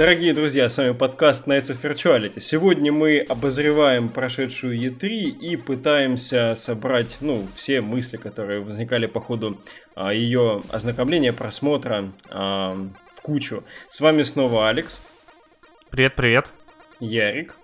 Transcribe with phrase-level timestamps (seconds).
[0.00, 2.40] Дорогие друзья, с вами подкаст Nights of Virtuality.
[2.40, 9.60] Сегодня мы обозреваем прошедшую E3 и пытаемся собрать, ну, все мысли, которые возникали по ходу
[9.94, 12.78] а, ее ознакомления, просмотра а,
[13.14, 13.62] в кучу.
[13.90, 15.02] С вами снова Алекс.
[15.90, 16.46] Привет-привет.
[16.98, 17.54] Ярик.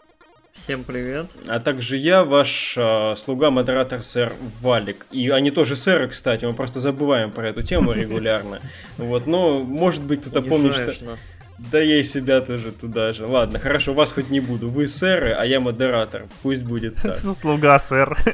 [0.52, 1.28] Всем привет.
[1.46, 5.06] А также я, ваш э, слуга-модератор сэр Валик.
[5.10, 8.60] И они тоже сэры, кстати, мы просто забываем про эту тему регулярно.
[8.98, 11.04] Вот, но может быть кто-то помнит, что...
[11.04, 11.38] Нас.
[11.58, 13.26] Да я и себя тоже туда же.
[13.26, 14.68] Ладно, хорошо, вас хоть не буду.
[14.68, 16.26] Вы сэры, а я модератор.
[16.42, 17.18] Пусть будет так.
[17.40, 18.16] Слуга сэр.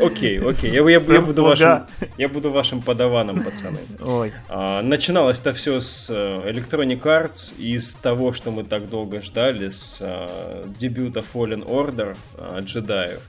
[0.00, 0.70] Окей, окей.
[0.70, 3.78] Я, я, я, буду вашим, я буду вашим подаваном, пацаны.
[4.00, 4.32] Ой.
[4.48, 9.20] А, начиналось это все с uh, Electronic Arts и с того, что мы так долго
[9.20, 13.20] ждали, с uh, дебюта Fallen Order uh, джедаев.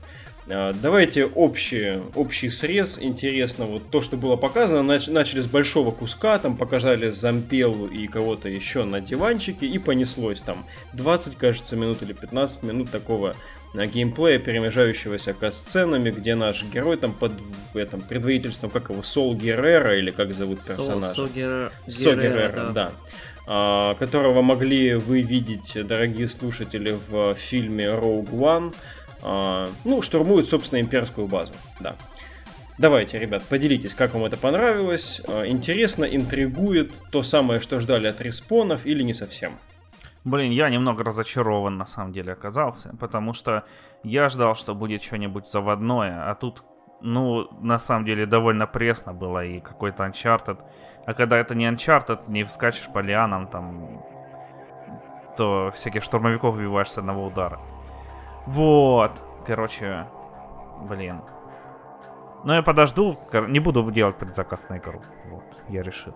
[0.46, 2.98] Uh, давайте общий, общий срез.
[3.00, 8.08] Интересно, вот то, что было показано, нач, начали с большого куска, там показали Зампелу и
[8.08, 13.36] кого-то еще на диванчике, и понеслось там 20, кажется, минут или 15 минут такого
[13.74, 17.32] геймплея, перемежающегося касценами, где наш герой там под
[17.74, 21.14] этом предводительством, как его, Сол Геррера, или как зовут персонажа?
[21.14, 22.72] Сол, Геррера, Сол Геррера, да.
[22.72, 22.92] да.
[23.46, 28.74] А, которого могли вы видеть, дорогие слушатели, в фильме Rogue One.
[29.22, 31.96] А, ну, штурмует, собственно, имперскую базу, да.
[32.78, 35.20] Давайте, ребят, поделитесь, как вам это понравилось.
[35.28, 39.52] А, интересно, интригует то самое, что ждали от респонов или не совсем?
[40.24, 43.64] Блин, я немного разочарован на самом деле оказался, потому что
[44.04, 46.62] я ждал, что будет что-нибудь заводное, а тут,
[47.00, 50.58] ну, на самом деле довольно пресно было и какой-то Uncharted.
[51.06, 54.04] А когда это не Uncharted, не вскачешь по лианам, там,
[55.36, 57.60] то всяких штурмовиков убиваешь с одного удара.
[58.46, 59.12] Вот,
[59.46, 60.06] короче,
[60.88, 61.20] блин.
[62.44, 65.00] Но я подожду, не буду делать предзаказ на игру.
[65.26, 66.14] Вот, я решил.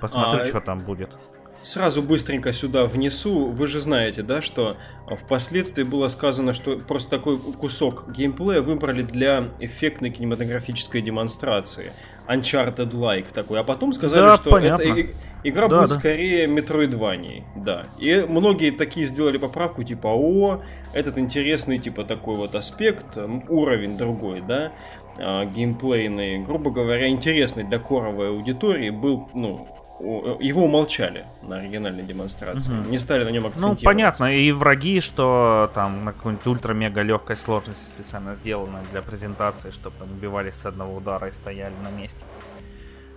[0.00, 1.18] Посмотрю, а, что там будет.
[1.60, 3.46] Сразу быстренько сюда внесу.
[3.46, 4.76] Вы же знаете, да, что
[5.08, 11.92] впоследствии было сказано, что просто такой кусок геймплея выбрали для эффектной кинематографической демонстрации.
[12.28, 13.60] Uncharted-like такой.
[13.60, 14.82] А потом сказали, да, что понятно.
[14.82, 15.10] это
[15.44, 15.94] игра да, будет да.
[15.94, 17.44] скорее метроидванией.
[17.56, 17.86] Да.
[17.98, 20.62] И многие такие сделали поправку, типа, о,
[20.92, 23.16] этот интересный, типа, такой вот аспект,
[23.48, 24.72] уровень другой, да,
[25.18, 29.68] а, геймплейный, грубо говоря, интересный для коровой аудитории был, ну,
[30.00, 32.72] его умолчали на оригинальной демонстрации.
[32.72, 32.90] Угу.
[32.90, 33.82] Не стали на нем акцентировать.
[33.82, 39.70] Ну, понятно, и враги, что там на какой-нибудь ультра-мега легкой сложности специально сделано для презентации,
[39.70, 42.20] чтобы там убивались с одного удара и стояли на месте.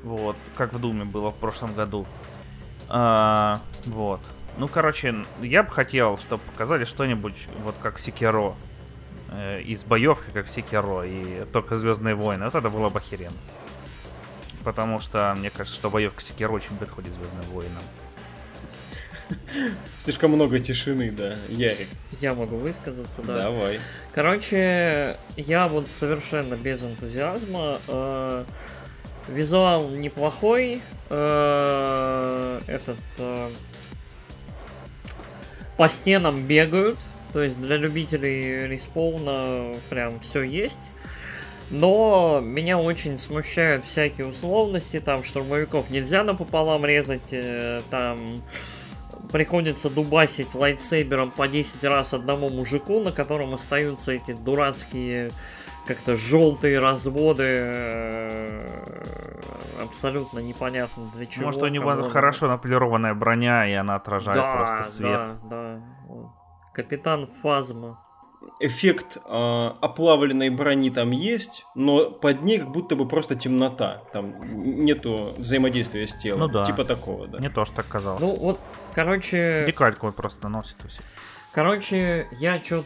[0.03, 2.05] Вот, как в Думе было в прошлом году.
[2.89, 4.21] А, вот.
[4.57, 8.55] Ну, короче, я бы хотел, чтобы показали что-нибудь вот как Секиро.
[9.33, 12.45] Э, из боевки, как Секиро, и только Звездные войны.
[12.45, 13.37] Вот это было бы охеренно.
[14.63, 17.83] Потому что мне кажется, что боевка Секиро очень подходит Звездным воинам.
[19.97, 21.37] Слишком много тишины, да.
[21.49, 21.87] Ярик.
[22.19, 23.43] Я могу высказаться, да.
[23.43, 23.79] Давай.
[24.13, 27.79] Короче, я вот совершенно без энтузиазма.
[27.87, 28.45] Э,
[29.27, 30.81] визуал неплохой.
[31.09, 33.49] Э, этот э,
[35.77, 36.97] по стенам бегают.
[37.33, 40.91] То есть для любителей респауна прям все есть.
[41.71, 48.19] Но меня очень смущают всякие условности, там штурмовиков нельзя напополам резать, э, там
[49.31, 55.31] приходится дубасить лайтсейбером по 10 раз одному мужику, на котором остаются эти дурацкие
[55.87, 58.67] как-то желтые разводы, э,
[59.81, 61.45] абсолютно непонятно для чего.
[61.45, 65.29] Может, у него хорошо наполированная броня, и она отражает да, просто свет.
[65.43, 65.81] Да, да.
[66.73, 67.97] Капитан Фазма
[68.61, 74.03] эффект э, оплавленной брони там есть, но под ней как будто бы просто темнота.
[74.13, 76.41] Там нету взаимодействия с телом.
[76.41, 76.63] Ну да.
[76.63, 77.39] Типа такого, да.
[77.39, 78.21] Мне тоже так казалось.
[78.21, 78.59] Ну вот,
[78.93, 79.63] короче...
[79.67, 81.03] Декальку просто носит у себя.
[81.51, 82.85] Короче, я что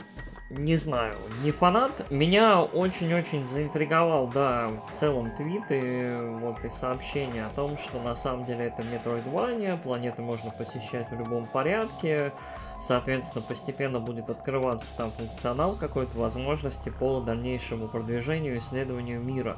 [0.49, 2.11] не знаю, не фанат.
[2.11, 8.45] Меня очень-очень заинтриговал, да, в целом твиты, вот и сообщения о том, что на самом
[8.45, 12.31] деле это Metroidvania, планеты можно посещать в любом порядке,
[12.79, 19.57] Соответственно, постепенно будет открываться там функционал какой-то возможности по дальнейшему продвижению и исследованию мира.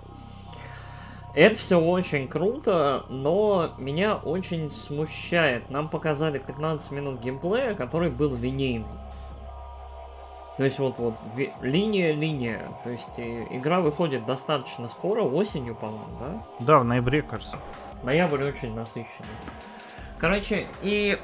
[1.34, 5.70] Это все очень круто, но меня очень смущает.
[5.70, 8.88] Нам показали 15 минут геймплея, который был линейный.
[10.58, 11.14] То есть вот вот
[11.62, 12.62] линия-линия.
[12.84, 16.44] То есть э, игра выходит достаточно скоро, осенью, по-моему, да?
[16.60, 17.60] Да, в ноябре, кажется.
[18.02, 19.30] Ноябрь очень насыщенный.
[20.18, 21.20] Короче, и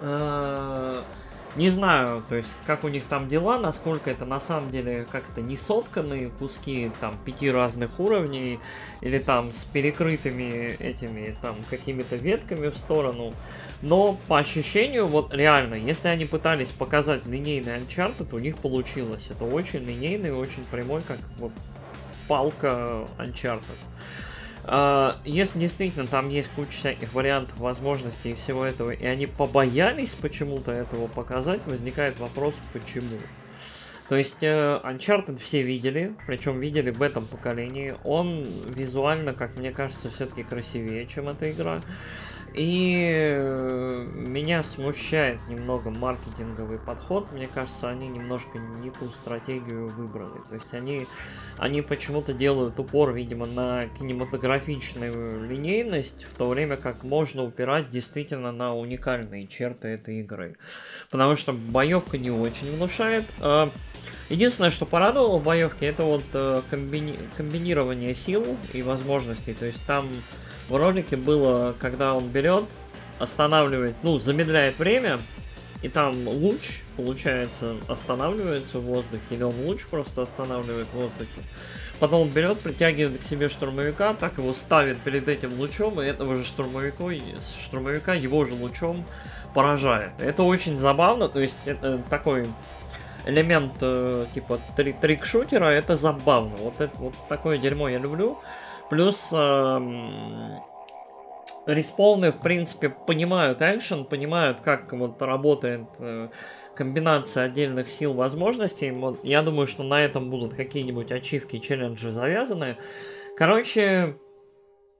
[0.00, 5.40] Не знаю, то есть, как у них там дела, насколько это на самом деле как-то
[5.40, 8.60] не сотканные куски там пяти разных уровней,
[9.00, 13.32] или там с перекрытыми этими там какими-то ветками в сторону.
[13.80, 19.28] Но по ощущению, вот реально, если они пытались показать линейный Uncharted, у них получилось.
[19.30, 21.52] Это очень линейный, очень прямой, как вот
[22.28, 23.78] палка Uncharted.
[24.64, 30.14] А, если действительно там есть куча всяких вариантов, возможностей и всего этого, и они побоялись
[30.14, 33.18] почему-то этого показать, возникает вопрос, почему.
[34.08, 37.94] То есть э, Uncharted все видели, причем видели в этом поколении.
[38.04, 41.82] Он визуально, как мне кажется, все-таки красивее, чем эта игра.
[42.54, 47.30] И э, меня смущает немного маркетинговый подход.
[47.32, 50.40] Мне кажется, они немножко не ту стратегию выбрали.
[50.48, 51.06] То есть они,
[51.56, 58.50] они почему-то делают упор, видимо, на кинематографичную линейность, в то время как можно упирать действительно
[58.50, 60.56] на уникальные черты этой игры.
[61.10, 63.24] Потому что боевка не очень внушает.
[63.40, 63.70] А
[64.30, 67.16] единственное, что порадовало в боевке, это вот э, комбини...
[67.36, 69.54] комбинирование сил и возможностей.
[69.54, 70.08] То есть там
[70.68, 72.64] в ролике было, когда он берет,
[73.18, 75.20] останавливает, ну, замедляет время,
[75.82, 81.42] и там луч, получается, останавливается в воздухе, или он луч просто останавливает в воздухе.
[82.00, 86.36] Потом он берет, притягивает к себе штурмовика, так его ставит перед этим лучом, и этого
[86.36, 87.04] же штурмовика,
[87.60, 89.04] штурмовика его же лучом
[89.54, 90.12] поражает.
[90.20, 92.46] Это очень забавно, то есть это такой
[93.26, 96.56] элемент э, типа три трик-шутера, это забавно.
[96.56, 98.38] Вот, это, вот такое дерьмо я люблю.
[98.90, 100.58] Плюс э,
[101.66, 106.28] респауны, в принципе, понимают экшен, понимают, как вот работает э,
[106.74, 108.90] комбинация отдельных сил возможностей.
[108.90, 112.76] Вот, я думаю, что на этом будут какие-нибудь ачивки, челленджи завязаны.
[113.36, 114.16] Короче,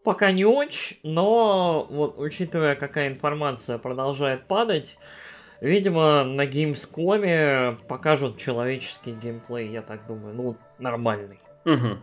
[0.04, 4.98] пока не очень, но вот учитывая, какая информация продолжает падать,
[5.60, 11.40] видимо, на Gamescom покажут человеческий геймплей, я так думаю, ну, нормальный.
[11.64, 11.98] Угу.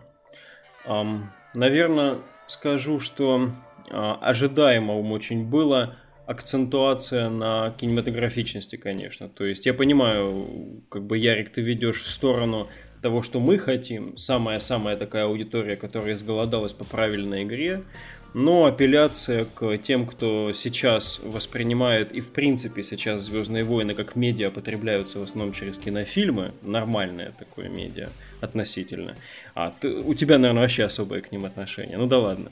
[0.87, 1.23] Um,
[1.55, 2.17] Наверное,
[2.47, 3.51] скажу, что
[3.89, 9.29] э, ожидаемым очень было акцентуация на кинематографичности, конечно.
[9.29, 12.67] То есть я понимаю, как бы, Ярик, ты ведешь в сторону
[13.01, 17.83] того, что мы хотим, самая-самая такая аудитория, которая изголодалась по правильной игре,
[18.35, 24.51] но апелляция к тем, кто сейчас воспринимает и в принципе сейчас Звездные войны как медиа
[24.51, 28.09] потребляются в основном через кинофильмы, нормальное такое медиа
[28.41, 29.15] относительно.
[29.53, 31.97] А ты, у тебя, наверное, вообще особое к ним отношение.
[31.97, 32.51] Ну да ладно.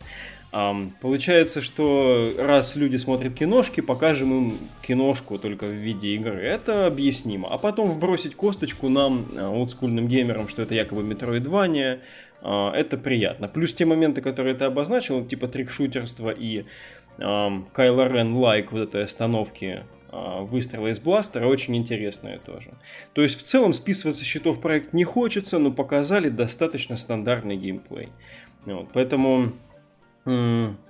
[0.54, 6.40] Um, получается, что раз люди смотрят киношки, покажем им киношку только в виде игры.
[6.42, 7.52] Это объяснимо.
[7.52, 12.00] А потом вбросить косточку нам, а, олдскульным геймерам, что это якобы а,
[12.44, 13.48] это приятно.
[13.48, 16.66] Плюс те моменты, которые ты обозначил, типа трикшутерства и
[17.18, 19.84] Кайло Рен лайк вот этой остановки
[20.16, 22.72] а, выстрела из бластера очень интересные тоже.
[23.14, 28.10] То есть в целом списываться счетов проект не хочется, но показали достаточно стандартный геймплей.
[28.66, 29.54] Вот, поэтому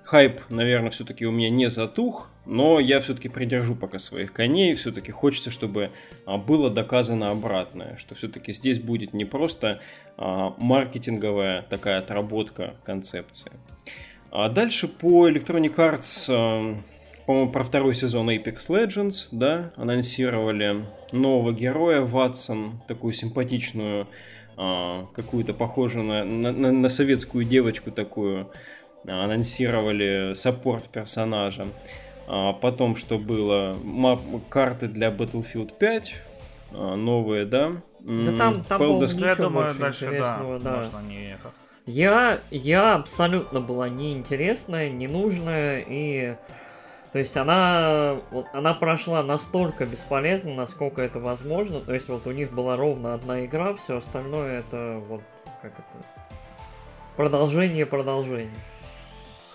[0.04, 4.76] хайп, наверное, все-таки у меня не затух, но я все-таки придержу пока своих коней.
[4.76, 5.92] Все-таки хочется, чтобы
[6.26, 9.80] а, было доказано обратное, что все-таки здесь будет не просто
[10.18, 13.52] а, маркетинговая такая отработка концепции.
[14.32, 16.76] А дальше по Electronic Arts, а,
[17.26, 24.08] по-моему, про второй сезон Apex Legends, да, анонсировали нового героя Ватсон, такую симпатичную,
[24.56, 28.52] какую-то похожую на, на, на советскую девочку такую,
[29.08, 31.66] анонсировали саппорт персонажа.
[32.62, 36.14] Потом, что было, мап, карты для Battlefield 5,
[36.72, 40.72] новые, да, да там, там было ничего я думаю, больше дальше, интересного, да.
[40.72, 40.78] да.
[40.78, 41.52] Можно не это.
[41.86, 46.36] Я, я абсолютно была неинтересная, ненужная, и...
[47.12, 51.80] То есть она, вот, она прошла настолько бесполезно, насколько это возможно.
[51.80, 55.22] То есть вот у них была ровно одна игра, все остальное это вот
[55.62, 56.08] как это
[57.16, 58.50] продолжение продолжения.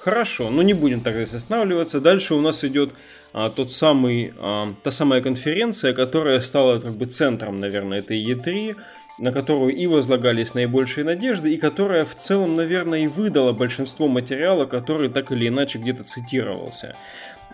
[0.08, 2.00] Хорошо, но не будем тогда останавливаться.
[2.00, 2.94] Дальше у нас идет
[3.34, 8.74] а, тот самый, а, та самая конференция, которая стала как бы центром, наверное, этой E3,
[9.18, 14.64] на которую и возлагались наибольшие надежды, и которая в целом, наверное, и выдала большинство материала,
[14.64, 16.96] который так или иначе где-то цитировался.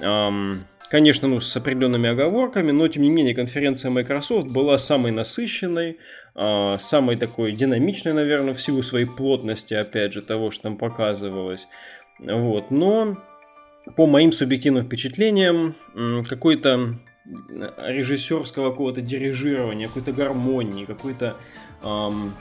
[0.00, 5.98] Ам, конечно, ну, с определенными оговорками, но тем не менее конференция Microsoft была самой насыщенной,
[6.36, 11.66] а, самой такой динамичной, наверное, в силу своей плотности, опять же, того, что там показывалось.
[12.24, 13.16] Вот, но
[13.96, 15.74] по моим субъективным впечатлениям,
[16.28, 16.96] какой-то
[17.78, 21.36] режиссерского какого-то дирижирования, какой-то гармонии, какой-то
[21.82, 22.34] эм,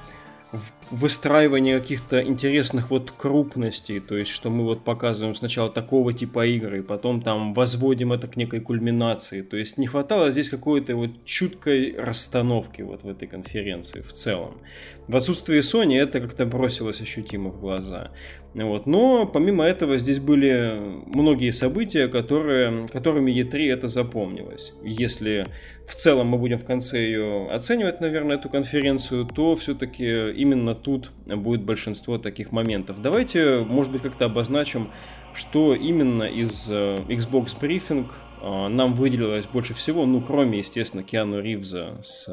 [0.91, 6.83] выстраивание каких-то интересных вот крупностей, то есть что мы вот показываем сначала такого типа игры,
[6.83, 11.95] потом там возводим это к некой кульминации, то есть не хватало здесь какой-то вот чуткой
[11.97, 14.61] расстановки вот в этой конференции в целом.
[15.07, 18.11] В отсутствии Sony это как-то бросилось ощутимо в глаза.
[18.53, 18.85] Вот.
[18.85, 24.73] Но помимо этого здесь были многие события, которые, которыми E3 это запомнилось.
[24.83, 25.47] Если
[25.87, 31.11] в целом мы будем в конце ее оценивать, наверное, эту конференцию, то все-таки именно тут
[31.25, 33.01] будет большинство таких моментов.
[33.01, 34.89] Давайте, может быть, как-то обозначим,
[35.33, 38.05] что именно из э, Xbox Briefing
[38.43, 42.27] нам выделилось больше всего, ну, кроме, естественно, Киану Ривза с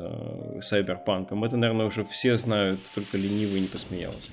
[0.60, 1.44] Сайберпанком.
[1.44, 4.30] Это, наверное, уже все знают, только ленивый не посмеялся.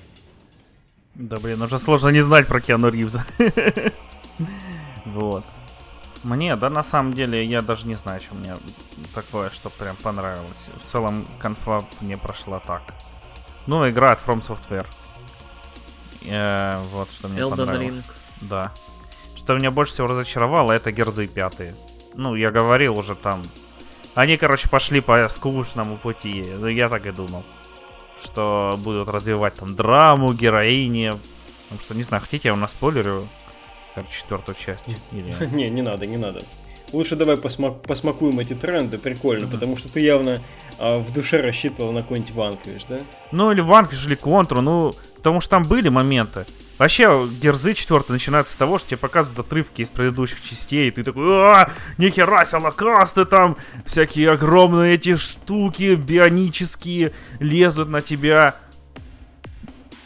[1.14, 3.24] Да блин, уже сложно не знать про Киану Ривза.
[5.04, 5.42] Вот.
[6.22, 8.54] Мне, да, на самом деле, я даже не знаю, что мне
[9.14, 10.68] такое, что прям понравилось.
[10.82, 12.94] В целом, конфа мне прошла так.
[13.66, 14.86] Ну, игра от From Software.
[16.26, 17.88] Э, вот, что мне Elden понравилось.
[17.88, 18.04] Ring.
[18.42, 18.72] Да.
[19.48, 21.74] Что меня больше всего разочаровало, это Герзы пятые.
[22.14, 23.42] Ну, я говорил уже там.
[24.14, 26.44] Они, короче, пошли по скучному пути.
[26.60, 27.42] Ну, я так и думал
[28.22, 31.14] что будут развивать там драму, героини.
[31.62, 33.26] Потому что, не знаю, хотите, я вам наспойлерю
[33.94, 34.84] короче, четвертую часть?
[35.12, 35.34] Или...
[35.54, 36.42] не, не надо, не надо.
[36.92, 39.50] Лучше давай посмак, посмакуем эти тренды, прикольно, mm-hmm.
[39.50, 40.42] потому что ты явно
[40.78, 42.98] а, в душе рассчитывал на какой-нибудь Ванквиш, да?
[43.32, 46.44] Ну, или Ванквиш, или Контру, ну, потому что там были моменты.
[46.78, 51.02] Вообще, Герзы 4 начинается с того, что тебе показывают отрывки из предыдущих частей, и ты
[51.02, 58.54] такой, а, нихера себе, локасты там, всякие огромные эти штуки бионические лезут на тебя.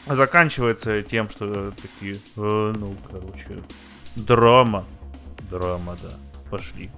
[0.07, 3.63] Заканчивается тем, что такие, э, ну, короче,
[4.17, 4.87] драма.
[5.51, 6.11] Драма, да.
[6.51, 6.91] Пошли.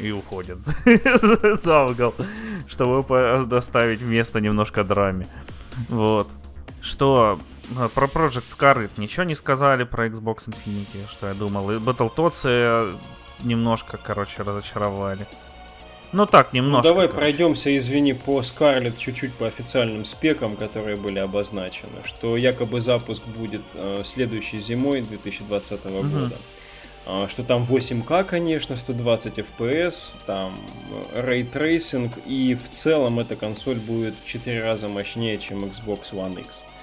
[0.00, 0.58] И уходят
[1.62, 2.14] за угол,
[2.66, 5.28] чтобы доставить место немножко драме.
[5.88, 6.28] Вот.
[6.82, 7.38] Что
[7.94, 11.70] про Project Scarlet ничего не сказали, про Xbox Infinity, что я думал.
[11.70, 12.98] И Battletoads
[13.42, 15.26] немножко, короче, разочаровали.
[16.12, 16.88] Ну так, ну, немножко.
[16.88, 17.18] Ну, давай короче.
[17.18, 22.04] пройдемся, извини, по Scarlet чуть-чуть по официальным спекам, которые были обозначены.
[22.04, 26.02] Что якобы запуск будет э, следующей зимой 2020 угу.
[26.02, 26.36] года.
[27.06, 30.56] Э, что там 8К, конечно, 120 FPS, там
[31.14, 36.40] Ray Tracing, и в целом эта консоль будет в 4 раза мощнее, чем Xbox One
[36.40, 36.62] X.
[36.62, 36.73] А,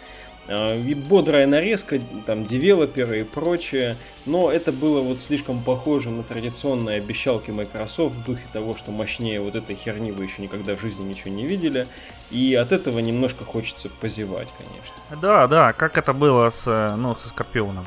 [0.47, 3.95] и бодрая нарезка, там, девелоперы и прочее,
[4.25, 9.39] но это было вот слишком похоже на традиционные обещалки Microsoft в духе того, что мощнее
[9.39, 11.87] вот этой херни вы еще никогда в жизни ничего не видели,
[12.31, 15.21] и от этого немножко хочется позевать, конечно.
[15.21, 17.85] Да, да, как это было с, э, ну, со Скорпионом.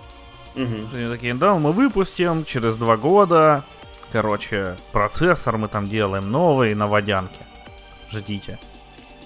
[0.54, 0.96] Угу.
[0.96, 3.64] Они такие, да, мы выпустим через два года,
[4.12, 7.40] короче, процессор мы там делаем новый на водянке,
[8.12, 8.60] ждите.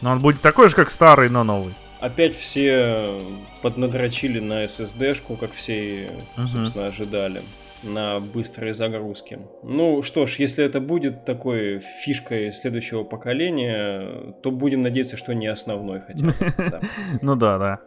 [0.01, 3.21] Но он будет такой же, как старый, но новый опять все
[3.63, 6.47] поднадрочили на SSD-шку, как все, uh-huh.
[6.47, 7.43] собственно, ожидали
[7.83, 9.39] на быстрые загрузки.
[9.63, 15.47] Ну что ж, если это будет такой фишкой следующего поколения, то будем надеяться, что не
[15.47, 16.35] основной хотя бы.
[17.23, 17.81] Ну да, да.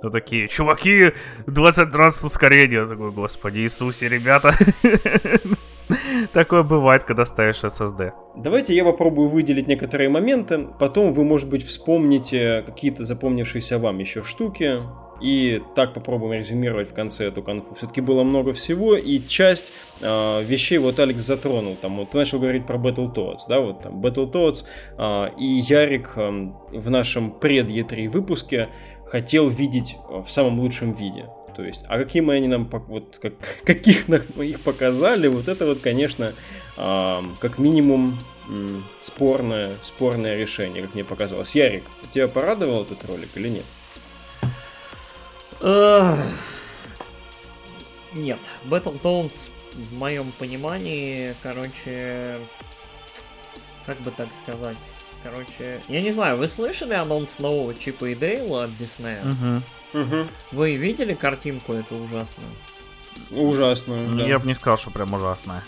[0.00, 1.12] То такие, чуваки,
[1.46, 2.86] 20 раз ускорение.
[2.86, 4.52] Такой, господи Иисусе, ребята.
[6.32, 8.12] Такое бывает, когда ставишь SSD.
[8.36, 14.22] Давайте я попробую выделить некоторые моменты, потом вы, может быть, вспомните какие-то запомнившиеся вам еще
[14.22, 14.80] штуки,
[15.22, 17.74] и так попробуем резюмировать в конце эту конфу.
[17.74, 21.76] Все-таки было много всего, и часть э, вещей вот Алекс затронул.
[21.76, 24.64] Там вот ты начал говорить про Battletoads, да, вот там Battletoads,
[24.98, 26.30] э, и Ярик э,
[26.72, 28.68] в нашем пред E3 выпуске
[29.06, 31.26] хотел видеть в самом лучшем виде.
[31.56, 35.80] То есть, а каким они нам, вот, как, каких нам их показали, вот это вот,
[35.80, 36.32] конечно,
[36.76, 38.18] э, как минимум
[38.48, 41.54] э, спорное, спорное решение, как мне показалось.
[41.54, 43.64] Ярик, тебя порадовал этот ролик или нет?
[48.14, 52.38] Нет, Battletoads в моем понимании, короче,
[53.86, 54.76] как бы так сказать,
[55.22, 59.18] короче, я не знаю, вы слышали анонс нового Чипа и Дейла от Disney?
[59.22, 59.62] Угу.
[59.94, 60.26] Угу.
[60.52, 62.48] Вы видели картинку эту ужасную?
[63.30, 64.22] Ужасную, да.
[64.24, 65.62] Я бы не сказал, что прям ужасная.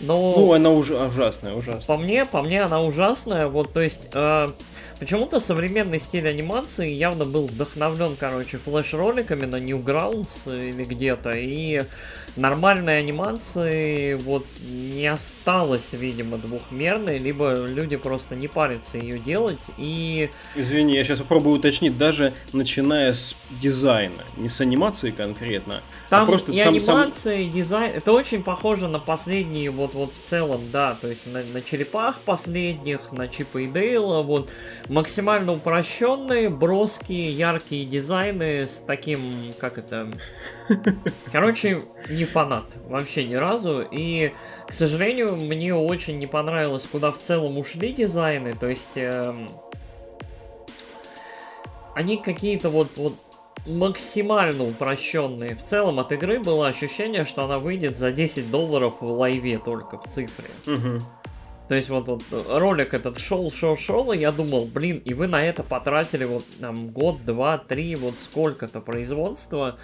[0.00, 0.34] Но...
[0.36, 1.86] Ну, она уж, ужасная, ужасная.
[1.86, 3.48] По мне, по мне она ужасная.
[3.48, 4.50] Вот, то есть, э,
[4.98, 11.32] почему-то современный стиль анимации явно был вдохновлен, короче, флеш-роликами на Newgrounds или где-то.
[11.32, 11.84] И
[12.36, 20.30] нормальной анимации вот не осталось, видимо, двухмерной, либо люди просто не парятся ее делать и...
[20.54, 26.26] Извини, я сейчас попробую уточнить, даже начиная с дизайна, не с анимации конкретно, Там а
[26.26, 27.42] просто и сам, анимация, сам...
[27.42, 31.42] и дизайн, это очень похоже на последние, вот, вот в целом, да, то есть на,
[31.44, 34.48] на черепах последних, на Чипа и Дейла, вот,
[34.88, 40.08] максимально упрощенные, броские, яркие дизайны с таким, как это...
[41.32, 43.86] Короче, не фанат вообще ни разу.
[43.90, 44.32] И,
[44.66, 48.54] к сожалению, мне очень не понравилось, куда в целом ушли дизайны.
[48.54, 48.96] То есть...
[48.96, 49.34] Э,
[51.94, 53.14] они какие-то вот, вот
[53.68, 55.54] максимально упрощенные.
[55.54, 59.58] В целом от игры было ощущение, что она выйдет за 10 долларов в live е
[59.58, 60.48] только в цифре.
[60.66, 61.02] Угу.
[61.68, 65.26] То есть вот, вот ролик этот шел, шел, шел, и я думал, блин, и вы
[65.26, 69.76] на это потратили вот там год, два, три, вот сколько-то производства.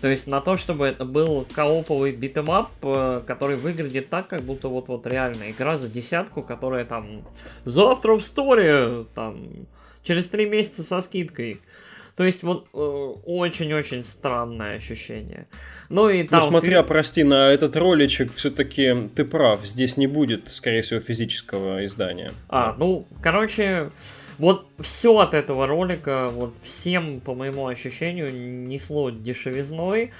[0.00, 4.28] То есть на то, чтобы это был кооповый beat 'em up, э, который выглядит так,
[4.28, 7.24] как будто вот-вот реально игра за десятку, которая там
[7.64, 9.66] завтра в сторе, там
[10.02, 11.60] через три месяца со скидкой.
[12.18, 15.46] То есть вот э, очень-очень странное ощущение.
[15.88, 16.40] Ну и там...
[16.40, 21.86] Ну смотря, прости, на этот роличек все-таки ты прав, здесь не будет, скорее всего, физического
[21.86, 22.32] издания.
[22.48, 23.90] А, ну, короче,
[24.38, 28.34] вот все от этого ролика, вот всем, по моему ощущению,
[28.66, 30.10] несло дешевизной.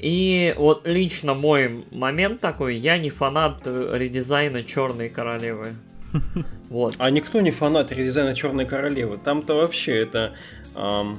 [0.00, 5.68] И вот лично мой момент такой, я не фанат э, редизайна Черной Королевы.
[6.68, 6.96] Вот.
[6.98, 9.18] А никто не фанат редизайна Черной Королевы.
[9.18, 10.34] Там-то вообще это
[10.74, 11.18] эм,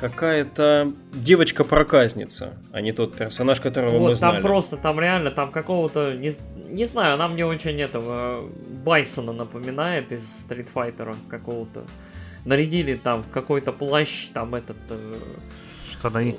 [0.00, 4.34] какая-то девочка-проказница, а не тот персонаж, которого вот, мы знали.
[4.34, 6.32] Там просто, там реально, там какого-то, не,
[6.70, 8.48] не знаю, она мне очень этого
[8.84, 11.84] Байсона напоминает из Street Fighter какого-то.
[12.44, 14.76] Нарядили там в какой-то плащ, там этот...
[14.90, 15.14] Э,
[15.90, 16.36] Штаны.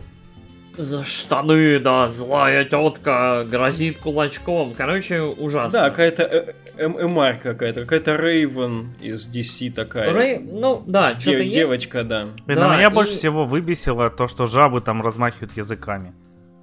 [0.80, 4.74] За штаны, да, злая тетка грозит кулачком.
[4.78, 5.78] Короче, ужасно.
[5.78, 10.14] Да, какая-то э, э, МР какая-то, какая-то Рейвен из DC такая.
[10.14, 10.40] Рей...
[10.40, 11.54] Ну, да, что-то есть.
[11.54, 12.30] Девочка, да.
[12.46, 12.94] Блин, да, меня и...
[12.94, 16.14] больше всего выбесило то, что жабы там размахивают языками.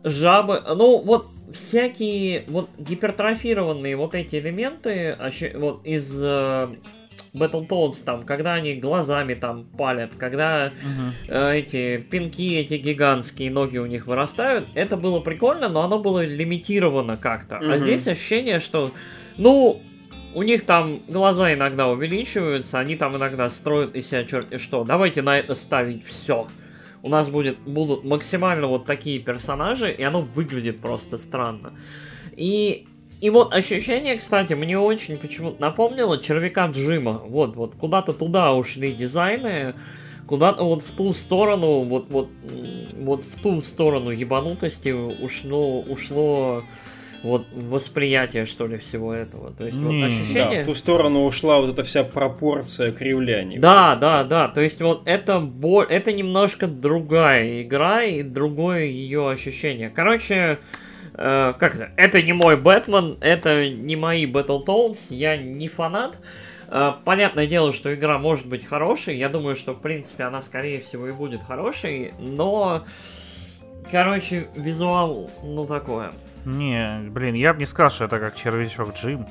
[0.02, 5.14] Жабы, ну вот всякие вот гипертрофированные вот эти элементы
[5.56, 6.68] вот из э,
[7.32, 11.12] Battletoads, там, когда они глазами там палят, когда uh-huh.
[11.28, 16.24] э, эти пинки, эти гигантские ноги у них вырастают, это было прикольно, но оно было
[16.24, 17.56] лимитировано как-то.
[17.56, 17.74] Uh-huh.
[17.74, 18.92] А здесь ощущение, что,
[19.36, 19.82] ну,
[20.34, 24.84] у них там глаза иногда увеличиваются, они там иногда строят из себя черт что.
[24.84, 26.46] Давайте на это ставить все.
[27.02, 31.72] У нас будет, будут максимально вот такие персонажи, и оно выглядит просто странно.
[32.36, 32.86] И
[33.20, 37.12] и вот ощущение, кстати, мне очень почему-то напомнило червяка Джима.
[37.12, 39.74] Вот, вот куда-то туда ушли дизайны,
[40.26, 42.28] куда-то вот в ту сторону, вот, вот,
[42.98, 46.62] вот в ту сторону ебанутости ушло, ушло
[47.22, 49.52] вот восприятие, что ли, всего этого.
[49.52, 50.58] То есть, вот ощущение...
[50.58, 53.58] Да, в ту сторону ушла вот эта вся пропорция кривляний.
[53.58, 54.48] Да, да, да.
[54.48, 55.86] То есть, вот это, боль...
[55.88, 59.88] это немножко другая игра и другое ее ощущение.
[59.88, 60.58] Короче,
[61.16, 61.90] Э, как это?
[61.96, 66.18] Это не мой Бэтмен, это не мои Battletoads, я не фанат.
[66.68, 69.16] Э, понятное дело, что игра может быть хорошей.
[69.16, 72.84] Я думаю, что в принципе она скорее всего и будет хорошей, но.
[73.90, 76.10] Короче, визуал, ну такое.
[76.44, 79.26] Не, блин, я бы не сказал, что это как червячок Джим.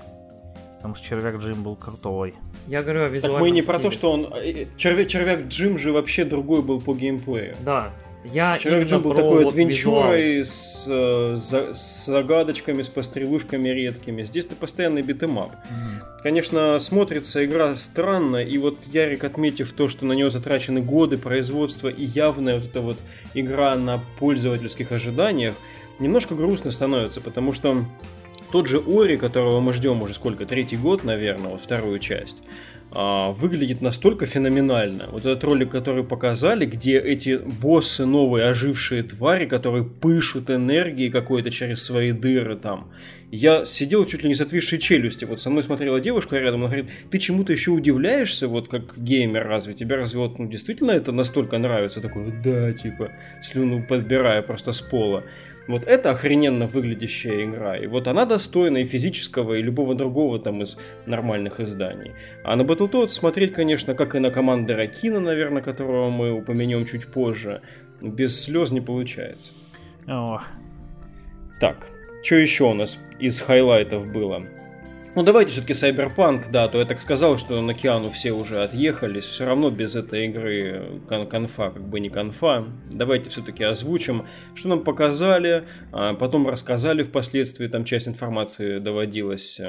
[0.77, 2.35] Потому что червяк Джим был крутой.
[2.67, 3.73] Я говорю о визуальном Так мы не стиле.
[3.73, 4.31] про то, что он...
[4.33, 7.55] Э, червяк, червяк Джим же вообще другой был по геймплею.
[7.61, 7.89] Да,
[8.31, 13.69] я Червяк Джим был такой вот adventure ой с, э, за, с загадочками, с пострелушками
[13.69, 14.23] редкими.
[14.23, 15.51] Здесь ты постоянный beat 'em up.
[15.51, 16.21] Mm-hmm.
[16.23, 21.87] Конечно, смотрится игра странно, и вот Ярик, отметив то, что на нее затрачены годы производства
[21.87, 22.97] и явная вот эта вот
[23.33, 25.55] игра на пользовательских ожиданиях,
[25.99, 27.85] немножко грустно становится, потому что
[28.51, 32.37] тот же Ори, которого мы ждем уже сколько, третий год, наверное, вот вторую часть,
[32.95, 35.09] выглядит настолько феноменально.
[35.11, 41.51] Вот этот ролик, который показали, где эти боссы новые, ожившие твари, которые пышут энергией какой-то
[41.51, 42.91] через свои дыры там.
[43.31, 45.25] Я сидел чуть ли не с отвисшей челюсти.
[45.25, 49.45] Вот со мной смотрела девушка рядом, она говорит, ты чему-то еще удивляешься, вот как геймер
[49.45, 49.73] разве?
[49.73, 51.99] Тебе разве вот ну, действительно это настолько нравится?
[51.99, 55.23] Такой, да, типа, слюну подбирая просто с пола.
[55.67, 57.77] Вот это охрененно выглядящая игра.
[57.77, 62.11] И вот она достойна и физического, и любого другого там из нормальных изданий.
[62.43, 67.07] А на Battletoads смотреть, конечно, как и на команды Ракина, наверное, которого мы упомянем чуть
[67.07, 67.61] позже,
[68.01, 69.53] без слез не получается.
[70.07, 70.45] Ох.
[71.59, 71.87] Так,
[72.23, 74.43] что еще у нас из highlight ов было?
[75.15, 79.23] Ну давайте все-таки Cyberpunk, да, то я так сказал, что на Киану все уже отъехались,
[79.23, 82.65] все равно без этой игры кон конфа как бы не конфа.
[82.91, 89.61] Давайте все-таки озвучим, что нам показали, а потом рассказали впоследствии, там часть информации доводилась.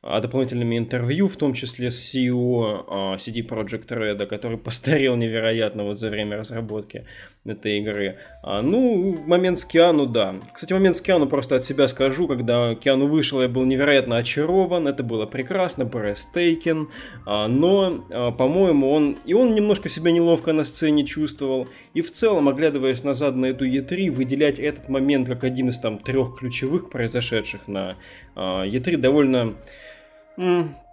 [0.00, 5.82] А, дополнительными интервью, в том числе с CEO а, CD Projekt Red, который постарел невероятно
[5.82, 7.04] вот за время разработки
[7.50, 8.16] этой игры.
[8.42, 10.36] А, ну, момент с Киану, да.
[10.52, 14.86] Кстати, момент с Киану просто от себя скажу, когда Киану вышел, я был невероятно очарован,
[14.88, 16.88] это было прекрасно, breathtaking,
[17.26, 23.04] но, по-моему, он и он немножко себя неловко на сцене чувствовал, и в целом, оглядываясь
[23.04, 27.96] назад на эту E3, выделять этот момент как один из там трех ключевых произошедших на
[28.36, 29.54] E3 довольно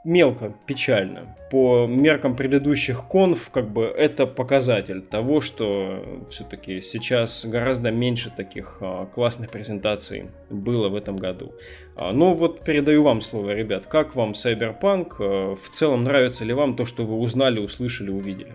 [0.05, 1.35] мелко, печально.
[1.51, 8.77] По меркам предыдущих конф, как бы это показатель того, что все-таки сейчас гораздо меньше таких
[8.79, 11.53] а, классных презентаций было в этом году.
[11.95, 13.87] А, но вот передаю вам слово, ребят.
[13.87, 15.15] Как вам Cyberpunk?
[15.19, 18.53] А, в целом нравится ли вам то, что вы узнали, услышали, увидели?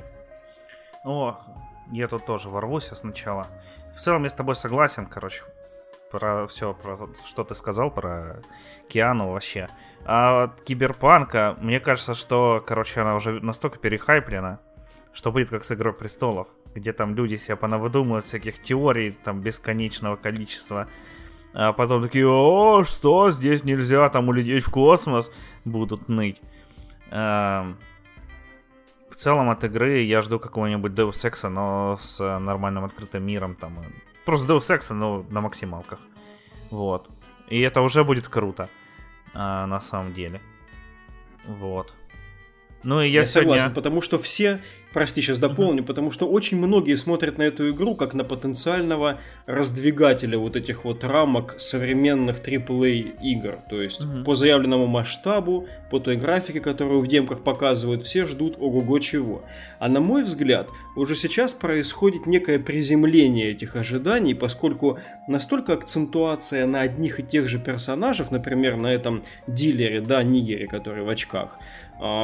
[1.04, 1.36] О,
[1.92, 3.48] я тут тоже ворвусь сначала.
[3.94, 5.42] В целом я с тобой согласен, короче,
[6.10, 8.42] про все, про что ты сказал, про
[8.88, 9.68] Киану вообще.
[10.04, 14.60] А от Киберпанка, мне кажется, что, короче, она уже настолько перехайплена,
[15.12, 20.16] что будет как с Игрой Престолов, где там люди себе понавыдумывают всяких теорий там бесконечного
[20.16, 20.88] количества,
[21.52, 25.30] а потом такие, о, что, здесь нельзя там улететь в космос,
[25.64, 26.40] будут ныть.
[27.10, 27.74] А,
[29.10, 33.76] в целом от игры я жду какого-нибудь Deus Ex, но с нормальным открытым миром, там,
[34.24, 35.98] просто Deus Ex, но на максималках.
[36.70, 37.10] Вот.
[37.48, 38.70] И это уже будет круто
[39.34, 40.40] на самом деле.
[41.44, 41.94] Вот.
[42.82, 43.52] Ну и я, я сегодня...
[43.52, 44.60] согласен, потому что все
[44.92, 50.36] Прости, сейчас дополню, потому что очень многие смотрят на эту игру как на потенциального раздвигателя
[50.36, 53.58] вот этих вот рамок современных AAA игр.
[53.68, 54.24] То есть угу.
[54.24, 59.44] по заявленному масштабу, по той графике, которую в демках показывают, все ждут ого-го чего.
[59.78, 66.80] А на мой взгляд, уже сейчас происходит некое приземление этих ожиданий, поскольку настолько акцентуация на
[66.80, 71.58] одних и тех же персонажах, например, на этом дилере, да, Нигере, который в очках,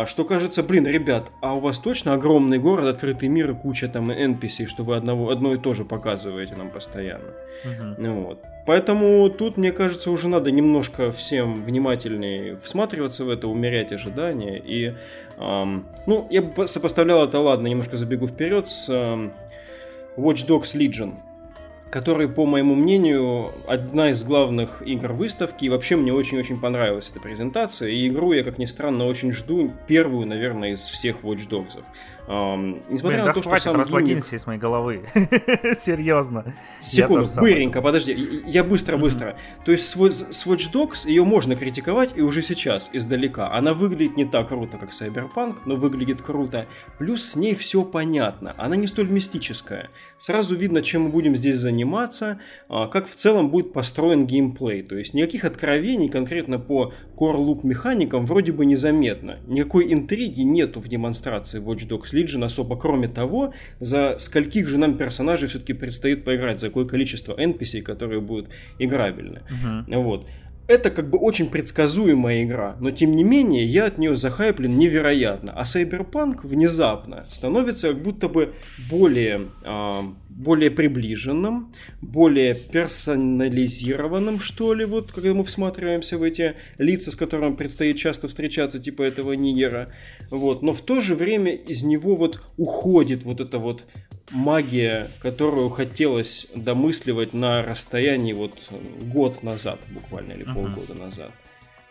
[0.06, 4.10] что кажется, блин, ребят, а у вас точно огромный город, открытый мир и куча там
[4.10, 7.34] NPC, что вы одного, одно и то же показываете нам постоянно.
[7.64, 8.22] Uh-huh.
[8.22, 8.42] Вот.
[8.66, 14.58] Поэтому тут, мне кажется, уже надо немножко всем внимательнее всматриваться в это, умерять ожидания.
[14.58, 14.94] И,
[15.38, 19.34] эм, ну, я бы сопоставлял это, ладно, немножко забегу вперед, с эм,
[20.16, 21.14] Watch Dogs Legion
[21.90, 25.64] который, по моему мнению, одна из главных игр выставки.
[25.64, 27.88] И вообще мне очень-очень понравилась эта презентация.
[27.88, 29.70] И игру я, как ни странно, очень жду.
[29.86, 31.82] Первую, наверное, из всех Watch Dogs.
[32.28, 34.42] Эм, несмотря Блин, на да то, хватит, что сам разлогинься гиммик...
[34.42, 35.02] из моей головы.
[35.78, 36.54] Серьезно.
[36.80, 38.42] Секунду, быренько, подожди.
[38.46, 39.30] Я быстро-быстро.
[39.30, 39.64] Mm-hmm.
[39.64, 43.52] То есть с, с Watch Dogs ее можно критиковать и уже сейчас, издалека.
[43.52, 46.66] Она выглядит не так круто, как Cyberpunk, но выглядит круто.
[46.98, 48.54] Плюс с ней все понятно.
[48.58, 49.90] Она не столь мистическая.
[50.18, 54.82] Сразу видно, чем мы будем здесь заниматься, а, как в целом будет построен геймплей.
[54.82, 59.38] То есть никаких откровений конкретно по core loop механикам вроде бы незаметно.
[59.46, 64.96] Никакой интриги нету в демонстрации Watch Dogs Legion особо, кроме того, за скольких же нам
[64.96, 68.48] персонажей все-таки предстоит поиграть, за какое количество NPC, которые будут
[68.78, 69.42] играбельны.
[69.50, 70.02] Uh-huh.
[70.02, 70.26] Вот
[70.68, 75.52] это как бы очень предсказуемая игра, но тем не менее я от нее захайплен невероятно.
[75.52, 78.54] А Cyberpunk внезапно становится как будто бы
[78.90, 87.10] более, э, более приближенным, более персонализированным, что ли, вот когда мы всматриваемся в эти лица,
[87.10, 89.88] с которыми предстоит часто встречаться, типа этого Нигера.
[90.30, 90.62] Вот.
[90.62, 93.84] Но в то же время из него вот уходит вот это вот
[94.30, 98.70] магия, которую хотелось домысливать на расстоянии вот
[99.02, 100.54] год назад, буквально, или uh-huh.
[100.54, 101.32] полгода назад.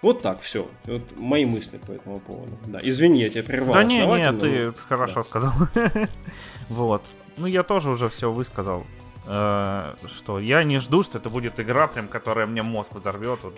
[0.02, 0.70] Вот так, все.
[0.86, 2.58] Вот мои мысли по этому поводу.
[2.68, 3.74] Да, извини, я тебя прервал.
[3.74, 5.24] Да не, не, ты хорошо да.
[5.24, 5.54] сказал.
[6.70, 7.04] вот.
[7.38, 8.86] Ну, я тоже уже все высказал.
[9.26, 13.58] Э, что я не жду, что это будет игра, прям, которая мне мозг взорвет, вот,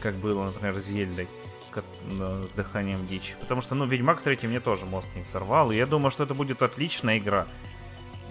[0.00, 1.28] как было, например, с Зельдой
[2.08, 3.34] с дыханием дичи.
[3.38, 5.70] Потому что, ну, Ведьмак 3 мне тоже мозг не взорвал.
[5.70, 7.46] И я думаю, что это будет отличная игра.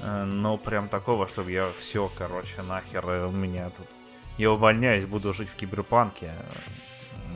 [0.04, 3.88] Э, но прям такого, чтобы я все, короче, нахер э, у меня тут...
[4.38, 6.32] Я увольняюсь, буду жить в киберпанке.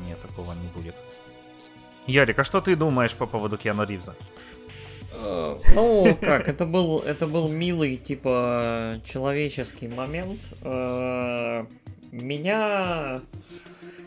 [0.08, 0.96] Нет, такого не будет.
[2.06, 4.16] Ярик, а что ты думаешь по поводу Киану Ривза?
[5.14, 10.42] Э, ну, как, это был, это был милый, типа, человеческий момент.
[12.12, 13.20] Меня...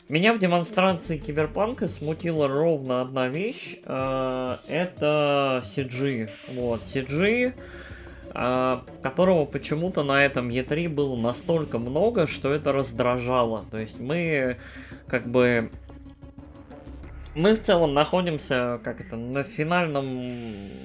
[0.07, 3.79] Меня в демонстрации Киберпанка смутила ровно одна вещь.
[3.87, 6.29] Это CG.
[6.53, 7.55] Вот, CG
[8.35, 13.65] которого почему-то на этом E3 было настолько много, что это раздражало.
[13.71, 14.57] То есть мы
[15.07, 15.71] как бы...
[17.37, 20.81] Мы в целом находимся, как это, на финальном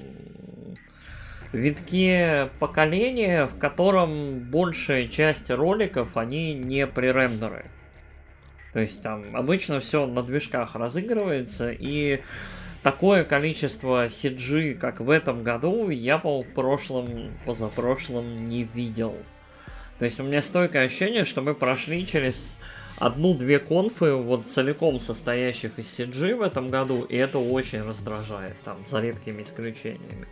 [1.52, 7.66] витке поколения, в котором большая часть роликов, они не пререндеры.
[8.72, 12.22] То есть там обычно все на движках разыгрывается, и
[12.82, 19.16] такое количество CG, как в этом году, я, по в прошлом, позапрошлом не видел.
[19.98, 22.58] То есть у меня стойкое ощущение, что мы прошли через
[22.96, 28.86] одну-две конфы, вот целиком состоящих из CG в этом году, и это очень раздражает, там,
[28.86, 30.26] за редкими исключениями.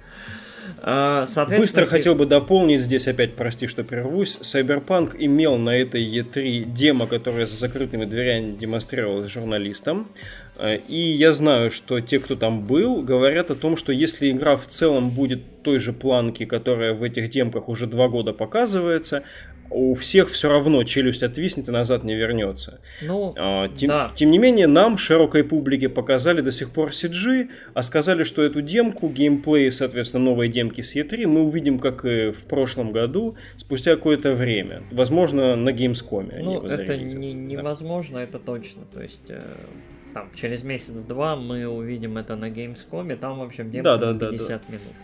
[0.79, 4.39] А, Быстро хотел бы дополнить здесь опять, прости, что прервусь.
[4.41, 10.09] Cyberpunk имел на этой E3 демо, которое за закрытыми дверями демонстрировалось журналистам.
[10.57, 14.57] А, и я знаю, что те, кто там был, говорят о том, что если игра
[14.57, 19.23] в целом будет той же планки, которая в этих демках уже два года показывается,
[19.71, 22.81] у всех все равно челюсть отвиснет и назад не вернется.
[23.03, 24.13] Ну, а, тем, да.
[24.15, 28.63] тем не менее, нам, широкой публике, показали до сих пор CG, а сказали, что эту
[28.63, 33.95] демку, геймплей, соответственно, новые демки с E3 мы увидим, как и в прошлом году, спустя
[33.95, 34.83] какое-то время.
[34.91, 36.43] Возможно, на Gamescom.
[36.43, 38.25] Ну, это не, невозможно, да.
[38.25, 38.83] это точно.
[38.93, 39.23] То есть...
[39.29, 39.43] Э
[40.15, 44.49] там, через месяц-два мы увидим это на Gamescom, там, в общем, демка да, да, 50
[44.49, 44.73] да, да.
[44.73, 44.95] минут.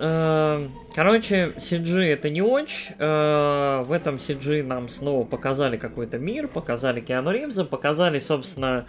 [0.00, 2.94] Эм, короче, CG это не очень.
[2.98, 8.86] Э, в этом CG нам снова показали какой-то мир, показали Киану Ривза, показали, собственно,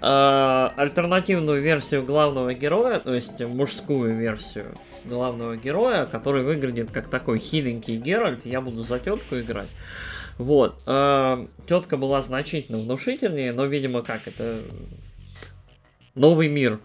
[0.00, 7.38] э, альтернативную версию главного героя, то есть мужскую версию главного героя, который выглядит как такой
[7.38, 8.46] хиленький Геральт.
[8.46, 9.68] Я буду за тетку играть.
[10.38, 10.80] Вот.
[10.86, 14.62] Э, тетка была значительно внушительнее, но, видимо, как это
[16.14, 16.80] новый мир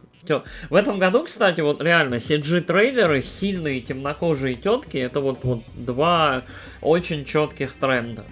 [0.70, 6.44] в этом году, кстати, вот реально CG-трейлеры, сильные темнокожие тетки, это вот, вот два
[6.82, 8.24] очень четких тренда.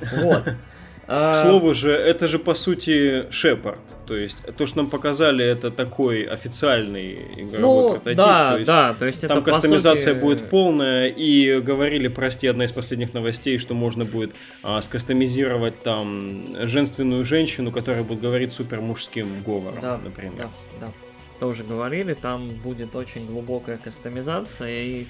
[0.00, 0.44] Вот.
[1.06, 3.78] К а, слову же, это же по сути Шепард.
[4.06, 8.16] То есть, то, что нам показали, это такой официальный игровой ну, прототип.
[8.16, 10.22] Да, то есть, да, то есть там это кастомизация сути...
[10.22, 11.08] будет полная.
[11.08, 17.70] И говорили, прости, одна из последних новостей, что можно будет а, скастомизировать там женственную женщину,
[17.70, 20.48] которая будет говорить супер мужским говором, да, например.
[20.80, 20.92] Да, да.
[21.38, 25.06] Тоже говорили, там будет очень глубокая кастомизация и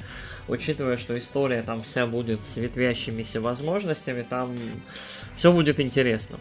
[0.48, 4.56] учитывая, что история там вся будет с ветвящимися возможностями, там
[5.36, 6.38] все будет интересно.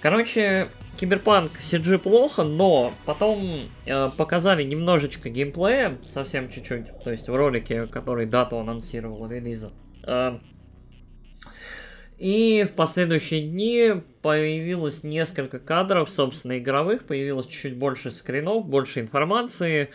[0.00, 7.34] Короче, Киберпанк CG плохо, но потом э, показали немножечко геймплея, совсем чуть-чуть, то есть в
[7.34, 9.72] ролике, который дату анонсировал релиза.
[10.04, 10.38] Э,
[12.18, 19.90] и в последующие дни появилось несколько кадров, собственно, игровых, появилось чуть больше скринов, больше информации.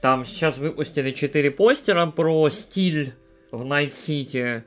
[0.00, 3.14] Там сейчас выпустили 4 постера про стиль
[3.50, 4.62] в Night City.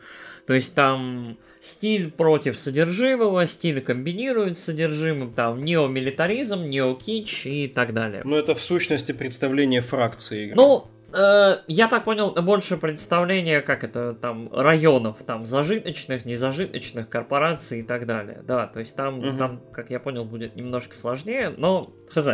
[0.46, 7.94] То есть там стиль против содержимого, стиль комбинирует с содержимым, там неомилитаризм, неокич и так
[7.94, 8.22] далее.
[8.26, 10.56] Ну это в сущности представление фракции игры.
[10.56, 17.80] Ну, э, я так понял, больше представление, как это, там, районов, там, зажиточных, незажиточных, корпораций
[17.80, 18.44] и так далее.
[18.46, 19.38] Да, то есть там, угу.
[19.38, 22.28] там как я понял, будет немножко сложнее, но хз.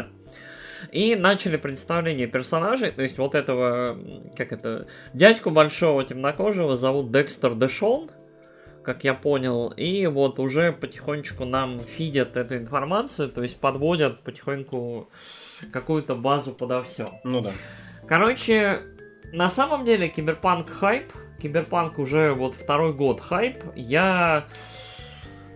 [0.92, 3.98] И начали представление персонажей, то есть вот этого,
[4.36, 8.10] как это, дядьку большого темнокожего зовут Декстер Дэшон,
[8.84, 15.10] как я понял, и вот уже потихонечку нам фидят эту информацию, то есть подводят потихоньку
[15.72, 17.08] какую-то базу подо все.
[17.24, 17.52] Ну да.
[18.08, 18.80] Короче,
[19.32, 21.12] на самом деле киберпанк хайп,
[21.42, 24.46] киберпанк уже вот второй год хайп, я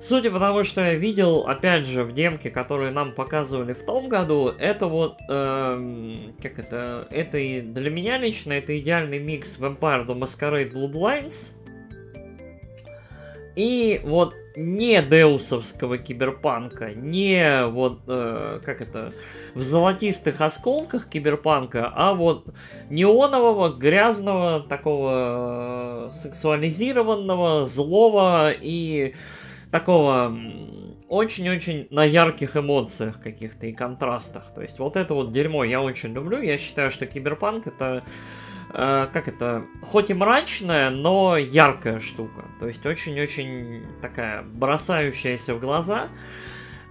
[0.04, 4.10] Судя по тому, что я видел, опять же, в демке, которую нам показывали в том
[4.10, 10.06] году, это вот, эм, как это, это и для меня лично, это идеальный микс Vampire
[10.06, 11.54] the Masquerade Bloodlines
[13.56, 19.14] и вот не деусовского киберпанка, не вот, э, как это,
[19.56, 22.50] в золотистых осколках киберпанка, а вот
[22.90, 29.14] неонового, грязного, такого э, сексуализированного, злого и
[29.74, 30.32] такого
[31.10, 34.44] очень-очень на ярких эмоциях каких-то и контрастах.
[34.54, 36.40] То есть вот это вот дерьмо я очень люблю.
[36.40, 38.04] Я считаю, что киберпанк это
[38.72, 42.46] э, как это, хоть и мрачная, но яркая штука.
[42.60, 46.04] То есть очень-очень такая бросающаяся в глаза.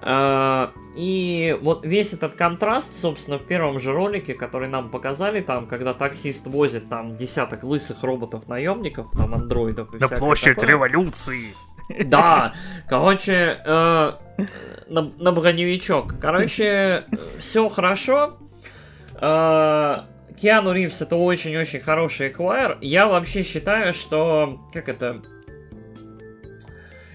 [0.01, 5.69] Э, и вот весь этот контраст, собственно, в первом же ролике, который нам показали, там,
[5.69, 10.71] когда таксист возит там десяток лысых роботов-наемников, там, андроидов и На площадь такое.
[10.71, 11.55] революции!
[12.05, 12.55] Да,
[12.89, 14.13] короче, э,
[14.89, 16.19] на, на броневичок.
[16.21, 17.05] Короче,
[17.39, 18.39] все хорошо.
[19.21, 19.99] Э,
[20.41, 22.79] Киану Ривз это очень-очень хороший эквайр.
[22.81, 25.23] Я вообще считаю, что, как это,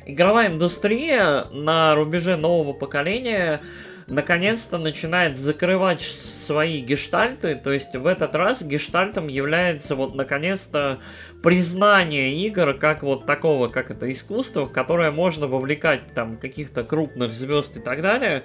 [0.05, 3.61] игровая индустрия на рубеже нового поколения
[4.07, 10.99] наконец-то начинает закрывать свои гештальты, то есть в этот раз гештальтом является вот наконец-то
[11.43, 17.33] признание игр как вот такого, как это искусство, в которое можно вовлекать там каких-то крупных
[17.33, 18.43] звезд и так далее.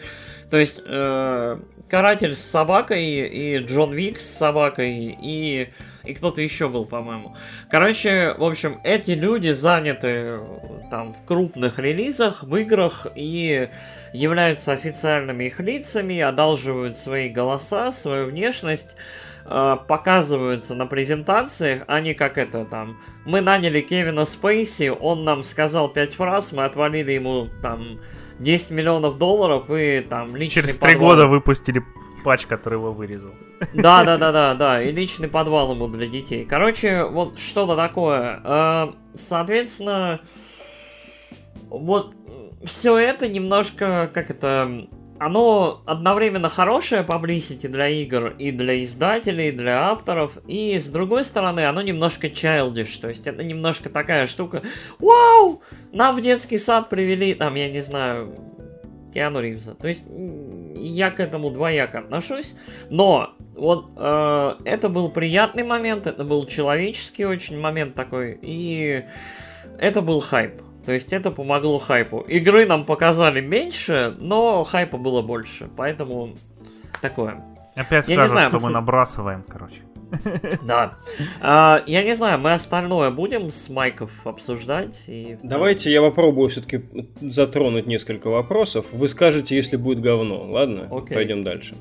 [0.51, 5.69] То есть э, Каратель с собакой и Джон Вик с собакой и
[6.05, 7.37] и кто-то еще был, по-моему.
[7.71, 10.41] Короче, в общем, эти люди заняты
[10.91, 13.69] там в крупных релизах, в играх и
[14.13, 18.97] являются официальными их лицами, одалживают свои голоса, свою внешность,
[19.45, 22.99] э, показываются на презентациях, а не как это там.
[23.25, 28.01] Мы наняли Кевина Спейси, он нам сказал пять фраз, мы отвалили ему там
[28.39, 31.83] 10 миллионов долларов и там личный Через три года выпустили
[32.25, 33.33] патч, который его вырезал.
[33.75, 36.45] Да, да, да, да, да, и личный подвал ему для детей.
[36.45, 38.41] Короче, вот что-то такое.
[38.45, 40.21] Э, соответственно,
[41.69, 42.15] вот
[42.65, 49.53] все это немножко, как это, оно одновременно хорошее publicity для игр и для издателей, и
[49.53, 54.63] для авторов, и с другой стороны, оно немножко childish, то есть это немножко такая штука,
[54.99, 58.35] вау, нам в детский сад привели, там, я не знаю,
[59.13, 59.75] Киану Ривза.
[59.75, 60.05] То есть
[60.75, 62.55] я к этому двояко отношусь,
[62.91, 69.05] но вот э, это был приятный момент, это был человеческий очень момент такой, и
[69.79, 70.63] это был хайп.
[70.85, 72.21] То есть это помогло хайпу.
[72.21, 75.69] Игры нам показали меньше, но хайпа было больше.
[75.77, 76.35] Поэтому
[77.01, 77.43] такое.
[77.77, 79.83] Опять я скажут, что мы набрасываем, короче.
[80.63, 80.95] Да.
[81.41, 85.05] А, я не знаю, мы остальное будем с Майков обсуждать.
[85.07, 86.85] И Давайте я попробую все-таки
[87.21, 88.87] затронуть несколько вопросов.
[88.93, 90.51] Вы скажете, если будет говно.
[90.51, 90.89] Ладно?
[90.91, 91.15] Окей.
[91.15, 91.75] Пойдем дальше.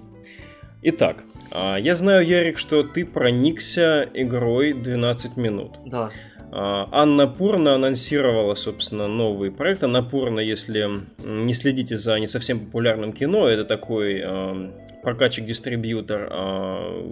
[0.83, 5.71] Итак, а, я знаю, Ярик, что ты проникся игрой 12 минут.
[5.85, 6.09] Да.
[6.53, 9.83] А, Анна Пурна анонсировала, собственно, новый проект.
[9.83, 10.85] Анна Пурна, если
[11.23, 17.03] не следите за не совсем популярным кино, это такой э, прокатчик-дистрибьютор э,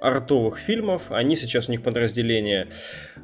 [0.00, 1.02] артовых фильмов.
[1.10, 2.68] Они сейчас, у них подразделение,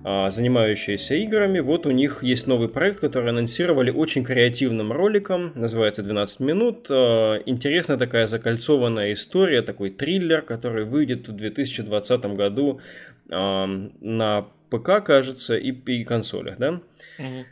[0.03, 1.61] занимающееся играми.
[1.61, 5.53] Вот у них есть новый проект, который анонсировали очень креативным роликом.
[5.55, 6.91] Называется «12 минут».
[6.91, 12.81] Интересная такая закольцованная история, такой триллер, который выйдет в 2020 году
[13.29, 14.47] на
[14.79, 16.81] ПК, кажется, и, и консолях, да?
[17.19, 17.45] Угу.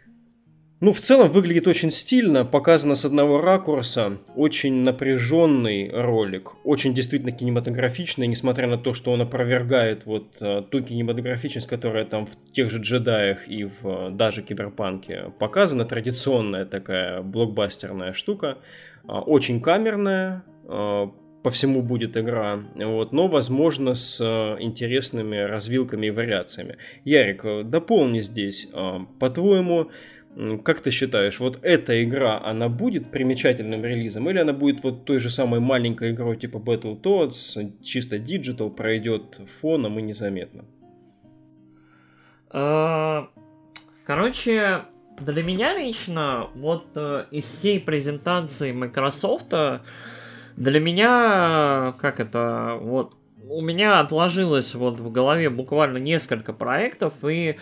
[0.82, 7.30] Ну, в целом выглядит очень стильно, показано с одного ракурса, очень напряженный ролик, очень действительно
[7.30, 12.68] кинематографичный, несмотря на то, что он опровергает вот э, ту кинематографичность, которая там в тех
[12.68, 18.58] же джедаях и в э, даже киберпанке показана, традиционная такая блокбастерная штука,
[19.04, 20.42] э, очень камерная,
[21.42, 26.76] по всему будет игра, вот, но, возможно, с э, интересными развилками и вариациями.
[27.04, 28.68] Ярик, э, дополни здесь.
[28.72, 29.90] Э, по-твоему,
[30.64, 35.18] как ты считаешь, вот эта игра, она будет примечательным релизом, или она будет вот той
[35.18, 40.64] же самой маленькой игрой типа Battletoads, чисто digital, пройдет фоном и незаметно?
[44.06, 44.82] Короче,
[45.20, 46.96] для меня лично, вот
[47.30, 49.54] из всей презентации Microsoft
[50.56, 53.14] для меня, как это, вот,
[53.48, 57.56] у меня отложилось вот в голове буквально несколько проектов, и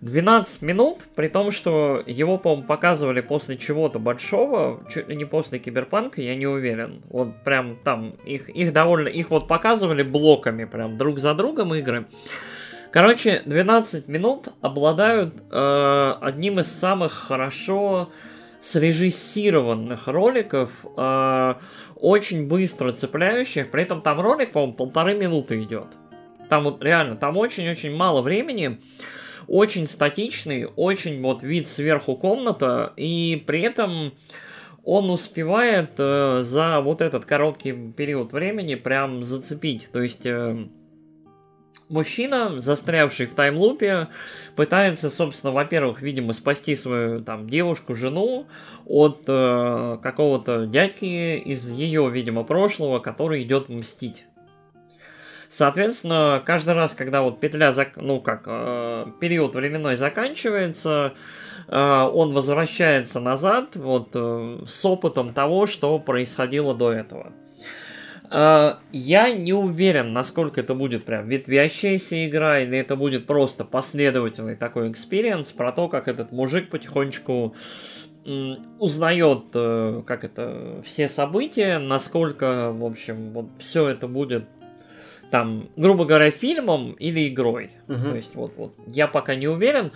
[0.00, 5.58] 12 минут, при том, что его, по-моему, показывали после чего-то большого, чуть ли не после
[5.58, 7.02] Киберпанка, я не уверен.
[7.08, 12.06] Вот прям там, их, их довольно, их вот показывали блоками, прям друг за другом игры.
[12.90, 18.10] Короче, 12 минут обладают э, одним из самых хорошо
[18.60, 21.54] срежиссированных роликов, э,
[21.96, 25.86] очень быстро цепляющих, при этом там ролик, по-моему, полторы минуты идет.
[26.48, 28.78] Там вот реально, там очень-очень мало времени,
[29.48, 34.12] очень статичный, очень вот вид сверху комната, и при этом
[34.84, 39.88] он успевает э, за вот этот короткий период времени прям зацепить.
[39.90, 40.68] То есть э,
[41.88, 44.08] мужчина, застрявший в таймлупе,
[44.54, 48.46] пытается, собственно, во-первых, видимо, спасти свою там девушку, жену
[48.84, 54.26] от э, какого-то дядьки из ее, видимо, прошлого, который идет мстить.
[55.48, 57.96] Соответственно, каждый раз, когда вот петля, зак...
[57.96, 61.14] ну как, э, период временной заканчивается,
[61.68, 67.32] э, он возвращается назад вот э, с опытом того, что происходило до этого.
[68.30, 74.56] Uh, я не уверен, насколько это будет прям ветвящаяся игра, или это будет просто последовательный
[74.56, 77.54] такой experience про то, как этот мужик потихонечку
[78.78, 84.46] узнает, uh, как это, все события, насколько, в общем, вот все это будет
[85.30, 87.70] там, грубо говоря, фильмом или игрой.
[87.88, 88.08] Угу.
[88.08, 89.92] То есть вот, вот, я пока не уверен.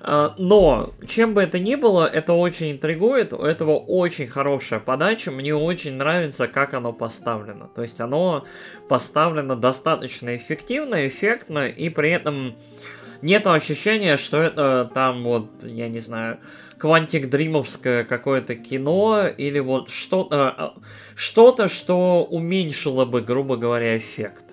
[0.00, 5.30] А, но, чем бы это ни было, это очень интригует, у этого очень хорошая подача,
[5.30, 7.68] мне очень нравится, как оно поставлено.
[7.74, 8.44] То есть оно
[8.88, 12.54] поставлено достаточно эффективно, эффектно, и при этом
[13.22, 16.38] нет ощущения, что это там вот, я не знаю,
[16.78, 20.74] квантик дримовское какое-то кино или вот что-то,
[21.14, 24.43] что-то, что уменьшило бы, грубо говоря, эффект.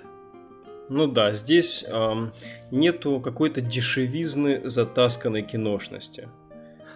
[0.92, 2.34] Ну да, здесь эм,
[2.70, 6.28] нету какой-то дешевизны затасканной киношности.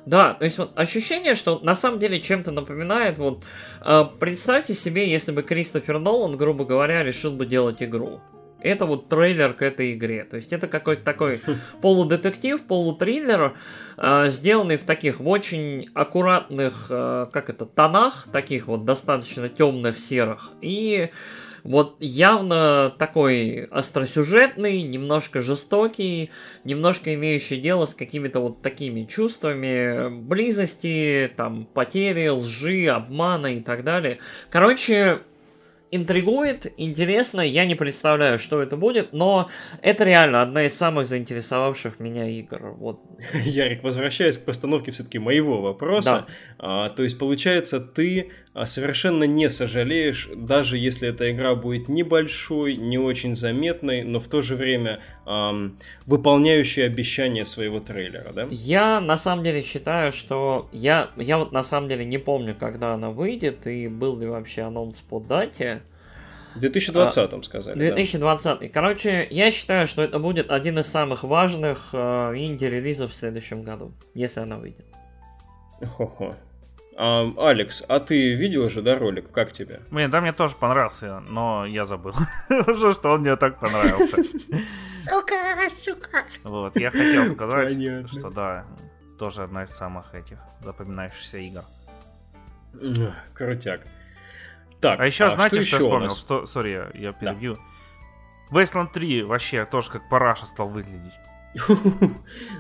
[0.06, 3.46] Да, то есть вот ощущение, что на самом деле чем-то напоминает, вот
[3.86, 8.20] э, представьте себе, если бы Кристофер Нолан, грубо говоря, решил бы делать игру.
[8.60, 10.26] Это вот трейлер к этой игре.
[10.26, 11.40] То есть это какой-то такой
[11.82, 13.54] полудетектив, полутриллер,
[13.96, 19.98] э, сделанный в таких в очень аккуратных, э, как это, тонах, таких вот достаточно темных
[19.98, 20.52] серых.
[20.62, 21.12] И
[21.66, 26.30] вот явно такой остросюжетный, немножко жестокий,
[26.64, 33.84] немножко имеющий дело с какими-то вот такими чувствами близости, там, потери, лжи, обмана и так
[33.84, 34.20] далее.
[34.52, 35.22] Короче,
[35.90, 39.50] интригует, интересно, я не представляю, что это будет, но
[39.82, 42.76] это реально одна из самых заинтересовавших меня игр.
[42.78, 43.00] Вот.
[43.46, 46.28] Ярик, возвращаясь к постановке все-таки моего вопроса, да.
[46.60, 52.76] а, то есть получается, ты а, совершенно не сожалеешь, даже если эта игра будет небольшой,
[52.76, 58.48] не очень заметной, но в то же время эм, выполняющей обещания своего трейлера, да?
[58.50, 62.94] Я на самом деле считаю, что я, я вот на самом деле не помню, когда
[62.94, 65.82] она выйдет и был ли вообще анонс по дате.
[66.56, 67.78] В 2020 сказали.
[67.78, 68.60] 2020.
[68.60, 68.68] Да.
[68.70, 73.94] Короче, я считаю, что это будет один из самых важных э, инди-релизов в следующем году,
[74.14, 74.86] если она выйдет.
[75.98, 76.36] Хо-хо.
[76.98, 79.30] А, Алекс, а ты видел же, да, ролик?
[79.32, 79.82] Как тебе?
[79.92, 82.14] Блин, да, мне тоже понравился, но я забыл
[82.68, 84.18] уже, что он мне так понравился.
[84.64, 85.36] Сука,
[85.70, 86.24] сука.
[86.44, 87.78] Вот, я хотел сказать,
[88.10, 88.66] что да,
[89.20, 91.64] тоже одна из самых этих запоминающихся игр.
[93.34, 93.82] Крутяк.
[94.86, 96.10] Так, а еще а знаете, что, что я вспомнил?
[96.16, 97.56] Что, сори, я, я перебью.
[98.52, 98.62] Да.
[98.62, 101.14] Wasteland 3 вообще тоже как параша стал выглядеть.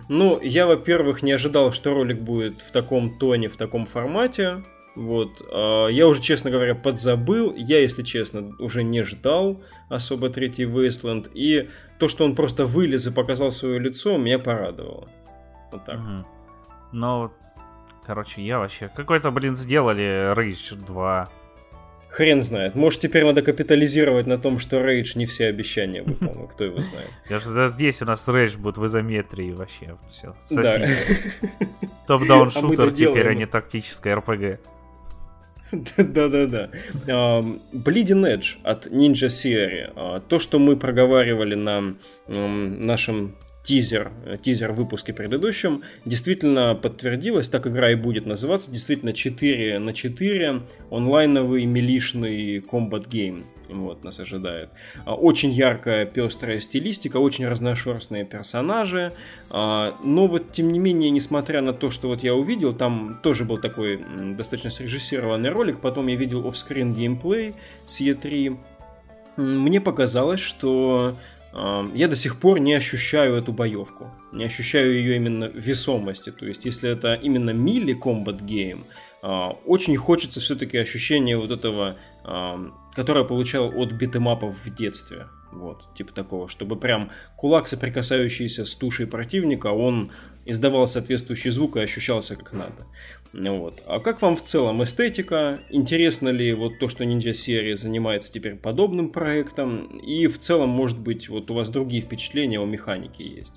[0.10, 4.64] Ну, я, во-первых, не ожидал, что ролик будет в таком тоне, в таком формате.
[4.96, 5.42] Вот.
[5.52, 7.54] А, я уже, честно говоря, подзабыл.
[7.56, 11.30] Я, если честно, уже не ждал особо третий Wasteland.
[11.34, 11.70] И
[12.00, 15.10] то, что он просто вылез и показал свое лицо, меня порадовало.
[15.72, 16.00] Вот так.
[16.00, 16.28] Угу.
[16.94, 17.32] Ну,
[18.06, 18.90] короче, я вообще...
[18.96, 21.30] Какой-то, блин, сделали Rage 2.
[22.16, 22.76] Хрен знает.
[22.76, 26.48] Может, теперь надо капитализировать на том, что Рейдж не все обещания выполнил.
[26.52, 27.10] Кто его знает.
[27.30, 29.98] Я же здесь у нас Рейдж будет в изометрии вообще.
[30.08, 30.34] Все.
[30.50, 30.88] Да.
[32.08, 34.62] Топ-даун а шутер теперь, а не тактическая РПГ.
[35.74, 36.70] Да-да-да.
[37.74, 39.92] Bleeding Edge от Ninja Theory.
[39.98, 41.96] А, то, что мы проговаривали на
[42.28, 43.36] нашем
[43.66, 44.12] тизер,
[44.44, 50.62] тизер в выпуске предыдущем, действительно подтвердилось, так игра и будет называться, действительно 4 на 4
[50.92, 53.46] онлайновый melee шный combat game.
[53.68, 54.70] Вот, нас ожидает.
[55.06, 59.12] А, очень яркая, пестрая стилистика, очень разношерстные персонажи.
[59.50, 63.46] А, но вот, тем не менее, несмотря на то, что вот я увидел, там тоже
[63.46, 64.00] был такой
[64.38, 67.56] достаточно срежиссированный ролик, потом я видел off-screen геймплей
[67.88, 68.56] с E3.
[69.38, 71.16] Мне показалось, что
[71.94, 74.12] я до сих пор не ощущаю эту боевку.
[74.34, 76.32] Не ощущаю ее именно весомости.
[76.32, 78.84] То есть, если это именно melee combat game,
[79.22, 81.96] очень хочется все-таки ощущения вот этого,
[82.94, 85.28] которое получал от битэмапов в детстве.
[85.52, 90.12] Вот, типа такого, чтобы прям кулак, соприкасающийся с тушей противника, он
[90.44, 92.86] издавал соответствующий звук и ощущался как надо.
[93.34, 93.84] Вот.
[93.88, 95.60] А как вам в целом эстетика?
[95.70, 99.88] Интересно ли вот то, что Ninja серия занимается теперь подобным проектом?
[100.00, 103.54] И в целом, может быть, вот у вас другие впечатления о механике есть?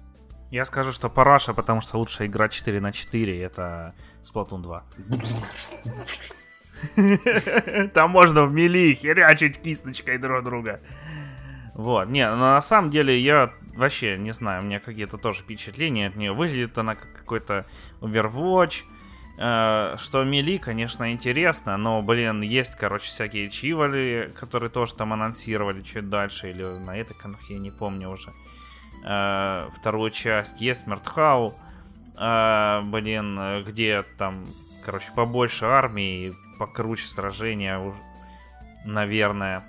[0.50, 4.84] Я скажу, что параша, потому что лучше играть 4 на 4 это Splatoon 2.
[7.94, 10.80] Там можно в мили херячить кисточкой друг друга.
[11.74, 16.08] Вот, не, но на самом деле я вообще не знаю, у меня какие-то тоже впечатления
[16.08, 16.32] от нее.
[16.32, 17.66] Выглядит она как какой-то
[18.00, 18.82] Overwatch.
[19.40, 25.82] Э, что Мили, конечно, интересно, но, блин, есть, короче, всякие чивали, которые тоже там анонсировали
[25.82, 28.32] чуть дальше, или на этой конфе, не помню уже.
[29.04, 30.60] Э, вторую часть.
[30.60, 31.54] Есть Мертхау,
[32.16, 34.44] э, блин, где там,
[34.84, 37.80] короче, побольше армии, покруче сражения,
[38.84, 39.62] наверное.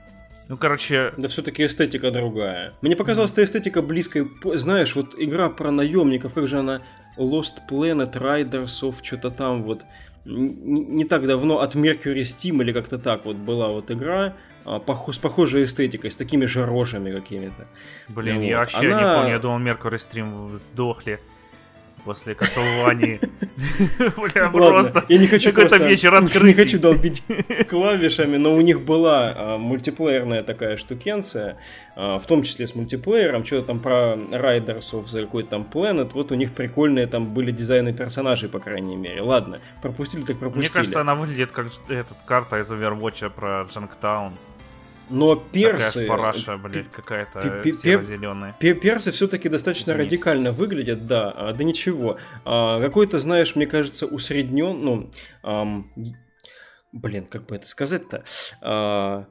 [0.49, 1.13] Ну, короче...
[1.15, 2.73] Да все-таки эстетика другая.
[2.81, 4.27] Мне показалась эта эстетика близкой.
[4.55, 6.81] Знаешь, вот игра про наемников, как же она...
[7.17, 9.83] Lost Planet, Riders of что-то там вот.
[10.25, 14.35] Не, так давно от Mercury Steam или как-то так вот была вот игра.
[14.65, 14.81] а,
[15.11, 17.67] с похожей эстетикой, с такими же рожами какими-то.
[18.07, 18.43] Блин, вот.
[18.43, 19.01] я вообще Она...
[19.01, 21.19] не помню, я думал, Меркурий стрим сдохли
[22.03, 23.19] после Castlevania.
[24.17, 25.05] Бля, просто.
[25.09, 25.77] Я не хочу просто...
[25.77, 26.43] вечер открыть.
[26.49, 27.23] Не хочу долбить
[27.69, 31.57] клавишами, но у них была а, мультиплеерная такая штукенция,
[31.95, 36.11] а, в том числе с мультиплеером, что-то там про Riders of the какой-то там Planet,
[36.13, 39.21] вот у них прикольные там были дизайны персонажей, по крайней мере.
[39.21, 40.67] Ладно, пропустили так пропустили.
[40.67, 44.33] Мне кажется, она выглядит как этот карта из Overwatch про Джанктаун.
[45.09, 46.01] Но персы...
[46.01, 48.55] Такая параша, блядь, какая-то серо-зеленая.
[48.59, 50.05] Персы все-таки достаточно Извини.
[50.05, 52.17] радикально выглядят, да, а, да ничего.
[52.45, 55.11] А, какой-то, знаешь, мне кажется, усреднен, ну,
[55.43, 55.91] ам,
[56.91, 58.23] блин, как бы это сказать-то,
[58.61, 59.27] а,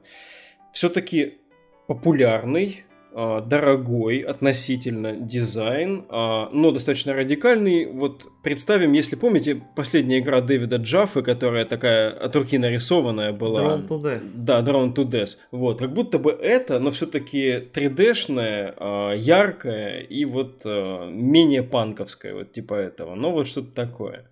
[0.73, 1.39] все-таки
[1.87, 7.85] популярный, дорогой относительно дизайн, а, но достаточно радикальный.
[7.85, 13.61] Вот представим, если помните, последняя игра Дэвида Джаффа, которая такая от руки нарисованная была.
[13.61, 14.23] Drone to Death.
[14.35, 15.37] Да, Drone to Death.
[15.51, 22.51] Вот, как будто бы это, но все-таки 3D-шная, а, яркая и вот менее панковская, вот
[22.51, 23.15] типа этого.
[23.15, 24.29] Но вот что-то такое.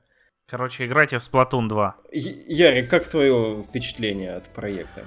[0.50, 1.96] Короче, играйте в Splatoon 2.
[2.14, 5.04] Ярик, как твое впечатление от проекта?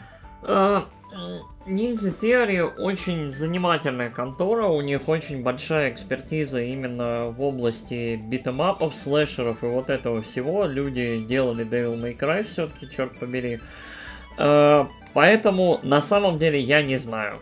[1.67, 9.63] Ninja Theory очень занимательная контора, у них очень большая экспертиза именно в области битэмапов, слэшеров
[9.63, 10.67] и вот этого всего.
[10.67, 13.61] Люди делали Devil May Cry все-таки, черт побери.
[14.39, 17.35] Э, поэтому на самом деле я не знаю.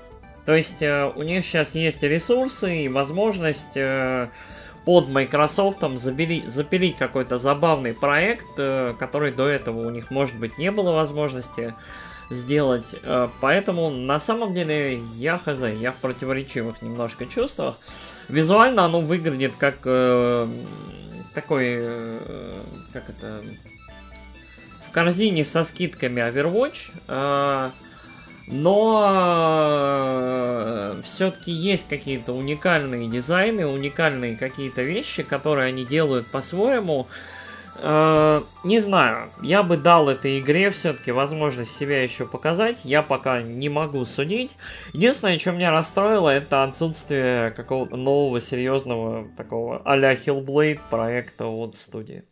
[0.46, 4.28] То есть э, у них сейчас есть ресурсы и возможность э,
[4.84, 10.70] под Microsoft запилить, запилить какой-то забавный проект, который до этого у них, может быть, не
[10.70, 11.74] было возможности
[12.30, 12.94] сделать.
[13.02, 17.76] Э, поэтому на самом деле я хз, я в противоречивых немножко чувствах.
[18.28, 20.46] Визуально оно выглядит как э,
[21.34, 22.60] такой, э,
[22.92, 23.42] как это,
[24.88, 26.90] в корзине со скидками Overwatch.
[27.08, 27.70] Э,
[28.50, 29.06] но
[30.96, 37.08] э, все-таки есть какие-то уникальные дизайны, уникальные какие-то вещи, которые они делают по-своему.
[38.64, 42.84] Не знаю, я бы дал этой игре все-таки возможность себя еще показать.
[42.84, 44.56] Я пока не могу судить.
[44.92, 52.24] Единственное, что меня расстроило, это отсутствие какого-то нового серьезного такого а-ля Hellblade проекта от студии.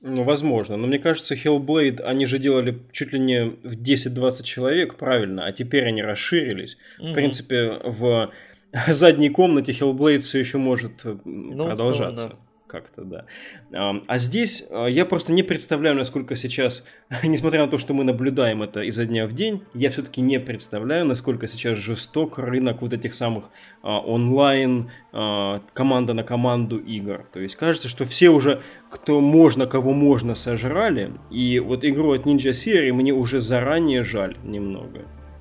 [0.00, 0.76] Ну, возможно.
[0.76, 5.52] Но мне кажется, Hellblade они же делали чуть ли не в 10-20 человек, правильно, а
[5.52, 6.78] теперь они расширились.
[7.00, 7.10] Mm-hmm.
[7.10, 8.32] В принципе, в
[8.88, 12.28] задней комнате Hellblade все еще может ну, продолжаться.
[12.28, 13.24] Целом, да как-то, да.
[13.72, 16.84] А здесь а, я просто не представляю, насколько сейчас,
[17.24, 21.04] несмотря на то, что мы наблюдаем это изо дня в день, я все-таки не представляю,
[21.06, 23.50] насколько сейчас жесток рынок вот этих самых
[23.82, 27.26] а, онлайн а, команда на команду игр.
[27.32, 28.60] То есть кажется, что все уже,
[28.90, 34.36] кто можно, кого можно, сожрали, и вот игру от Ninja серии мне уже заранее жаль
[34.44, 35.00] немного.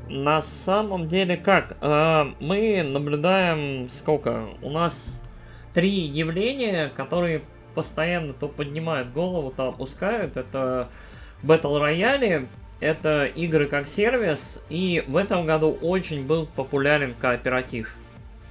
[0.10, 1.78] На самом деле как?
[2.40, 4.46] Мы наблюдаем сколько?
[4.62, 5.17] У нас
[5.74, 7.42] три явления, которые
[7.76, 10.36] постоянно то поднимают голову, то опускают.
[10.36, 10.90] Это
[11.44, 12.48] Battle Royale,
[12.80, 17.94] это игры как сервис, и в этом году очень был популярен кооператив.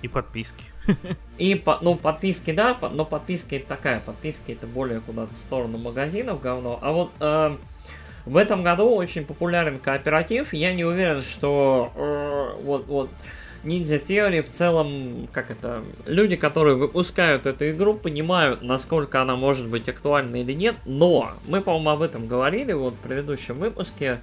[0.03, 0.64] И подписки.
[1.39, 6.41] И, ну, подписки, да, но подписки это такая, подписки это более куда-то в сторону магазинов
[6.41, 6.79] говно.
[6.81, 7.57] А вот э,
[8.25, 10.53] в этом году очень популярен кооператив.
[10.53, 13.11] Я не уверен, что э, вот, вот
[13.64, 19.66] Ninja Theory в целом, как это, люди, которые выпускают эту игру, понимают, насколько она может
[19.66, 24.20] быть актуальна или нет, но мы, по-моему, об этом говорили вот в предыдущем выпуске.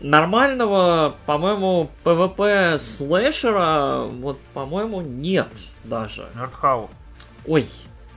[0.00, 5.48] Нормального, по-моему, PvP слэшера, вот, по-моему, нет
[5.84, 6.28] даже.
[6.34, 6.88] Нордхау.
[7.46, 7.66] Ой.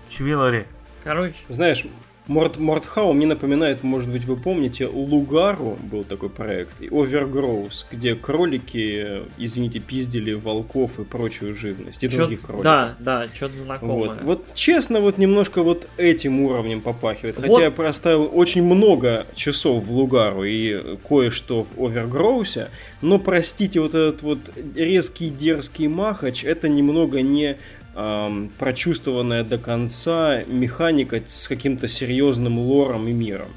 [0.10, 0.68] Чвиллари.
[1.04, 1.38] Короче.
[1.50, 1.86] Знаешь,
[2.28, 8.14] Морд, Мордхау мне напоминает, может быть, вы помните, Лугару был такой проект, и Overgrows, где
[8.16, 12.64] кролики, извините, пиздили волков и прочую живность, и чё других кроликов.
[12.64, 14.10] Да, да, что-то знакомое.
[14.10, 14.22] Вот.
[14.22, 17.36] вот честно, вот немножко вот этим уровнем попахивает.
[17.36, 17.62] Хотя вот.
[17.62, 22.70] я проставил очень много часов в Лугару и кое-что в Overgrows'е,
[23.02, 24.40] но, простите, вот этот вот
[24.76, 27.58] резкий дерзкий махач, это немного не
[27.96, 33.50] эм, прочувствованная до конца механика с каким-то серьезным лором и миром.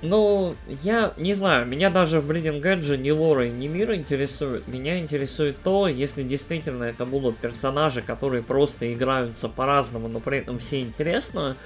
[0.00, 4.68] Ну, я не знаю, меня даже в Bleeding Edge ни лора, ни мир интересует.
[4.68, 10.60] Меня интересует то, если действительно это будут персонажи, которые просто играются по-разному, но при этом
[10.60, 11.56] все интересно.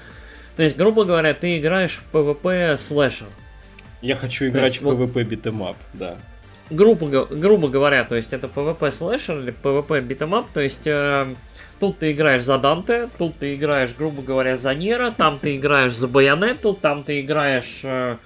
[0.57, 3.28] То есть, грубо говоря, ты играешь в PvP слэшер.
[4.01, 6.16] Я хочу играть есть, в PvP битэмап, да.
[6.70, 10.86] Грубо, грубо говоря, то есть это PvP слэшер или PvP битэмап, то есть...
[10.86, 11.34] Э,
[11.82, 15.96] Тут ты играешь за Данте, тут ты играешь, грубо говоря, за Нера, там ты играешь
[15.96, 18.18] за Байонету, там ты играешь э,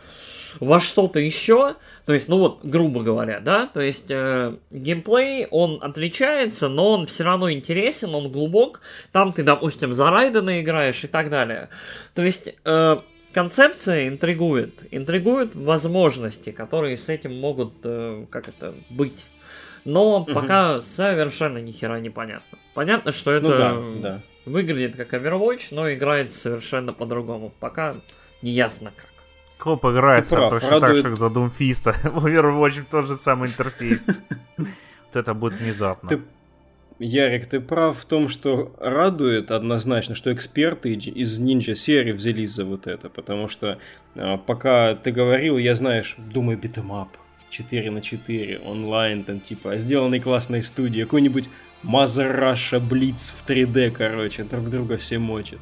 [0.61, 5.79] во что-то еще, то есть, ну вот, грубо говоря, да, то есть э, геймплей, он
[5.81, 11.07] отличается, но он все равно интересен, он глубок, там ты, допустим, за Райдена играешь и
[11.07, 11.71] так далее.
[12.13, 12.97] То есть, э,
[13.33, 19.25] концепция интригует, интригует возможности, которые с этим могут, э, как это, быть.
[19.87, 20.35] Но угу.
[20.35, 22.59] пока совершенно ни хера не понятно.
[22.75, 24.21] Понятно, что это ну, да, да.
[24.45, 27.53] выглядит как Overwatch, но играет совершенно по-другому.
[27.61, 27.95] Пока
[28.43, 29.07] не ясно как.
[29.59, 30.83] Коп играется прав, точно радует...
[30.83, 32.11] так же, как за Doomfist.
[32.11, 34.09] В Overwatch тот же самый интерфейс.
[34.59, 36.09] Вот это будет внезапно.
[36.09, 36.21] Ты
[36.99, 42.65] Ярик, ты прав в том, что радует однозначно, что эксперты из Ninja серии взялись за
[42.65, 43.79] вот это, потому что
[44.15, 47.11] э, пока ты говорил, я, знаешь, думаю, битэмап,
[47.51, 51.49] 4 на 4, онлайн, там, типа, сделанный классной студией, какой-нибудь
[51.85, 55.61] Russia Blitz в 3D, короче, друг друга все мочат.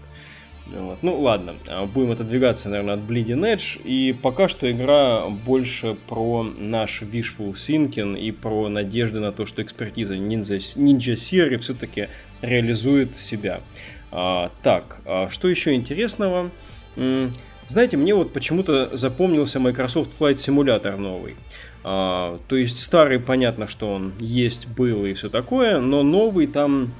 [0.66, 1.02] Вот.
[1.02, 3.80] Ну ладно, а, будем отодвигаться, наверное, от Bleeding Edge.
[3.84, 9.62] И пока что игра больше про наш wishful thinking и про надежды на то, что
[9.62, 12.08] экспертиза Ninja, Ninja серии все-таки
[12.40, 13.60] реализует себя.
[14.10, 16.50] А, так, а что еще интересного?
[17.66, 21.34] Знаете, мне вот почему-то запомнился Microsoft Flight Simulator новый.
[21.84, 26.90] А, то есть старый, понятно, что он есть, был и все такое, но новый там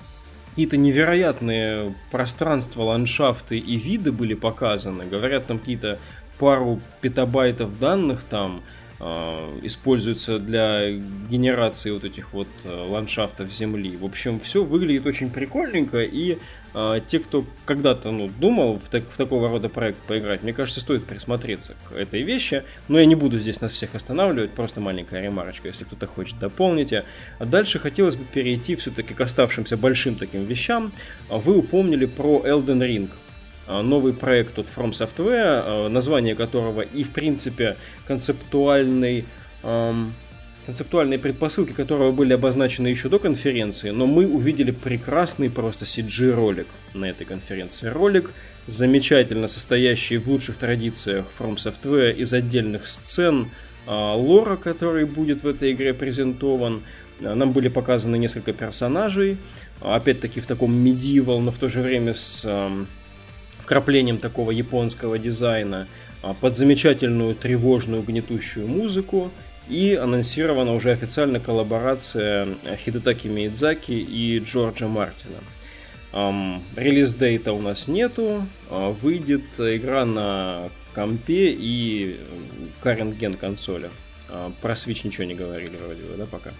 [0.50, 5.04] какие-то невероятные пространства, ландшафты и виды были показаны.
[5.06, 5.98] Говорят, там какие-то
[6.38, 8.62] пару петабайтов данных там
[9.00, 10.92] э, используются для
[11.30, 13.96] генерации вот этих вот э, ландшафтов Земли.
[13.96, 16.38] В общем, все выглядит очень прикольненько и
[16.74, 20.80] а, те, кто когда-то ну, думал в, так, в такого рода проект поиграть, мне кажется,
[20.80, 22.64] стоит присмотреться к этой вещи.
[22.88, 27.04] Но я не буду здесь нас всех останавливать, просто маленькая ремарочка, если кто-то хочет, дополните.
[27.38, 30.92] А дальше хотелось бы перейти все-таки к оставшимся большим таким вещам.
[31.30, 33.10] А вы упомнили про Elden Ring
[33.66, 39.24] новый проект от From Software, название которого и, в принципе, концептуальный
[39.62, 40.12] эм,
[40.66, 47.06] концептуальные предпосылки которого были обозначены еще до конференции, но мы увидели прекрасный просто CG-ролик на
[47.06, 47.88] этой конференции.
[47.88, 48.30] Ролик,
[48.66, 53.50] замечательно состоящий в лучших традициях From Software из отдельных сцен,
[53.86, 56.82] а, лора, который будет в этой игре презентован.
[57.20, 59.36] Нам были показаны несколько персонажей,
[59.80, 62.46] опять-таки в таком medieval, но в то же время с
[63.60, 65.86] вкраплением такого японского дизайна,
[66.22, 69.30] а, под замечательную тревожную гнетущую музыку–
[69.68, 72.48] и анонсирована уже официально коллаборация
[72.84, 75.36] Хидетаки Миядзаки и Джорджа Мартина.
[76.12, 82.20] Um, релиз дейта у нас нету, uh, выйдет игра на компе и
[82.84, 83.90] current gen консоли.
[84.28, 86.52] Uh, про Switch ничего не говорили вроде бы, да, пока.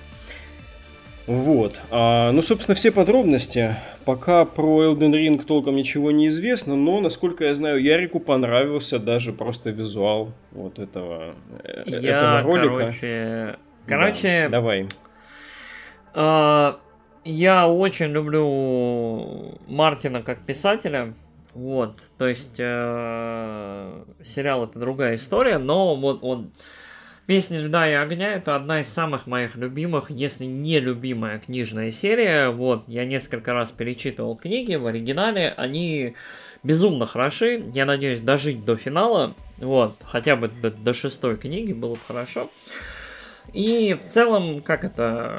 [1.26, 1.80] Вот.
[1.90, 3.76] А, ну, собственно, все подробности.
[4.04, 9.32] Пока про Elden Ring толком ничего не известно, но, насколько я знаю, Ярику понравился даже
[9.32, 12.74] просто визуал вот этого, э, я, этого ролика.
[12.76, 13.56] Короче,
[13.86, 14.88] короче да, давай.
[16.12, 16.78] А,
[17.24, 21.14] я очень люблю Мартина как писателя.
[21.54, 26.50] Вот, то есть э, сериал это другая история, но вот он...
[27.26, 32.50] Песня льда и огня это одна из самых моих любимых, если не любимая книжная серия.
[32.50, 36.16] Вот, я несколько раз перечитывал книги в оригинале, они
[36.62, 37.64] безумно хороши.
[37.72, 39.34] Я надеюсь дожить до финала.
[39.56, 42.50] Вот, хотя бы до, до шестой книги было бы хорошо.
[43.54, 45.38] И в целом, как это,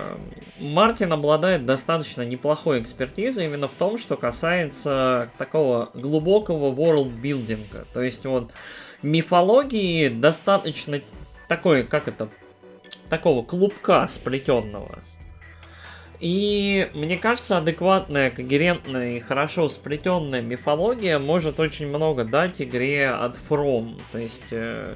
[0.59, 7.85] Мартин обладает достаточно неплохой экспертизой именно в том, что касается такого глубокого ворлдбилдинга.
[7.93, 8.51] То есть вот
[9.03, 11.01] мифологии достаточно
[11.47, 12.29] такой, как это,
[13.09, 14.99] такого клубка сплетенного.
[16.19, 23.37] И мне кажется, адекватная, когерентная и хорошо сплетенная мифология может очень много дать игре от
[23.49, 24.01] From.
[24.11, 24.95] То есть э,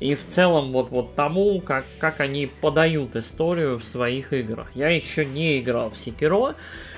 [0.00, 4.68] и в целом вот, вот тому, как, как они подают историю в своих играх.
[4.74, 6.54] Я еще не играл в Секиро,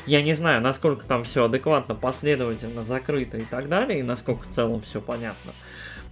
[0.06, 4.50] я не знаю, насколько там все адекватно, последовательно, закрыто и так далее, и насколько в
[4.50, 5.52] целом все понятно.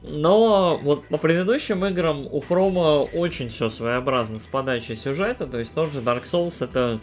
[0.07, 5.46] Но вот по предыдущим играм у Фрома очень все своеобразно с подачей сюжета.
[5.46, 7.00] То есть тот же Dark Souls это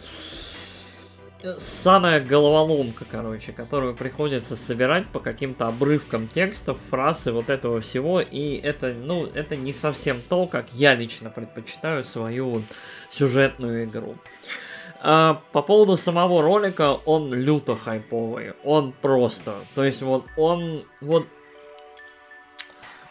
[1.58, 8.20] саная головоломка, короче, которую приходится собирать по каким-то обрывкам текстов, фраз и вот этого всего.
[8.20, 12.62] И это, ну, это не совсем то, как я лично предпочитаю свою
[13.10, 14.14] сюжетную игру.
[15.00, 18.52] А по поводу самого ролика, он люто хайповый.
[18.62, 19.56] Он просто.
[19.74, 21.26] То есть вот он, вот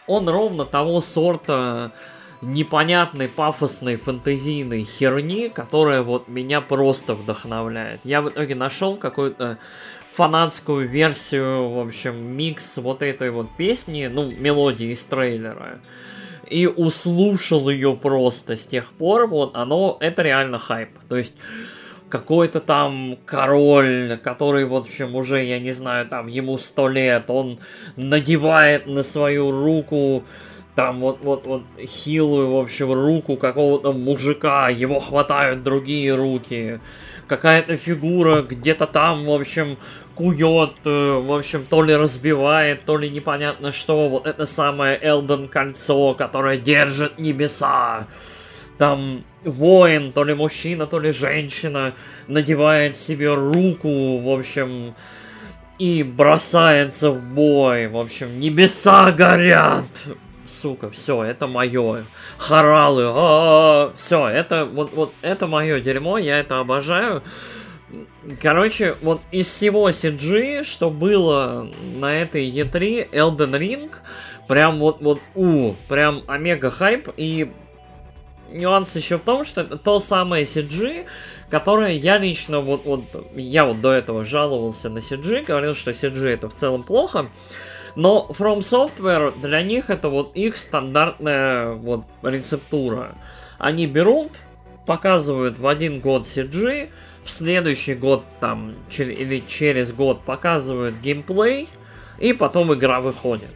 [0.06, 1.92] он ровно того сорта
[2.40, 8.00] непонятной, пафосной, фэнтезийной херни, которая вот меня просто вдохновляет.
[8.04, 9.58] Я в итоге нашел какую-то
[10.12, 15.80] фанатскую версию, в общем, микс вот этой вот песни, ну, мелодии из трейлера.
[16.52, 20.90] и услушал ее просто с тех пор, вот оно, это реально хайп.
[21.08, 21.34] То есть
[22.12, 27.58] какой-то там король, который, в общем, уже, я не знаю, там, ему сто лет, он
[27.96, 30.22] надевает на свою руку
[30.74, 36.80] там вот, вот, вот хилую, в общем, руку какого-то мужика, его хватают другие руки,
[37.28, 39.78] какая-то фигура где-то там, в общем,
[40.14, 45.48] кует, э, в общем, то ли разбивает, то ли непонятно что, вот это самое Элден
[45.48, 48.06] кольцо, которое держит небеса,
[48.78, 51.92] там воин, то ли мужчина, то ли женщина,
[52.28, 54.94] надевает себе руку, в общем,
[55.78, 57.88] и бросается в бой.
[57.88, 59.84] В общем, небеса горят.
[60.44, 62.04] Сука, все, это мое.
[62.36, 67.22] Хоралы, а все, это вот, вот это мое дерьмо, я это обожаю.
[68.40, 73.90] Короче, вот из всего CG, что было на этой E3, Elden Ring,
[74.48, 77.50] прям вот, вот, у, прям омега хайп, и
[78.52, 81.06] нюанс еще в том, что это то самое CG,
[81.50, 86.28] которое я лично вот, вот я вот до этого жаловался на CG, говорил, что CG
[86.28, 87.26] это в целом плохо,
[87.94, 93.14] но From Software для них это вот их стандартная вот рецептура.
[93.58, 94.32] Они берут,
[94.86, 96.88] показывают в один год CG,
[97.24, 101.68] в следующий год там или через год показывают геймплей,
[102.18, 103.50] и потом игра выходит.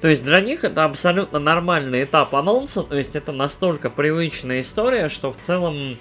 [0.00, 5.08] То есть для них это абсолютно нормальный этап анонса, то есть это настолько привычная история,
[5.08, 5.98] что в целом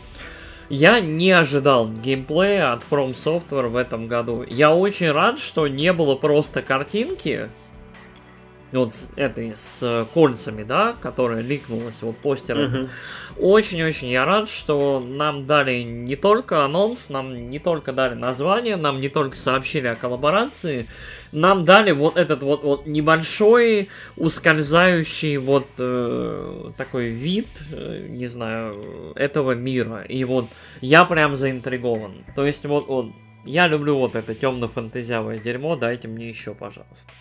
[0.69, 4.43] я не ожидал геймплея от From Software в этом году.
[4.47, 7.49] Я очень рад, что не было просто картинки,
[8.75, 12.89] вот этой с кольцами, да, которая ликнулась вот постером.
[13.37, 19.01] Очень-очень я рад, что нам дали не только анонс, нам не только дали название, нам
[19.01, 20.87] не только сообщили о коллаборации,
[21.31, 28.73] нам дали вот этот вот, вот небольшой ускользающий вот э, такой вид, э, не знаю,
[29.15, 30.03] этого мира.
[30.03, 30.47] И вот
[30.81, 32.23] я прям заинтригован.
[32.35, 33.11] То есть вот, вот
[33.43, 37.11] я люблю вот это темно-фэнтезиавое дерьмо, дайте мне еще, пожалуйста.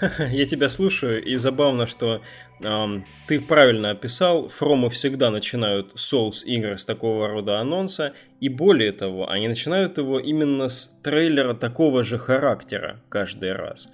[0.30, 2.22] Я тебя слушаю, и забавно, что
[2.62, 8.92] эм, ты правильно описал, Фромы всегда начинают Souls игры с такого рода анонса, и более
[8.92, 13.88] того, они начинают его именно с трейлера такого же характера каждый раз.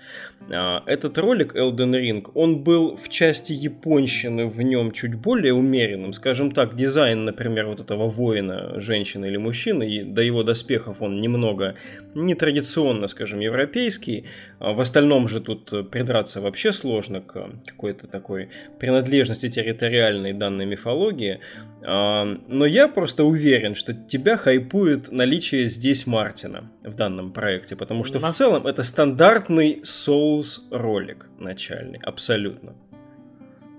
[0.51, 6.13] А, этот ролик Elden Ring, он был в части японщины в нем чуть более умеренным.
[6.13, 11.21] Скажем так, дизайн, например, вот этого воина, женщины или мужчины, и до его доспехов он
[11.21, 11.77] немного
[12.15, 14.25] нетрадиционно, скажем, европейский.
[14.59, 18.49] А в остальном же тут придраться вообще сложно к какой-то такой
[18.81, 21.41] принадлежности территориальной данной мифологии.
[21.85, 28.05] А, но я просто уверен, что тебя хайпует наличие здесь Мартина в данном проекте, потому
[28.05, 28.35] что Нас...
[28.35, 32.75] в целом это стандартный Souls ролик начальный, абсолютно.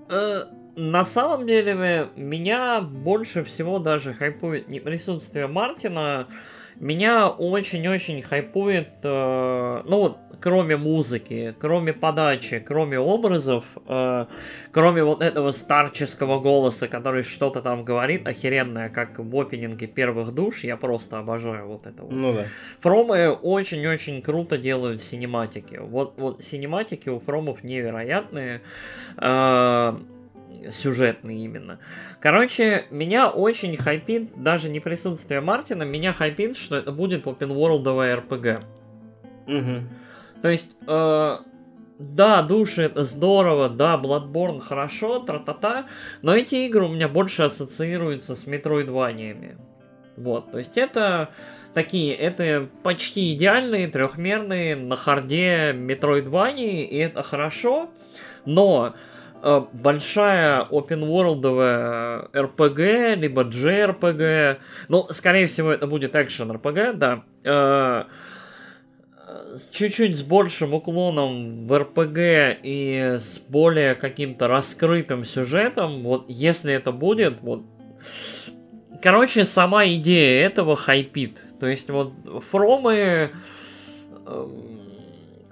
[0.09, 0.43] Э,
[0.75, 6.27] на самом деле, меня больше всего даже хайпует не присутствие Мартина,
[6.79, 14.25] меня очень-очень хайпует, э, ну вот, кроме музыки, кроме подачи, кроме образов, э,
[14.71, 20.63] кроме вот этого старческого голоса, который что-то там говорит, охеренное, как в опенинге первых душ,
[20.65, 22.11] я просто обожаю вот это вот.
[22.11, 22.45] Ну да.
[22.81, 25.79] Фромы очень-очень круто делают синематики.
[25.81, 28.61] Вот, вот синематики у фромов невероятные.
[29.17, 29.95] Э,
[30.71, 31.79] сюжетный именно.
[32.19, 37.83] Короче, меня очень хайпит, даже не присутствие Мартина, меня хайпит, что это будет open world
[37.83, 38.63] RPG.
[39.47, 39.83] Угу.
[40.41, 41.37] То есть, э,
[41.99, 45.85] да, души это здорово, да, Bloodborne хорошо, тра-та-та,
[46.21, 49.57] но эти игры у меня больше ассоциируются с метроидваниями.
[50.17, 51.29] Вот, то есть это
[51.73, 57.89] такие, это почти идеальные, трехмерные, на харде метроидвании, и это хорошо,
[58.45, 58.95] но
[59.73, 61.43] большая open world
[62.33, 68.03] RPG, либо JRPG, ну, скорее всего, это будет экшен RPG, да, э,
[69.71, 76.91] чуть-чуть с большим уклоном в RPG и с более каким-то раскрытым сюжетом, вот если это
[76.91, 77.63] будет, вот
[79.01, 81.43] Короче, сама идея этого хайпит.
[81.59, 82.13] То есть вот
[82.49, 83.31] фромы...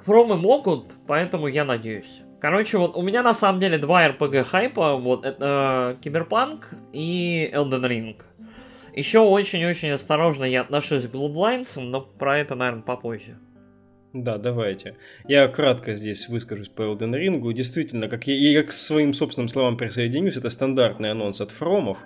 [0.06, 2.22] Фромы могут, поэтому я надеюсь.
[2.42, 7.88] Короче, вот у меня на самом деле два RPG хайпа, вот это Киберпанк и Elden
[7.88, 8.20] Ring.
[8.96, 13.38] Еще очень-очень осторожно я отношусь к Bloodlines, но про это, наверное, попозже.
[14.14, 14.98] Да, давайте.
[15.26, 17.54] Я кратко здесь выскажусь по Elden Ring.
[17.54, 21.98] Действительно, как я, я к своим собственным словам присоединюсь, это стандартный анонс от Фромов.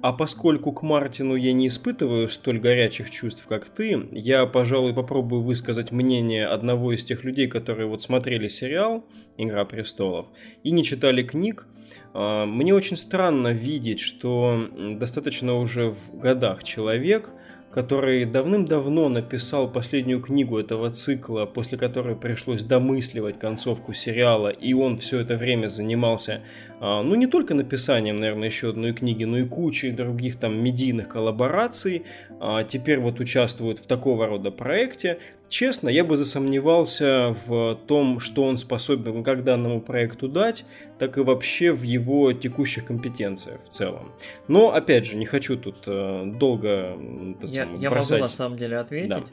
[0.00, 5.42] А поскольку к Мартину я не испытываю столь горячих чувств, как ты, я, пожалуй, попробую
[5.42, 9.04] высказать мнение одного из тех людей, которые вот смотрели сериал
[9.36, 10.28] «Игра престолов»
[10.62, 11.66] и не читали книг.
[12.14, 14.66] А, мне очень странно видеть, что
[14.98, 17.28] достаточно уже в годах человек–
[17.70, 24.98] который давным-давно написал последнюю книгу этого цикла, после которой пришлось домысливать концовку сериала, и он
[24.98, 26.40] все это время занимался,
[26.80, 32.04] ну, не только написанием, наверное, еще одной книги, но и кучей других там медийных коллабораций,
[32.40, 35.18] а, теперь вот участвует в такого рода проекте,
[35.50, 40.64] Честно, я бы засомневался в том, что он способен как данному проекту дать,
[41.00, 44.12] так и вообще в его текущих компетенциях в целом.
[44.46, 46.96] Но, опять же, не хочу тут э, долго
[47.42, 48.20] я, самый, я бросать...
[48.20, 49.08] могу на самом деле ответить.
[49.08, 49.24] Да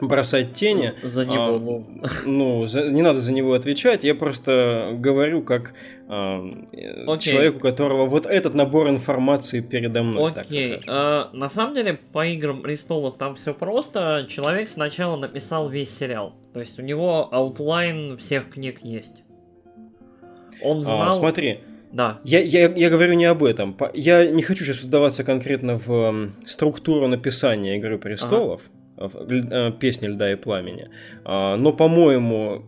[0.00, 0.94] бросать тени.
[1.02, 2.66] За него, а, ну.
[2.66, 5.74] За, не надо за него отвечать, я просто говорю как
[6.08, 6.44] а,
[7.18, 10.32] человеку, у которого вот этот набор информации передо мной.
[10.32, 14.26] Окей, а, на самом деле по играм престолов там все просто.
[14.28, 19.22] Человек сначала написал весь сериал, то есть у него аутлайн всех книг есть.
[20.62, 21.08] Он а, знал.
[21.10, 21.60] А, смотри.
[21.92, 22.18] Да.
[22.24, 23.76] Я, я, я говорю не об этом.
[23.94, 28.62] Я не хочу сейчас вдаваться конкретно в структуру написания Игры престолов.
[28.64, 28.73] Ага
[29.80, 30.88] песни «Льда и пламени».
[31.24, 32.64] А, но, по-моему,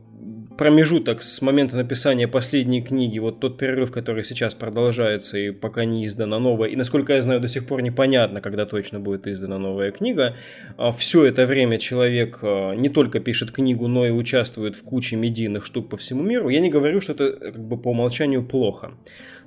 [0.57, 6.07] промежуток с момента написания последней книги, вот тот перерыв, который сейчас продолжается и пока не
[6.07, 9.91] издана новая, и, насколько я знаю, до сих пор непонятно, когда точно будет издана новая
[9.91, 10.35] книга,
[10.77, 15.17] а, все это время человек а, не только пишет книгу, но и участвует в куче
[15.17, 16.49] медийных штук по всему миру.
[16.49, 18.93] Я не говорю, что это как бы по умолчанию плохо.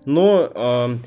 [0.05, 0.99] Но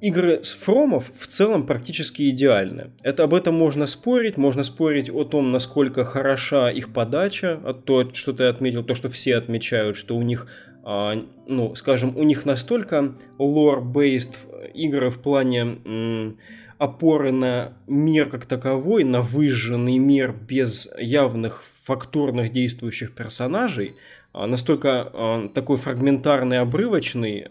[0.00, 2.90] игры с фромов в целом практически идеальны.
[3.02, 8.12] Это об этом можно спорить, можно спорить о том, насколько хороша их подача, а то,
[8.12, 10.48] что ты отметил, то, что все отмечают, что у них,
[10.82, 11.14] а,
[11.46, 16.36] ну, скажем, у них настолько lore-based игры в плане
[16.78, 23.96] опоры на мир как таковой, на выжженный мир без явных фактурных действующих персонажей,
[24.34, 27.46] а, настолько а, такой фрагментарный, обрывочный,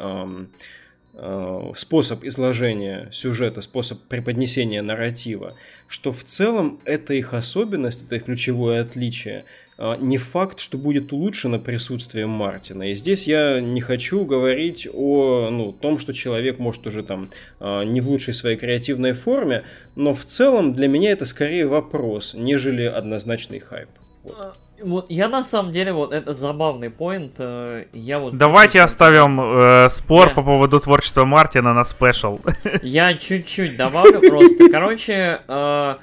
[1.75, 5.55] способ изложения сюжета, способ преподнесения нарратива,
[5.87, 9.45] что в целом это их особенность, это их ключевое отличие.
[9.77, 12.91] Э, не факт, что будет улучшено присутствием Мартина.
[12.91, 17.83] И здесь я не хочу говорить о ну, том, что человек может уже там э,
[17.85, 19.63] не в лучшей своей креативной форме,
[19.95, 23.89] но в целом для меня это скорее вопрос, нежели однозначный хайп.
[24.23, 24.57] Вот.
[24.83, 27.35] Вот я на самом деле, вот это забавный поинт.
[27.37, 30.33] Э, я вот Давайте оставим э, спор я...
[30.33, 32.39] по поводу творчества Мартина на спешл.
[32.81, 34.69] Я чуть-чуть добавлю просто.
[34.69, 35.95] Короче, э,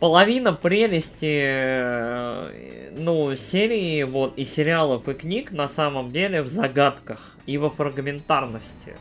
[0.00, 7.36] половина прелести э, ну, серии вот и сериалов и книг на самом деле в загадках
[7.46, 8.96] и во фрагментарности.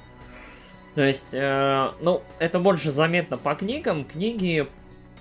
[0.95, 4.03] То есть, э, ну, это больше заметно по книгам.
[4.03, 4.67] Книги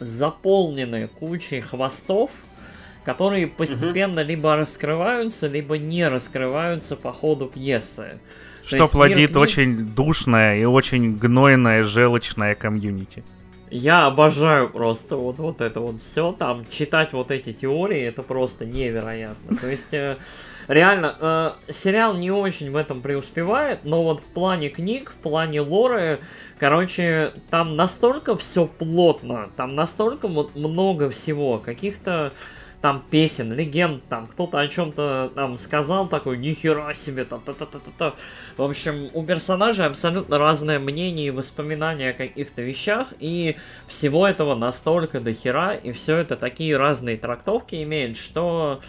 [0.01, 2.31] заполнены кучей хвостов,
[3.05, 4.29] которые постепенно угу.
[4.29, 8.21] либо раскрываются, либо не раскрываются по ходу пьесы.
[8.65, 9.37] Что плодит книг...
[9.37, 13.25] очень душное и очень гнойное, желчное комьюнити.
[13.71, 16.33] Я обожаю просто вот, вот это вот все.
[16.33, 19.57] Там читать вот эти теории, это просто невероятно.
[19.57, 20.17] То есть, э,
[20.67, 25.61] реально, э, сериал не очень в этом преуспевает, но вот в плане книг, в плане
[25.61, 26.19] лоры,
[26.59, 32.33] короче, там настолько все плотно, там настолько вот много всего, каких-то
[32.81, 37.67] там песен, легенд, там кто-то о чем-то там сказал такой, нихера себе, там та та
[37.67, 38.15] та та та
[38.57, 43.57] В общем, у персонажей абсолютно разное мнение и воспоминания о каких-то вещах, и
[43.87, 48.81] всего этого настолько дохера, и все это такие разные трактовки имеет, что...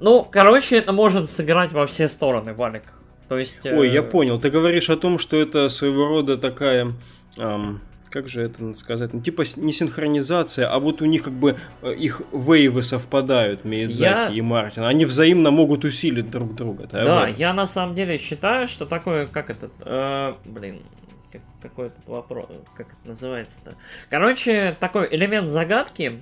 [0.00, 2.84] Ну, короче, это может сыграть во все стороны, Валик.
[3.28, 3.64] То есть...
[3.66, 3.92] Ой, э...
[3.92, 4.38] я понял.
[4.38, 6.94] Ты говоришь о том, что это своего рода такая...
[7.36, 7.80] Эм
[8.10, 11.94] как же это сказать, ну, типа не синхронизация, а вот у них как бы э,
[11.94, 14.28] их вейвы совпадают, Миядзаки я...
[14.28, 14.84] и Мартин.
[14.84, 16.88] Они взаимно могут усилить друг друга.
[16.90, 20.82] Да, да я на самом деле считаю, что такое, как этот, э, блин,
[21.30, 22.46] как, какой этот вопрос,
[22.76, 23.74] как это называется-то?
[24.10, 26.20] Короче, такой элемент загадки,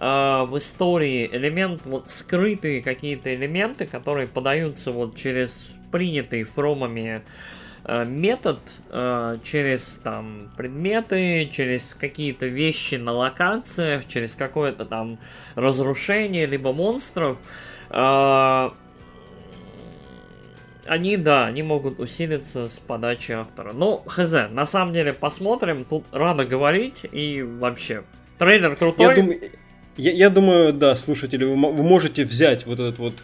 [0.00, 7.61] э, в истории элемент, вот скрытые какие-то элементы, которые подаются вот через принятые фромами Э,
[7.84, 8.58] метод
[8.90, 15.18] э, через там предметы, через какие-то вещи на локациях, через какое-то там
[15.54, 17.38] разрушение, либо монстров,
[17.90, 18.70] э,
[20.86, 23.72] они, да, они могут усилиться с подачи автора.
[23.72, 28.04] Ну, хз, на самом деле посмотрим, тут рано говорить и вообще.
[28.38, 29.16] Трейлер крутой.
[29.16, 29.40] Я думаю,
[29.96, 33.14] Я, я думаю, да, слушатели, вы, вы можете взять вот этот вот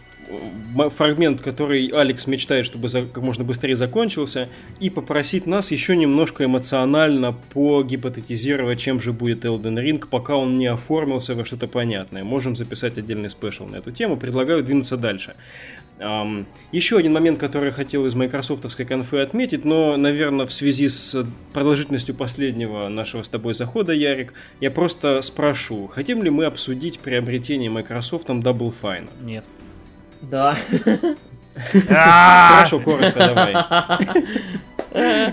[0.95, 4.49] фрагмент, который Алекс мечтает, чтобы за, как можно быстрее закончился,
[4.79, 10.67] и попросить нас еще немножко эмоционально погипотетизировать, чем же будет Elden Ring, пока он не
[10.67, 12.23] оформился во что-то понятное.
[12.23, 14.17] Можем записать отдельный спешл на эту тему.
[14.17, 15.35] Предлагаю двинуться дальше.
[15.99, 20.87] Um, еще один момент, который я хотел из майкрософтовской конфы отметить, но, наверное, в связи
[20.87, 26.99] с продолжительностью последнего нашего с тобой захода, Ярик, я просто спрошу, хотим ли мы обсудить
[26.99, 29.09] приобретение Microsoft Double Fine?
[29.21, 29.43] Нет.
[30.21, 30.55] Да.
[31.87, 33.55] Хорошо, коротко давай.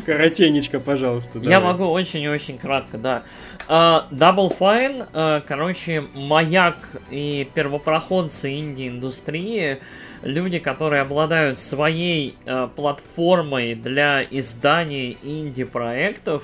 [0.05, 1.39] Коротенечко, пожалуйста.
[1.39, 3.22] Я могу очень-очень кратко, да.
[3.68, 6.76] А, Double Fine, а, короче, маяк
[7.11, 9.80] и первопроходцы инди-индустрии,
[10.22, 16.43] люди, которые обладают своей а, платформой для издания инди-проектов,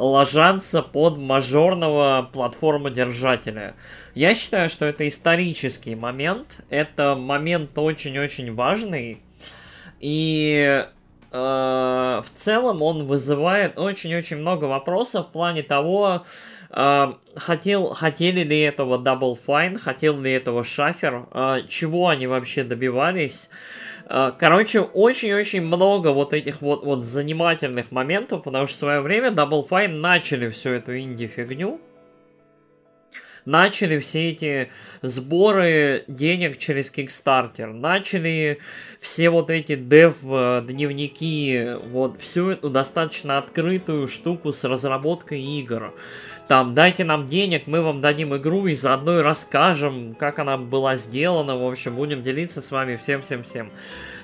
[0.00, 3.74] ложатся под мажорного платформодержателя.
[4.14, 9.22] Я считаю, что это исторический момент, это момент очень-очень важный,
[10.00, 10.86] и
[11.30, 16.24] э, в целом он вызывает очень-очень много вопросов в плане того,
[16.70, 22.64] э, хотел, хотели ли этого Double Fine, хотел ли этого Шафер, э, чего они вообще
[22.64, 23.50] добивались.
[24.10, 29.28] Э, короче, очень-очень много вот этих вот, вот занимательных моментов, потому что в свое время
[29.28, 31.80] Double Fine начали всю эту инди-фигню.
[33.46, 38.58] Начали все эти сборы денег через Kickstarter, начали
[39.00, 45.94] все вот эти дев-дневники, вот всю эту достаточно открытую штуку с разработкой игр.
[46.50, 50.96] Там, дайте нам денег, мы вам дадим игру и заодно и расскажем, как она была
[50.96, 53.70] сделана, в общем, будем делиться с вами всем-всем-всем.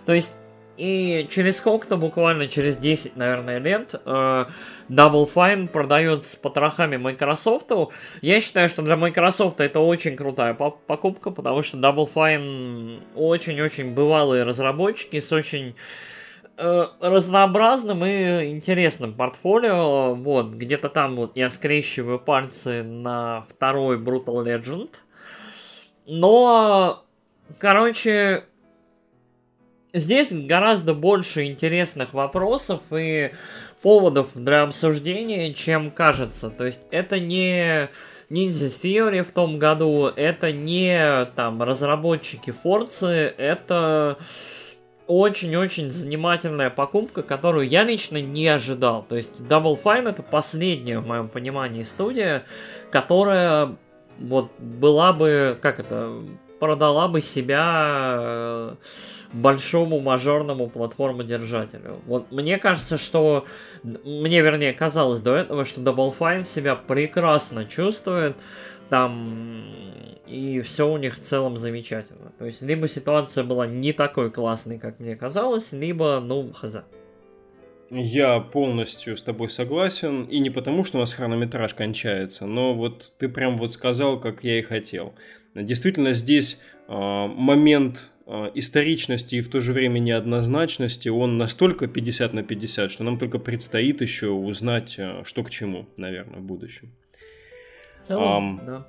[0.06, 0.36] То есть,
[0.76, 4.44] и через сколько-то, буквально через 10, наверное, лет, э,
[4.88, 7.70] Double Fine продается с потрохами Microsoft.
[8.22, 14.42] Я считаю, что для Microsoft это очень крутая покупка, потому что Double Fine очень-очень бывалые
[14.42, 15.76] разработчики с очень
[16.56, 20.14] разнообразным и интересным портфолио.
[20.14, 24.90] Вот, где-то там вот я скрещиваю пальцы на второй Brutal Legend.
[26.06, 27.04] Но,
[27.58, 28.44] короче,
[29.92, 33.32] здесь гораздо больше интересных вопросов и
[33.82, 36.50] поводов для обсуждения, чем кажется.
[36.50, 37.88] То есть это не
[38.30, 44.18] Ninja Theory в том году, это не там разработчики Forza, это
[45.06, 49.04] очень-очень занимательная покупка, которую я лично не ожидал.
[49.08, 52.44] То есть Double Fine это последняя, в моем понимании, студия,
[52.90, 53.76] которая
[54.18, 56.22] вот была бы, как это,
[56.58, 58.74] продала бы себя э,
[59.32, 62.00] большому мажорному платформодержателю.
[62.06, 63.44] Вот мне кажется, что
[63.82, 68.36] мне, вернее, казалось до этого, что Double Fine себя прекрасно чувствует
[68.88, 69.66] там
[70.26, 72.32] и все у них в целом замечательно.
[72.38, 76.78] То есть, либо ситуация была не такой классной, как мне казалось, либо, ну, хз.
[77.90, 83.12] Я полностью с тобой согласен, и не потому, что у нас хронометраж кончается, но вот
[83.18, 85.14] ты прям вот сказал, как я и хотел.
[85.54, 92.32] Действительно, здесь э, момент э, историчности и в то же время неоднозначности, он настолько 50
[92.32, 96.90] на 50, что нам только предстоит еще узнать, э, что к чему, наверное, в будущем.
[98.06, 98.86] Целом, um, да.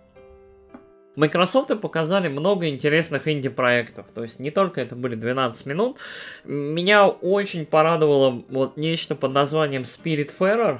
[1.15, 4.05] Microsoft показали много интересных инди-проектов.
[4.13, 5.97] То есть не только это были 12 минут.
[6.45, 10.79] Меня очень порадовало вот нечто под названием Spirit Spiritfarer.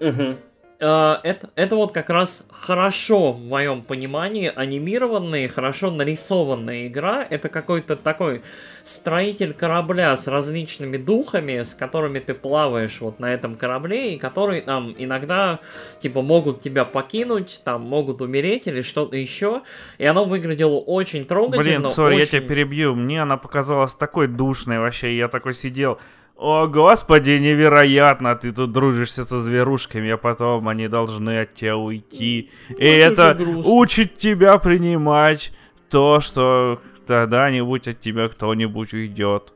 [0.00, 0.36] Угу.
[0.78, 7.26] Uh, это, это вот как раз хорошо, в моем понимании, анимированная, хорошо нарисованная игра.
[7.28, 8.42] Это какой-то такой
[8.84, 14.60] строитель корабля с различными духами, с которыми ты плаваешь вот на этом корабле, и которые
[14.60, 15.60] там иногда,
[15.98, 19.62] типа, могут тебя покинуть, там, могут умереть или что-то еще.
[19.96, 21.80] И оно выглядело очень трогательно.
[21.80, 22.18] Блин, сори, очень...
[22.18, 22.94] я тебя перебью.
[22.94, 25.16] Мне она показалась такой душной вообще.
[25.16, 25.98] Я такой сидел...
[26.36, 32.50] О, господи, невероятно, ты тут дружишься со зверушками, а потом они должны от тебя уйти.
[32.68, 35.52] И это учит тебя принимать
[35.88, 39.54] то, что когда-нибудь от тебя кто-нибудь уйдет.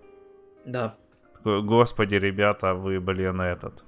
[0.65, 0.95] Да.
[1.45, 3.85] Господи, ребята, вы, блин, этот.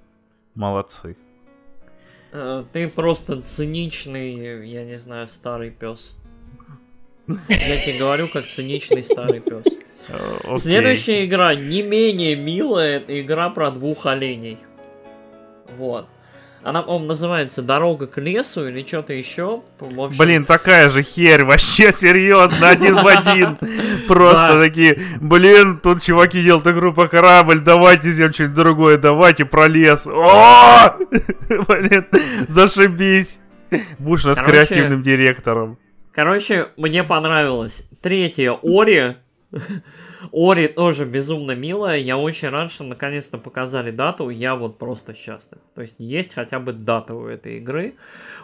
[0.55, 1.16] Молодцы.
[2.32, 6.14] Э, ты просто циничный, я не знаю, старый пес.
[7.26, 9.64] Я тебе говорю, как циничный старый пес.
[10.09, 10.59] Okay.
[10.59, 14.59] Следующая игра не менее милая, это игра про двух оленей.
[15.76, 16.07] Вот.
[16.64, 19.62] Она, по называется «Дорога к лесу» или что-то еще.
[19.80, 20.16] Общем...
[20.16, 23.59] Блин, такая же херь, вообще серьезно, один в один.
[24.07, 29.66] Просто такие, блин, тут чуваки делают игру по корабль, давайте сделаем что-нибудь другое, давайте про
[29.66, 30.07] лес.
[30.07, 30.96] О!
[31.48, 32.07] Блин,
[32.46, 33.40] зашибись.
[33.98, 35.78] Будешь у нас креативным директором.
[36.12, 37.88] Короче, мне понравилось.
[38.03, 39.16] Третье, Ори.
[40.32, 41.98] Ори тоже безумно милая.
[41.98, 44.30] Я очень рад, что наконец-то показали дату.
[44.30, 45.59] Я вот просто счастлив.
[45.74, 47.94] То есть есть хотя бы дата у этой игры.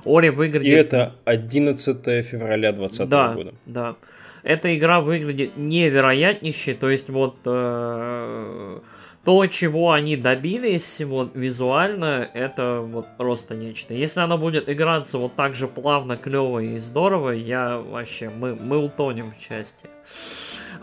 [0.04, 0.66] Ори выглядит...
[0.66, 3.54] И это 11 февраля 2020 да, года.
[3.66, 3.96] Да,
[4.42, 6.74] Эта игра выглядит невероятнейшей.
[6.74, 7.36] То есть вот...
[7.44, 8.80] Э
[9.28, 13.92] то, чего они добились вот визуально, это вот просто нечто.
[13.92, 18.78] Если она будет играться вот так же плавно, клево и здорово, я вообще, мы, мы
[18.78, 19.84] утонем в части.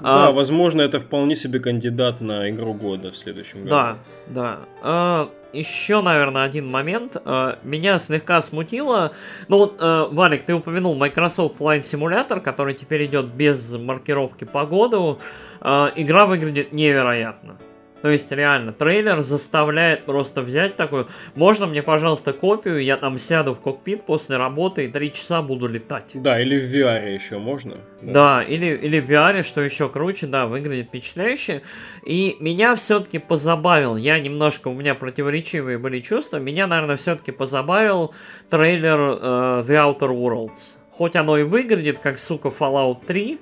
[0.02, 3.70] Да, а, возможно, это вполне себе кандидат на игру года в следующем году.
[3.70, 4.60] Да, да.
[4.82, 7.18] А, еще, наверное, один момент.
[7.24, 9.14] А, меня слегка смутило.
[9.48, 14.66] Ну вот, а, Валик, ты упомянул Microsoft Flight Simulator, который теперь идет без маркировки по
[14.66, 15.20] году.
[15.62, 17.58] А, игра выглядит невероятно.
[18.06, 23.56] То есть, реально, трейлер заставляет просто взять такую, можно мне, пожалуйста, копию, я там сяду
[23.56, 26.12] в кокпит после работы и три часа буду летать.
[26.14, 27.78] Да, или в VR еще можно.
[28.04, 31.64] Да, да или, или в VR, что еще круче, да, выглядит впечатляюще.
[32.06, 38.14] И меня все-таки позабавил, я немножко, у меня противоречивые были чувства, меня, наверное, все-таки позабавил
[38.52, 40.78] трейлер uh, The Outer Worlds.
[40.92, 43.40] Хоть оно и выглядит как, сука, Fallout 3,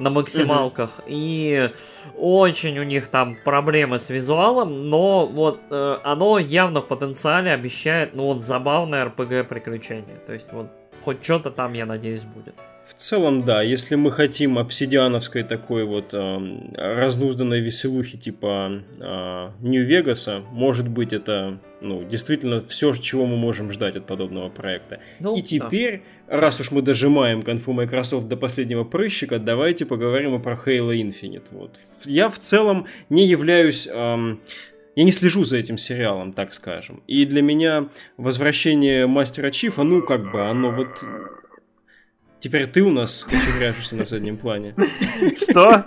[0.00, 0.90] на максималках.
[0.98, 1.04] Угу.
[1.08, 1.70] И
[2.16, 8.14] очень у них там проблемы с визуалом, но вот э, оно явно в потенциале обещает,
[8.14, 10.16] ну вот, забавное RPG приключение.
[10.26, 10.68] То есть вот
[11.04, 12.54] хоть что-то там, я надеюсь, будет.
[12.90, 16.38] В целом, да, если мы хотим обсидиановской такой вот э,
[16.74, 23.94] разнузданной веселухи типа э, Нью-Вегаса, может быть, это ну, действительно все, чего мы можем ждать
[23.94, 24.98] от подобного проекта.
[25.20, 26.40] Ну, и теперь, да.
[26.40, 31.46] раз уж мы дожимаем конфу Microsoft до последнего прыщика, давайте поговорим и про Halo Infinite.
[31.52, 31.78] Вот.
[32.04, 33.86] Я в целом не являюсь...
[33.86, 34.40] Эм,
[34.96, 37.04] я не слежу за этим сериалом, так скажем.
[37.06, 41.04] И для меня возвращение Мастера Чифа, ну, как бы, оно вот
[42.40, 44.74] Теперь ты у нас кочевряжешься на заднем плане.
[45.42, 45.84] Что?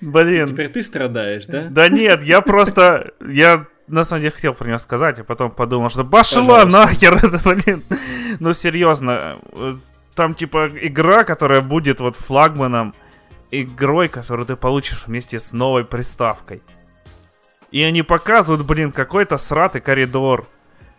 [0.00, 0.48] Блин.
[0.48, 1.68] Теперь ты страдаешь, да?
[1.70, 3.12] Да нет, я просто...
[3.26, 7.40] Я на самом деле хотел про него сказать, а потом подумал, что пошла нахер это,
[7.44, 7.84] блин.
[8.40, 9.38] Ну, серьезно.
[10.14, 12.92] Там, типа, игра, которая будет вот флагманом,
[13.50, 16.62] игрой, которую ты получишь вместе с новой приставкой.
[17.70, 20.46] И они показывают, блин, какой-то сратый коридор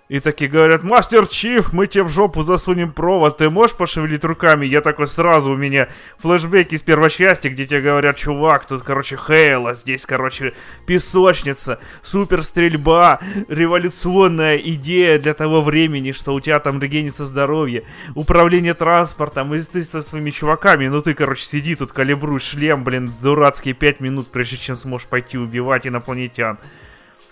[0.08, 4.66] и такие говорят, Мастер Чиф, мы тебе в жопу засунем провод, ты можешь пошевелить руками?
[4.66, 5.90] Я такой сразу, у меня
[6.20, 10.54] флешбеки из первой части, где тебе говорят, чувак, тут, короче, Хейла, здесь, короче,
[10.86, 17.84] песочница, супер стрельба, революционная идея для того времени, что у тебя там регенится здоровье,
[18.14, 23.12] управление транспортом, и ты со своими чуваками, ну ты, короче, сиди тут, калибруй шлем, блин,
[23.24, 26.60] дурацкие пять минут, прежде чем сможешь пойти убивать инопланетян.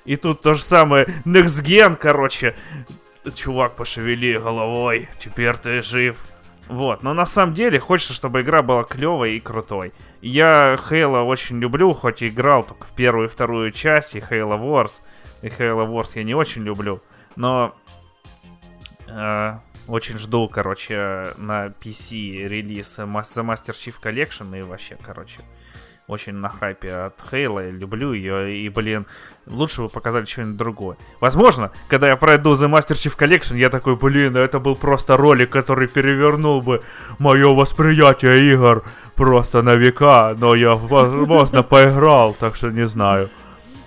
[0.06, 1.06] И тут то же самое.
[1.26, 2.56] Next Gen, короче.
[3.36, 5.10] Чувак, пошевели головой.
[5.18, 6.24] Теперь ты жив.
[6.68, 9.93] Вот, но на самом деле хочется, чтобы игра была клевой и крутой.
[10.22, 14.58] Я Halo очень люблю, хоть и играл только в первую и вторую часть, и Halo
[14.60, 15.01] Wars.
[15.41, 17.01] И Halo Wars я не очень люблю,
[17.36, 17.76] но
[19.08, 25.41] э, очень жду, короче, на PC релиз The Master Chief Collection и вообще, короче,
[26.08, 29.06] очень на хайпе от Хейла, люблю ее, и, блин,
[29.47, 30.97] лучше бы показали что-нибудь другое.
[31.20, 35.49] Возможно, когда я пройду The Master Chief Collection, я такой, блин, это был просто ролик,
[35.49, 36.82] который перевернул бы
[37.20, 38.84] мое восприятие игр
[39.16, 43.30] просто на века, но я, возможно, поиграл, так что не знаю.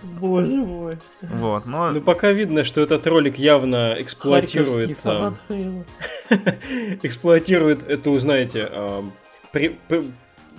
[0.02, 0.94] Боже мой.
[1.20, 1.90] Вот, но...
[1.90, 4.98] Ну, пока видно, что этот ролик явно эксплуатирует...
[5.04, 5.34] А,
[7.02, 9.04] эксплуатирует эту, знаете, а,
[9.52, 10.10] при, при,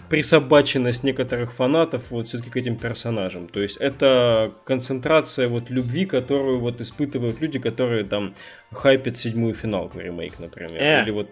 [0.09, 3.47] присобаченность некоторых фанатов вот все-таки к этим персонажам.
[3.47, 8.33] То есть это концентрация вот любви, которую вот испытывают люди, которые там
[8.71, 10.81] хайпят седьмую финалку ремейк, например.
[10.81, 11.03] Э.
[11.03, 11.29] Или вот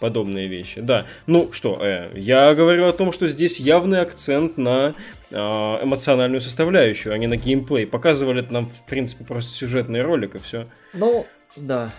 [0.00, 0.80] подобные вещи.
[0.80, 1.06] Да.
[1.26, 4.94] Ну что, э, я говорю о том, что здесь явный акцент на
[5.30, 7.86] э, эмоциональную составляющую, а не на геймплей.
[7.86, 10.66] Показывали нам, в принципе, просто сюжетный ролик и все.
[10.92, 11.90] Ну, да.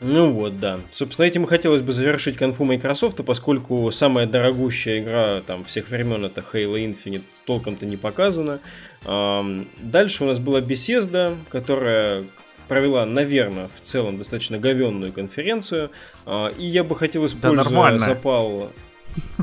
[0.00, 0.80] Ну вот, да.
[0.92, 6.24] Собственно, этим и хотелось бы завершить конфу Microsoft, поскольку самая дорогущая игра там всех времен
[6.24, 8.60] это Halo Infinite толком-то не показана.
[9.04, 12.24] Дальше у нас была беседа, которая
[12.70, 15.90] провела, наверное, в целом достаточно говенную конференцию.
[16.24, 18.70] А, и я бы хотел, используя да, запал...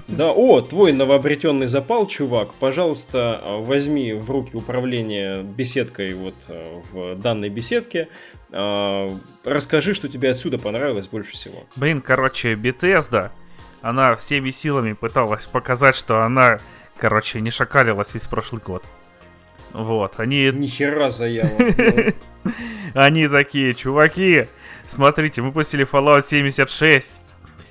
[0.08, 6.36] Да, о, твой новообретенный запал, чувак, пожалуйста, возьми в руки управление беседкой вот
[6.94, 11.66] в данной беседке, а, расскажи, что тебе отсюда понравилось больше всего.
[11.76, 13.32] Блин, короче, Bethesda,
[13.82, 16.60] она всеми силами пыталась показать, что она,
[16.98, 18.84] короче, не шакалилась весь прошлый год.
[19.74, 20.52] Вот, они...
[20.52, 21.52] Нихера заява.
[22.94, 24.48] Они такие, чуваки,
[24.88, 27.12] смотрите, мы пустили Fallout 76.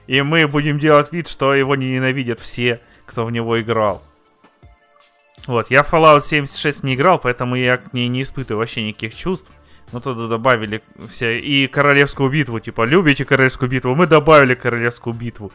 [0.07, 4.03] И мы будем делать вид, что его не ненавидят все, кто в него играл.
[5.47, 9.51] Вот, я Fallout 76 не играл, поэтому я к ней не испытываю вообще никаких чувств.
[9.93, 11.39] Но туда добавили все...
[11.39, 13.95] И Королевскую битву, типа, любите Королевскую битву?
[13.95, 15.53] Мы добавили Королевскую битву.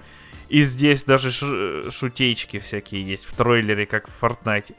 [0.48, 4.74] И здесь даже ш- шутейчики всякие есть в трейлере, как в Fortnite.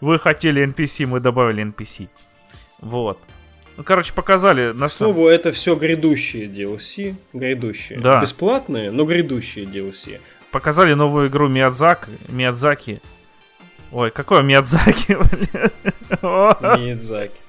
[0.00, 2.08] Вы хотели NPC, мы добавили NPC.
[2.80, 3.18] Вот.
[3.76, 5.14] Ну, короче, показали на самом...
[5.14, 7.14] Слово, это все грядущие DLC.
[7.32, 7.98] Грядущие.
[8.00, 8.20] Да.
[8.20, 10.20] Бесплатные, но грядущие DLC.
[10.50, 13.00] Показали новую игру Миядзак, Миядзаки.
[13.90, 15.16] Ой, какой Миядзаки,
[16.22, 17.40] Миядзаки.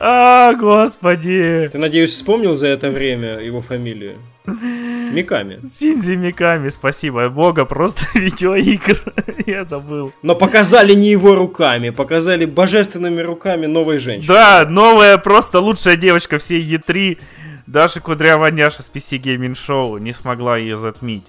[0.00, 1.68] А, господи.
[1.72, 4.16] Ты, надеюсь, вспомнил за это время его фамилию?
[4.46, 5.58] Миками.
[5.72, 7.28] Синзи Миками, спасибо.
[7.28, 9.00] Бога, просто видеоигр.
[9.46, 10.12] Я забыл.
[10.22, 14.28] Но показали не его руками, показали божественными руками новой женщины.
[14.28, 17.18] Да, новая, просто лучшая девочка всей Е3.
[17.66, 21.24] Даже Кудрявая Няша с PC Gaming Show не смогла ее затмить.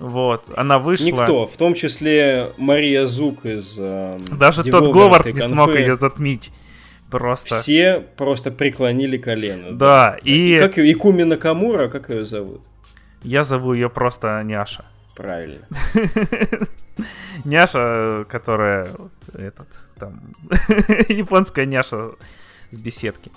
[0.00, 1.04] Вот, она вышла.
[1.04, 6.50] Никто, в том числе Мария Зук из э, Даже тот Говард не смог ее затмить.
[7.10, 7.56] Просто.
[7.56, 9.72] Все просто преклонили колено.
[9.72, 10.58] Да, и...
[10.58, 10.92] Как ее?
[10.92, 12.62] Икуми Накамура, как ее зовут?
[13.22, 14.84] Я зову ее просто Няша.
[15.16, 15.66] Правильно.
[17.44, 18.88] Няша, которая
[19.34, 19.68] этот
[20.00, 20.20] там
[21.08, 22.12] японская няша
[22.70, 23.30] с беседки.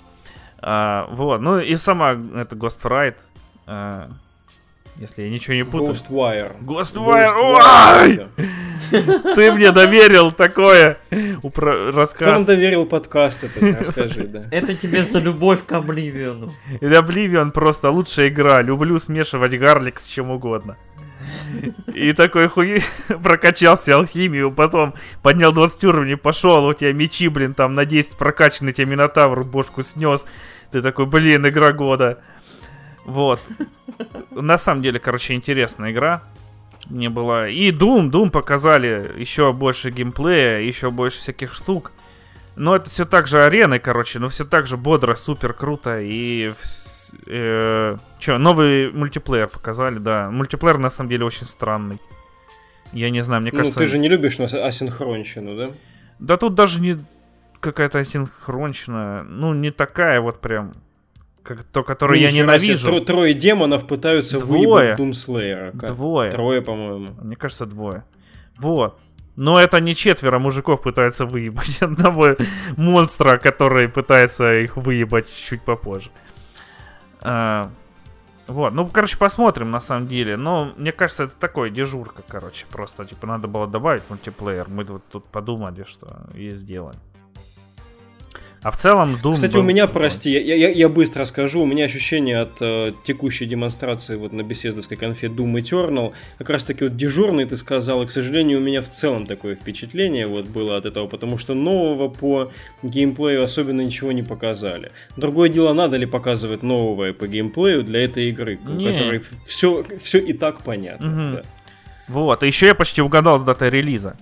[0.58, 3.16] А, вот, ну и сама это Ghost Fright.
[3.66, 4.08] А,
[4.96, 5.92] если я ничего не путаю.
[5.92, 6.56] Ghostwire.
[6.62, 7.32] Ghostwire.
[7.36, 8.26] Ой!
[9.34, 12.28] Ты мне доверил такое упро- рассказ.
[12.28, 14.44] Кто нам доверил подкаст этот, расскажи, да.
[14.50, 16.50] Это тебе за любовь к Обливиону.
[16.80, 18.62] Или Обливион просто лучшая игра.
[18.62, 20.76] Люблю смешивать гарлик с чем угодно.
[21.94, 22.82] И такой хуй
[23.22, 28.72] прокачался алхимию, потом поднял 20 уровней, пошел, у тебя мечи, блин, там на 10 прокачанный,
[28.72, 30.26] тебе Минотавр бошку снес.
[30.70, 32.20] Ты такой, блин, игра года.
[33.04, 33.40] Вот.
[34.30, 36.22] На самом деле, короче, интересная игра.
[36.88, 37.48] Мне было...
[37.48, 41.92] И Doom, Doom показали еще больше геймплея, еще больше всяких штук.
[42.56, 46.00] Но это все так же арены, короче, но все так же бодро, супер круто.
[46.00, 46.52] И...
[47.26, 50.30] Э, че, новый мультиплеер показали, да.
[50.30, 51.98] Мультиплеер на самом деле очень странный.
[52.92, 53.80] Я не знаю, мне ну, кажется...
[53.80, 55.70] Ну, ты же не любишь нас асинхронщину, да?
[56.18, 56.98] Да тут даже не
[57.60, 59.24] какая-то асинхронщина.
[59.24, 60.72] Ну, не такая вот прям
[61.44, 62.88] как, то, который ну, я ненавижу.
[62.88, 64.66] Тро, трое демонов пытаются двое.
[64.66, 65.72] выебать Думслеера.
[65.72, 66.30] Двое.
[66.30, 67.08] Трое, по-моему.
[67.22, 68.04] Мне кажется, двое.
[68.56, 68.98] Вот.
[69.36, 72.36] Но это не четверо мужиков пытаются выебать одного
[72.76, 76.10] монстра, который пытается их выебать чуть попозже.
[77.20, 77.70] А,
[78.46, 80.36] вот, ну, короче, посмотрим на самом деле.
[80.36, 82.64] Но мне кажется, это такое дежурка, короче.
[82.70, 84.68] Просто, типа, надо было добавить мультиплеер.
[84.68, 87.00] Мы вот тут подумали, что и сделаем.
[88.64, 89.60] А в целом Doom Кстати, был...
[89.60, 94.16] у меня, прости, я, я, я быстро скажу, у меня ощущение от э, текущей демонстрации
[94.16, 98.10] вот на беседовской конфе Doom Eternal, как раз таки вот дежурный ты сказал, и, к
[98.10, 102.50] сожалению, у меня в целом такое впечатление вот было от этого, потому что нового по
[102.82, 104.92] геймплею особенно ничего не показали.
[105.18, 110.18] Другое дело, надо ли показывать новое по геймплею для этой игры, у которой все, все
[110.18, 111.08] и так понятно.
[111.08, 111.36] Угу.
[111.36, 111.42] Да.
[112.08, 114.16] Вот, и еще я почти угадал с датой релиза.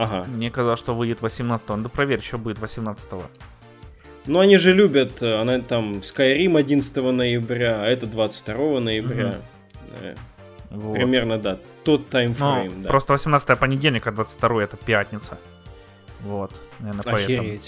[0.00, 0.24] Ага.
[0.28, 1.76] Мне казалось, что выйдет 18-го.
[1.76, 3.22] Ну, проверь, что будет 18-го.
[4.26, 9.28] Ну, они же любят, э, она там Skyrim 11 ноября, а это 22 ноября.
[9.28, 10.80] Угу.
[10.82, 10.94] Вот.
[10.94, 12.88] Примерно, да, тот таймфрейм, ну, да.
[12.88, 15.38] Просто 18 понедельник, а 22 это пятница.
[16.20, 17.38] Вот, наверное, Охереть.
[17.38, 17.60] поэтому.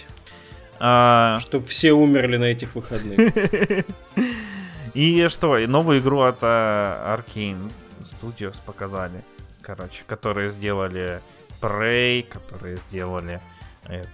[0.81, 1.39] А...
[1.41, 3.19] Чтоб все умерли на этих выходных.
[4.95, 7.73] И что, и новую игру от uh, Arkane
[8.03, 9.25] Studios показали,
[9.63, 11.21] короче, которые сделали
[11.63, 13.41] Prey, которые сделали
[13.85, 14.09] этот,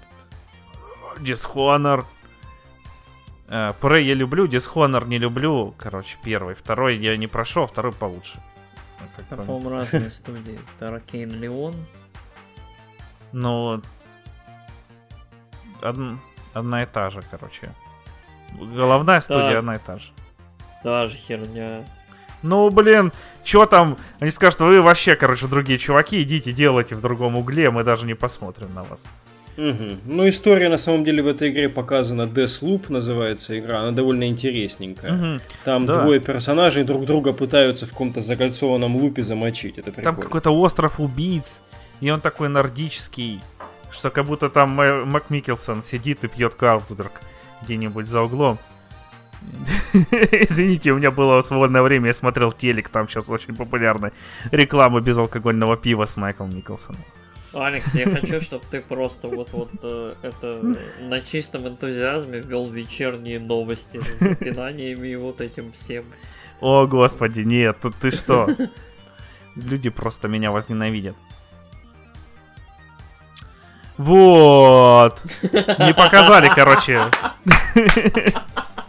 [1.19, 2.05] Dishonor.
[3.49, 5.75] Uh, Prey я люблю, Dishonor не люблю.
[5.79, 6.55] Короче, первый.
[6.55, 8.41] Второй я не прошел, второй получше.
[9.31, 10.59] По-моему, разные студии.
[10.79, 11.75] Таракейн Леон.
[13.33, 13.83] Ну,
[15.83, 15.97] од...
[16.55, 17.71] одна и та же, короче.
[18.59, 19.59] Головная студия да.
[19.59, 20.11] одна и та же.
[20.83, 21.85] Та же херня.
[22.43, 23.13] Ну, блин,
[23.49, 23.97] что там?
[24.21, 28.15] Они скажут, вы вообще, короче, другие чуваки, идите делайте в другом угле, мы даже не
[28.15, 29.05] посмотрим на вас.
[29.57, 29.97] Угу.
[30.05, 32.23] Ну, история на самом деле в этой игре показана.
[32.23, 35.15] Deathloop называется игра, она довольно интересненькая.
[35.15, 35.43] Угу.
[35.65, 36.03] Там да.
[36.03, 39.79] двое персонажей друг друга пытаются в каком-то закольцованном лупе замочить.
[39.79, 40.13] Это прикольно.
[40.13, 41.61] Там какой-то остров убийц,
[42.01, 43.41] и он такой нордический,
[43.91, 44.71] что как будто там
[45.09, 47.13] Мак Микелсон сидит и пьет Карлсберг
[47.63, 48.59] где-нибудь за углом.
[50.13, 54.13] Извините, у меня было свободное время, я смотрел телек, там сейчас очень популярная
[54.51, 57.01] реклама безалкогольного пива с Майклом Николсоном.
[57.55, 60.61] Алекс, я хочу, чтобы ты просто вот вот э, это
[61.01, 66.05] на чистом энтузиазме ввел вечерние новости с запинаниями и вот этим всем.
[66.61, 68.49] О, господи, нет, тут ты что?
[69.57, 71.17] Люди просто меня возненавидят.
[73.97, 75.21] Вот.
[75.43, 77.11] Не показали, короче.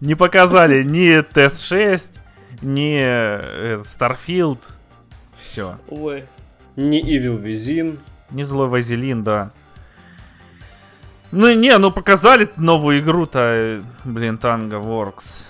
[0.00, 2.10] Не показали ни Тест-6,
[2.62, 4.58] ни э, Starfield.
[5.36, 5.78] Все.
[5.88, 6.24] Ой.
[6.76, 7.98] Не Evil Within.
[8.30, 9.50] Не Злой Вазелин, да.
[11.30, 15.44] Ну не, ну показали новую игру-то, блин, Tango Works.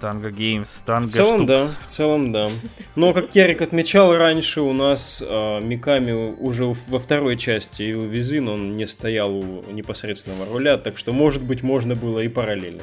[0.00, 2.48] Tango Games, Tango В целом, да, в целом, да.
[2.96, 8.52] Но, как Ярик отмечал раньше, у нас э, Миками уже во второй части Evil Within
[8.52, 12.82] он не стоял у непосредственного руля, так что, может быть, можно было и параллельно.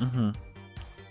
[0.00, 0.32] Угу.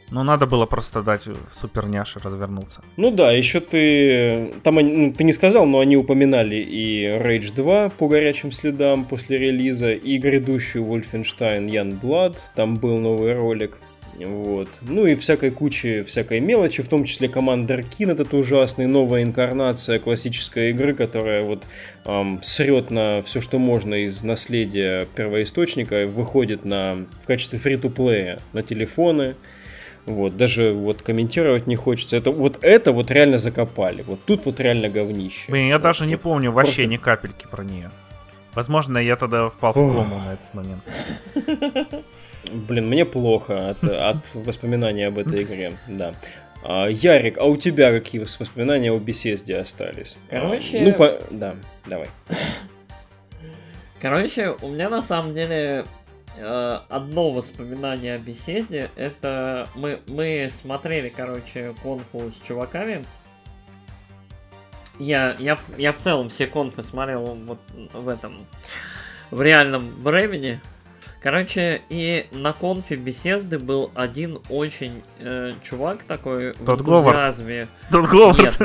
[0.09, 2.81] Ну, надо было просто дать супер няше развернуться.
[2.95, 4.53] Ну да, еще ты...
[4.63, 9.37] Там ну, ты не сказал, но они упоминали и Rage 2 по горячим следам после
[9.37, 12.37] релиза, и грядущую Wolfenstein Youngblood.
[12.55, 13.77] Там был новый ролик.
[14.25, 14.69] Вот.
[14.81, 19.99] Ну и всякой кучи всякой мелочи, в том числе Commander Keen, этот ужасный, новая инкарнация
[19.99, 21.63] классической игры, которая вот
[22.05, 28.63] эм, срет на все, что можно из наследия первоисточника, выходит на, в качестве фри-то-плея на
[28.63, 29.35] телефоны,
[30.07, 32.15] вот, даже вот комментировать не хочется.
[32.15, 34.03] Это вот это вот реально закопали.
[34.07, 35.51] Вот тут вот реально говнище.
[35.51, 36.91] Блин, я вот, даже вот, не помню вообще просто...
[36.91, 37.91] ни капельки про нее.
[38.55, 42.05] Возможно, я тогда впал в кому на этот момент.
[42.51, 46.13] Блин, мне плохо от, от воспоминаний об этой игре, да.
[46.63, 50.17] А, Ярик, а у тебя какие воспоминания о беседе остались?
[50.29, 50.79] Короче...
[50.79, 51.19] А, ну, по...
[51.31, 51.55] да,
[51.85, 52.07] давай.
[54.01, 55.85] Короче, у меня на самом деле
[56.39, 63.03] Э, одно воспоминание о беседе, это мы, мы смотрели, короче, конфу с чуваками.
[64.99, 67.59] Я, я, я в целом все конфы смотрел вот
[67.93, 68.45] в этом,
[69.31, 70.59] в реальном времени.
[71.21, 77.67] Короче, и на конфе беседы был один очень э, чувак такой Тот в энтузиазме.
[77.91, 78.39] Тот Говард.
[78.39, 78.55] Нет,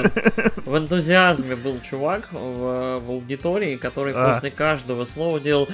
[0.67, 4.29] в энтузиазме был чувак в, в аудитории, который а.
[4.29, 5.67] после каждого слова делал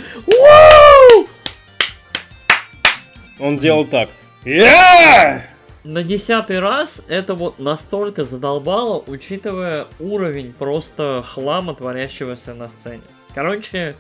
[3.41, 4.09] он делал так.
[4.45, 5.43] Yeah!
[5.85, 13.03] На десятый раз это вот настолько задолбало, учитывая уровень просто хлама, творящегося на сцене.
[13.35, 13.95] Короче,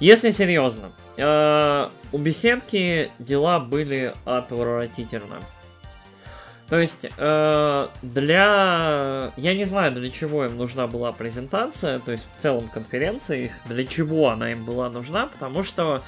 [0.00, 5.36] если серьезно, э, у беседки дела были отвратительно.
[6.68, 9.32] То есть э, для...
[9.36, 13.52] Я не знаю, для чего им нужна была презентация, то есть в целом конференции их,
[13.66, 16.02] для чего она им была нужна, потому что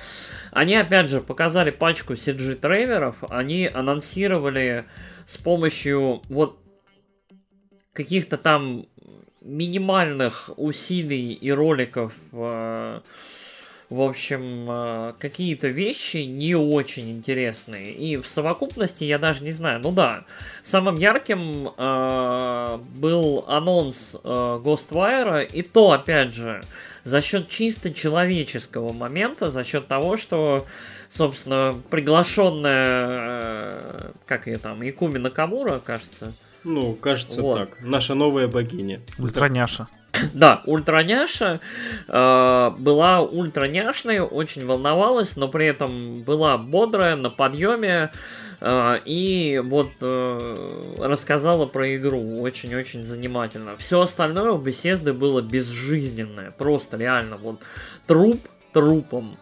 [0.52, 4.86] они, опять же, показали пачку CG-трейлеров, они анонсировали
[5.26, 6.58] с помощью вот
[7.92, 8.86] каких-то там
[9.42, 13.00] минимальных усилий и роликов э,
[13.88, 17.92] в общем, э, какие-то вещи не очень интересные.
[17.92, 19.80] И в совокупности я даже не знаю.
[19.80, 20.24] Ну да,
[20.62, 26.62] самым ярким э, был анонс э, Ghostwire, и то, опять же,
[27.04, 30.66] за счет чисто человеческого момента, за счет того, что,
[31.08, 36.32] собственно, приглашенная, э, как ее там, Якуми Накамура, кажется.
[36.64, 37.58] Ну, кажется вот.
[37.58, 37.80] так.
[37.80, 39.00] Наша новая богиня.
[39.20, 39.86] Ультраняша.
[40.34, 41.60] Да, ультраняша
[42.08, 48.10] э, была ультраняшной, очень волновалась, но при этом была бодрая, на подъеме.
[48.60, 53.76] Э, и вот э, рассказала про игру очень-очень занимательно.
[53.76, 56.50] Все остальное у беседы было безжизненное.
[56.50, 57.60] Просто реально вот
[58.06, 58.40] труп
[58.72, 59.36] трупом.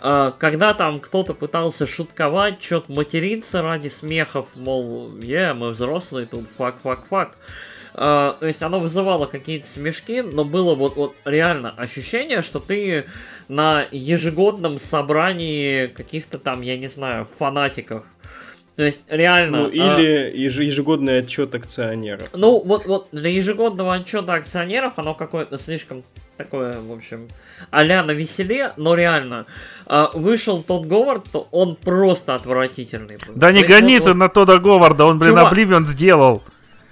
[0.00, 6.44] Э, когда там кто-то пытался шутковать, что-то материться ради смехов, мол, е, мы взрослые, тут
[6.56, 7.36] fuck-fuck-fuck.
[7.96, 13.06] Э, то есть оно вызывало какие-то смешки, но было вот, вот реально ощущение, что ты
[13.48, 18.04] на ежегодном собрании каких-то там, я не знаю, фанатиков.
[18.76, 19.62] То есть реально...
[19.62, 19.80] Ну, или
[20.14, 20.62] а...
[20.62, 22.28] ежегодный отчет акционеров.
[22.34, 26.04] Ну, вот, вот для ежегодного отчета акционеров оно какое-то слишком
[26.36, 27.28] такое, в общем,
[27.70, 29.46] а-ля на веселе, но реально.
[29.86, 33.16] А, вышел тот Говард, то он просто отвратительный.
[33.34, 34.16] Да не гони ты вот...
[34.16, 35.46] на Тода Говарда, он, блин, Чувак...
[35.52, 36.42] Обливион сделал.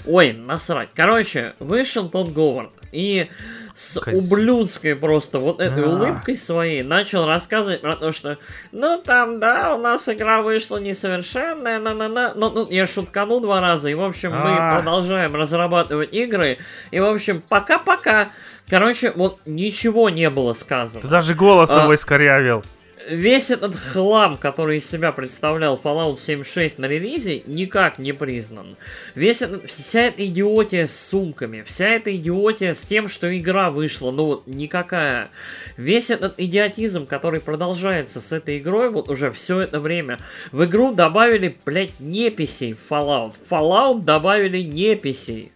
[0.06, 0.90] Ой, насрать.
[0.94, 3.28] Короче, вышел тот Говард и
[3.74, 4.14] с Козь.
[4.14, 5.89] ублюдской просто вот этой а.
[5.89, 8.39] улыбкой своей начал рассказывать про то, что
[8.70, 12.35] ну там, да, у нас игра вышла несовершенная, на-на-на.
[12.35, 14.76] Ну, ну, я шуткану два раза, и в общем мы а.
[14.76, 16.59] продолжаем разрабатывать игры,
[16.90, 18.28] и в общем пока-пока.
[18.68, 21.02] Короче, вот ничего не было сказано.
[21.02, 22.62] Ты даже голос а, его искорявил.
[23.09, 28.76] Весь этот хлам, который из себя представлял Fallout 76 на релизе, никак не признан.
[29.14, 34.10] Весь этот, вся эта идиотия с сумками, вся эта идиотия с тем, что игра вышла,
[34.10, 35.31] ну вот никакая.
[35.76, 40.18] Весь этот идиотизм, который продолжается с этой игрой вот уже все это время.
[40.52, 43.35] В игру добавили, блядь, неписей Fallout.
[43.48, 45.52] Fallout добавили неписей.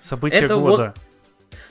[0.00, 0.94] События это года.
[0.96, 1.11] Вот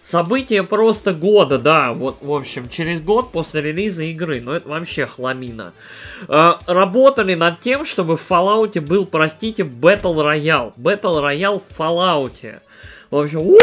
[0.01, 5.05] Событие просто года, да, вот, в общем, через год после релиза игры, ну это вообще
[5.05, 5.73] хламина.
[6.27, 10.73] Э, работали над тем, чтобы в Fallout был, простите, Battle Royale.
[10.75, 12.61] Battle Royale в Fallout.
[13.11, 13.57] В общем, уу!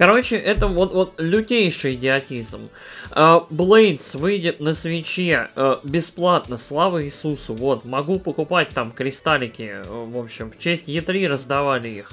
[0.00, 2.70] Короче, это вот, вот лютейший идиотизм.
[3.10, 7.52] Uh, Blades выйдет на свече uh, бесплатно, слава Иисусу.
[7.52, 9.82] Вот, могу покупать там кристаллики.
[9.84, 12.12] Uh, в общем, в честь E3 раздавали их.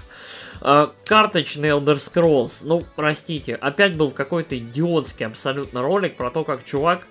[0.61, 2.61] Uh, карточный Elder Scrolls.
[2.63, 7.07] Ну, простите, опять был какой-то идиотский абсолютно ролик про то, как чувак,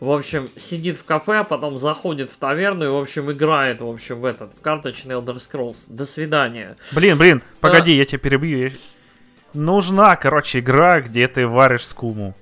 [0.00, 3.88] в общем, сидит в кафе, а потом заходит в таверну и, в общем, играет, в
[3.88, 5.84] общем, в этот, в карточный Elder Scrolls.
[5.88, 6.76] До свидания.
[6.92, 8.70] Блин, блин, погоди, uh, я тебя перебью.
[9.54, 12.34] Нужна, короче, игра, где ты варишь скуму.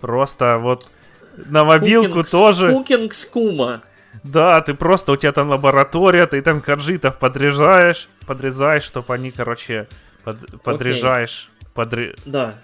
[0.00, 0.88] Просто вот
[1.36, 2.70] на мобилку Кукинг, тоже...
[2.70, 3.82] Кукинг скума.
[4.24, 9.86] Да, ты просто, у тебя там лаборатория, ты там каджитов подрезаешь, подрезаешь, чтобы они, короче,
[10.24, 11.50] под, подрезаешь.
[11.74, 12.14] Подре...
[12.24, 12.54] Да.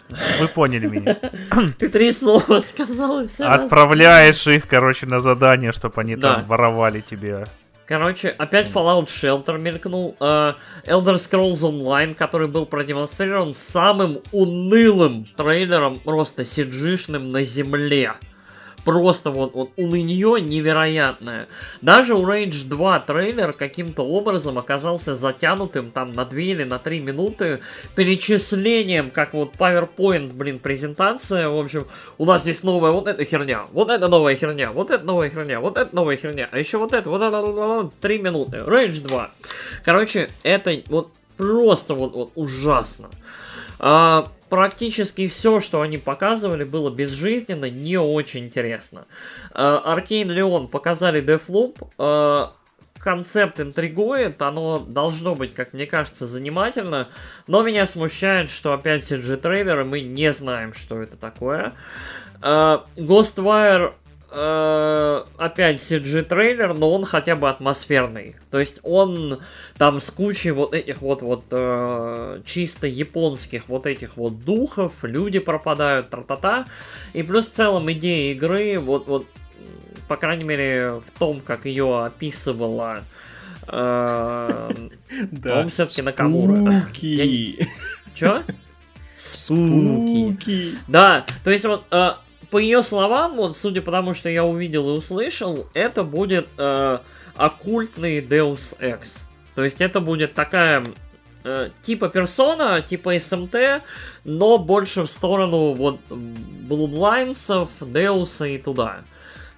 [0.41, 1.19] Вы поняли меня.
[1.79, 3.45] Ты три слова сказал и все.
[3.45, 7.45] Отправляешь их, короче, на задание, чтобы они там воровали тебе.
[7.87, 10.17] Короче, опять Fallout Shelter мелькнул.
[10.21, 10.55] Uh,
[10.87, 18.13] Elder Scrolls Online, который был продемонстрирован самым унылым трейлером, просто сиджишным на земле
[18.85, 21.49] просто вот, вот нее невероятное.
[21.81, 27.01] Даже у Rage 2 трейлер каким-то образом оказался затянутым там на 2 или на 3
[27.01, 27.61] минуты
[27.95, 31.49] перечислением, как вот PowerPoint, блин, презентация.
[31.49, 31.87] В общем,
[32.19, 35.61] у нас здесь новая вот эта херня, вот эта новая херня, вот эта новая херня,
[35.61, 38.59] вот эта новая херня, а еще вот это, вот это, 3 минуты.
[38.59, 39.31] Rage 2.
[39.85, 43.09] Короче, это вот просто вот, вот ужасно.
[43.79, 49.07] А, практически все, что они показывали, было безжизненно, не очень интересно.
[49.55, 52.51] Аркейн Леон показали Deathloop, э,
[52.99, 57.09] концепт интригует, оно должно быть, как мне кажется, занимательно,
[57.47, 61.73] но меня смущает, что опять CG-трейлеры, мы не знаем, что это такое.
[62.43, 63.95] Э, Ghostwire
[64.31, 68.37] э, опять CG трейлер, но он хотя бы атмосферный.
[68.51, 69.41] То есть он
[69.77, 75.39] там с кучей вот этих вот вот э, чисто японских вот этих вот духов, люди
[75.39, 76.67] пропадают, тра-та-та.
[77.13, 79.27] И плюс в целом идея игры, вот вот
[80.09, 83.05] по крайней мере в том, как ее описывала
[83.69, 84.89] э,
[85.31, 85.67] да.
[85.69, 86.83] все-таки Накамура.
[86.83, 87.69] Спуки.
[88.15, 88.43] Чё?
[89.17, 90.75] Спуки.
[90.89, 91.85] Да, то есть вот
[92.51, 96.99] по ее словам, вот судя по тому, что я увидел и услышал, это будет э,
[97.35, 99.21] оккультный Deus Ex.
[99.55, 100.85] То есть это будет такая
[101.45, 103.83] э, типа персона, типа СМТ,
[104.25, 109.03] но больше в сторону вот Bloodlines, Деуса и туда.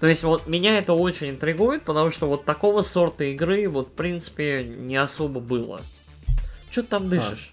[0.01, 3.93] То есть вот меня это очень интригует, потому что вот такого сорта игры вот в
[3.93, 5.81] принципе не особо было.
[6.71, 7.52] Что ты там дышишь?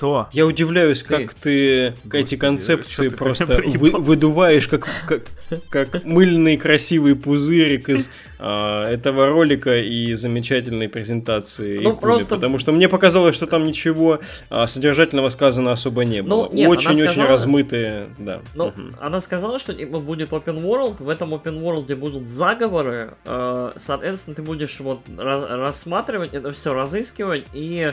[0.00, 0.24] А.
[0.24, 0.28] Кто?
[0.32, 5.22] Я удивляюсь, как ты, ты эти концепции просто вы, выдуваешь, как, как,
[5.68, 11.80] как мыльный красивый пузырик из а, этого ролика и замечательной презентации.
[11.80, 12.36] Ну, просто...
[12.36, 16.46] Потому что мне показалось, что там ничего а, содержательного сказано особо не было.
[16.46, 17.28] Очень-очень ну, сказала...
[17.28, 18.40] размытые, да.
[18.54, 18.80] Ну, угу.
[19.00, 24.34] она сказала, что типа, будет open world, в этом open world будут заговоры, э, соответственно,
[24.34, 27.92] ты будешь вот рассматривать это все, разыскивать и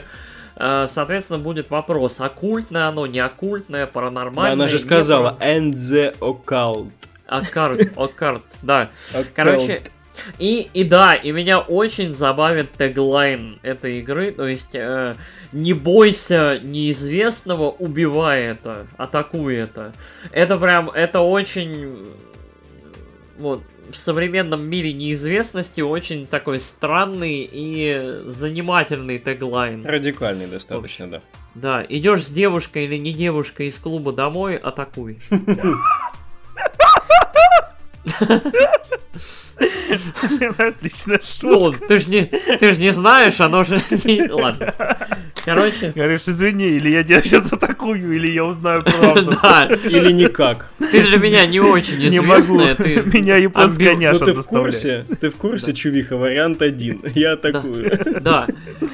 [0.58, 4.52] соответственно, будет вопрос, оккультное оно, не оккультное, паранормальное.
[4.52, 6.90] Она же сказала, and the occult.
[7.26, 8.90] Оккарт, оккарт, да.
[9.34, 9.82] Короче,
[10.38, 15.14] и, и да, и меня очень забавит теглайн этой игры, то есть э,
[15.52, 19.92] не бойся неизвестного, убивай это, атакуй это.
[20.32, 22.12] Это прям, это очень,
[23.38, 29.84] вот, в современном мире неизвестности очень такой странный и занимательный теглайн.
[29.84, 31.20] Радикальный достаточно, да.
[31.54, 35.18] Да, идешь с девушкой или не девушкой из клуба домой, атакуй.
[40.58, 41.46] Отлично шутка.
[41.80, 43.80] Ну, ты же не, ты ж не знаешь, оно же...
[44.30, 44.72] Ладно.
[45.44, 45.92] Короче...
[45.94, 49.36] Говоришь, извини, или я тебя сейчас атакую, или я узнаю правду.
[49.42, 49.66] Да.
[49.84, 50.68] Или никак.
[50.78, 52.74] ты для меня не очень известная.
[52.74, 57.00] Ты меня японская няша ну, ты в курсе, ты в курсе, Чувиха, вариант один.
[57.14, 57.98] Я атакую.
[58.20, 58.46] Да.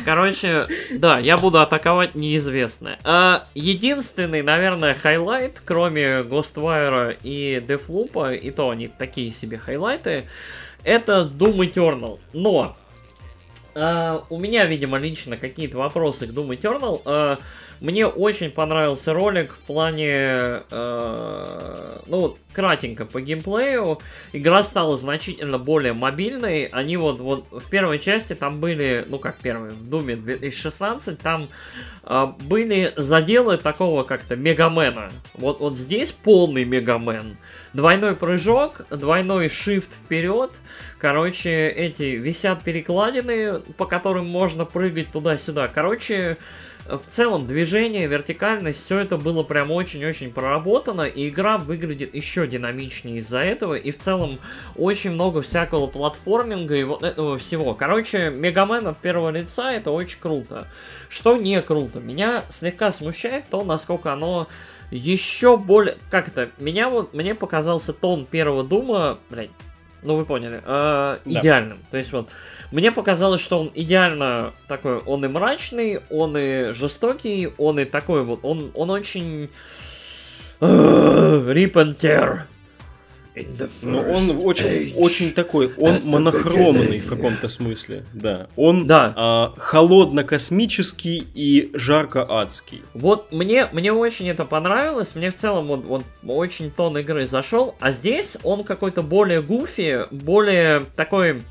[0.05, 2.99] Короче, да, я буду атаковать неизвестное.
[3.05, 10.25] А, единственный, наверное, хайлайт, кроме Ghostwire и Deathloop, и то они такие себе хайлайты,
[10.85, 12.19] это Doom Eternal.
[12.33, 12.77] Но
[13.75, 17.03] Uh, у меня, видимо, лично какие-то вопросы к Doom Eternal.
[17.03, 17.39] Uh,
[17.81, 23.99] мне очень понравился ролик в плане, uh, ну кратенько по геймплею.
[24.33, 26.67] Игра стала значительно более мобильной.
[26.67, 31.49] Они вот, вот в первой части там были, ну как первый, в Думе 2016, там
[32.05, 35.11] uh, были заделы такого как-то Мегамена.
[35.35, 37.37] Вот, вот здесь полный Мегамен.
[37.75, 40.53] Двойной прыжок, двойной shift вперед,
[41.05, 45.69] Короче, эти висят перекладины, по которым можно прыгать туда-сюда.
[45.69, 46.39] Короче,
[46.87, 53.19] в целом движение, вертикальность, все это было прям очень-очень проработано, и игра выглядит еще динамичнее
[53.19, 54.39] из-за этого, и в целом
[54.77, 57.75] очень много всякого платформинга и вот этого всего.
[57.75, 60.69] Короче, Мегамен от первого лица это очень круто.
[61.09, 62.01] Что не круто?
[62.01, 64.49] Меня слегка смущает то, насколько оно
[64.91, 65.97] еще более...
[66.11, 66.51] Как это?
[66.59, 67.15] Меня вот...
[67.15, 69.19] Мне показался тон первого Дума...
[69.31, 69.51] Блять,
[70.05, 71.79] ну вы поняли, э, идеальным.
[71.79, 71.87] Да.
[71.91, 72.29] То есть вот,
[72.71, 78.23] мне показалось, что он идеально такой, он и мрачный, он и жестокий, он и такой
[78.25, 79.51] вот, он, он очень...
[80.61, 81.73] Rip
[83.83, 88.49] Ну, он очень, очень такой, он монохромный в каком-то смысле, да.
[88.57, 89.13] Он да.
[89.17, 92.83] А, холодно-космический и жарко-адский.
[92.95, 97.75] Вот мне, мне очень это понравилось, мне в целом он, он очень тон игры зашел,
[97.81, 101.43] а здесь он какой-то более гуфи, более такой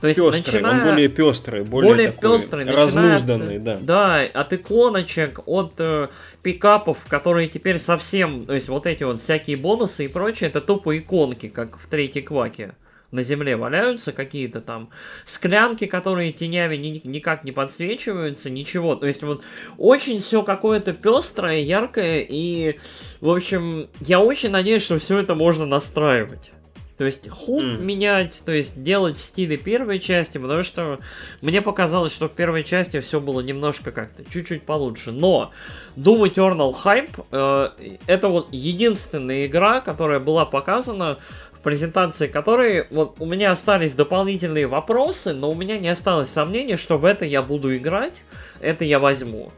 [0.00, 0.80] то есть, пестрый, начиная...
[0.80, 3.78] он более пестрый, более, более такой пестрый, разнузданный, от, да.
[3.80, 6.08] Да, от иконочек, от э,
[6.42, 10.96] пикапов, которые теперь совсем, то есть вот эти вот всякие бонусы и прочее, это тупо
[10.96, 12.74] иконки, как в третьей кваке
[13.10, 14.88] на земле валяются какие-то там
[15.24, 18.94] склянки, которые тенями ни, никак не подсвечиваются, ничего.
[18.94, 19.42] То есть вот
[19.78, 22.78] очень все какое-то пестрое, яркое, и,
[23.20, 26.52] в общем, я очень надеюсь, что все это можно настраивать.
[27.00, 27.80] То есть худ mm.
[27.80, 30.98] менять, то есть делать в стиле первой части, потому что
[31.40, 35.10] мне показалось, что в первой части все было немножко как-то чуть-чуть получше.
[35.10, 35.50] Но
[35.96, 41.18] Doom Eternal Hype э, это вот единственная игра, которая была показана
[41.52, 46.76] в презентации которой вот у меня остались дополнительные вопросы, но у меня не осталось сомнений,
[46.76, 48.20] что в это я буду играть,
[48.60, 49.52] это я возьму.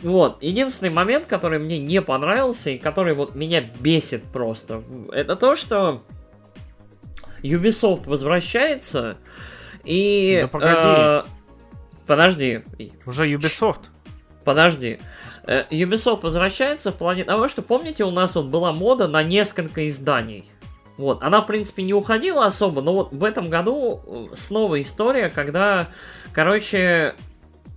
[0.00, 4.82] Вот, единственный момент, который мне не понравился и который вот меня бесит просто,
[5.12, 6.02] это то, что
[7.42, 9.16] Ubisoft возвращается,
[9.84, 10.40] и...
[10.42, 10.74] Да погоди.
[10.74, 11.22] Э,
[12.06, 12.60] подожди.
[13.06, 13.86] Уже Ubisoft.
[14.44, 14.98] Подожди.
[15.44, 19.88] Э, Ubisoft возвращается в плане того, что, помните, у нас вот была мода на несколько
[19.88, 20.44] изданий.
[20.96, 25.30] Вот, она, в принципе, не уходила особо, но вот в этом году э, снова история,
[25.30, 25.88] когда,
[26.32, 27.14] короче,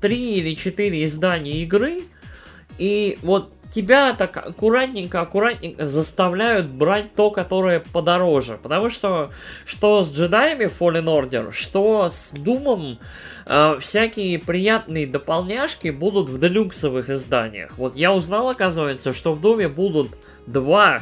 [0.01, 2.03] три или четыре издания игры,
[2.77, 8.59] и вот тебя так аккуратненько, аккуратненько заставляют брать то, которое подороже.
[8.61, 9.31] Потому что
[9.65, 12.99] что с джедаями Fallen Order, что с Думом,
[13.45, 17.77] э, всякие приятные дополняшки будут в делюксовых изданиях.
[17.77, 20.11] Вот я узнал, оказывается, что в Думе будут
[20.45, 21.01] два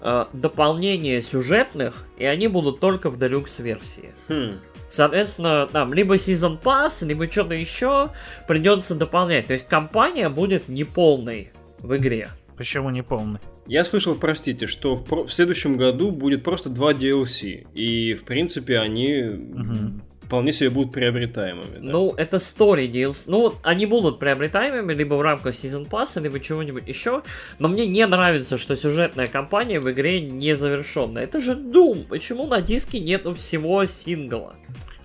[0.00, 4.12] э, дополнения сюжетных, и они будут только в делюкс-версии.
[4.28, 4.60] Хм.
[4.88, 8.10] Соответственно, там либо Season Pass, либо что-то еще
[8.46, 9.46] придется дополнять.
[9.46, 12.28] То есть компания будет неполной в игре.
[12.56, 13.38] Почему не полный?
[13.68, 17.68] Я слышал, простите, что в, в следующем году будет просто два DLC.
[17.72, 20.00] И, в принципе, они угу.
[20.22, 21.76] вполне себе будут приобретаемыми.
[21.76, 21.92] Да?
[21.92, 23.24] Ну, это story DLC.
[23.28, 27.22] Ну, они будут приобретаемыми либо в рамках Season Pass, либо чего-нибудь еще.
[27.60, 31.22] Но мне не нравится, что сюжетная кампания в игре не завершенная.
[31.22, 32.08] Это же Doom.
[32.08, 34.56] Почему на диске нету всего сингла?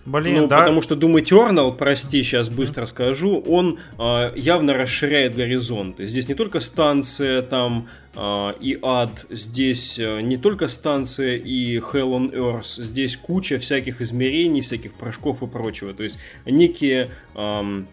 [0.05, 0.59] Блин, ну, да.
[0.59, 6.07] потому что Doom Eternal, прости, сейчас быстро скажу, он э, явно расширяет горизонты.
[6.07, 12.11] Здесь не только станция там э, и ад, здесь э, не только станция и Hell
[12.11, 15.93] on Earth, здесь куча всяких измерений, всяких прыжков и прочего.
[15.93, 17.09] То есть некие...
[17.35, 17.84] Э,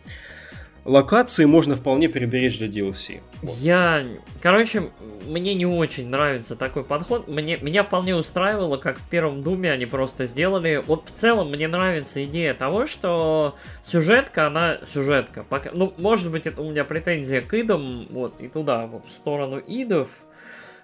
[0.85, 3.21] локации можно вполне приберечь для DLC.
[3.43, 4.05] Я,
[4.41, 4.91] короче,
[5.27, 7.29] мне не очень нравится такой подход.
[7.29, 10.83] Мне, меня вполне устраивало, как в первом Думе они просто сделали.
[10.87, 15.45] Вот в целом мне нравится идея того, что сюжетка, она сюжетка.
[15.49, 19.13] Пока, ну, может быть, это у меня претензия к идам, вот, и туда, вот, в
[19.13, 20.09] сторону идов.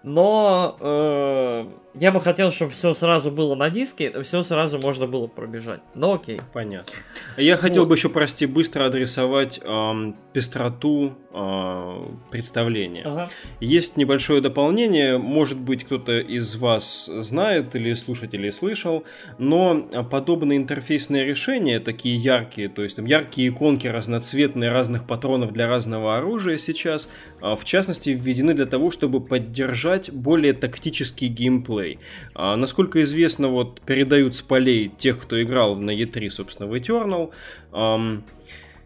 [0.03, 1.67] Но э,
[1.99, 5.81] я бы хотел, чтобы все сразу было на диске, все сразу можно было пробежать.
[5.95, 6.41] Но окей.
[6.53, 6.93] Понятно.
[7.37, 7.89] Я хотел вот.
[7.89, 13.03] бы еще, прости, быстро адресовать э, пестроту э, представления.
[13.05, 13.31] Ага.
[13.61, 19.05] Есть небольшое дополнение, может быть, кто-то из вас знает или слушателей слышал,
[19.39, 25.67] но подобные интерфейсные решения, такие яркие, то есть там яркие иконки разноцветные разных патронов для
[25.67, 27.09] разного оружия сейчас,
[27.41, 31.99] э, в частности, введены для того, чтобы поддержать более тактический геймплей геймплей.
[32.35, 37.31] А, насколько известно, вот передают с полей тех, кто играл на E3, собственно, в Eternal.
[37.73, 38.23] Um,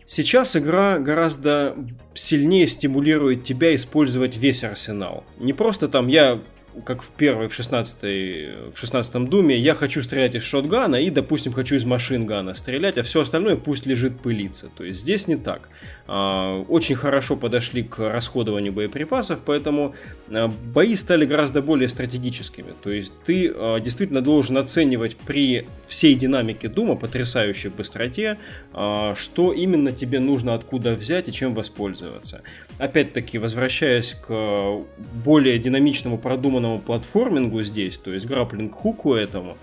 [0.06, 1.76] Сейчас игра гораздо
[2.14, 5.22] сильнее стимулирует тебя использовать весь арсенал.
[5.38, 6.40] Не просто там я
[6.84, 11.52] как в первой, в 16 в 16 Думе, я хочу стрелять из шотгана и, допустим,
[11.52, 14.68] хочу из машингана стрелять, а все остальное пусть лежит пылиться.
[14.76, 15.68] То есть здесь не так.
[16.12, 19.94] А, очень хорошо подошли к расходованию боеприпасов, поэтому
[20.28, 22.72] а, бои стали гораздо более стратегическими.
[22.82, 28.38] То есть ты а, действительно должен оценивать при всей динамике Дума, потрясающей быстроте,
[28.72, 32.42] что именно тебе нужно откуда взять и чем воспользоваться.
[32.80, 34.84] Опять-таки, возвращаясь к
[35.22, 39.58] более динамичному продуманному платформингу здесь, то есть граплинг-хуку этому,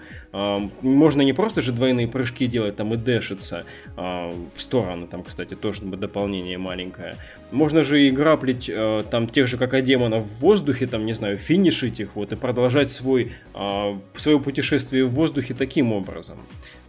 [0.81, 3.65] можно не просто же двойные прыжки делать там и дэшиться
[3.95, 7.15] в сторону, там, кстати, тоже дополнение маленькое.
[7.49, 11.37] Можно же и граплить э, там тех же, как демонов в воздухе, там, не знаю,
[11.37, 13.31] финишить их, вот, и продолжать свой,
[14.17, 16.37] свое путешествие в воздухе таким образом.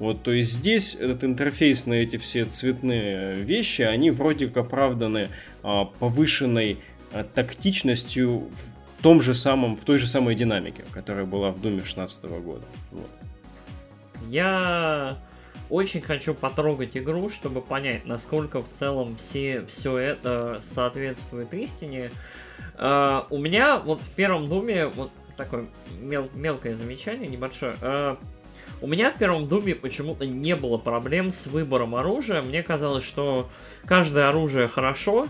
[0.00, 5.28] Вот, то есть здесь этот интерфейс на эти все цветные вещи, они вроде как оправданы
[5.98, 6.78] повышенной
[7.34, 12.24] тактичностью в том же самом, в той же самой динамике, которая была в Думе 16
[12.24, 12.64] года.
[12.90, 13.10] Вот.
[14.28, 15.18] Я
[15.70, 22.10] очень хочу потрогать игру, чтобы понять, насколько в целом все, все это соответствует истине.
[22.76, 25.66] Uh, у меня вот в первом Думе вот такое
[26.00, 27.76] мел, мелкое замечание, небольшое.
[28.80, 32.42] У меня в первом Думе почему-то не было проблем с выбором оружия.
[32.42, 33.48] Мне казалось, что
[33.84, 35.26] каждое оружие хорошо,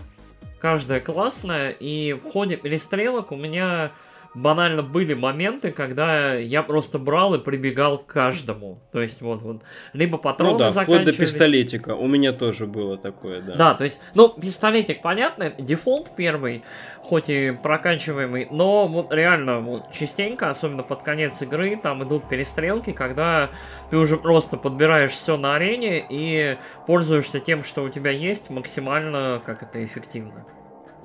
[0.59, 3.91] каждое классное, и в ходе перестрелок у меня
[4.33, 8.79] банально были моменты, когда я просто брал и прибегал к каждому.
[8.91, 9.61] То есть вот, вот
[9.93, 11.95] либо патроны ну да, вплоть до пистолетика.
[11.95, 13.55] У меня тоже было такое, да.
[13.55, 16.63] Да, то есть, ну, пистолетик, понятно, дефолт первый,
[17.01, 22.91] хоть и проканчиваемый, но вот реально вот, частенько, особенно под конец игры, там идут перестрелки,
[22.91, 23.49] когда
[23.89, 29.41] ты уже просто подбираешь все на арене и пользуешься тем, что у тебя есть, максимально,
[29.43, 30.45] как это, эффективно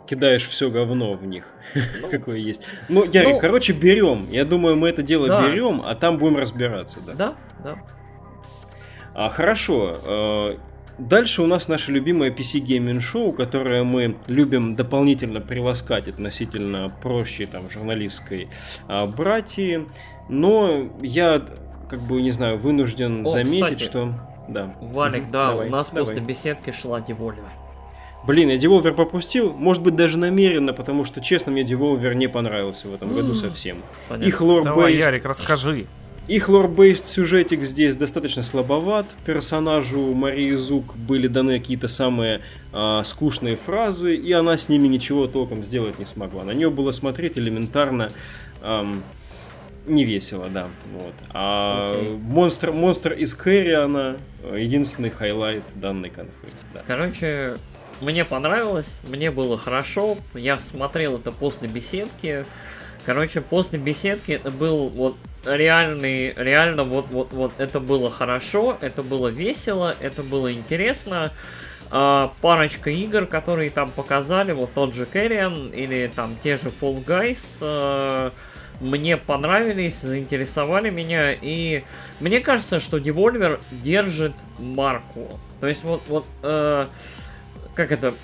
[0.06, 1.44] кидаешь все говно в них,
[1.74, 2.62] ну, какое есть.
[2.88, 4.28] Ну, Ярик, ну, короче, берем.
[4.30, 5.48] Я думаю, мы это дело да.
[5.48, 7.14] берем, а там будем разбираться, да.
[7.14, 7.78] Да, да.
[9.14, 10.00] А, хорошо.
[10.02, 10.58] А,
[10.98, 17.46] дальше у нас наше любимое PC Gaming Show, которое мы любим дополнительно приласкать относительно проще
[17.46, 18.48] там журналистской
[18.88, 19.86] а, братьи.
[20.28, 21.42] Но я,
[21.88, 24.14] как бы, не знаю, вынужден О, заметить, кстати, что...
[24.46, 24.74] Да.
[24.80, 26.04] Валик, да, давай, у нас давай.
[26.04, 27.48] после беседки шла девольвер.
[28.26, 32.88] Блин, я Devolver пропустил, может быть даже намеренно, потому что, честно, мне Devolver не понравился
[32.88, 33.82] в этом году совсем.
[34.08, 34.28] Понятно.
[34.28, 35.86] Их лор Давай, Ярик, расскажи.
[36.26, 39.04] Их лор-бейст сюжетик здесь достаточно слабоват.
[39.26, 42.40] Персонажу Марии Зук были даны какие-то самые
[42.72, 46.44] а, скучные фразы, и она с ними ничего толком сделать не смогла.
[46.44, 48.10] На нее было смотреть элементарно
[48.62, 49.02] ам,
[49.86, 50.68] не весело, да.
[50.94, 51.14] Вот.
[51.28, 52.18] А окей.
[52.18, 54.16] монстр, монстр из Carrion
[54.56, 56.48] единственный хайлайт данной конфы.
[56.72, 56.82] Да.
[56.86, 57.56] Короче,
[58.00, 62.44] мне понравилось, мне было хорошо, я смотрел это после беседки.
[63.04, 69.02] Короче, после беседки это был вот реальный, реально вот, вот, вот это было хорошо, это
[69.02, 71.32] было весело, это было интересно.
[71.90, 77.04] А, парочка игр, которые там показали, вот тот же Carrion или там те же Fall
[77.04, 78.32] Guys, а,
[78.80, 81.84] мне понравились, заинтересовали меня, и
[82.20, 85.38] мне кажется, что Devolver держит марку.
[85.60, 86.86] То есть вот, вот э,
[87.74, 88.14] как это,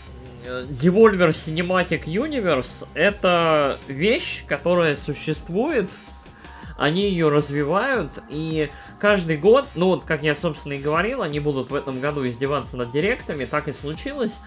[0.45, 5.89] Devolver Cinematic Universe это вещь, которая существует,
[6.79, 11.71] они ее развивают, и каждый год, ну вот, как я, собственно, и говорил, они будут
[11.71, 14.39] в этом году издеваться над директами, так и случилось.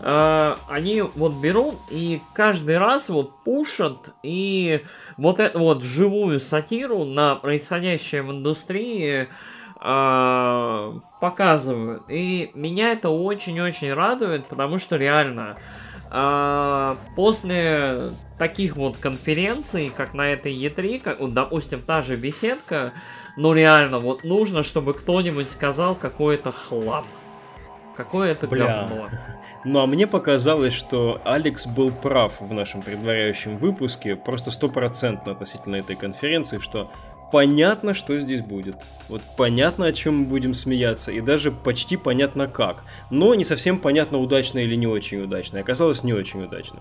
[0.00, 4.82] Э, они вот берут и каждый раз вот пушат и
[5.18, 9.26] вот эту вот живую сатиру на происходящее в индустрии э,
[9.82, 12.04] показывают.
[12.08, 15.56] И меня это очень-очень радует, потому что реально
[16.08, 22.92] э, после таких вот конференций, как на этой E3, как, вот, допустим, та же беседка,
[23.36, 27.04] ну реально, вот нужно, чтобы кто-нибудь сказал какой-то хлам.
[27.96, 28.86] Какое это Бля.
[28.88, 29.08] говно.
[29.64, 35.76] Ну а мне показалось, что Алекс был прав в нашем предваряющем выпуске, просто стопроцентно относительно
[35.76, 36.90] этой конференции, что
[37.32, 38.76] понятно, что здесь будет.
[39.08, 42.84] Вот понятно, о чем мы будем смеяться, и даже почти понятно как.
[43.10, 45.58] Но не совсем понятно, удачно или не очень удачно.
[45.58, 46.78] Оказалось не очень удачно.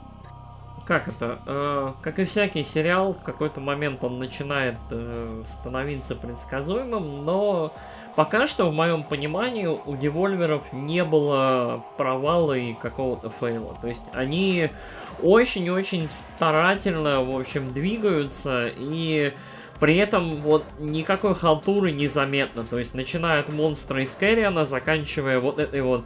[0.85, 1.39] Как это?
[1.45, 7.73] Э, как и всякий сериал, в какой-то момент он начинает э, становиться предсказуемым, но
[8.15, 13.77] Пока что, в моем понимании, у девольверов не было провала и какого-то фейла.
[13.81, 14.69] То есть они
[15.21, 19.33] очень-очень старательно, в общем, двигаются и
[19.81, 22.63] при этом вот никакой халтуры не заметно.
[22.63, 26.05] То есть начиная от монстра из Кэриана, заканчивая вот этой вот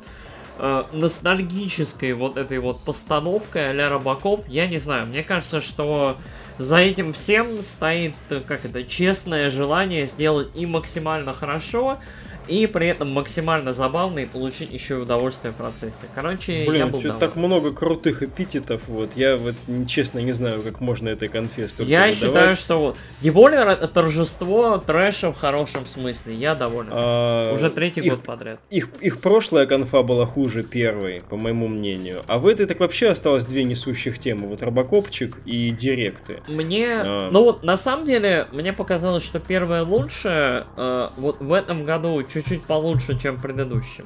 [0.58, 6.16] э, ностальгической вот этой вот постановкой а-ля Робокоп, я не знаю, мне кажется, что
[6.58, 12.00] за этим всем стоит, э, как это, честное желание сделать и максимально хорошо,
[12.48, 16.08] и при этом максимально забавно и получить еще и удовольствие в процессе.
[16.14, 17.20] Короче, Блин, я был доволен.
[17.20, 19.56] так много крутых эпитетов, вот, я вот
[19.88, 22.16] честно не знаю, как можно этой конфе Я выдавать.
[22.16, 26.90] считаю, что вот, Деволер это торжество трэша в хорошем смысле, я доволен.
[26.92, 28.60] А, Уже третий их, год подряд.
[28.70, 33.10] Их, их прошлая конфа была хуже первой, по моему мнению, а в этой так вообще
[33.10, 36.42] осталось две несущих темы, вот Робокопчик и Директы.
[36.48, 37.30] Мне, а...
[37.32, 42.24] ну вот, на самом деле, мне показалось, что первая лучше, э, вот в этом году
[42.36, 44.06] чуть-чуть получше, чем в предыдущем.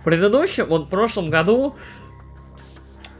[0.00, 1.76] В предыдущем, вот в прошлом году,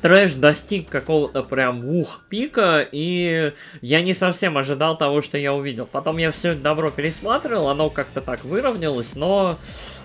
[0.00, 3.52] трэш достиг какого-то прям ух пика, и
[3.82, 5.86] я не совсем ожидал того, что я увидел.
[5.86, 9.59] Потом я все это добро пересматривал, оно как-то так выровнялось, но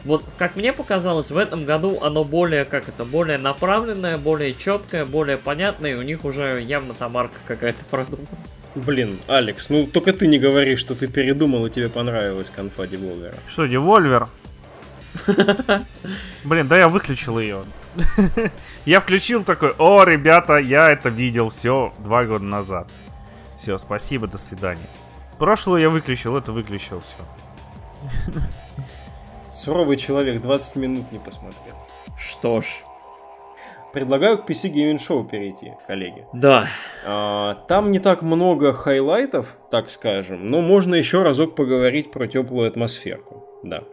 [0.04, 5.06] вот как мне показалось, в этом году оно более, как это, более направленное, более четкое,
[5.06, 8.28] более понятное, и у них уже явно там арка какая-то продумана.
[8.76, 13.36] Блин, Алекс, ну только ты не говори, что ты передумал и тебе понравилась конфа Деволвера.
[13.48, 14.28] Что, Devolver?
[16.44, 17.64] Блин, да я выключил ее.
[18.86, 22.92] Я включил такой, о, ребята, я это видел все два года назад.
[23.56, 24.90] Все, спасибо, до свидания.
[25.38, 28.42] Прошлую я выключил, это выключил, все.
[29.54, 31.76] Суровый человек, 20 минут не посмотрел.
[32.18, 32.66] Что ж,
[33.94, 36.26] Предлагаю к PC Gaming Show перейти, коллеги.
[36.34, 36.68] Да.
[37.06, 42.68] А, там не так много хайлайтов, так скажем, но можно еще разок поговорить про теплую
[42.68, 43.46] атмосферку.
[43.64, 43.84] Да.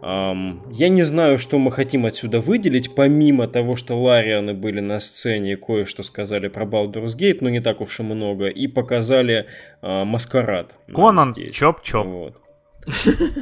[0.00, 5.00] Um, я не знаю, что мы хотим отсюда выделить, помимо того, что Ларианы были на
[5.00, 9.46] сцене и кое-что сказали про Baldur's Gate, но не так уж и много, и показали
[9.82, 10.76] uh, маскарад.
[10.94, 12.06] Конан, чоп-чоп.
[12.06, 12.36] Вот.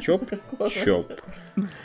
[0.01, 0.29] Чоп,
[0.71, 1.11] чоп.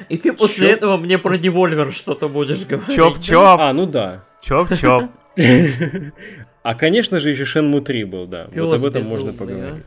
[0.09, 0.77] И ты после чоп.
[0.77, 2.97] этого мне про девольвер что-то будешь говорить.
[2.97, 3.57] Чоп-чоп.
[3.61, 4.25] А, ну да.
[4.45, 5.11] Чоп-чоп.
[6.65, 8.45] А, конечно же, еще Shenmue 3 был, да.
[8.45, 9.85] Пёс вот об этом безумный, можно поговорить.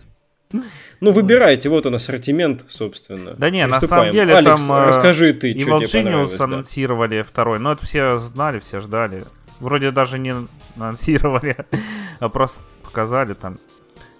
[0.54, 0.58] А?
[1.02, 3.34] Ну, выбирайте, вот он ассортимент, собственно.
[3.38, 4.78] Да не, на самом деле Алекс, там...
[4.78, 6.40] Э, расскажи ты, и что тебе понравилось.
[6.40, 7.24] анонсировали да.
[7.24, 9.26] второй, но это все знали, все ждали.
[9.60, 10.34] Вроде даже не
[10.78, 11.58] анонсировали,
[12.20, 13.60] а просто показали там.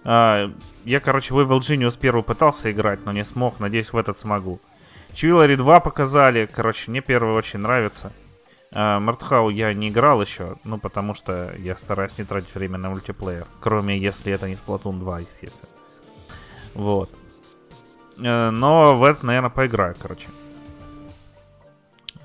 [0.04, 0.52] А,
[0.86, 3.60] я, короче, в Evil Genius первый пытался играть, но не смог.
[3.60, 4.60] Надеюсь, в этот смогу.
[5.14, 6.46] Чуиллари 2 показали.
[6.46, 8.12] Короче, мне первый очень нравится.
[8.72, 13.48] Мартхау я не играл еще, ну, потому что я стараюсь не тратить время на мультиплеер.
[13.62, 15.72] Кроме, если это не Splatoon 2, естественно.
[16.74, 17.10] Вот.
[18.20, 20.28] А, но в это, наверное, поиграю, короче.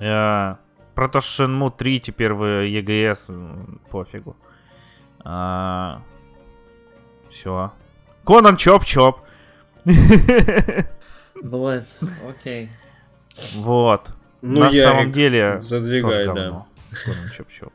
[0.00, 0.58] А,
[0.94, 4.36] про то, что Shenmue 3 теперь в EGS, пофигу.
[5.22, 6.02] А,
[7.30, 7.72] все.
[8.30, 9.16] Конан Чоп-Чоп.
[11.42, 11.88] Блэд,
[12.28, 12.70] окей.
[13.56, 14.12] Вот.
[14.40, 15.60] Ну, На самом деле...
[15.60, 16.64] Задвигай, да.
[17.04, 17.72] Конан Чоп-Чоп.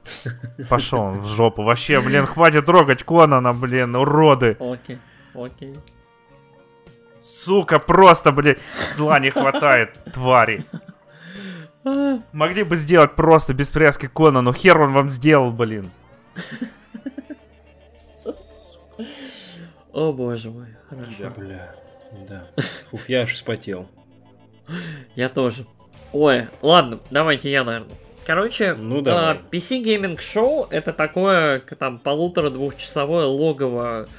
[0.69, 1.64] Пошел в жопу.
[1.64, 4.56] Вообще, блин, хватит трогать Конана, блин, уроды.
[4.61, 4.98] Окей,
[5.34, 5.76] окей.
[7.22, 8.56] Сука, просто, блин,
[8.91, 10.65] зла не хватает, твари.
[12.32, 14.53] Могли бы сделать просто без привязки к Конану.
[14.53, 15.91] Хер он вам сделал, блин.
[19.96, 21.10] О боже мой, хорошо.
[21.20, 21.76] Да, бля,
[22.28, 22.48] да.
[22.92, 23.88] Фуф, я аж вспотел.
[25.16, 25.66] Я тоже.
[26.12, 27.96] Ой, ладно, давайте я, наверное.
[28.26, 29.40] Короче, ну, давай.
[29.50, 34.10] PC Gaming Show это такое там полутора-двухчасовое логово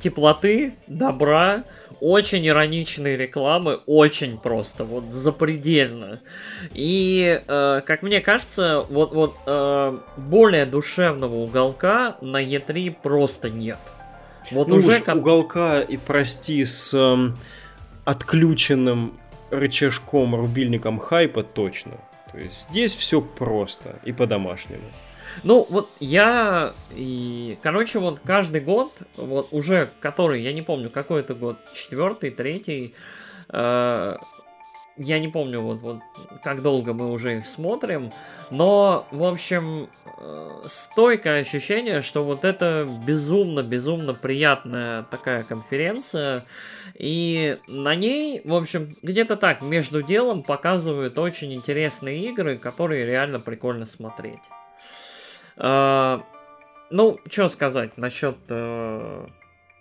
[0.00, 1.62] теплоты, добра,
[2.00, 6.18] очень ироничной рекламы, очень просто, вот запредельно.
[6.72, 13.78] И, э, как мне кажется, вот, вот э, более душевного уголка на E3 просто нет.
[14.50, 15.16] Вот ну уже как...
[15.16, 17.36] уголка и прости с эм,
[18.04, 19.18] отключенным
[19.50, 21.92] рычажком, рубильником хайпа точно.
[22.32, 24.84] То есть здесь все просто и по-домашнему.
[25.42, 31.20] Ну, вот я и, короче, вот каждый год, вот уже который, я не помню, какой
[31.20, 32.94] это год, четвертый, третий,
[33.48, 34.16] э,
[35.00, 36.00] я не помню, вот, вот
[36.44, 38.12] как долго мы уже их смотрим,
[38.50, 46.44] но, в общем, э, стойкое ощущение, что вот это безумно-безумно приятная такая конференция,
[46.94, 53.40] и на ней, в общем, где-то так, между делом показывают очень интересные игры, которые реально
[53.40, 54.50] прикольно смотреть.
[55.56, 56.20] Э,
[56.90, 59.26] ну, что сказать насчет э,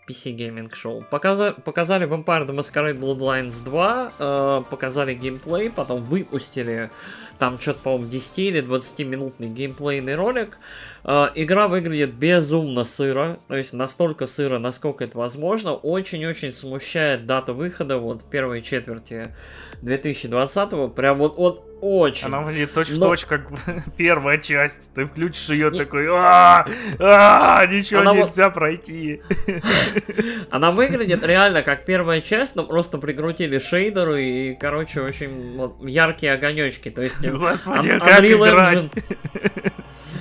[0.10, 1.04] PC Gaming Show.
[1.10, 6.90] Показали, показали Vampire the Masquerade Bloodlines 2, э, показали геймплей, потом выпустили
[7.38, 10.58] там что-то, по-моему, 10 или 20-минутный геймплейный ролик.
[11.04, 15.74] Э, игра выглядит безумно сыро, то есть настолько сыро, насколько это возможно.
[15.76, 19.36] Очень-очень смущает дата выхода вот первой четверти
[19.82, 22.28] 2020 Прям вот, вот очень.
[22.28, 23.28] Она выглядит точь-в-точь, Но...
[23.28, 23.48] как
[23.98, 24.94] первая часть.
[24.94, 25.80] Ты включишь ее не...
[25.80, 26.66] такой, а,
[27.00, 28.54] а, ничего Она нельзя вот...
[28.54, 29.22] пройти.
[30.52, 36.90] Она выглядит реально как первая часть, но просто прикрутили шейдеры и, короче, очень яркие огонечки.
[36.90, 39.69] То есть Господи, Un- как Unreal Engine...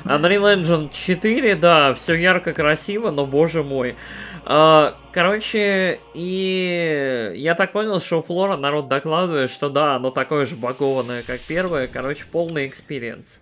[0.05, 3.97] Unreal Engine 4, да, все ярко, красиво, но, боже мой.
[4.44, 10.47] А, короче, и я так понял, что у Флора народ докладывает, что да, оно такое
[10.47, 11.86] же багованное, как первое.
[11.86, 13.40] Короче, полный экспириенс.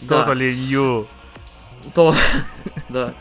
[0.00, 0.76] Totally да.
[0.76, 1.06] new.
[1.94, 2.14] То,
[2.88, 3.14] да.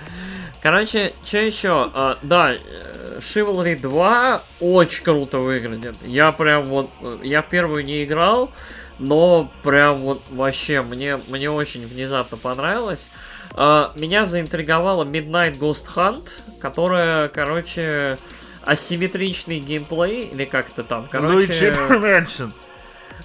[0.61, 1.91] Короче, что еще?
[1.93, 2.53] А, да,
[3.19, 5.95] Chivalry 2 очень круто выглядит.
[6.05, 6.89] Я прям вот,
[7.23, 8.51] я первую не играл,
[9.01, 13.09] но прям вот вообще мне, мне очень внезапно понравилось.
[13.51, 16.29] А, меня заинтриговала Midnight Ghost Hunt,
[16.59, 18.19] которая, короче,
[18.63, 21.51] асимметричный геймплей, или как то там, короче...
[21.51, 22.51] Luigi Mansion.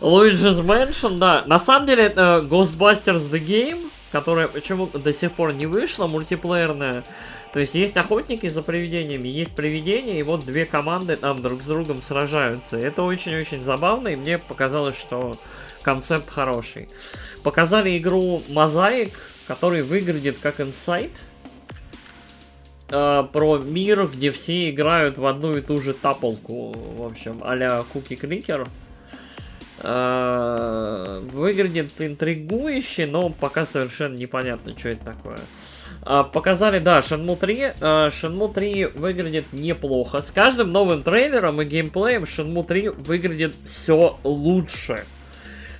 [0.00, 1.44] Luigi's Mansion, да.
[1.46, 7.04] На самом деле, это Ghostbusters The Game, которая почему до сих пор не вышла, мультиплеерная.
[7.52, 11.66] То есть есть охотники за привидениями, есть привидения, и вот две команды там друг с
[11.66, 12.76] другом сражаются.
[12.76, 15.38] Это очень-очень забавно, и мне показалось, что
[15.86, 16.88] концепт хороший.
[17.44, 19.12] Показали игру Mosaic,
[19.46, 21.12] который выглядит как инсайт.
[22.88, 26.72] Э, про мир, где все играют в одну и ту же таполку.
[26.72, 28.66] В общем, а-ля Куки Кликер.
[29.78, 35.38] Э, выглядит интригующе, но пока совершенно непонятно, что это такое.
[36.02, 37.56] Uh, показали, да, Shenmue 3.
[37.56, 40.20] Uh, Shenmue 3 выглядит неплохо.
[40.20, 45.04] С каждым новым трейлером и геймплеем Shenmue 3 выглядит все лучше.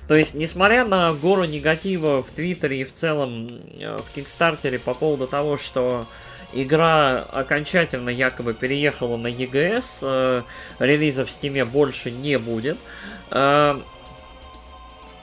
[0.07, 4.93] То есть, несмотря на гору негатива в Твиттере и в целом э, в Кикстартере по
[4.93, 6.07] поводу того, что
[6.53, 10.41] игра окончательно якобы переехала на EGS, э,
[10.79, 12.77] релиза в Стиме больше не будет.
[13.31, 13.79] Э,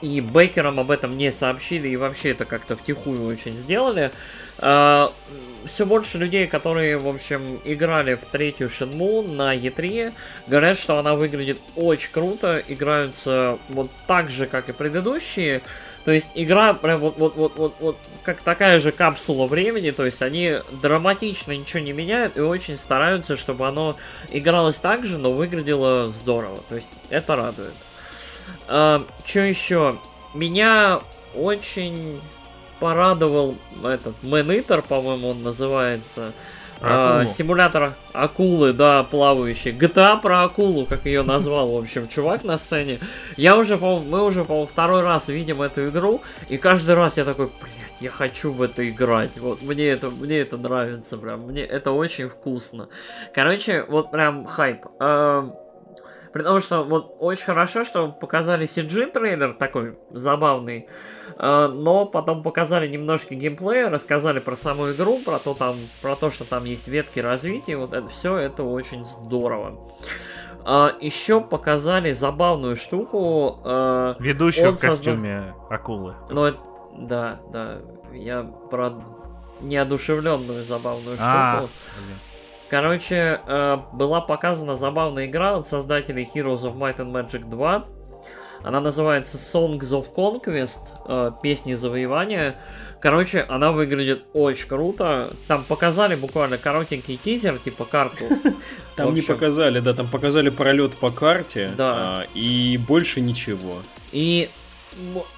[0.01, 4.11] и Бейкерам об этом не сообщили, и вообще это как-то втихую очень сделали.
[4.57, 5.11] Uh,
[5.65, 10.13] все больше людей, которые, в общем, играли в третью Шинму на E3,
[10.47, 15.61] говорят, что она выглядит очень круто, играются вот так же, как и предыдущие.
[16.05, 20.05] То есть игра прям вот, вот, вот, вот, вот как такая же капсула времени, то
[20.05, 23.97] есть они драматично ничего не меняют и очень стараются, чтобы оно
[24.29, 26.59] игралось так же, но выглядело здорово.
[26.69, 27.73] То есть это радует.
[28.67, 29.97] А, что еще?
[30.33, 31.01] Меня
[31.33, 32.21] очень
[32.79, 36.33] порадовал этот Мэнитер, по-моему, он называется.
[36.81, 39.71] А, симулятор акулы, да, плавающий.
[39.71, 42.99] GTA про акулу, как ее назвал, в общем, чувак на сцене.
[43.37, 47.25] Я уже, по мы уже, по второй раз видим эту игру, и каждый раз я
[47.25, 49.37] такой, блядь, я хочу в это играть.
[49.37, 52.89] Вот мне это, мне это нравится, прям, мне это очень вкусно.
[53.33, 54.85] Короче, вот прям хайп.
[54.99, 55.49] А,
[56.35, 60.89] при том, что вот очень хорошо, что показали CG трейлер такой забавный,
[61.39, 66.31] э, но потом показали немножко геймплея, рассказали про саму игру, про то, там, про то,
[66.31, 69.79] что там есть ветки развития, вот это все, это очень здорово.
[70.65, 73.61] Э, еще показали забавную штуку.
[73.63, 75.73] Uh, Ведущую в костюме созда...
[75.73, 76.15] акулы.
[76.29, 76.53] Ну,
[76.97, 77.77] да, да.
[78.11, 78.91] Я про
[79.61, 81.69] неодушевленную забавную а, штуку.
[81.95, 82.17] Блин.
[82.69, 87.85] Короче, э, была показана забавная игра от создателей Heroes of Might and Magic 2.
[88.63, 92.55] Она называется Songs of Conquest, э, песни завоевания.
[92.99, 95.33] Короче, она выглядит очень круто.
[95.47, 98.25] Там показали буквально коротенький тизер, типа карту.
[98.95, 101.73] Там не показали, да, там показали пролет по карте.
[101.77, 101.93] Да.
[101.95, 103.79] А, и больше ничего.
[104.11, 104.49] И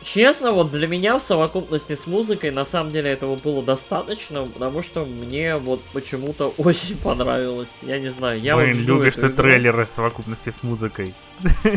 [0.04, 4.82] честно, вот для меня в совокупности с музыкой на самом деле этого было достаточно, потому
[4.82, 7.78] что мне вот почему-то очень понравилось.
[7.82, 9.36] Я не знаю, я Блин, вот любишь ты игру.
[9.36, 11.14] трейлеры в совокупности с музыкой.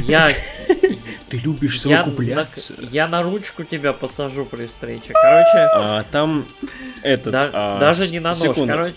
[0.06, 0.34] Я...
[1.28, 2.74] Ты любишь совокупляться.
[2.78, 5.12] Я на, я на ручку тебя посажу при встрече.
[5.12, 5.68] Короче...
[5.72, 6.44] А, там
[7.02, 7.32] этот...
[7.32, 8.66] Да, а, даже не на нож, секунду.
[8.66, 8.96] короче...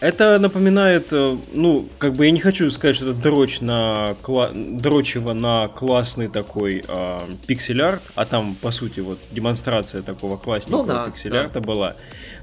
[0.00, 4.50] Это напоминает, э, ну, как бы я не хочу сказать, что это дрочь на кла...
[4.52, 10.86] дрочево на классный такой э, пиксель-арт, а там, по сути, вот демонстрация такого классненького ну,
[10.86, 11.60] да, пиксель-арта да.
[11.60, 11.96] была.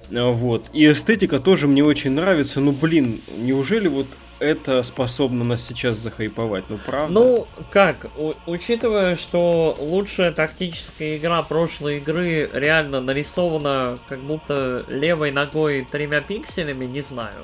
[0.09, 0.65] Вот.
[0.73, 2.59] И эстетика тоже мне очень нравится.
[2.59, 4.07] Ну, блин, неужели вот
[4.43, 7.13] это способно нас сейчас захайповать, ну правда?
[7.13, 15.31] Ну, как, у- учитывая, что лучшая тактическая игра прошлой игры реально нарисована как будто левой
[15.31, 17.43] ногой тремя пикселями, не знаю.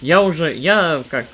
[0.00, 1.26] Я уже, я как,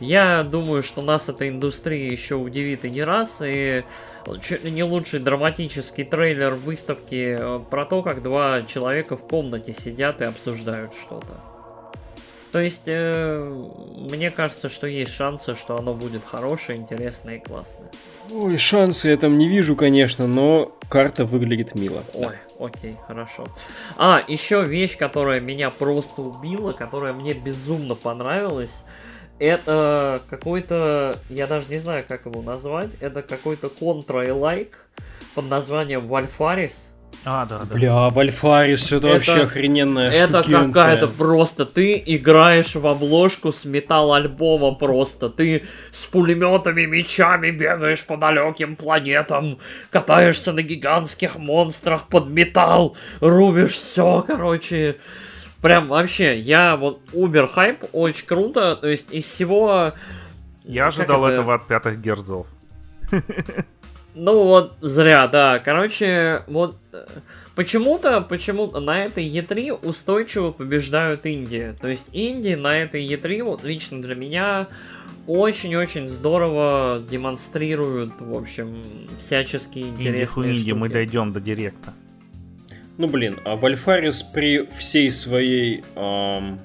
[0.00, 3.84] я думаю, что нас эта индустрия еще удивит и не раз, и
[4.42, 9.72] чуть ли не лучший драматический трейлер выставки э, про то, как два человека в комнате
[9.72, 11.49] сидят и обсуждают что-то.
[12.52, 13.66] То есть, э,
[14.10, 17.88] мне кажется, что есть шансы, что оно будет хорошее, интересное и классное.
[18.32, 22.02] Ой, шансы я там не вижу, конечно, но карта выглядит мило.
[22.14, 22.64] Ой, да.
[22.64, 23.46] окей, хорошо.
[23.96, 28.84] А, еще вещь, которая меня просто убила, которая мне безумно понравилась.
[29.38, 34.86] Это какой-то, я даже не знаю, как его назвать, это какой-то контра-лайк
[35.34, 36.89] под названием Вальфарис.
[37.24, 37.74] А, да, да.
[37.74, 41.66] Бля, Вальфарис, это, это вообще охрененная Это какая-то просто...
[41.66, 45.28] Ты играешь в обложку с металл-альбома просто.
[45.28, 49.58] Ты с пулеметами, мечами бегаешь по далеким планетам,
[49.90, 54.96] катаешься на гигантских монстрах под металл, рубишь все, короче.
[55.60, 58.76] Прям вообще, я вот Убер хайп, очень круто.
[58.76, 59.92] То есть из всего...
[60.64, 61.34] Я ожидал это...
[61.34, 62.46] этого от пятых герзов.
[64.14, 65.58] Ну вот, зря, да.
[65.58, 67.06] Короче, вот э,
[67.54, 71.74] почему-то, почему-то на этой E3 устойчиво побеждают Индии.
[71.80, 74.68] То есть Индии на этой E3, вот лично для меня,
[75.26, 78.82] очень-очень здорово демонстрируют, в общем,
[79.18, 80.72] всяческие интересные Инди, штуки.
[80.72, 81.94] мы дойдем до директа.
[82.98, 86.58] Ну блин, а Вальфарис при всей своей эм,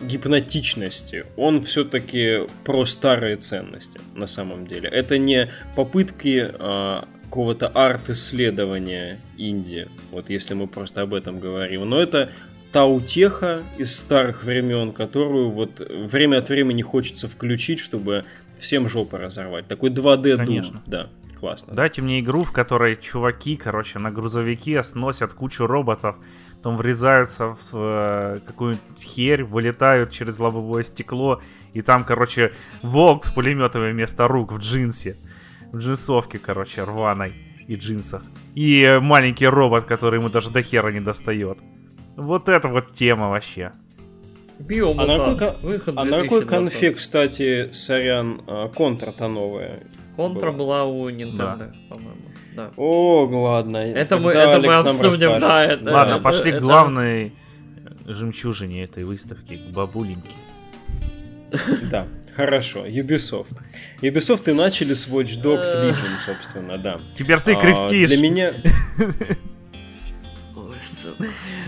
[0.00, 4.88] гипнотичности, он все-таки про старые ценности на самом деле.
[4.88, 12.00] Это не попытки э, какого-то арт-исследования Индии, вот если мы просто об этом говорим, но
[12.00, 12.30] это
[12.72, 18.24] та утеха из старых времен, которую вот время от времени хочется включить, чтобы
[18.58, 19.66] всем жопы разорвать.
[19.66, 20.82] Такой 2D Конечно.
[20.86, 21.08] да
[21.40, 21.74] классно.
[21.74, 26.16] Дайте мне игру, в которой чуваки, короче, на грузовике сносят кучу роботов,
[26.60, 31.40] потом врезаются в э, какую-нибудь херь, вылетают через лобовое стекло,
[31.72, 35.16] и там, короче, волк с пулеметами вместо рук в джинсе.
[35.72, 37.32] В джинсовке, короче, рваной
[37.66, 38.22] и джинсах.
[38.54, 41.56] И маленький робот, который ему даже до хера не достает.
[42.16, 43.72] Вот это вот тема вообще.
[44.58, 45.14] Биомута.
[45.14, 49.80] А на какой, Выход а на какой конфиг, кстати, сорян, а, контра-то новая?
[50.14, 51.72] Контра была у Nintendo, да.
[51.88, 52.29] по-моему.
[52.54, 52.72] Да.
[52.76, 53.78] О, ладно.
[53.78, 55.64] Это мы, это мы обсудим, да.
[55.64, 56.60] Это, ладно, это, пошли это...
[56.60, 57.32] к главной
[58.06, 60.34] жемчужине этой выставки, к бабуленьке.
[61.90, 62.86] Да, хорошо.
[62.86, 63.56] Ubisoft.
[64.02, 66.98] Ubisoft и начали с Watch Dogs Legion, собственно, да.
[67.16, 68.08] Теперь ты кряхтишь.
[68.08, 68.52] Для меня...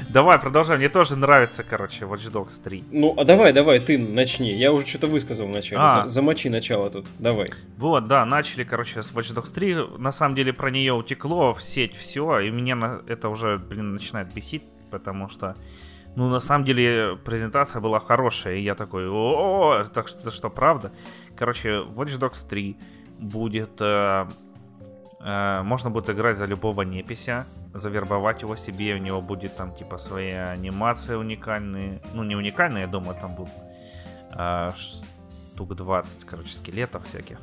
[0.08, 0.78] Давай, продолжай.
[0.78, 2.84] Мне тоже нравится, короче, Watch Dogs 3.
[2.92, 4.52] Ну, а давай, давай, ты начни.
[4.52, 5.80] Я уже что-то высказал вначале.
[5.80, 6.06] А.
[6.08, 7.06] Замочи начало тут.
[7.18, 7.48] Давай.
[7.76, 9.98] Вот, да, начали, короче, с Watch Dogs 3.
[9.98, 14.32] На самом деле про нее утекло в сеть все, и меня это уже, блин, начинает
[14.34, 15.54] бесить, потому что
[16.14, 20.50] ну, на самом деле, презентация была хорошая, и я такой, о, так что это что,
[20.50, 20.92] правда?
[21.36, 22.76] Короче, Watch Dogs 3
[23.18, 23.80] будет...
[23.80, 24.26] Э,
[25.24, 30.32] можно будет играть за любого непися, завербовать его себе, у него будет там типа свои
[30.32, 33.52] анимации уникальные, ну не уникальные, я думаю, там будут
[34.32, 37.38] а, штук 20, короче, скелетов всяких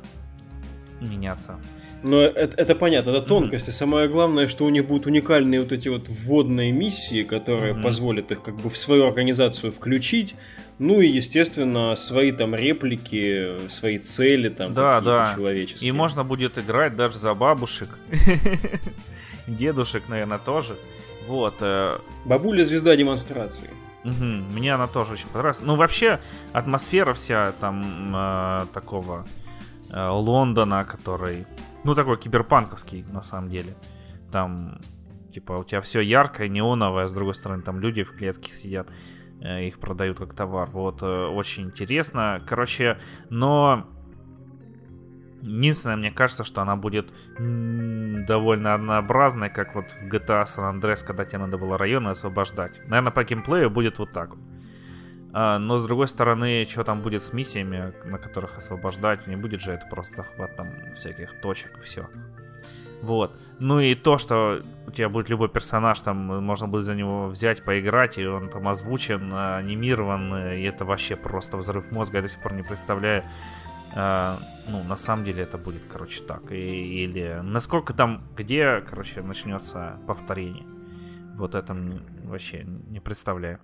[1.00, 1.56] меняться.
[2.02, 3.66] Но это, это понятно, это тонкость.
[3.66, 3.70] Mm-hmm.
[3.70, 7.82] И самое главное, что у них будут уникальные вот эти вот вводные миссии, которые mm-hmm.
[7.82, 10.34] позволят их как бы в свою организацию включить.
[10.80, 15.34] Ну и, естественно, свои там реплики, свои цели там да, да.
[15.36, 15.90] человеческие.
[15.90, 17.90] И можно будет играть даже за бабушек.
[19.46, 20.76] дедушек, наверное, тоже.
[21.26, 21.56] Вот.
[21.60, 21.98] Э...
[22.24, 23.68] Бабуля звезда демонстрации.
[24.04, 24.24] Угу,
[24.54, 25.60] мне она тоже очень понравилась.
[25.60, 26.18] Ну, вообще,
[26.54, 29.26] атмосфера вся там э, такого
[29.90, 31.46] э, Лондона, который,
[31.84, 33.74] ну, такой киберпанковский, на самом деле.
[34.32, 34.80] Там,
[35.34, 38.88] типа, у тебя все яркое, неоновое, с другой стороны, там люди в клетке сидят,
[39.40, 40.68] их продают как товар.
[40.70, 42.40] Вот, э, очень интересно.
[42.46, 42.98] Короче,
[43.28, 43.86] но
[45.42, 51.24] Единственное, мне кажется, что она будет довольно однообразной, как вот в GTA San Andreas, когда
[51.24, 52.78] тебе надо было районы освобождать.
[52.88, 54.44] Наверное, по геймплею будет вот так вот.
[55.32, 59.60] А, но с другой стороны, что там будет с миссиями, на которых освобождать, не будет
[59.60, 62.08] же это просто захват там всяких точек, все.
[63.02, 63.36] Вот.
[63.58, 67.64] Ну и то, что у тебя будет любой персонаж, там можно будет за него взять,
[67.64, 72.42] поиграть, и он там озвучен, анимирован, и это вообще просто взрыв мозга, я до сих
[72.42, 73.24] пор не представляю.
[73.92, 74.36] Uh,
[74.68, 76.52] ну, на самом деле это будет, короче, так.
[76.52, 80.64] И, или насколько там, где, короче, начнется повторение.
[81.34, 81.76] Вот это
[82.22, 83.58] вообще не представляю.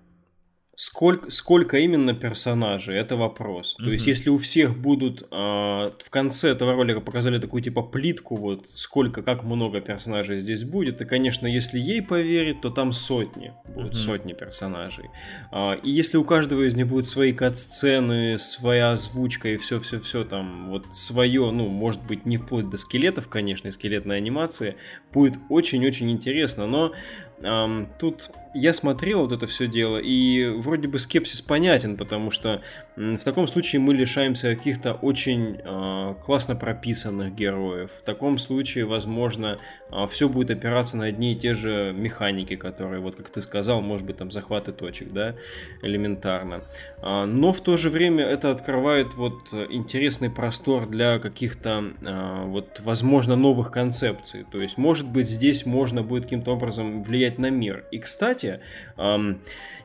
[0.79, 3.75] Сколько, сколько именно персонажей, это вопрос.
[3.79, 3.83] Mm-hmm.
[3.83, 5.23] То есть, если у всех будут...
[5.31, 10.63] Э, в конце этого ролика показали такую типа плитку, вот сколько, как много персонажей здесь
[10.63, 13.95] будет, и, конечно, если ей поверить, то там сотни, будут mm-hmm.
[13.95, 15.05] сотни персонажей.
[15.51, 20.69] Э, и если у каждого из них будут свои кат-сцены, своя озвучка и все-все-все там,
[20.69, 24.75] вот свое, ну, может быть, не вплоть до скелетов, конечно, и скелетной анимации,
[25.11, 26.93] будет очень-очень интересно, но
[27.41, 32.61] эм, тут я смотрел вот это все дело, и вроде бы скепсис понятен, потому что
[32.97, 37.91] в таком случае мы лишаемся каких-то очень э, классно прописанных героев.
[38.01, 39.57] В таком случае, возможно, э,
[39.91, 43.81] а, все будет опираться на одни и те же механики, которые, вот как ты сказал,
[43.81, 45.35] может быть, там захваты точек, да,
[45.83, 46.63] элементарно.
[47.03, 52.79] Э, но в то же время это открывает вот интересный простор для каких-то, э, вот,
[52.79, 54.43] возможно, новых концепций.
[54.51, 57.85] То есть, может быть, здесь можно будет каким-то образом влиять на мир.
[57.91, 58.59] И, кстати,
[58.97, 59.17] э,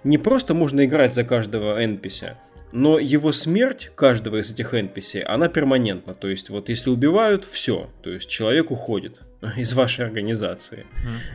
[0.02, 2.36] не просто можно играть за каждого NPC,
[2.72, 6.14] но его смерть каждого из этих NPC, она перманентна.
[6.14, 7.90] То есть, вот если убивают, все.
[8.02, 9.20] То есть, человек уходит
[9.56, 10.86] из вашей организации.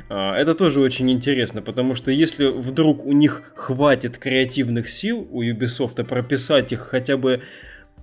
[0.10, 0.34] Mm.
[0.34, 6.04] Это тоже очень интересно, потому что если вдруг у них хватит креативных сил у Ubisoft
[6.04, 7.42] прописать их хотя бы,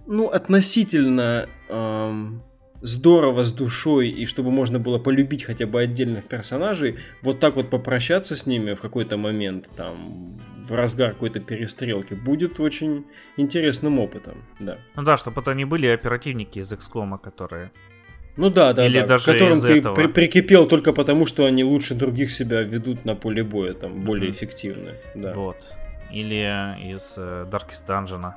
[0.06, 2.42] ну, относительно эм,
[2.84, 7.70] здорово с душой, и чтобы можно было полюбить хотя бы отдельных персонажей, вот так вот
[7.70, 10.32] попрощаться с ними в какой-то момент, там,
[10.68, 13.06] в разгар какой-то перестрелки, будет очень
[13.38, 14.76] интересным опытом, да.
[14.96, 17.70] Ну да, чтобы это не были оперативники из XCOM, которые
[18.36, 19.94] ну да, да, Или да, даже которым ты этого...
[19.94, 24.30] при прикипел только потому, что они лучше других себя ведут на поле боя, там, более
[24.30, 24.34] mm-hmm.
[24.34, 24.90] эффективно.
[25.14, 25.32] Да.
[25.34, 25.56] Вот.
[26.10, 28.32] Или из э, Darkest Dungeon.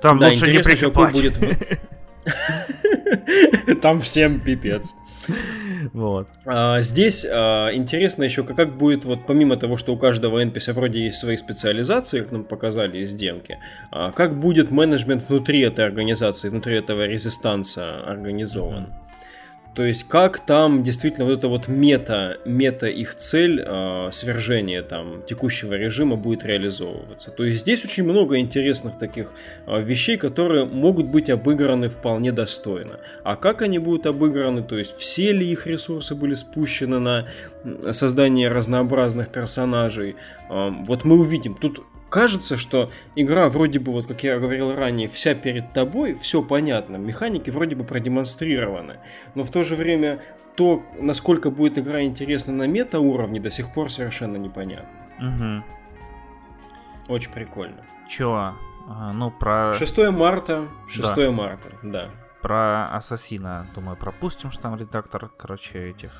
[0.00, 1.12] Там да, лучше не прикипать.
[1.12, 1.38] будет
[3.82, 4.94] Там всем пипец.
[5.92, 6.28] Вот.
[6.44, 10.72] А, здесь а, интересно еще, как, как будет, вот помимо того, что у каждого NPC
[10.72, 13.58] вроде есть свои специализации, как нам показали из демки,
[13.90, 18.84] а, как будет менеджмент внутри этой организации, внутри этого резистанса организован.
[18.84, 19.09] Mm-hmm.
[19.74, 25.22] То есть как там действительно вот эта вот мета, мета их цель э, свержения там
[25.28, 27.30] текущего режима будет реализовываться.
[27.30, 29.30] То есть здесь очень много интересных таких
[29.66, 32.98] э, вещей, которые могут быть обыграны вполне достойно.
[33.22, 37.28] А как они будут обыграны, то есть все ли их ресурсы были спущены на
[37.92, 40.16] создание разнообразных персонажей,
[40.48, 41.54] э, вот мы увидим.
[41.54, 41.80] Тут
[42.10, 46.96] кажется, что игра вроде бы, вот как я говорил ранее, вся перед тобой, все понятно,
[46.96, 48.98] механики вроде бы продемонстрированы,
[49.34, 50.20] но в то же время
[50.56, 55.06] то, насколько будет игра интересна на мета-уровне, до сих пор совершенно непонятно.
[55.18, 57.14] Угу.
[57.14, 57.82] Очень прикольно.
[58.08, 58.54] Чё?
[59.14, 59.72] Ну, про...
[59.74, 61.30] 6 марта, 6 да.
[61.30, 62.10] марта, да.
[62.42, 66.10] Про Ассасина, думаю, пропустим, что там редактор, короче, этих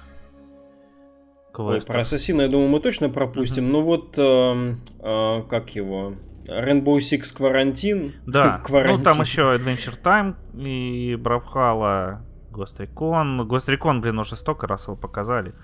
[1.54, 3.64] Ой, про Ассасина, я думаю, мы точно пропустим.
[3.64, 3.72] Uh-huh.
[3.72, 6.14] Ну вот, э, э, как его?
[6.46, 8.12] Rainbow Six Quarantine.
[8.26, 8.86] Да, Quarantine.
[8.98, 12.22] ну там еще Adventure Time и Бравхала.
[12.52, 15.54] Ghost Recon, блин, уже столько раз его показали.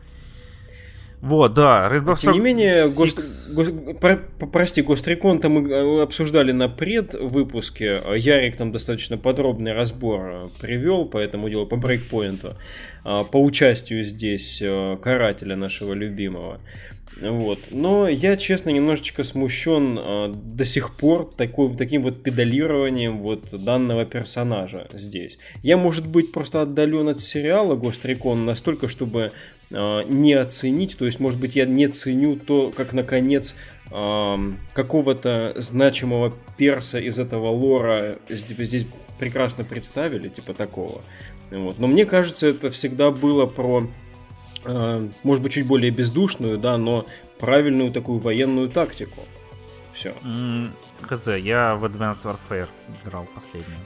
[1.22, 3.54] Вот, да, Rainbow Tем не менее, Гост...
[3.54, 3.72] Гост...
[4.00, 4.16] Про...
[4.46, 8.02] прости, Гострикон-то мы э, обсуждали на предвыпуске.
[8.16, 12.54] Ярик там достаточно подробный разбор э, привел по этому делу, по брейкпоинту,
[13.04, 14.62] э, по участию здесь
[15.02, 16.60] карателя нашего любимого.
[17.20, 17.58] Вот.
[17.70, 24.04] Но я, честно, немножечко смущен э, до сих пор такой, таким вот педалированием вот данного
[24.04, 25.38] персонажа здесь.
[25.62, 29.32] Я, может быть, просто отдален от сериала Гострикон настолько, чтобы
[29.70, 33.56] не оценить, то есть, может быть, я не ценю то, как, наконец,
[33.90, 34.36] э,
[34.72, 38.86] какого-то значимого перса из этого лора здесь,
[39.18, 41.02] прекрасно представили, типа такого.
[41.50, 41.78] Вот.
[41.78, 43.88] Но мне кажется, это всегда было про
[44.66, 47.06] Э, может быть, чуть более бездушную, да, но
[47.38, 49.22] правильную такую военную тактику.
[49.94, 50.14] Все.
[51.02, 52.68] Хз, я в Advanced Warfare
[53.04, 53.78] играл последнюю.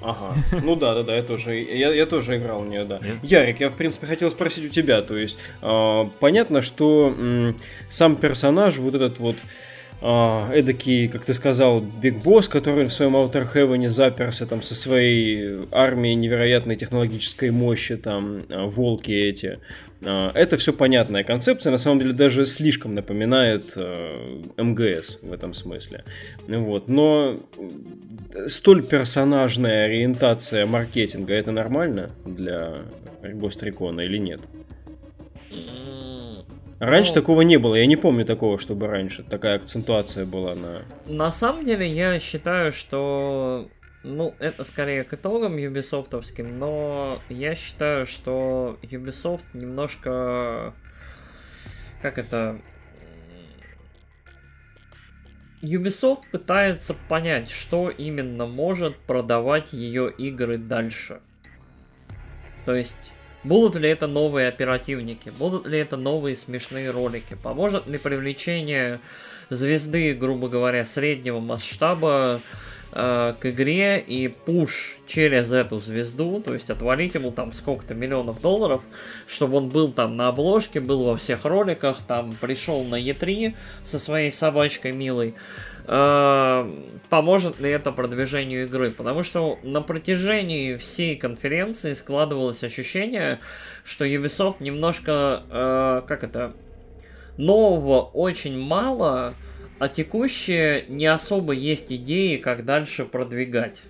[0.00, 0.34] Ага.
[0.62, 3.00] Ну да, да, да, я тоже, я, я тоже играл в нее, да.
[3.02, 3.16] Нет?
[3.22, 7.52] Ярик, я в принципе хотел спросить у тебя, то есть э, понятно, что э,
[7.88, 9.36] сам персонаж, вот этот вот
[10.00, 10.06] э,
[10.54, 15.66] эдакий, как ты сказал, Биг Босс, который в своем Outer Heaven заперся там со своей
[15.70, 19.58] армией невероятной технологической мощи, там, э, волки эти.
[20.02, 25.54] Э, это все понятная концепция, на самом деле даже слишком напоминает э, МГС в этом
[25.54, 26.04] смысле.
[26.46, 26.88] Вот.
[26.88, 27.36] Но
[28.48, 32.82] столь персонажная ориентация маркетинга, это нормально для
[33.22, 34.40] Recon или нет?
[36.78, 40.82] Раньше ну, такого не было, я не помню такого, чтобы раньше такая акцентуация была на...
[41.06, 43.68] На самом деле я считаю, что...
[44.02, 50.74] Ну, это скорее к итогам юбисофтовским, но я считаю, что Ubisoft немножко...
[52.00, 52.60] Как это...
[55.62, 61.20] Ubisoft пытается понять, что именно может продавать ее игры дальше.
[62.64, 63.12] То есть
[63.42, 65.30] Будут ли это новые оперативники?
[65.30, 67.34] Будут ли это новые смешные ролики?
[67.42, 69.00] Поможет ли привлечение
[69.48, 72.42] звезды, грубо говоря, среднего масштаба
[72.92, 78.40] э, к игре и пуш через эту звезду, то есть отвалить ему там сколько-то миллионов
[78.40, 78.82] долларов,
[79.26, 83.54] чтобы он был там на обложке, был во всех роликах, там пришел на E3
[83.84, 85.34] со своей собачкой милой,
[85.92, 86.70] Э,
[87.08, 88.92] поможет ли это продвижению игры.
[88.92, 93.40] Потому что на протяжении всей конференции складывалось ощущение,
[93.84, 96.52] что Ubisoft немножко, э, как это,
[97.36, 99.34] нового очень мало,
[99.80, 103.82] а текущее не особо есть идеи, как дальше продвигать.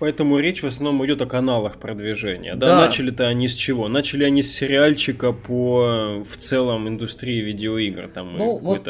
[0.00, 2.56] Поэтому речь в основном идет о каналах продвижения.
[2.56, 2.80] Да, да.
[2.80, 3.86] начали-то они с чего?
[3.86, 8.08] Начали они с сериальчика по в целом индустрии видеоигр.
[8.08, 8.88] Там ну, вот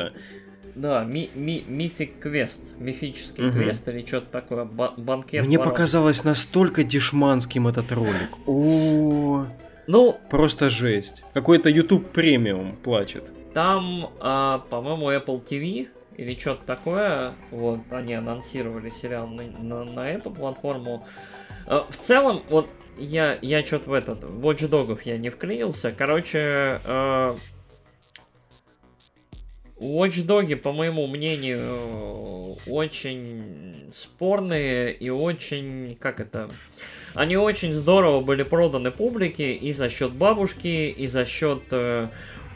[0.74, 3.58] да, ми ми Mythic Quest, мифический угу.
[3.58, 5.44] квест или что-то такое, банкет.
[5.46, 5.72] Мне воров.
[5.72, 8.30] показалось настолько дешманским этот ролик.
[8.46, 9.46] О,
[9.86, 11.24] ну, просто жесть.
[11.34, 13.24] Какой-то YouTube премиум плачет.
[13.52, 20.10] Там, а, по-моему, Apple TV или что-то такое, вот, они анонсировали сериал на, на, на
[20.10, 21.06] эту платформу.
[21.66, 25.92] А, в целом, вот, я, я что-то в этот, Watch Dogs я не вклинился.
[25.92, 27.36] Короче, э,
[29.78, 36.50] Watch Dogs, по моему мнению, очень спорные и очень, как это,
[37.12, 42.08] они очень здорово были проданы публике и за счет бабушки, и за счет э,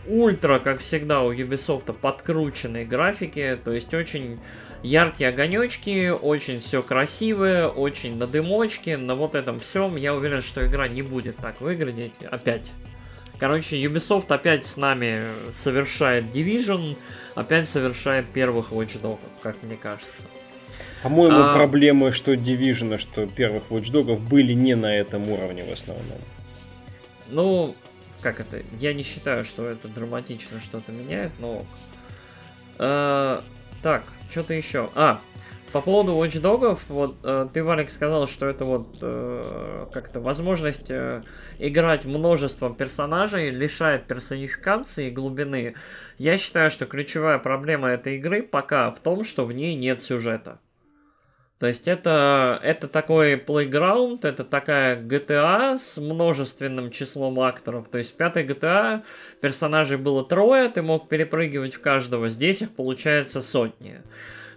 [0.07, 4.39] ультра, как всегда у Ubisoft, подкрученной графики, то есть очень
[4.83, 10.67] яркие огонечки, очень все красивое, очень на дымочке, на вот этом всем я уверен, что
[10.67, 12.73] игра не будет так выглядеть опять.
[13.39, 16.97] Короче, Ubisoft опять с нами совершает Division,
[17.35, 20.23] опять совершает первых Watch Dogs, как мне кажется.
[21.03, 21.55] По-моему, а...
[21.55, 26.19] проблемы, что Division, что первых Watch Dogs были не на этом уровне в основном.
[27.29, 27.75] Ну,
[28.21, 28.63] как это?
[28.79, 31.65] Я не считаю, что это драматично что-то меняет, но...
[32.79, 33.43] А,
[33.83, 34.91] так, что-то еще.
[34.95, 35.21] А,
[35.73, 40.91] по поводу Watch Dogs, вот э, ты, Валик, сказал, что это вот э, как-то возможность
[40.91, 41.23] э,
[41.61, 45.77] играть множеством персонажей лишает персонификации и глубины.
[46.19, 50.59] Я считаю, что ключевая проблема этой игры пока в том, что в ней нет сюжета.
[51.61, 57.89] То есть это, это такой playground, это такая GTA с множественным числом акторов.
[57.89, 59.03] То есть в пятой GTA
[59.43, 64.01] персонажей было трое, ты мог перепрыгивать в каждого, здесь их получается сотни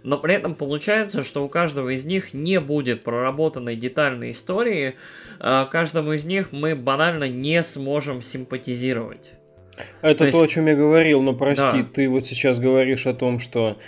[0.04, 4.96] но при этом получается, что у каждого из них не будет проработанной детальной истории,
[5.40, 9.32] а каждому из них мы банально не сможем симпатизировать.
[10.02, 10.38] Это то, есть...
[10.38, 11.88] то о чем я говорил, но прости, да.
[11.90, 13.78] ты вот сейчас говоришь о том, что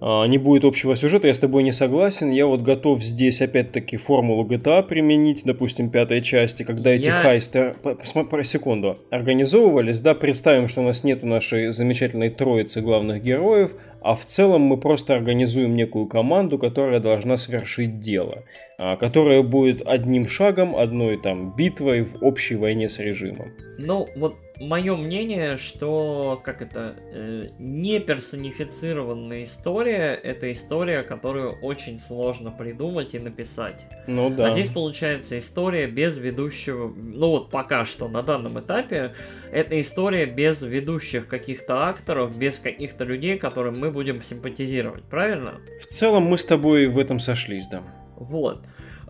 [0.00, 2.30] не будет общего сюжета, я с тобой не согласен.
[2.30, 6.96] Я вот готов здесь опять-таки формулу GTA применить, допустим, пятой части, когда я...
[6.96, 13.22] эти хайсты, по секунду, организовывались, да, представим, что у нас нету нашей замечательной троицы главных
[13.22, 13.72] героев,
[14.04, 18.44] а в целом мы просто организуем некую команду, которая должна совершить дело,
[18.78, 23.52] а, которая будет одним шагом, одной там битвой в общей войне с режимом.
[23.78, 31.98] Ну, вот мое мнение, что, как это, э, не персонифицированная история, это история, которую очень
[31.98, 33.86] сложно придумать и написать.
[34.06, 34.46] Ну да.
[34.46, 39.14] А здесь получается история без ведущего, ну вот пока что на данном этапе,
[39.52, 45.60] это история без ведущих каких-то акторов, без каких-то людей, которым мы будем симпатизировать, правильно?
[45.80, 47.82] В целом мы с тобой в этом сошлись, да.
[48.16, 48.62] Вот.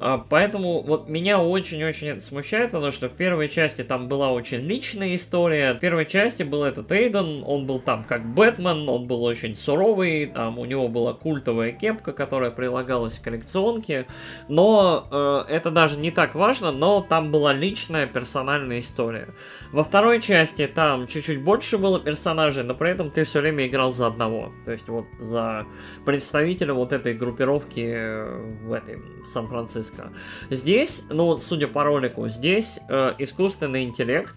[0.07, 5.15] А, поэтому вот меня очень-очень смущает, потому что в первой части там была очень личная
[5.15, 5.73] история.
[5.73, 10.27] В первой части был этот Эйден, он был там как Бэтмен, он был очень суровый,
[10.27, 14.07] там у него была культовая кепка, которая прилагалась к коллекционке.
[14.47, 19.29] Но э, это даже не так важно, но там была личная персональная история.
[19.73, 23.91] Во второй части там чуть-чуть больше было персонажей, но при этом ты все время играл
[23.95, 24.53] за одного.
[24.67, 25.65] То есть вот за
[26.05, 30.13] представителя вот этой группировки э, в этой Сан-Франциско Франциско.
[30.51, 34.35] Здесь, ну, судя по ролику, здесь э, искусственный интеллект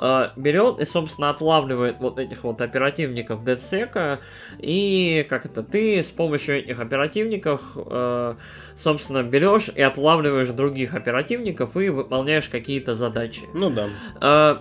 [0.00, 4.18] э, берет и, собственно, отлавливает вот этих вот оперативников DedSec,
[4.58, 8.34] и как это, ты с помощью этих оперативников, э,
[8.74, 13.42] собственно, берешь и отлавливаешь других оперативников и выполняешь какие-то задачи.
[13.54, 13.88] Ну да.
[14.20, 14.58] Э,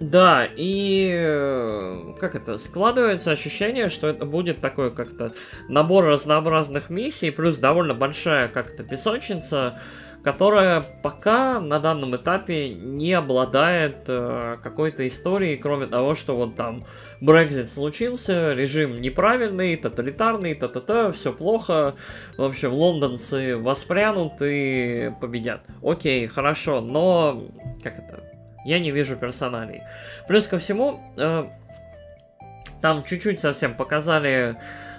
[0.00, 5.32] да, и э, как это, складывается ощущение, что это будет такой как-то
[5.68, 9.80] набор разнообразных миссий, плюс довольно большая как-то песочница,
[10.22, 16.84] которая пока на данном этапе не обладает э, какой-то историей, кроме того, что вот там
[17.20, 21.96] Брекзит случился, режим неправильный, тоталитарный, та-та-та, все плохо,
[22.36, 25.62] в общем, лондонцы воспрянут и победят.
[25.82, 27.48] Окей, хорошо, но
[27.82, 28.27] как это,
[28.68, 29.82] я не вижу персоналей.
[30.28, 31.46] Плюс ко всему, э,
[32.82, 34.56] там чуть-чуть совсем показали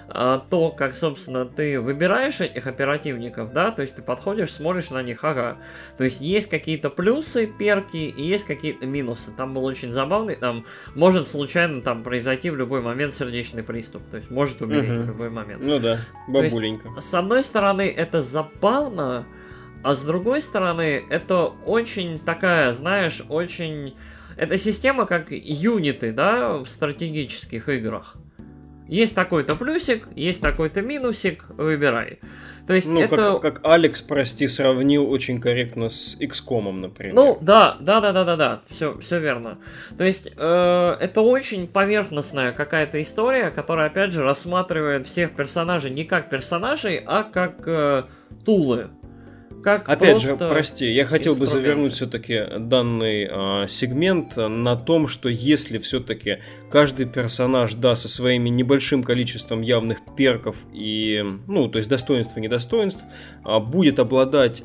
[0.08, 5.02] э, то, как, собственно, ты выбираешь этих оперативников, да, то есть ты подходишь, смотришь на
[5.02, 5.56] них, ага.
[5.96, 9.30] То есть есть какие-то плюсы, перки, и есть какие-то минусы.
[9.36, 10.66] Там был очень забавный, там
[10.96, 15.02] может случайно там произойти в любой момент сердечный приступ, то есть может умереть угу.
[15.02, 15.62] в любой момент.
[15.62, 16.88] Ну да, бабуленька.
[16.88, 19.26] Есть, с одной стороны, это забавно,
[19.82, 23.94] а с другой стороны, это очень такая, знаешь, очень...
[24.36, 28.16] Это система как юниты, да, в стратегических играх.
[28.88, 32.18] Есть такой-то плюсик, есть такой-то минусик, выбирай.
[32.66, 33.38] То есть ну, это...
[33.40, 37.14] как, как Алекс, прости, сравнил очень корректно с XCOM, например.
[37.14, 39.58] Ну, да, да, да, да, да, да, все, все верно.
[39.96, 46.04] То есть э, это очень поверхностная какая-то история, которая, опять же, рассматривает всех персонажей не
[46.04, 48.04] как персонажей, а как э,
[48.44, 48.90] тулы
[49.62, 55.28] как Опять же, прости, я хотел бы завернуть все-таки данный э, сегмент на том, что
[55.28, 56.38] если все-таки
[56.70, 62.40] каждый персонаж, да, со своими небольшим количеством явных перков и, ну, то есть достоинств и
[62.40, 63.02] недостоинств,
[63.44, 64.62] э, будет обладать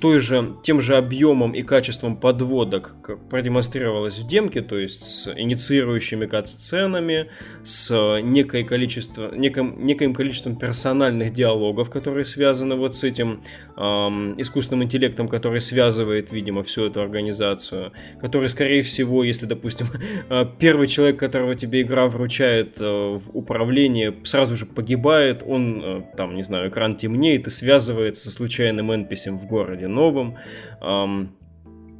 [0.00, 5.32] той же, тем же объемом и качеством подводок, как продемонстрировалось в демке, то есть с
[5.34, 7.28] инициирующими кат-сценами,
[7.64, 13.42] с некое количество, неким, неким количеством персональных диалогов, которые связаны вот с этим
[13.76, 19.86] эм, искусственным интеллектом, который связывает, видимо, всю эту организацию, который, скорее всего, если, допустим,
[20.28, 26.02] э, первый человек, которого тебе игра вручает э, в управление, сразу же погибает, он, э,
[26.16, 30.36] там, не знаю, экран темнеет и связывается со случайным NPC в городе новым.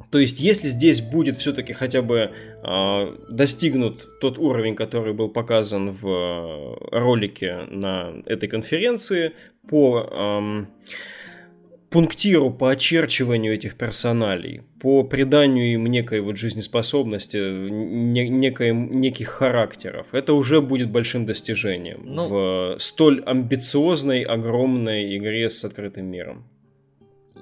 [0.09, 2.31] То есть, если здесь будет все-таки хотя бы
[2.63, 9.33] э, достигнут тот уровень, который был показан в ролике на этой конференции
[9.69, 10.65] по э,
[11.97, 20.05] пунктиру, по очерчиванию этих персоналей, по приданию им некой вот жизнеспособности, не, некой, неких характеров,
[20.11, 26.47] это уже будет большим достижением ну, в столь амбициозной, огромной игре с открытым миром.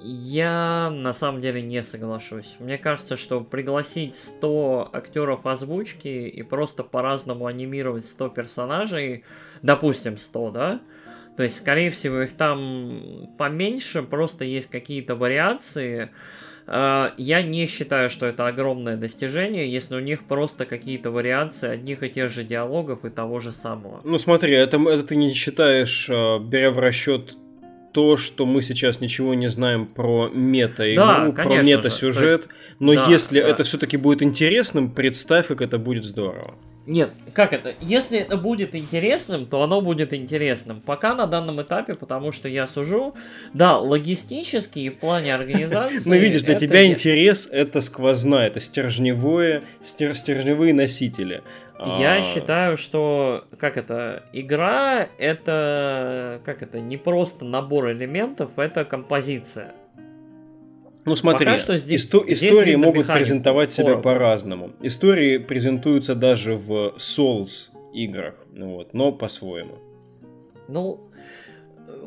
[0.02, 2.56] Я на самом деле не соглашусь.
[2.60, 9.26] Мне кажется, что пригласить 100 актеров озвучки и просто по-разному анимировать 100 персонажей,
[9.62, 10.82] допустим 100, да?
[11.38, 16.10] То есть, скорее всего, их там поменьше, просто есть какие-то вариации.
[16.68, 22.04] А, я не считаю, что это огромное достижение, если у них просто какие-то вариации одних
[22.04, 24.00] и тех же диалогов и того же самого.
[24.04, 27.36] Ну смотри, это, это ты не считаешь, а, беря в расчет
[27.92, 32.42] то, что мы сейчас ничего не знаем про мета-игру, да, про мета-сюжет.
[32.42, 33.48] Есть, но да, если да.
[33.48, 36.56] это все-таки будет интересным, представь, как это будет здорово.
[36.86, 37.74] Нет, как это?
[37.82, 40.82] Если это будет интересным, то оно будет интересным.
[40.82, 43.16] Пока на данном этапе, потому что я сужу,
[43.54, 45.96] да, логистически и в плане организации.
[46.16, 51.42] Ну, видишь, для тебя интерес это сквозная, это стержневое, стержневые носители.
[52.00, 52.22] Я а...
[52.22, 59.74] считаю, что как это игра это как это не просто набор элементов, это композиция.
[61.06, 64.72] Ну смотри, Пока что здесь, исто- здесь истории могут презентовать себя по-разному.
[64.82, 69.78] Истории презентуются даже в Souls играх, вот, но по-своему.
[70.68, 71.12] Ну,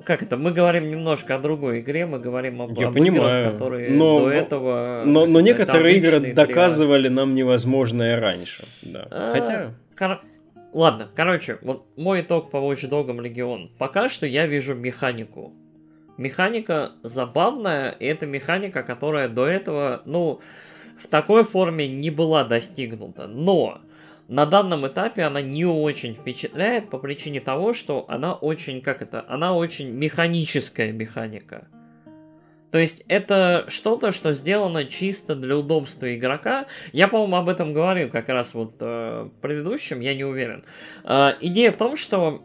[0.05, 3.53] как это, мы говорим немножко о другой игре, мы говорим об, Я об понимаю, играх,
[3.53, 5.03] которые но, до этого...
[5.07, 7.17] Но, но некоторые игры доказывали приват.
[7.17, 9.07] нам невозможное раньше, да.
[9.11, 9.75] А, Хотя...
[9.97, 10.21] Кор...
[10.73, 13.71] Ладно, короче, вот мой итог по Watch Dogs Legion.
[13.79, 15.53] Пока что я вижу механику.
[16.19, 20.41] Механика забавная, и это механика, которая до этого, ну,
[21.03, 23.27] в такой форме не была достигнута.
[23.27, 23.81] Но
[24.27, 29.25] на данном этапе она не очень впечатляет по причине того, что она очень, как это,
[29.29, 31.69] она очень механическая механика.
[32.71, 36.67] То есть это что-то, что сделано чисто для удобства игрока.
[36.93, 40.65] Я, по-моему, об этом говорил как раз вот э, предыдущем, я не уверен.
[41.05, 42.43] Э, идея в том, что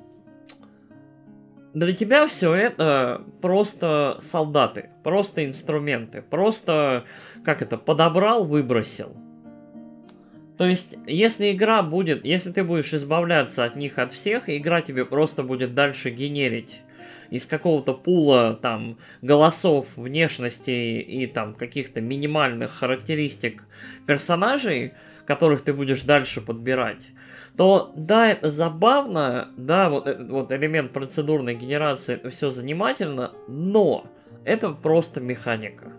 [1.74, 7.06] для тебя все это просто солдаты, просто инструменты, просто,
[7.44, 9.16] как это, подобрал, выбросил.
[10.58, 15.04] То есть, если игра будет, если ты будешь избавляться от них от всех, игра тебе
[15.04, 16.82] просто будет дальше генерить
[17.32, 23.66] из какого-то пула там голосов, внешности и там каких-то минимальных характеристик
[24.06, 24.94] персонажей,
[25.26, 27.08] которых ты будешь дальше подбирать,
[27.58, 34.06] то да, это забавно, да, вот, вот элемент процедурной генерации, это все занимательно, но
[34.44, 35.94] это просто механика.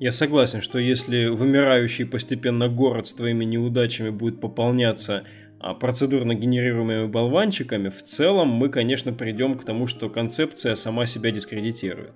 [0.00, 5.22] Я согласен, что если вымирающий постепенно город с твоими неудачами будет пополняться
[5.60, 11.30] а, процедурно генерируемыми болванчиками, в целом мы, конечно, придем к тому, что концепция сама себя
[11.30, 12.14] дискредитирует.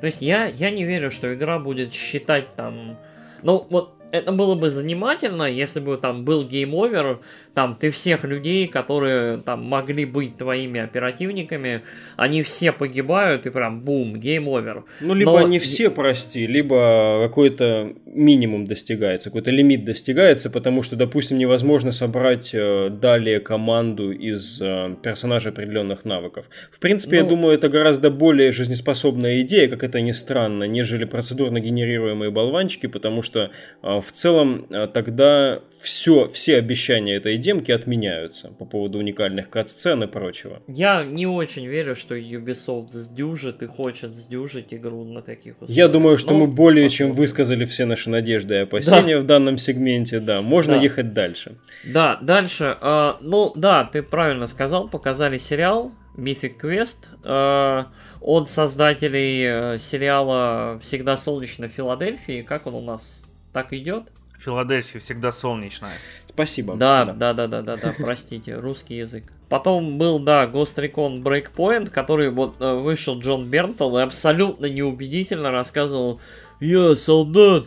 [0.00, 2.98] То есть я, я не верю, что игра будет считать там...
[3.42, 7.20] Ну, вот это было бы занимательно, если бы там был гейм-овер,
[7.54, 11.82] там ты всех людей, которые там могли быть твоими оперативниками,
[12.16, 14.84] они все погибают и прям бум, game over.
[15.00, 15.48] Ну, либо Но...
[15.48, 22.50] не все, прости, либо какой-то минимум достигается, какой-то лимит достигается, потому что, допустим, невозможно собрать
[22.52, 26.46] э, далее команду из э, персонажей определенных навыков.
[26.70, 27.22] В принципе, ну...
[27.24, 32.86] я думаю, это гораздо более жизнеспособная идея, как это ни странно, нежели процедурно генерируемые болванчики,
[32.86, 33.50] потому что
[33.82, 40.06] э, в целом тогда все, все обещания этой демки отменяются по поводу уникальных кат-сцен и
[40.06, 40.62] прочего.
[40.68, 45.76] Я не очень верю, что Ubisoft сдюжит и хочет сдюжить игру на таких условиях.
[45.76, 47.08] Я думаю, что Но мы более посмотрим.
[47.08, 49.22] чем высказали все наши надежды и опасения да.
[49.22, 50.20] в данном сегменте.
[50.20, 50.82] Да, можно да.
[50.82, 51.56] ехать дальше.
[51.84, 52.76] Да, дальше.
[52.80, 57.06] Э, ну, да, ты правильно сказал, показали сериал Mythic Quest.
[57.24, 57.84] Э,
[58.20, 62.42] от создателей сериала «Всегда солнечно в Филадельфии».
[62.42, 63.22] Как он у нас?
[63.52, 64.04] Так идет?
[64.40, 65.92] Филадельфия всегда солнечная.
[66.26, 66.74] Спасибо.
[66.74, 69.24] Да, да, да, да, да, да, простите, русский язык.
[69.48, 75.50] Потом был, да, Ghost Recon Breakpoint, который вот э, вышел Джон Бернтл и абсолютно неубедительно
[75.50, 76.20] рассказывал
[76.60, 77.66] «Я солдат,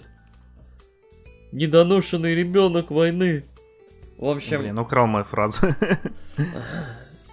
[1.52, 3.44] недоношенный ребенок войны».
[4.18, 4.62] В общем...
[4.62, 5.60] Блин, украл мою фразу.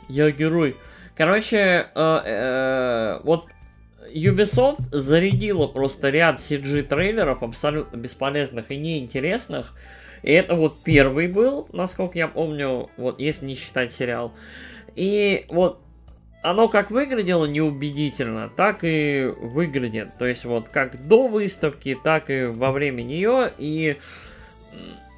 [0.09, 0.77] Я герой.
[1.17, 3.47] Короче, э, э, вот
[4.15, 9.75] Ubisoft зарядила просто ряд CG-трейлеров абсолютно бесполезных и неинтересных.
[10.23, 14.33] И это вот первый был, насколько я помню, вот если не считать сериал.
[14.95, 15.81] И вот
[16.43, 20.17] оно как выглядело неубедительно, так и выглядит.
[20.19, 23.53] То есть вот как до выставки, так и во время нее.
[23.59, 23.97] И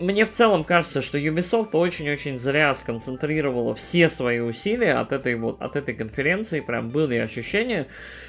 [0.03, 5.63] мне в целом кажется, что Ubisoft очень-очень зря сконцентрировала все свои усилия от этой вот
[5.63, 6.61] от этой конференции.
[6.61, 7.87] Прям были ощущения,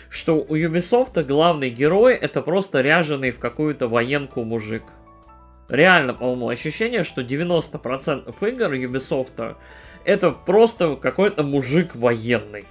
[0.09, 4.83] что у Ubisoft главный герой это просто ряженый в какую-то военку мужик.
[5.69, 9.55] Реально, по-моему, ощущение, что 90% игр Ubisoft
[10.05, 12.65] это просто какой-то мужик военный.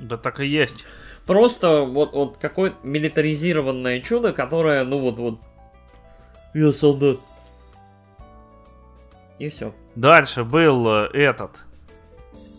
[0.00, 0.84] Да так и есть.
[1.26, 5.38] Просто вот, вот какое-то милитаризированное чудо, которое, ну вот, вот...
[6.52, 7.18] Я солдат.
[9.38, 9.74] И все.
[9.94, 11.52] Дальше был э, этот.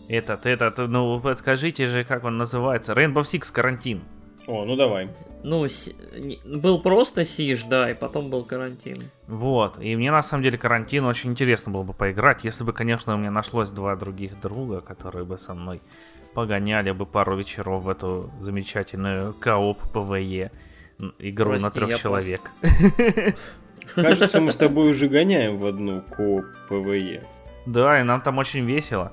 [0.08, 2.92] Этот, этот, ну, подскажите же, как он называется.
[2.92, 4.02] Rainbow Six карантин.
[4.46, 5.08] О, ну давай.
[5.42, 5.66] Ну,
[6.44, 9.10] был просто Siege, да, и потом был карантин.
[9.26, 13.14] Вот, и мне на самом деле карантин очень интересно было бы поиграть, если бы, конечно,
[13.14, 15.80] у меня нашлось два других друга, которые бы со мной
[16.34, 20.52] погоняли бы пару вечеров в эту замечательную co-op PvE
[21.18, 22.50] игру Прости, на трех человек.
[23.94, 27.22] Кажется, мы с тобой уже гоняем в одну co-op PvE.
[27.66, 29.12] Да, и нам там очень весело.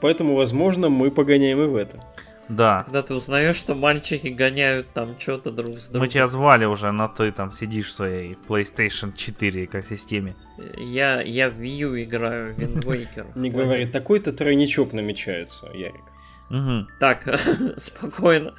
[0.00, 2.00] Поэтому, возможно, мы погоняем и в это.
[2.48, 2.82] Да.
[2.84, 6.02] Когда ты узнаешь, что мальчики гоняют там что-то друг с другом.
[6.02, 10.34] Мы тебя звали уже, но ты там сидишь в своей PlayStation 4 экосистеме.
[10.76, 13.26] Я, я в Wii U играю, в Wind Waker.
[13.36, 16.02] Не говори, такой-то тройничок намечается, Ярик.
[16.50, 16.88] Угу.
[17.00, 17.40] Так,
[17.78, 18.54] спокойно.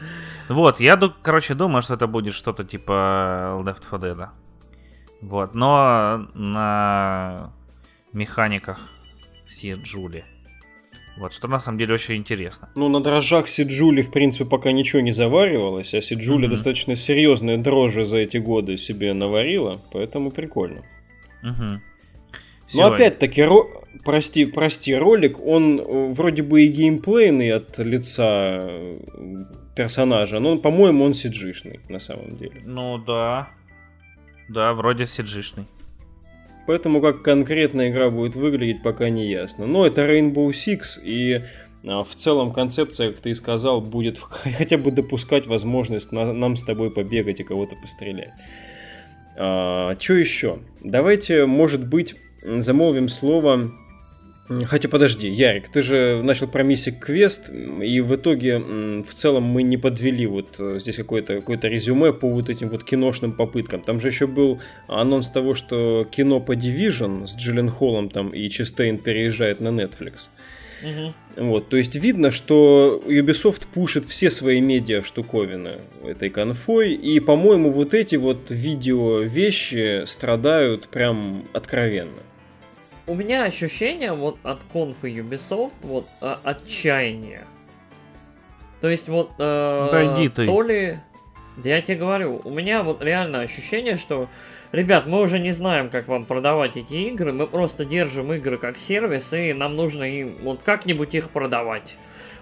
[0.50, 4.30] Вот, я, короче, думаю, что это будет что-то типа Left 4 Dead.
[5.24, 7.54] Вот, но на
[8.12, 8.92] механиках
[9.48, 10.26] Си Джули.
[11.18, 12.70] Вот, что на самом деле очень интересно.
[12.76, 16.50] Ну, на дрожжах Сиджули, в принципе, пока ничего не заваривалось, а Сиджули mm-hmm.
[16.50, 20.82] достаточно серьезные дрожжи за эти годы себе наварила, поэтому прикольно.
[21.44, 21.82] Угу.
[22.74, 23.68] Но опять-таки, ро...
[24.04, 28.98] прости, прости, ролик, он э, вроде бы и геймплейный от лица э,
[29.76, 32.62] персонажа, но, по-моему, он сиджишный на самом деле.
[32.66, 33.50] Ну да.
[34.50, 35.66] Да, вроде сиджишный.
[36.66, 39.66] Поэтому как конкретно игра будет выглядеть, пока не ясно.
[39.66, 41.44] Но это Rainbow Six, и
[41.86, 44.20] а, в целом концепция, как ты и сказал, будет
[44.58, 48.32] хотя бы допускать возможность нам с тобой побегать и кого-то пострелять.
[49.36, 50.60] А, что еще?
[50.82, 53.72] Давайте, может быть, замолвим слово...
[54.66, 59.64] Хотя подожди, Ярик, ты же начал про миссик квест, и в итоге в целом мы
[59.64, 63.82] не подвели вот э, здесь какое-то какое резюме по вот этим вот киношным попыткам.
[63.82, 68.50] Там же еще был анонс того, что кино по Division с Джиллен Холлом там и
[68.50, 70.28] Честейн переезжает на Netflix.
[70.84, 71.46] Угу.
[71.46, 77.72] Вот, то есть видно, что Ubisoft пушит все свои медиа штуковины этой конфой, и, по-моему,
[77.72, 82.20] вот эти вот видео вещи страдают прям откровенно.
[83.06, 87.46] У меня ощущение вот от конфы Ubisoft вот э, отчаяние.
[88.80, 90.46] То есть вот э, да иди ты.
[90.46, 90.98] то ли...
[91.64, 94.28] Я тебе говорю, у меня вот реально ощущение, что
[94.72, 98.76] ребят, мы уже не знаем, как вам продавать эти игры, мы просто держим игры как
[98.76, 101.98] сервис, и нам нужно им вот как-нибудь их продавать.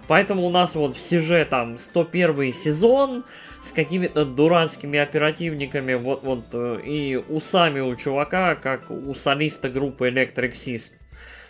[0.08, 3.24] Поэтому у нас вот в Сиже там 101 сезон
[3.62, 10.08] с какими-то дурацкими оперативниками, вот, вот, э, и усами у чувака, как у солиста группы
[10.08, 10.92] Electric Six,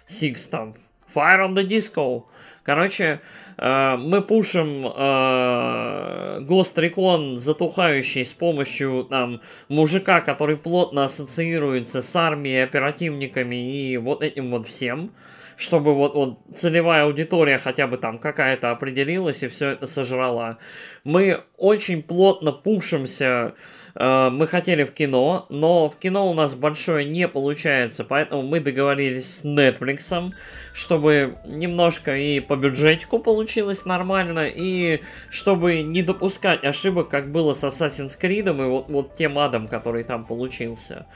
[0.06, 0.74] Six там,
[1.14, 2.24] Fire on the Disco.
[2.62, 3.20] Короче,
[3.58, 12.64] Э, мы пушим э, Recon затухающий с помощью там мужика, который плотно ассоциируется с армией,
[12.64, 15.12] оперативниками и вот этим вот всем
[15.56, 20.58] чтобы вот, вот целевая аудитория хотя бы там какая-то определилась и все это сожрала.
[21.04, 23.54] Мы очень плотно пушимся
[23.94, 28.60] Э, мы хотели в кино, но в кино у нас большое не получается, поэтому мы
[28.60, 30.32] договорились с Netflix,
[30.72, 35.00] чтобы немножко и по бюджетику получилось нормально, и
[35.30, 40.04] чтобы не допускать ошибок, как было с Assassin's Creed и вот, вот тем адом, который
[40.04, 41.06] там получился.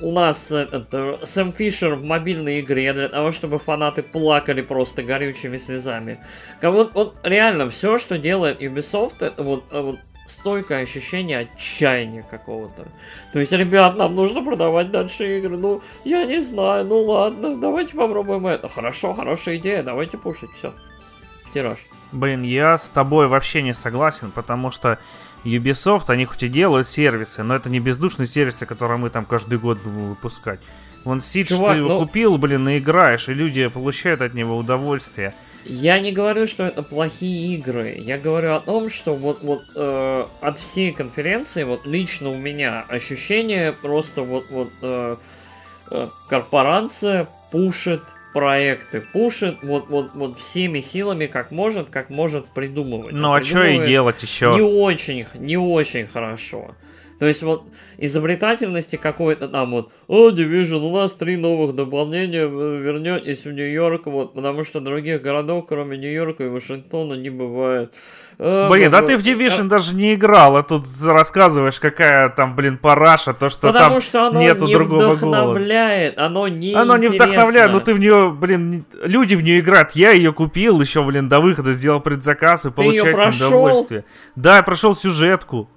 [0.00, 5.02] У нас э, это, Сэм Фишер в мобильной игре для того, чтобы фанаты плакали просто
[5.02, 6.18] горючими слезами.
[6.62, 12.86] Вот, вот реально все, что делает Ubisoft, это вот, э, вот стойкое ощущение отчаяния какого-то.
[13.32, 15.56] То есть, ребят, нам нужно продавать дальше игры.
[15.56, 18.68] Ну, я не знаю, ну ладно, давайте попробуем это.
[18.68, 20.74] Хорошо, хорошая идея, давайте пушить, все.
[21.54, 21.78] Тираж.
[22.12, 24.98] Блин, я с тобой вообще не согласен, потому что
[25.46, 29.58] Ubisoft, они хоть и делают сервисы, но это не бездушные сервисы, которые мы там каждый
[29.58, 30.60] год будем выпускать.
[31.04, 32.00] Вон Сидж ты ну...
[32.00, 35.32] купил, блин, и играешь, и люди получают от него удовольствие.
[35.64, 37.94] Я не говорю, что это плохие игры.
[37.98, 42.84] Я говорю о том, что вот, вот э, от всей конференции, вот лично у меня
[42.88, 45.16] ощущение просто вот, вот э,
[45.90, 48.02] э, корпорация пушит
[48.36, 53.14] проекты, пушит вот, вот, вот всеми силами, как может, как может придумывать.
[53.14, 54.52] Ну а, а что и делать еще?
[54.54, 56.74] Не очень, не очень хорошо.
[57.18, 57.64] То есть вот
[57.96, 64.06] изобретательности какой-то там вот, о, Division, у нас три новых дополнения, вы вернетесь в Нью-Йорк,
[64.06, 67.94] вот, потому что других городов, кроме Нью-Йорка и Вашингтона, не бывает.
[68.38, 69.68] А, блин, да ты в Division а...
[69.68, 74.26] даже не играл, а тут рассказываешь, какая там, блин, параша, то, что Потому там что
[74.26, 78.84] оно нету не другого вдохновляет, оно не Оно не вдохновляет, но ты в нее, блин,
[79.02, 79.92] люди в нее играют.
[79.92, 84.04] Я ее купил еще, блин, до выхода, сделал предзаказ и получаю удовольствие.
[84.34, 85.70] Да, я прошел сюжетку.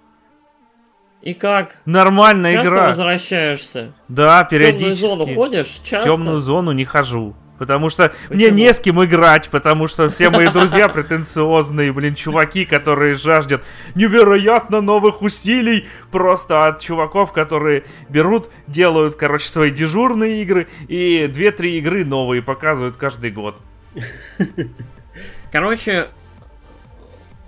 [1.22, 1.76] И как?
[1.86, 2.86] Нормальная Часто игра.
[2.86, 3.94] возвращаешься?
[4.08, 5.06] Да, периодически.
[5.06, 5.80] В темную зону ходишь?
[5.84, 6.00] Часто?
[6.00, 7.36] В темную зону не хожу.
[7.58, 8.36] Потому что Почему?
[8.36, 13.64] мне не с кем играть, потому что все мои друзья претенциозные, блин, чуваки, которые жаждут
[13.96, 21.70] невероятно новых усилий просто от чуваков, которые берут, делают, короче, свои дежурные игры и 2-3
[21.80, 23.60] игры новые показывают каждый год.
[25.52, 26.08] Короче,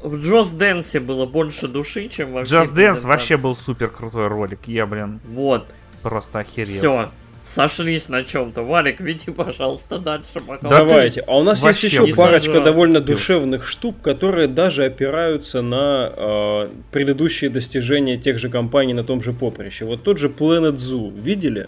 [0.04, 4.60] в Джоз Дэнсе было больше души, чем во Джоз Дэнс вообще был супер крутой ролик.
[4.68, 5.68] Я, блин, вот.
[6.02, 6.68] просто охерел.
[6.68, 7.12] Все,
[7.44, 8.64] сошлись на чем-то.
[8.64, 10.42] Валик, веди, пожалуйста, дальше.
[10.42, 11.22] Пока Давайте.
[11.28, 12.66] А у нас есть еще парочка зажал.
[12.66, 19.22] довольно душевных штук, которые даже опираются на э, предыдущие достижения тех же компаний на том
[19.22, 19.86] же поприще.
[19.86, 21.12] Вот тот же Planet Zoo.
[21.20, 21.68] Видели?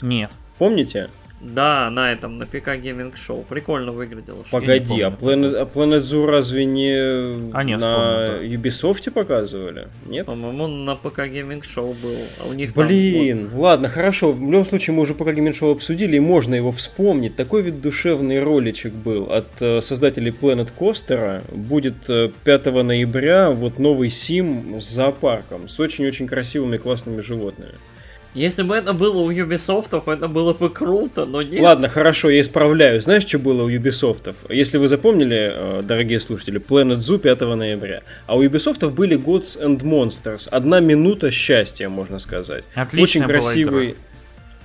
[0.00, 0.30] Нет.
[0.58, 1.08] Помните?
[1.42, 3.44] Да, на этом, на ПК Gaming Show.
[3.48, 4.44] Прикольно выглядело.
[4.50, 8.68] Погоди, а Planet, а Planet Zoo разве не а, нет, на вспомнил, да.
[8.68, 9.88] Ubisoft показывали?
[10.06, 10.26] Нет?
[10.26, 12.16] По-моему, на ПК Gaming Show был.
[12.40, 13.62] А у них Блин, там, вот...
[13.62, 14.32] ладно, хорошо.
[14.32, 17.34] В любом случае, мы уже ПК Gaming Show обсудили, и можно его вспомнить.
[17.34, 21.42] Такой вид душевный роличек был от э, создателей Planet Coaster.
[21.52, 27.72] Будет 5 э, ноября вот новый сим с зоопарком, с очень-очень красивыми классными животными.
[28.34, 31.60] Если бы это было у Ubisoft, это было бы круто, но нет.
[31.60, 33.00] Ладно, хорошо, я исправляю.
[33.02, 34.34] Знаешь, что было у Ubisoft?
[34.48, 38.02] Если вы запомнили, э, дорогие слушатели, Planet Zoo 5 ноября.
[38.26, 40.48] А у Ubisoft были Gods and Monsters.
[40.50, 42.64] Одна минута счастья, можно сказать.
[42.74, 43.88] Отличная Очень красивый.
[43.88, 43.96] Игра.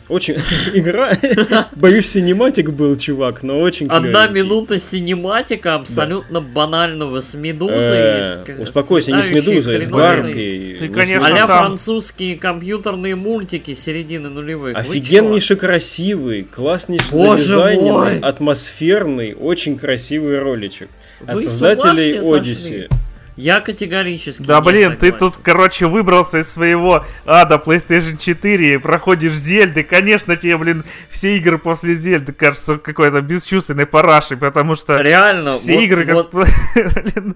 [0.10, 0.36] Очень
[0.74, 1.18] игра.
[1.76, 7.82] Боюсь, синематик был, чувак, но очень Одна минута синематика абсолютно банального с медузой.
[7.82, 10.76] Э, успокойся, не с медузой, с гарпией.
[10.76, 14.78] Ты, конечно, а французские компьютерные мультики середины нулевых.
[14.78, 20.90] Офигеннейше красивый, класснейший задизайненный, атмосферный, очень красивый роличек.
[21.26, 22.90] От создателей Одиссе.
[23.38, 29.34] Я категорически Да блин, ты тут, короче, выбрался из своего ада PlayStation 4 и проходишь
[29.34, 29.84] Зельды.
[29.84, 35.76] Конечно, тебе, блин, все игры после Зельды кажутся какой-то бесчувственной парашей, потому что реально, все
[35.76, 36.14] вот, игры...
[36.14, 36.34] Вот,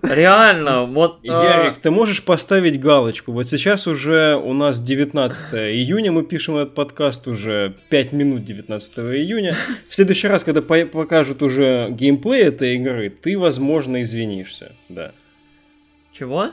[0.02, 1.20] реально, вот...
[1.28, 3.32] А, Ярик, ты можешь поставить галочку?
[3.32, 8.98] Вот сейчас уже у нас 19 июня, мы пишем этот подкаст уже 5 минут 19
[8.98, 9.56] июня.
[9.88, 15.12] В следующий раз, когда покажут уже геймплей этой игры, ты, возможно, извинишься, да.
[16.12, 16.52] Чего?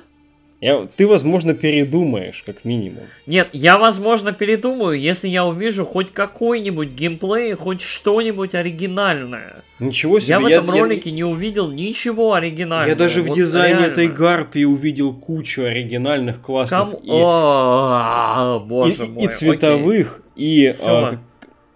[0.61, 3.05] Я, ты, возможно, передумаешь, как минимум.
[3.27, 9.63] Нет, я, возможно, передумаю, если я увижу хоть какой-нибудь геймплей, хоть что-нибудь оригинальное.
[9.79, 10.31] Ничего себе.
[10.31, 11.17] Я в этом я, ролике я...
[11.17, 12.89] не увидел ничего оригинального.
[12.89, 13.93] Я даже вот в дизайне реально.
[13.93, 16.95] этой гарпии увидел кучу оригинальных классных Ком...
[17.05, 17.09] и...
[17.09, 19.25] О, боже и, мой.
[19.25, 20.67] И цветовых, Окей.
[20.67, 20.73] и...
[20.87, 21.21] А,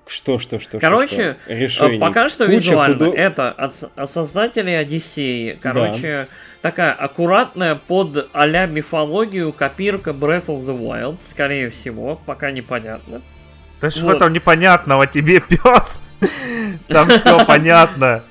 [0.08, 1.54] что, что, что, Короче, что, что?
[1.54, 1.98] Решений.
[2.00, 3.16] пока что Куча визуально худо...
[3.16, 5.56] это от, от создателей Одиссеи.
[5.62, 12.50] Короче, да такая аккуратная под а мифологию копирка Breath of the Wild, скорее всего, пока
[12.50, 13.20] непонятно.
[13.80, 13.96] Да вот.
[13.96, 16.02] что там непонятного тебе, пес?
[16.88, 18.22] Там все понятно.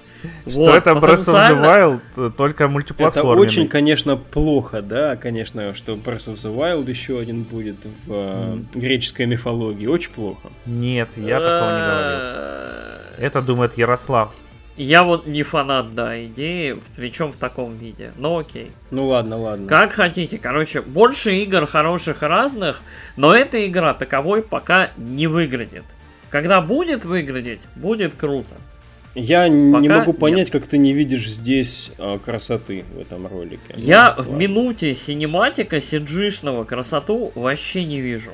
[0.48, 3.34] Что это Breath of the Wild, э, только мультиплатформенный.
[3.34, 8.12] Это очень, конечно, плохо, да, конечно, что Breath of the Wild еще один будет в
[8.12, 8.66] mm.
[8.76, 9.88] греческой мифологии.
[9.88, 10.50] Очень плохо.
[10.66, 13.28] Нет, я такого не говорил.
[13.28, 14.32] Это думает Ярослав.
[14.78, 18.14] Я вот не фанат, да, идеи, причем в таком виде.
[18.18, 18.72] Ну окей.
[18.90, 19.68] Ну ладно, ладно.
[19.68, 20.38] Как хотите.
[20.38, 22.82] Короче, больше игр хороших и разных,
[23.18, 25.84] но эта игра таковой пока не выглядит.
[26.30, 28.56] Когда будет выглядеть, будет круто.
[29.14, 30.52] Я Пока не могу понять, нет.
[30.52, 33.60] как ты не видишь здесь а, красоты в этом ролике.
[33.76, 38.32] Я ну, в минуте синематика сиджишного красоту вообще не вижу.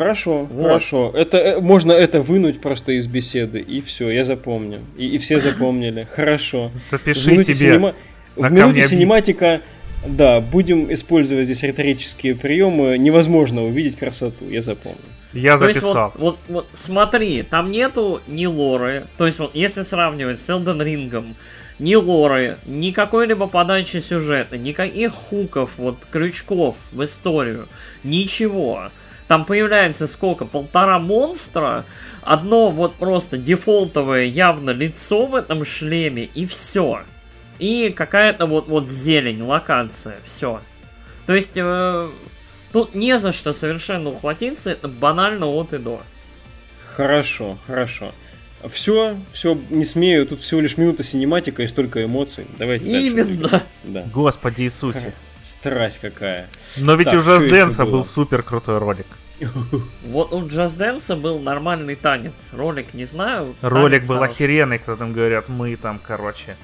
[0.00, 0.62] Хорошо, вот.
[0.64, 1.12] хорошо.
[1.14, 4.78] Это э, можно это вынуть просто из беседы и все, я запомню.
[4.96, 6.08] И, и все запомнили.
[6.14, 6.70] Хорошо.
[6.90, 7.54] Запиши себе.
[7.54, 7.94] Синема...
[8.34, 9.60] В минуте синематика,
[10.06, 12.96] да, будем использовать здесь риторические приемы.
[12.96, 14.96] Невозможно увидеть красоту, я запомню.
[15.34, 15.92] Я записал.
[15.92, 19.04] То есть, вот, вот, вот смотри, там нету ни лоры.
[19.18, 21.34] То есть вот если сравнивать с Elden Ring,
[21.78, 27.68] ни лоры, ни какой-либо подачи сюжета, никаких хуков, вот крючков в историю,
[28.02, 28.90] ничего.
[29.30, 30.44] Там появляется сколько?
[30.44, 31.84] Полтора монстра.
[32.22, 37.02] Одно вот просто дефолтовое явно лицо в этом шлеме и все.
[37.60, 40.60] И какая-то вот, вот зелень, локация, все.
[41.26, 42.08] То есть, э,
[42.72, 46.02] тут не за что совершенно ухватиться, это банально от и до.
[46.96, 48.10] Хорошо, хорошо.
[48.68, 52.46] Все, все, не смею, тут всего лишь минута синематика и столько эмоций.
[52.58, 53.62] Давайте Именно.
[53.84, 54.02] Да.
[54.12, 55.14] Господи Иисусе.
[55.40, 56.48] Страсть какая.
[56.76, 59.06] Но ведь так, у Just Dance был супер крутой ролик.
[60.04, 62.50] Вот у Just Dance был нормальный танец.
[62.52, 63.54] Ролик не знаю.
[63.62, 64.32] Ролик был хороший.
[64.32, 66.56] охеренный, когда там говорят, мы там, короче.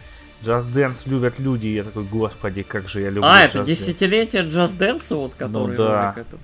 [0.42, 4.42] Just Dance любят люди, и я такой, господи, как же я люблю А, это десятилетие
[4.42, 6.04] Just Dance, вот который ну, да.
[6.04, 6.40] ролик этот.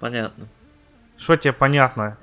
[0.00, 0.48] Понятно.
[1.18, 2.16] Что тебе понятно?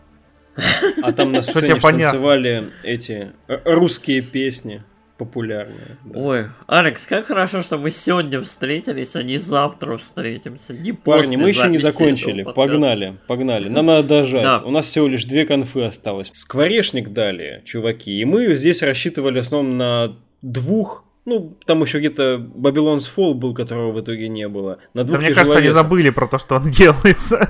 [1.01, 4.83] А там на сцене танцевали эти э, русские песни
[5.17, 5.97] популярные.
[6.05, 6.19] Да.
[6.19, 10.73] Ой, Алекс, как хорошо, что мы сегодня встретились, а не завтра встретимся.
[10.73, 12.43] Не Парни, мы еще не закончили.
[12.43, 13.69] Погнали, погнали.
[13.69, 14.43] Нам надо дожать.
[14.43, 14.59] Да.
[14.59, 16.31] У нас всего лишь две конфы осталось.
[16.33, 18.19] Скворечник дали, чуваки.
[18.19, 23.53] И мы здесь рассчитывали в основном на двух ну, там еще где-то Babylon's Fall был,
[23.53, 24.79] которого в итоге не было.
[24.93, 27.49] На двух да, мне кажется, они забыли про то, что он делается.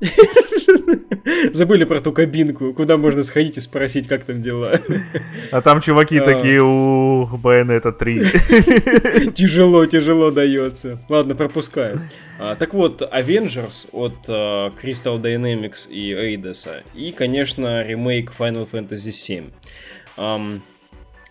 [1.52, 4.80] Забыли про ту кабинку, куда можно сходить и спросить, как там дела.
[5.50, 6.24] А там чуваки а.
[6.24, 9.30] такие, у Bayonetta 3.
[9.32, 10.98] Тяжело, тяжело дается.
[11.08, 12.00] Ладно, пропускаю.
[12.38, 16.68] А, так вот, Avengers от uh, Crystal Dynamics и Eidos.
[16.94, 19.10] И, конечно, ремейк Final Fantasy
[20.16, 20.60] VII.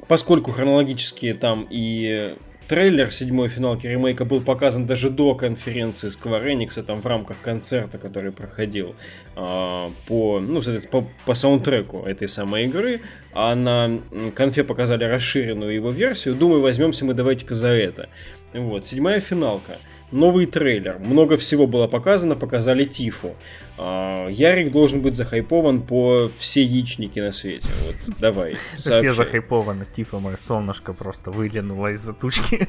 [0.07, 2.35] Поскольку хронологически там и
[2.67, 7.97] трейлер седьмой финалки ремейка был показан даже до конференции Square Enix, там в рамках концерта,
[7.97, 8.95] который проходил
[9.35, 13.01] э, по, ну, по, по саундтреку этой самой игры,
[13.33, 13.99] а на
[14.35, 16.35] конфе показали расширенную его версию.
[16.35, 18.09] Думаю, возьмемся мы давайте-ка за это.
[18.53, 19.79] Вот, седьмая финалка.
[20.13, 23.35] Новый трейлер, много всего было показано, показали Тифу.
[23.77, 27.67] А, Ярик должен быть захайпован по все яичники на свете.
[27.85, 29.11] Вот, давай, сообщай.
[29.11, 29.85] Все захайпованы.
[29.95, 32.67] Тифа, мое солнышко просто выглянуло из-за тучки.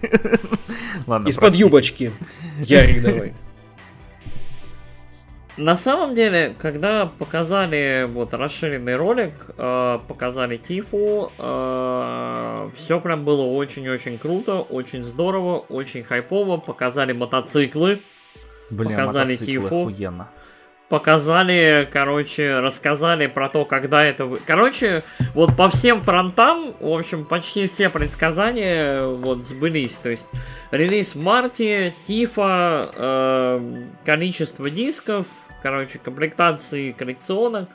[1.06, 2.10] Ладно, Из-под юбочки.
[2.60, 3.34] Ярик, давай.
[5.56, 13.42] На самом деле, когда показали вот расширенный ролик, э, показали Тифу, э, все прям было
[13.42, 16.56] очень-очень круто, очень здорово, очень хайпово.
[16.56, 18.02] Показали мотоциклы,
[18.70, 19.82] Блин, показали Тифу.
[19.82, 20.28] Охуенно
[20.88, 24.30] показали, короче, рассказали про то, когда это...
[24.46, 25.02] Короче,
[25.34, 29.94] вот по всем фронтам, в общем, почти все предсказания вот сбылись.
[29.94, 30.28] То есть
[30.70, 35.26] релиз в марте, Тифа, э, количество дисков,
[35.64, 37.68] короче, комплектации коллекционных.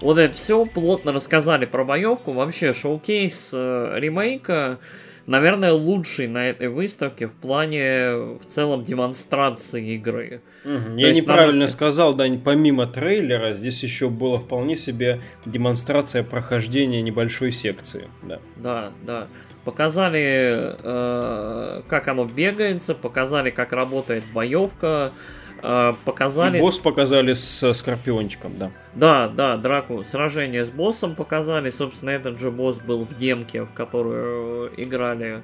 [0.00, 2.32] Вот это все плотно рассказали про боевку.
[2.32, 4.78] Вообще, шоу-кейс э, ремейка,
[5.26, 10.40] наверное, лучший на этой выставке в плане в целом демонстрации игры.
[10.64, 10.96] Угу.
[10.96, 11.72] Я неправильно нас...
[11.72, 18.08] сказал, Дань, помимо трейлера, здесь еще было вполне себе демонстрация прохождения небольшой секции.
[18.22, 18.92] Да, да.
[19.02, 19.26] да.
[19.62, 25.45] Показали, э, как оно бегается, показали, как работает боевка, э,
[26.04, 26.58] показали...
[26.58, 28.70] И босс показали с Скорпиончиком, да.
[28.94, 31.70] Да, да, драку, сражение с боссом показали.
[31.70, 35.42] Собственно, этот же босс был в демке, в которую играли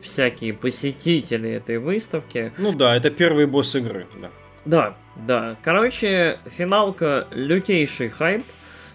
[0.00, 2.52] всякие посетители этой выставки.
[2.58, 4.30] Ну да, это первый босс игры, да.
[4.64, 5.56] Да, да.
[5.62, 8.44] Короче, финалка лютейший хайп.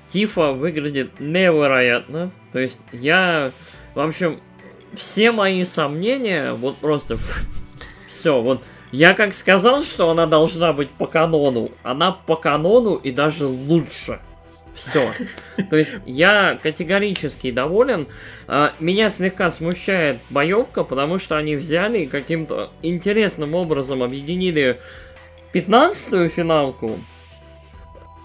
[0.07, 2.31] Тифа выглядит невероятно.
[2.51, 3.51] То есть я,
[3.95, 4.39] в общем,
[4.93, 7.17] все мои сомнения, вот просто
[8.07, 8.63] все, вот
[8.95, 14.21] я как сказал, что она должна быть по канону, она по канону и даже лучше.
[14.73, 15.11] Все.
[15.69, 18.07] То есть я категорически доволен.
[18.47, 24.79] А, меня слегка смущает боевка, потому что они взяли и каким-то интересным образом объединили
[25.53, 26.99] 15-ю финалку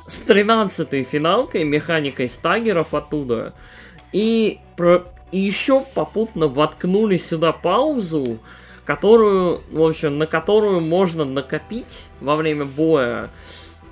[0.06, 3.54] с 13-й финалкой, механикой стагеров оттуда.
[4.12, 5.04] И, про...
[5.32, 8.38] и еще попутно воткнули сюда паузу,
[8.90, 13.30] которую, в общем, на которую можно накопить во время боя.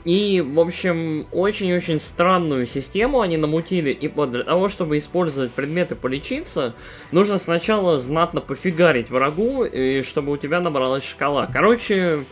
[0.04, 3.90] И, в общем, очень-очень странную систему они намутили.
[3.90, 6.74] И для того, чтобы использовать предметы полечиться,
[7.12, 11.46] нужно сначала знатно пофигарить врагу, и чтобы у тебя набралась шкала.
[11.46, 12.24] Короче,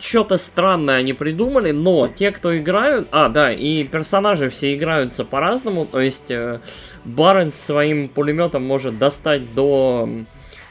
[0.00, 3.06] что-то странное они придумали, но те, кто играют...
[3.12, 6.58] А, да, и персонажи все играются по-разному, то есть э,
[7.04, 10.08] Барон своим пулеметом может достать до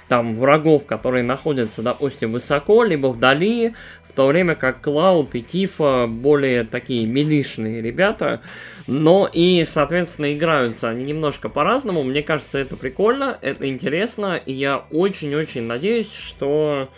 [0.08, 3.74] там врагов, которые находятся, допустим, высоко, либо вдали,
[4.08, 8.42] в то время как Клауд и Тифа более такие милишные ребята,
[8.88, 12.04] но и, соответственно, играются они немножко по-разному.
[12.04, 16.90] Мне кажется, это прикольно, это интересно, и я очень-очень надеюсь, что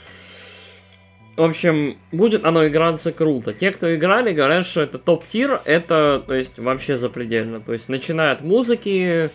[1.37, 3.53] в общем, будет оно играться круто.
[3.53, 7.61] Те, кто играли, говорят, что это топ-тир, это, то есть, вообще запредельно.
[7.61, 9.29] То есть, начиная от музыки,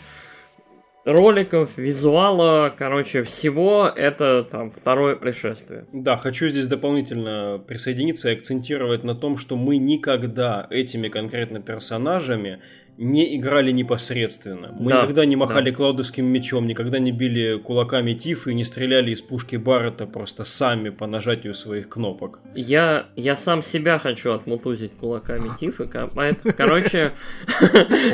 [1.05, 5.87] роликов, визуала, короче, всего, это там второе пришествие.
[5.93, 12.61] Да, хочу здесь дополнительно присоединиться и акцентировать на том, что мы никогда этими конкретно персонажами
[12.99, 14.75] не играли непосредственно.
[14.79, 15.77] Мы да, никогда не махали да.
[15.77, 20.91] клаудовским мечом, никогда не били кулаками Тифа и не стреляли из пушки Баррета просто сами
[20.91, 22.41] по нажатию своих кнопок.
[22.55, 25.87] Я, я сам себя хочу отмутузить кулаками Тифа,
[26.57, 27.13] короче...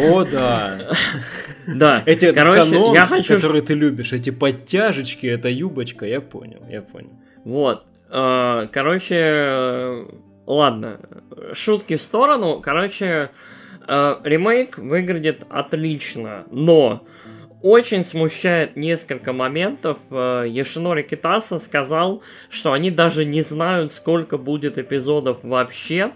[0.01, 0.93] О, да.
[1.67, 3.35] Да, эти короче, я хочу...
[3.35, 7.11] которые ты любишь, эти подтяжечки, эта юбочка, я понял, я понял.
[7.45, 10.07] Вот, а, короче,
[10.47, 10.99] ладно,
[11.53, 13.31] шутки в сторону, короче,
[13.89, 17.07] Э, ремейк выглядит отлично, но
[17.63, 19.99] очень смущает несколько моментов.
[20.11, 26.13] Э, Яшинори Китаса сказал, что они даже не знают, сколько будет эпизодов вообще.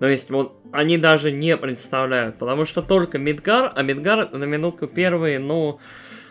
[0.00, 4.86] То есть, вот, они даже не представляют, потому что только Мидгар, а Мидгар на минутку
[4.86, 5.80] первые, ну,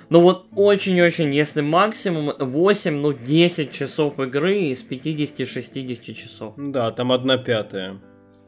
[0.09, 6.55] ну вот очень-очень, если максимум 8, ну 10 часов игры из 50-60 часов.
[6.57, 8.01] Да, там одна пятая.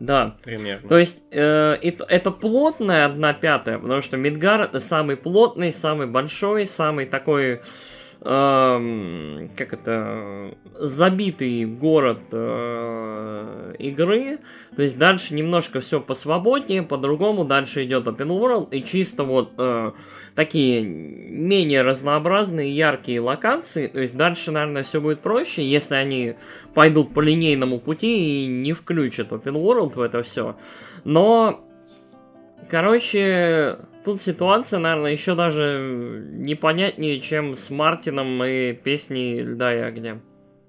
[0.06, 0.36] Да.
[0.44, 0.90] Примерно.
[0.90, 6.66] То есть э, это, это плотная одна пятая, потому что Мидгар самый плотный, самый большой,
[6.66, 7.62] самый такой
[8.24, 14.40] как это забитый город э, игры.
[14.78, 19.92] То есть дальше немножко все посвободнее, по-другому дальше идет Open World и чисто вот э,
[20.36, 23.88] такие менее разнообразные, яркие локации.
[23.88, 26.36] То есть дальше, наверное, все будет проще, если они
[26.74, 30.56] пойдут по линейному пути и не включат Open World в это все.
[31.04, 31.68] Но,
[32.70, 40.22] короче, тут ситуация, наверное, еще даже непонятнее, чем с Мартином и песней «Льда и огня».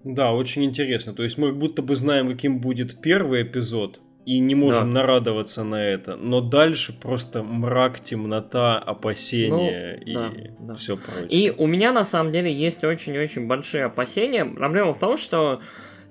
[0.04, 1.14] Да, очень интересно.
[1.14, 5.00] То есть мы будто бы знаем, каким будет первый эпизод, и не можем да.
[5.00, 6.16] нарадоваться на это.
[6.16, 10.74] Но дальше просто мрак, темнота, опасения ну, и да, да.
[10.74, 11.28] все прочее.
[11.28, 14.44] И у меня на самом деле есть очень-очень большие опасения.
[14.44, 15.60] Проблема в том, что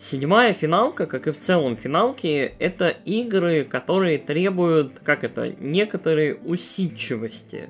[0.03, 7.69] седьмая финалка, как и в целом финалки, это игры, которые требуют, как это, некоторой усидчивости.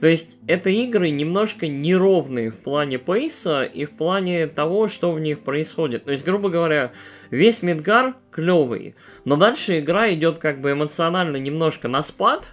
[0.00, 5.20] То есть это игры немножко неровные в плане пейса и в плане того, что в
[5.20, 6.04] них происходит.
[6.04, 6.92] То есть, грубо говоря,
[7.30, 12.48] весь Мидгар клевый, но дальше игра идет как бы эмоционально немножко на спад,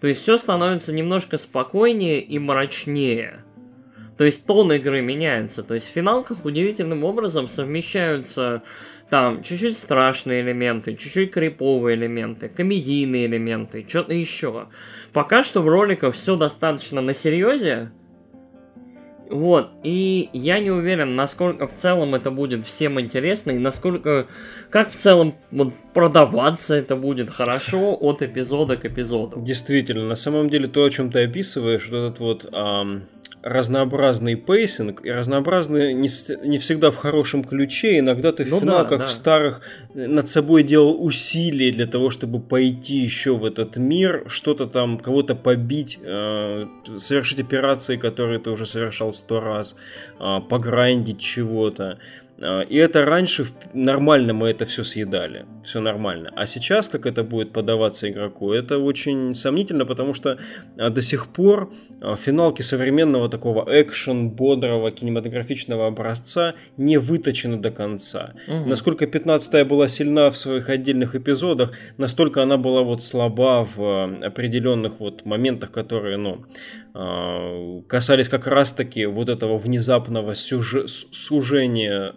[0.00, 3.44] то есть все становится немножко спокойнее и мрачнее.
[4.22, 5.64] То есть тон игры меняется.
[5.64, 8.62] То есть в финалках удивительным образом совмещаются
[9.10, 14.68] там чуть-чуть страшные элементы, чуть-чуть криповые элементы, комедийные элементы, что-то еще.
[15.12, 17.90] Пока что в роликах все достаточно на серьезе.
[19.28, 24.28] Вот, и я не уверен, насколько в целом это будет всем интересно, и насколько,
[24.70, 29.40] как в целом вот, продаваться это будет хорошо от эпизода к эпизоду.
[29.40, 32.48] Действительно, на самом деле то, о чем ты описываешь, вот этот вот...
[32.52, 33.02] Ам
[33.42, 36.08] разнообразный pacing и разнообразный не,
[36.46, 37.98] не всегда в хорошем ключе.
[37.98, 39.06] Иногда ты ну в финалках да, да.
[39.06, 39.60] в старых
[39.94, 45.34] над собой делал усилия для того, чтобы пойти еще в этот мир, что-то там, кого-то
[45.34, 49.74] побить, э, совершить операции, которые ты уже совершал сто раз,
[50.20, 51.98] э, пограндить чего-то.
[52.42, 56.30] А, и это раньше нормально мы это все съедали, все нормально.
[56.34, 60.38] А сейчас, как это будет подаваться игроку, это очень сомнительно, потому что
[60.76, 67.70] а, до сих пор а, финалки современного такого экшен, бодрого, кинематографичного образца не выточены до
[67.70, 68.34] конца.
[68.48, 68.68] Угу.
[68.68, 75.00] Насколько 15-я была сильна в своих отдельных эпизодах, настолько она была вот слаба в определенных
[75.00, 76.44] вот моментах, которые, ну,
[77.88, 82.14] касались как раз-таки вот этого внезапного сюжет, сужения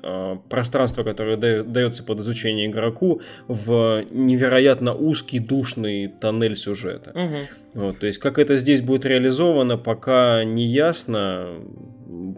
[0.50, 7.11] пространство, которое дается под изучение игроку, в невероятно узкий, душный тоннель сюжета.
[7.11, 7.82] Угу.
[7.82, 11.50] Вот, то есть, как это здесь будет реализовано, пока не ясно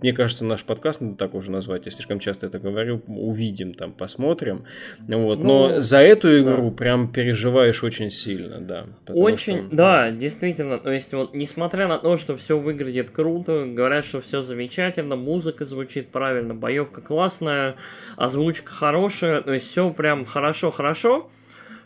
[0.02, 3.94] мне кажется, наш подкаст надо так уже назвать, я слишком часто это говорю, увидим там,
[3.94, 4.66] посмотрим.
[5.00, 5.40] Вот.
[5.40, 6.76] Но ну, за эту игру да.
[6.76, 8.88] прям переживаешь очень сильно, да.
[9.08, 9.76] Очень, что...
[9.76, 10.78] да, действительно.
[10.80, 15.66] То есть, вот, несмотря на то, что все выглядит круто, говорят, что все замечательно, музыка
[15.66, 17.76] звучит правильно, боевка классная,
[18.16, 21.30] озвучка хорошая, то есть все прям хорошо-хорошо.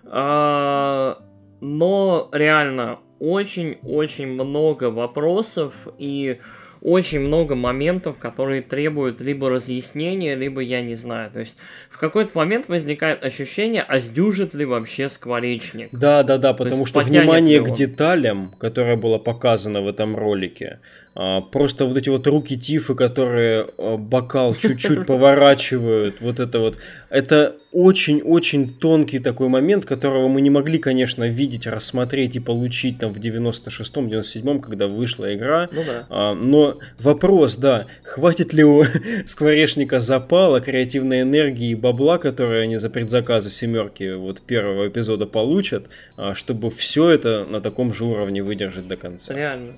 [0.06, 1.22] А,
[1.60, 10.82] но реально очень-очень много вопросов и очень много моментов, которые требуют либо разъяснения, либо я
[10.82, 11.32] не знаю.
[11.32, 11.56] То есть
[11.90, 15.90] в какой-то момент возникает ощущение, а сдюжит ли вообще скворечник.
[15.92, 20.80] Да, да, да, потому что внимание к деталям, которое было показано в этом ролике,
[21.14, 26.78] просто вот эти вот руки Тифы, которые а, бокал чуть-чуть поворачивают, вот это вот,
[27.10, 33.14] это очень-очень тонкий такой момент, которого мы не могли, конечно, видеть, рассмотреть и получить там
[33.14, 35.68] в 96-м, 97-м, когда вышла игра.
[35.72, 36.06] Ну да.
[36.10, 38.86] А, но вопрос, да, хватит ли у
[39.26, 45.88] скворечника запала, креативной энергии и бабла, которые они за предзаказы семерки вот первого эпизода получат,
[46.36, 49.34] чтобы все это на таком же уровне выдержать до конца.
[49.34, 49.74] Реально.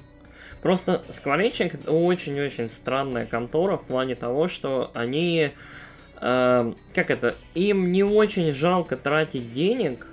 [0.63, 5.51] Просто Скворечник очень-очень странная контора в плане того, что они...
[6.21, 7.35] Э, как это?
[7.53, 10.07] Им не очень жалко тратить денег,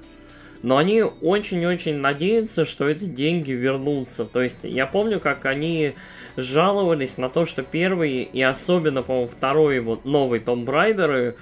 [0.65, 4.25] но они очень-очень надеются, что эти деньги вернутся.
[4.25, 5.95] То есть я помню, как они
[6.37, 11.37] жаловались на то, что первый и особенно, по-моему, второй вот новый Том Брайдеры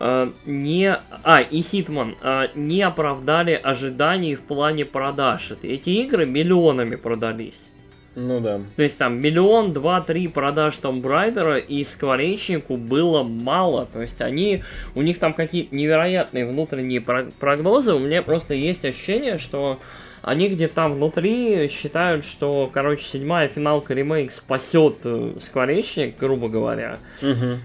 [0.00, 0.96] э, не...
[1.24, 5.52] А, и Хитман э, не оправдали ожиданий в плане продаж.
[5.62, 7.70] Эти игры миллионами продались.
[8.16, 8.62] Ну да.
[8.76, 13.86] То есть там миллион, два, три продаж Том Брайдера и Скворечнику было мало.
[13.92, 14.64] То есть они,
[14.94, 17.92] у них там какие-то невероятные внутренние прогнозы.
[17.92, 19.78] У меня просто есть ощущение, что
[20.22, 26.98] они где-то там внутри считают, что, короче, седьмая финалка ремейк спасет э, Скворечник, грубо говоря.
[27.20, 27.58] Угу.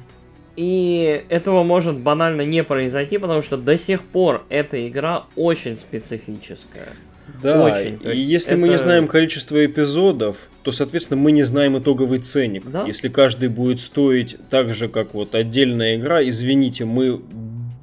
[0.58, 6.90] И этого может банально не произойти, потому что до сих пор эта игра очень специфическая.
[7.42, 8.00] Да, Очень.
[8.04, 8.62] и если это...
[8.62, 12.70] мы не знаем количество эпизодов, то, соответственно, мы не знаем итоговый ценник.
[12.70, 12.86] Да?
[12.86, 17.22] Если каждый будет стоить так же, как вот отдельная игра, извините, мы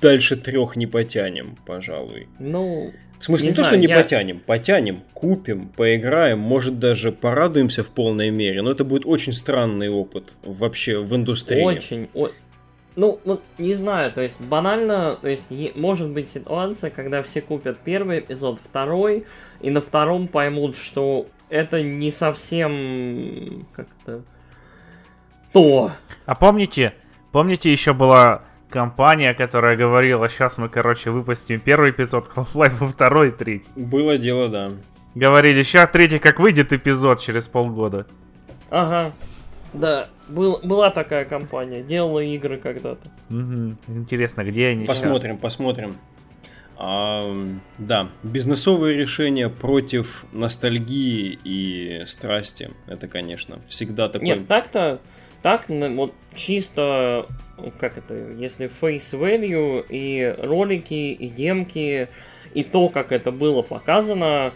[0.01, 2.29] дальше трех не потянем, пожалуй.
[2.39, 3.97] Ну, в смысле, не, не знаю, то, что не я...
[3.97, 9.89] потянем, потянем, купим, поиграем, может даже порадуемся в полной мере, но это будет очень странный
[9.89, 11.63] опыт вообще в индустрии.
[11.63, 12.29] Очень, о...
[12.99, 17.79] Ну, вот не знаю, то есть банально, то есть может быть ситуация, когда все купят
[17.79, 19.25] первый эпизод, второй,
[19.61, 24.25] и на втором поймут, что это не совсем как-то
[25.53, 25.93] то.
[26.27, 26.93] А помните,
[27.31, 33.69] помните еще была компания, которая говорила, сейчас мы, короче, выпустим первый эпизод Half-Life, второй, третий.
[33.77, 34.71] Было дело, да.
[35.15, 38.09] Говорили, сейчас третий, как выйдет эпизод через полгода.
[38.71, 39.13] Ага.
[39.73, 43.11] Да, был, была такая компания, делала игры когда-то.
[43.31, 43.77] Угу.
[43.99, 45.43] Интересно, где они Посмотрим, сейчас?
[45.43, 45.97] посмотрим.
[46.81, 47.25] А,
[47.79, 52.71] да, бизнесовые решения против ностальгии и страсти.
[52.87, 54.29] Это, конечно, всегда такое.
[54.29, 55.01] Нет, так-то,
[55.43, 57.27] так, вот чисто,
[57.79, 62.09] как это, если face value и ролики, и демки,
[62.55, 64.53] и то, как это было показано,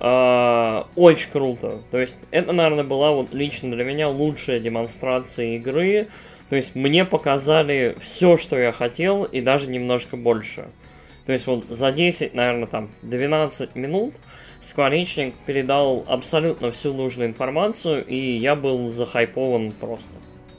[0.00, 1.82] э, очень круто.
[1.90, 6.08] То есть, это, наверное, была вот лично для меня лучшая демонстрация игры.
[6.48, 10.68] То есть, мне показали все, что я хотел, и даже немножко больше.
[11.26, 14.14] То есть вот за 10, наверное, там 12 минут
[14.60, 20.10] Скворечник передал абсолютно всю нужную информацию, и я был захайпован просто.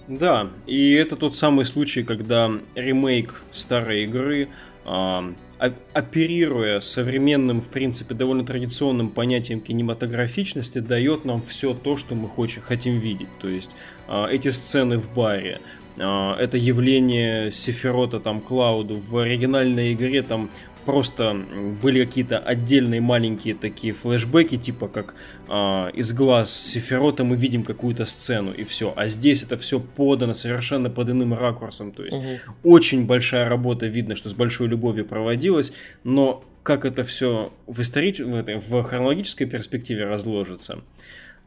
[0.07, 4.49] Да, и это тот самый случай, когда ремейк старой игры,
[4.83, 12.63] оперируя современным, в принципе, довольно традиционным понятием кинематографичности, дает нам все то, что мы хочем,
[12.63, 13.29] хотим видеть.
[13.39, 13.71] То есть
[14.07, 15.59] э, эти сцены в баре,
[15.97, 20.49] а, это явление Сефирота там Клауду в оригинальной игре там
[20.85, 21.35] просто
[21.81, 25.15] были какие-то отдельные маленькие такие флешбеки, типа как
[25.47, 28.93] э, из глаз Сефирота мы видим какую-то сцену и все.
[28.95, 31.91] А здесь это все подано совершенно под иным ракурсом.
[31.91, 32.25] То есть угу.
[32.63, 38.19] очень большая работа, видно, что с большой любовью проводилась, но как это все в, историч...
[38.19, 40.79] в, этой, в хронологической перспективе разложится.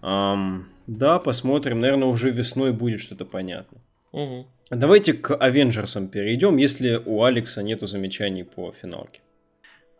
[0.03, 1.81] Эм, да, посмотрим.
[1.81, 3.79] Наверное, уже весной будет что-то понятно.
[4.13, 4.47] Угу.
[4.71, 9.21] Давайте к Авенджерсам перейдем, если у Алекса нету замечаний по финалке.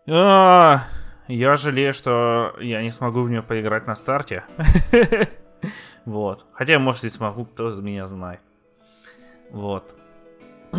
[0.07, 0.85] А,
[1.29, 4.45] я жалею, что я не смогу в нее поиграть на старте.
[6.05, 6.45] Вот.
[6.53, 8.41] Хотя, может, и смогу, кто из меня знает.
[9.51, 9.95] Вот.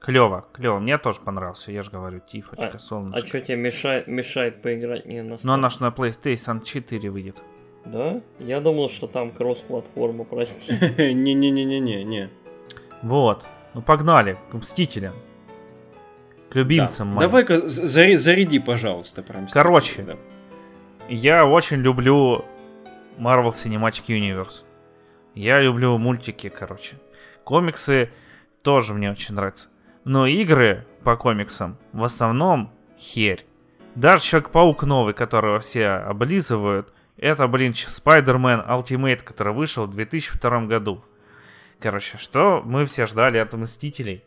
[0.00, 0.78] Клево, клево.
[0.78, 3.18] Мне тоже понравился, я же говорю, Тифочка, а, солнышко.
[3.22, 5.46] А что тебе мешает, мешает поиграть не на старте?
[5.46, 7.36] Ну, она же на PlayStation 4 выйдет.
[7.84, 8.20] Да?
[8.38, 10.72] Я думал, что там кросс-платформа, прости.
[11.14, 12.30] Не-не-не-не-не.
[13.02, 13.44] Вот.
[13.74, 15.14] Ну погнали, к Мстителям.
[16.50, 17.20] К любимцам да.
[17.20, 19.46] Давай-ка заряди, заряди, пожалуйста, прям.
[19.48, 20.16] Короче, да.
[21.08, 22.44] я очень люблю
[23.18, 24.64] Marvel Cinematic Universe.
[25.34, 26.96] Я люблю мультики, короче.
[27.44, 28.10] Комиксы
[28.62, 29.68] тоже мне очень нравятся.
[30.04, 33.44] Но игры по комиксам в основном херь.
[33.94, 41.04] Даже Человек-паук новый, которого все облизывают, это, блин, Spider-Man Ultimate, который вышел в 2002 году.
[41.78, 44.24] Короче, что мы все ждали от Мстителей?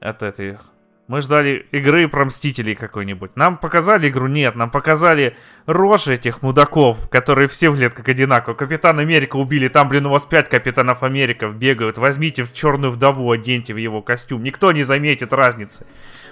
[0.00, 0.58] От этой...
[1.06, 3.36] Мы ждали игры про Мстителей какой-нибудь.
[3.36, 4.26] Нам показали игру?
[4.26, 4.56] Нет.
[4.56, 8.54] Нам показали рожи этих мудаков, которые все выглядят как одинаково.
[8.54, 9.68] Капитан Америка убили.
[9.68, 11.98] Там, блин, у вас пять Капитанов Америков бегают.
[11.98, 14.42] Возьмите в черную вдову, оденьте в его костюм.
[14.42, 15.86] Никто не заметит разницы.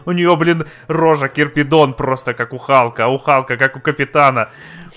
[0.07, 4.49] У нее, блин, рожа Кирпидон просто как у Халка, а у Халка как у Капитана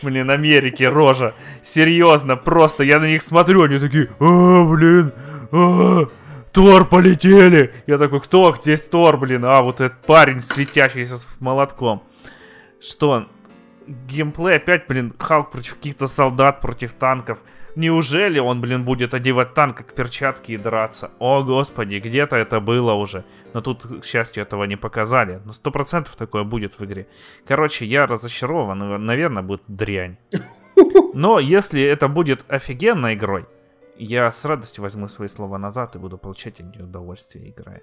[0.02, 1.34] блин, Америки, рожа.
[1.64, 5.12] Серьезно, просто я на них смотрю, они такие, а, блин,
[5.52, 6.08] а,
[6.56, 7.74] Тор полетели.
[7.86, 9.44] Я такой, кто здесь Тор, блин?
[9.44, 12.04] А, вот этот парень светящийся с молотком.
[12.80, 13.28] Что,
[13.86, 17.44] геймплей опять, блин, Халк против каких-то солдат, против танков.
[17.76, 21.12] Неужели он, блин, будет одевать танк как перчатки и драться?
[21.20, 23.26] О, господи, где-то это было уже.
[23.54, 25.42] Но тут, к счастью, этого не показали.
[25.44, 27.08] Но сто процентов такое будет в игре.
[27.46, 29.06] Короче, я разочарован.
[29.06, 30.16] Наверное, будет дрянь.
[31.14, 33.46] Но если это будет офигенной игрой,
[33.98, 37.82] я с радостью возьму свои слова назад и буду получать от нее удовольствие, играя.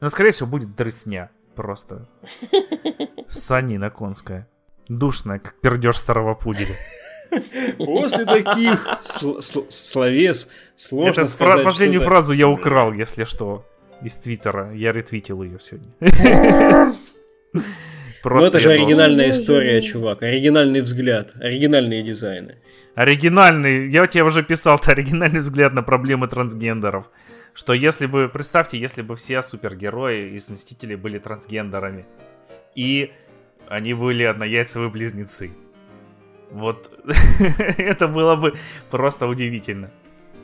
[0.00, 1.30] Но, скорее всего, будет дрысня.
[1.54, 2.08] Просто.
[3.26, 4.48] Санина конская.
[4.88, 6.74] Душная, как пердеж старого пуделя.
[7.78, 13.66] После таких сл- сл- словес сложно Это сказать Последнюю фразу я украл, если что,
[14.02, 14.72] из Твиттера.
[14.72, 16.94] Я ретвитил ее сегодня.
[18.22, 20.22] Просто ну это же оригинальная история, чувак.
[20.22, 22.56] Оригинальный взгляд, оригинальные дизайны.
[22.94, 27.06] Оригинальный, я тебе уже писал, это оригинальный взгляд на проблемы трансгендеров.
[27.54, 32.06] Что если бы, представьте, если бы все супергерои из Мстителей были трансгендерами.
[32.74, 33.12] И
[33.68, 35.50] они были однояйцевые близнецы.
[36.50, 36.90] Вот
[37.78, 38.54] это было бы
[38.90, 39.90] просто удивительно.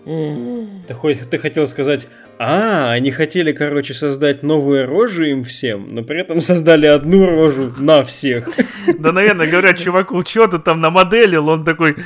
[0.04, 2.06] Ты, хоть, ты хотел сказать,
[2.38, 7.72] а, они хотели, короче, создать новые рожи им всем, но при этом создали одну рожу
[7.78, 8.48] на всех.
[8.98, 11.48] Да, наверное, говорят, чуваку, что ты там намоделил?
[11.48, 11.96] Он такой,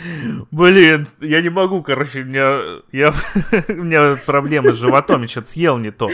[0.51, 2.59] блин, я не могу, короче, у меня,
[2.93, 3.13] я,
[3.69, 6.09] у меня проблемы с животом, я что-то съел не то.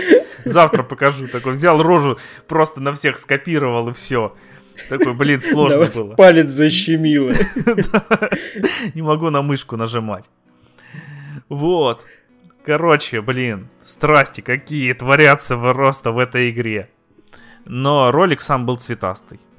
[0.45, 1.27] Завтра покажу.
[1.29, 4.35] Такой взял рожу, просто на всех скопировал и все.
[4.89, 6.15] Такой, блин, сложно да, было.
[6.15, 7.33] Палец защемило.
[8.95, 10.25] Не могу на мышку нажимать.
[11.49, 12.05] Вот.
[12.65, 16.89] Короче, блин, страсти какие творятся просто в этой игре.
[17.67, 19.41] Но ролик сам был цветастый.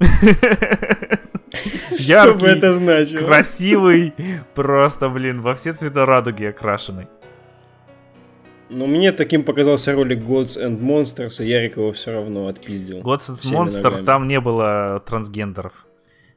[1.98, 3.26] Что бы это значило?
[3.26, 4.14] Красивый,
[4.54, 7.06] просто, блин, во все цвета радуги окрашенный.
[8.68, 12.98] Но мне таким показался ролик Gods and Monsters, и Ярик его все равно отпиздил.
[12.98, 15.85] Gods and Monsters, там не было трансгендеров.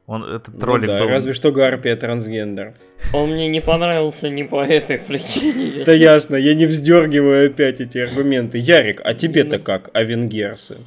[0.10, 1.08] Он, этот ну ролик да, был...
[1.08, 2.74] разве что Гарпия трансгендер.
[3.14, 5.84] Он мне не понравился ни по этой причине.
[5.86, 8.58] Да ясно, я не вздергиваю опять эти аргументы.
[8.58, 9.64] Ярик, а тебе-то ну.
[9.64, 10.78] как, авенгерсы?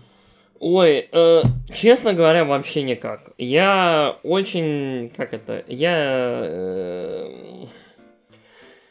[0.58, 1.42] Ой, э,
[1.72, 3.30] честно говоря, вообще никак.
[3.38, 6.42] Я очень, как это, я...
[6.44, 7.64] Э,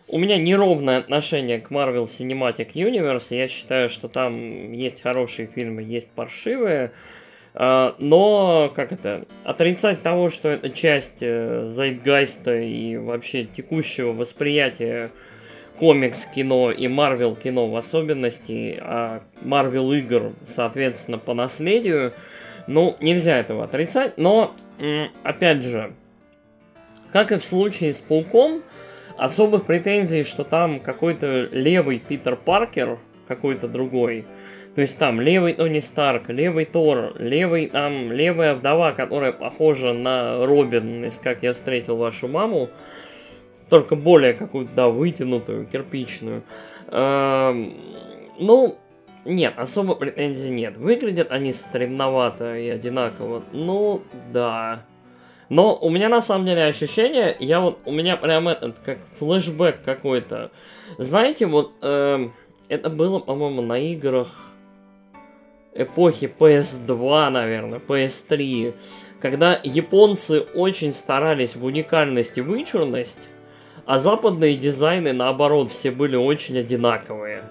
[0.08, 3.36] у меня неровное отношение к Marvel Cinematic Universe.
[3.36, 6.86] Я считаю, что там есть хорошие фильмы, есть паршивые.
[6.86, 6.90] Э,
[7.54, 15.12] но, как это, отрицать того, что это часть э, zeitgeist а и вообще текущего восприятия
[15.78, 22.14] комикс кино и Марвел кино в особенности, а Марвел игр, соответственно, по наследию.
[22.68, 24.56] Ну, нельзя этого отрицать, но,
[25.24, 25.94] опять же,
[27.12, 28.62] как и в случае с Пауком,
[29.18, 34.26] особых претензий, что там какой-то левый Питер Паркер, какой-то другой,
[34.76, 40.46] то есть там левый Тони Старк, левый Тор, левый там левая вдова, которая похожа на
[40.46, 42.70] Робин из «Как я встретил вашу маму»,
[43.70, 46.44] только более какую-то, да, вытянутую, кирпичную.
[46.88, 47.74] Эм,
[48.38, 48.78] ну,
[49.24, 50.78] нет, особо претензий нет.
[50.78, 53.44] Выглядят они стремновато и одинаково.
[53.54, 54.86] Ну, да.
[55.48, 59.82] Но у меня на самом деле ощущение, я вот, у меня прям этот, как флешбэк
[59.84, 60.52] какой-то.
[60.98, 62.28] Знаете, вот, э,
[62.68, 64.51] это было, по-моему, на играх
[65.74, 68.74] эпохи PS2, наверное, PS3,
[69.20, 73.30] когда японцы очень старались в уникальность и вычурность,
[73.86, 77.44] а западные дизайны, наоборот, все были очень одинаковые.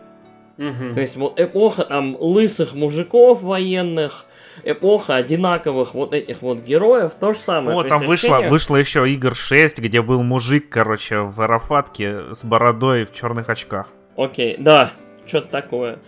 [0.58, 0.94] Угу.
[0.94, 4.26] То есть вот эпоха там лысых мужиков военных,
[4.65, 7.78] эпоха одинаковых вот этих вот героев, то же самое.
[7.78, 8.50] О, там вышло, ощущение...
[8.50, 13.89] вышло еще игр 6, где был мужик, короче, в арафатке с бородой в черных очках.
[14.16, 14.92] Окей, да,
[15.24, 15.99] что-то такое.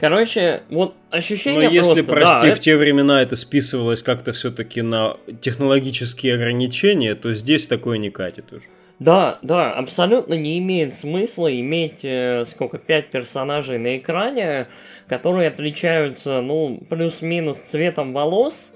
[0.00, 2.62] Короче, вот ощущение Но если, просто, прости, да, в это...
[2.62, 8.62] те времена это списывалось как-то все-таки на технологические ограничения, то здесь такое не катит уже.
[8.98, 14.68] Да, да, абсолютно не имеет смысла иметь э, сколько, пять персонажей на экране,
[15.06, 18.74] которые отличаются, ну, плюс-минус цветом волос,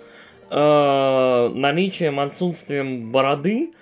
[0.51, 3.73] э, наличием, отсутствием бороды,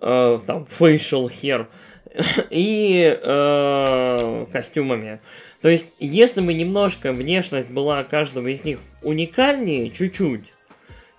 [0.00, 1.66] э, там, facial hair,
[2.50, 5.20] и э, костюмами.
[5.62, 10.52] То есть, если бы немножко внешность была каждого из них уникальнее, чуть-чуть,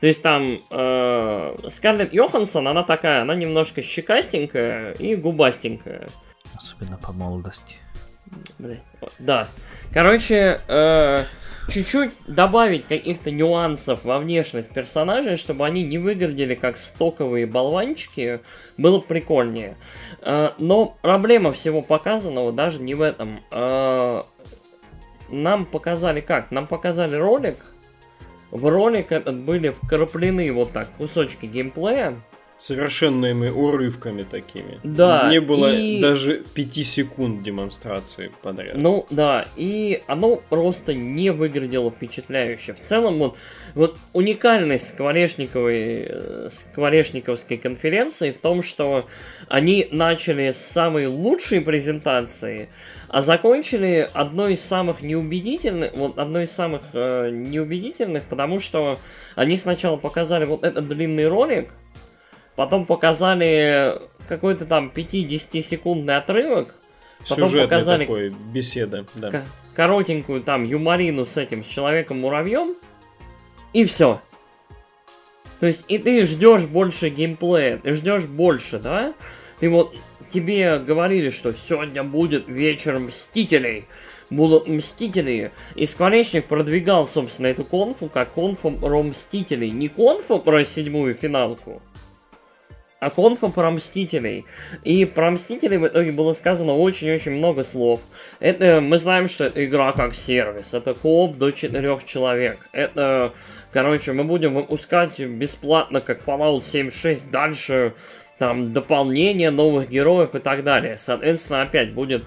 [0.04, 6.10] то есть там э, Скарлетт Йоханссон, она такая, она немножко щекастенькая и губастенькая.
[6.58, 7.78] Особенно по молодости.
[9.18, 9.48] Да.
[9.94, 11.24] Короче, э,
[11.70, 18.42] чуть-чуть добавить каких-то нюансов во внешность персонажей, чтобы они не выглядели как стоковые болванчики,
[18.78, 19.78] было прикольнее.
[20.20, 23.40] Э, но проблема всего показанного даже не в этом.
[25.34, 26.52] Нам показали как?
[26.52, 27.58] Нам показали ролик,
[28.54, 32.14] в ролик этот были вкраплены вот так кусочки геймплея.
[32.56, 34.80] Совершенными урывками такими.
[34.84, 35.28] Да.
[35.32, 36.00] Не было и...
[36.00, 38.76] даже 5 секунд демонстрации подряд.
[38.76, 42.74] Ну да, и оно просто не выглядело впечатляюще.
[42.74, 43.38] В целом вот,
[43.74, 49.08] вот уникальность скворечниковой, э, скворечниковской конференции в том, что
[49.48, 52.70] они начали с самой лучшей презентации,
[53.14, 58.98] а закончили одной из самых неубедительных, вот одной из самых э, неубедительных, потому что
[59.36, 61.76] они сначала показали вот этот длинный ролик,
[62.56, 66.74] потом показали какой-то там 5-10 секундный отрывок,
[67.30, 69.44] потом Сюжетный показали такой, беседа, да.
[69.76, 72.74] коротенькую там юморину с этим, с человеком-муравьем,
[73.74, 74.22] и все.
[75.60, 79.14] То есть, и ты ждешь больше геймплея, ты ждешь больше, да?
[79.60, 79.96] Ты вот
[80.34, 83.86] тебе говорили, что сегодня будет вечер Мстителей,
[84.30, 89.70] будут Мстители, и Скворечник продвигал, собственно, эту конфу как конфу про Мстителей.
[89.70, 91.82] Не конфу про седьмую финалку,
[93.00, 94.46] а конфа про Мстителей.
[94.84, 98.02] И про Мстителей в итоге было сказано очень-очень много слов.
[98.40, 102.58] Это, мы знаем, что это игра как сервис, это кооп до четырех человек.
[102.72, 103.34] Это,
[103.72, 107.94] короче, мы будем выпускать бесплатно, как Fallout 76, дальше
[108.38, 110.98] там дополнения новых героев и так далее.
[110.98, 112.24] Соответственно, опять будет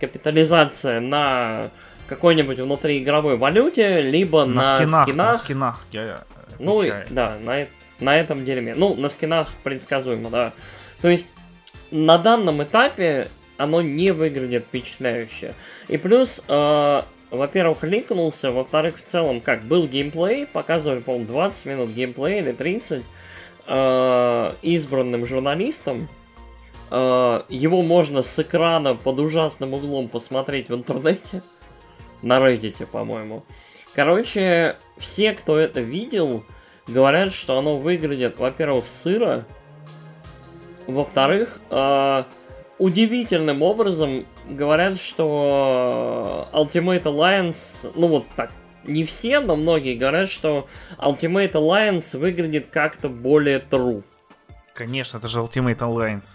[0.00, 1.70] капитализация на
[2.06, 5.02] какой-нибудь внутриигровой валюте, либо на, на скинах.
[5.02, 5.32] скинах.
[5.32, 6.24] На скинах, я
[6.58, 7.66] Ну, да, на,
[8.00, 8.74] на этом дерьме.
[8.74, 10.52] Ну, на скинах предсказуемо, да.
[11.00, 11.34] То есть,
[11.90, 15.54] на данном этапе оно не выглядит впечатляюще.
[15.88, 21.90] И плюс, э, во-первых, ликнулся, во-вторых, в целом, как был геймплей, показывали, по-моему, 20 минут
[21.90, 23.02] геймплея или 30
[23.66, 26.08] э, избранным журналистам.
[26.90, 31.42] Э, его можно с экрана под ужасным углом посмотреть в интернете.
[32.22, 33.44] На Reddit, по-моему.
[33.94, 36.44] Короче, все, кто это видел,
[36.86, 39.44] говорят, что оно выглядит, во-первых, сыро,
[40.86, 42.24] во-вторых, э,
[42.78, 48.50] удивительным образом говорят, что Ultimate Alliance, ну вот так,
[48.84, 54.02] не все, но многие говорят, что Ultimate Alliance выглядит как-то более true.
[54.74, 56.28] Конечно, это же Ultimate Alliance.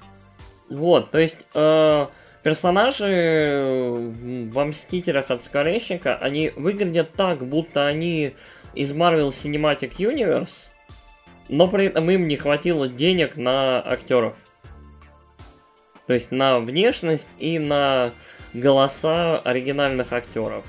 [0.69, 2.07] Вот, то есть э,
[2.43, 4.13] персонажи
[4.51, 8.33] во Мстителях от Скворечника, они выглядят так, будто они
[8.73, 10.69] из Marvel Cinematic Universe,
[11.49, 14.35] но при этом им не хватило денег на актеров.
[16.05, 18.11] То есть на внешность и на
[18.53, 20.63] голоса оригинальных актеров.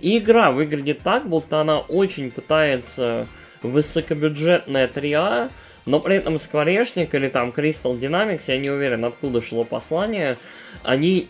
[0.00, 3.26] И игра выглядит так, будто она очень пытается
[3.62, 5.50] высокобюджетная 3А,
[5.86, 10.38] но при этом Скворечник или там Crystal Dynamics, я не уверен, откуда шло послание,
[10.82, 11.28] они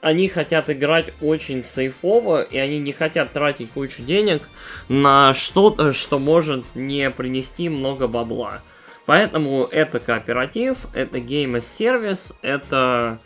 [0.00, 4.48] они хотят играть очень сейфово, и они не хотят тратить кучу денег
[4.88, 8.60] на что-то, что может не принести много бабла.
[9.06, 13.18] Поэтому это кооператив, это Game as Service, это,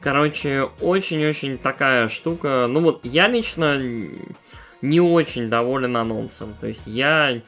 [0.00, 2.66] короче, очень-очень такая штука.
[2.68, 3.80] Ну вот я лично
[4.82, 6.54] не очень доволен анонсом.
[6.60, 7.40] То есть я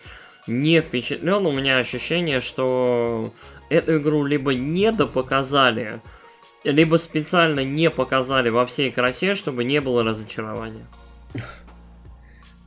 [0.47, 3.33] не впечатлен, у меня ощущение, что
[3.69, 6.01] эту игру либо недопоказали,
[6.65, 10.87] либо специально не показали во всей красе, чтобы не было разочарования.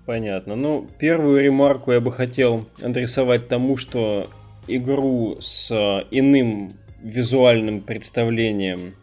[0.06, 0.56] Понятно.
[0.56, 4.30] Ну, первую ремарку я бы хотел адресовать тому, что
[4.68, 8.94] игру с э, иным визуальным представлением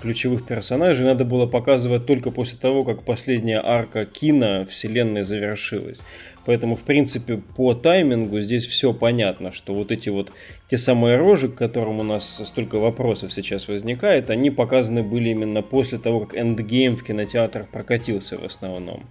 [0.00, 6.00] ключевых персонажей надо было показывать только после того, как последняя арка кино вселенной завершилась.
[6.44, 10.32] Поэтому, в принципе, по таймингу здесь все понятно, что вот эти вот
[10.68, 15.62] те самые рожи, к которым у нас столько вопросов сейчас возникает, они показаны были именно
[15.62, 19.04] после того, как эндгейм в кинотеатрах прокатился в основном.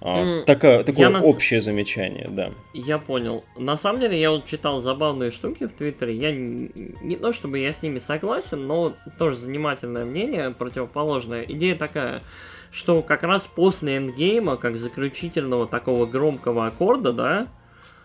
[0.00, 1.24] А, такое такое нас...
[1.24, 2.50] общее замечание, да.
[2.72, 3.44] Я понял.
[3.56, 6.14] На самом деле, я вот читал забавные штуки в Твиттере.
[6.14, 11.42] Я не то чтобы я с ними согласен, но тоже занимательное мнение, противоположное.
[11.42, 12.22] Идея такая,
[12.70, 17.48] что как раз после эндгейма, как заключительного такого громкого аккорда, да,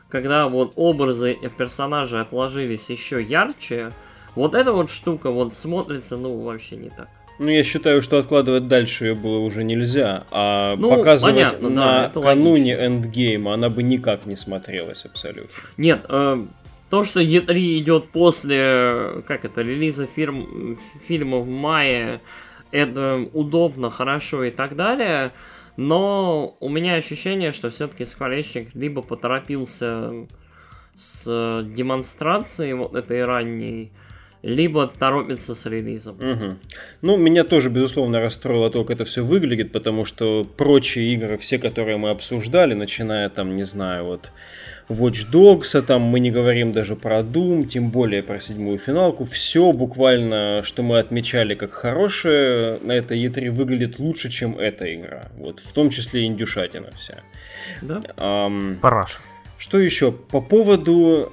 [0.09, 3.91] когда вот образы персонажей отложились еще ярче,
[4.35, 7.09] вот эта вот штука вот смотрится, ну, вообще не так.
[7.43, 12.07] Ну, я считаю, что откладывать дальше ее было уже нельзя, а ну, показывать понятно, на
[12.07, 15.53] да, кануне эндгейма она бы никак не смотрелась абсолютно.
[15.75, 16.45] Нет, э,
[16.89, 22.21] то, что E3 идет после, как это, релиза фирм, фильма в мае,
[22.71, 25.33] это удобно, хорошо и так далее,
[25.75, 30.13] но у меня ощущение, что все-таки Скворечник либо поторопился
[30.95, 33.91] с демонстрацией вот этой ранней,
[34.43, 36.17] либо торопится с релизом.
[36.17, 36.57] Угу.
[37.01, 41.57] Ну, меня тоже, безусловно, расстроило то, как это все выглядит, потому что прочие игры, все,
[41.57, 44.31] которые мы обсуждали, начиная там, не знаю, вот
[44.89, 49.23] Watch Dogs, а там мы не говорим даже про Doom, тем более про седьмую финалку,
[49.23, 55.31] все буквально, что мы отмечали как хорошее, на этой E3 выглядит лучше, чем эта игра.
[55.37, 57.19] Вот, в том числе и индюшатина вся.
[57.81, 58.01] Да?
[58.17, 59.21] Um, Параш.
[59.57, 60.11] Что еще?
[60.11, 61.31] По поводу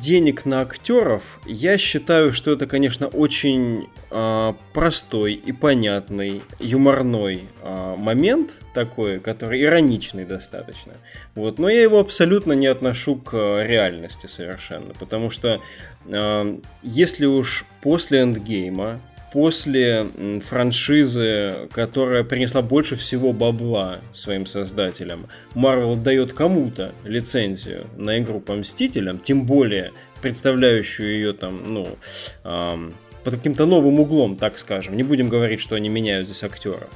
[0.00, 7.94] денег на актеров, я считаю, что это, конечно, очень э, простой и понятный, юморной э,
[7.96, 10.94] момент такой, который ироничный достаточно.
[11.36, 15.60] Вот, но я его абсолютно не отношу к реальности совершенно, потому что
[16.06, 18.98] э, если уж после эндгейма
[19.32, 20.06] после
[20.48, 28.54] франшизы, которая принесла больше всего бабла своим создателям, Marvel дает кому-то лицензию на игру по
[28.54, 31.96] Мстителям, тем более представляющую ее там, ну,
[32.44, 34.96] эм, под каким-то новым углом, так скажем.
[34.96, 36.88] Не будем говорить, что они меняют здесь актеров.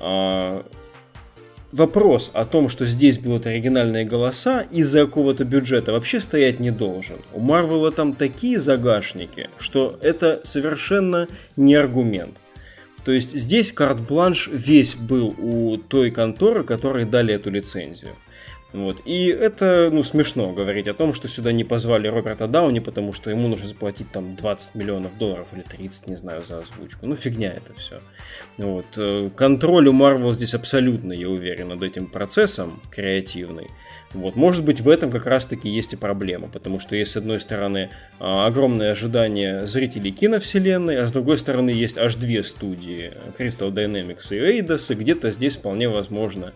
[0.00, 0.62] Э,
[1.72, 7.16] вопрос о том, что здесь будут оригинальные голоса из-за какого-то бюджета вообще стоять не должен.
[7.32, 11.26] У Марвела там такие загашники, что это совершенно
[11.56, 12.36] не аргумент.
[13.04, 18.10] То есть здесь карт-бланш весь был у той конторы, которой дали эту лицензию.
[18.72, 19.02] Вот.
[19.04, 23.30] И это, ну, смешно говорить о том, что сюда не позвали Роберта Дауни, потому что
[23.30, 27.06] ему нужно заплатить там 20 миллионов долларов или 30, не знаю, за озвучку.
[27.06, 28.00] Ну, фигня это все.
[28.56, 28.86] Вот.
[28.96, 33.66] Э, контроль у Marvel здесь абсолютно, я уверен, над этим процессом креативный.
[34.14, 37.40] Вот, может быть, в этом как раз-таки есть и проблема, потому что есть, с одной
[37.40, 37.88] стороны,
[38.20, 44.28] а, огромное ожидание зрителей киновселенной, а с другой стороны, есть аж две студии, Crystal Dynamics
[44.30, 46.52] и Eidos, и где-то здесь вполне возможно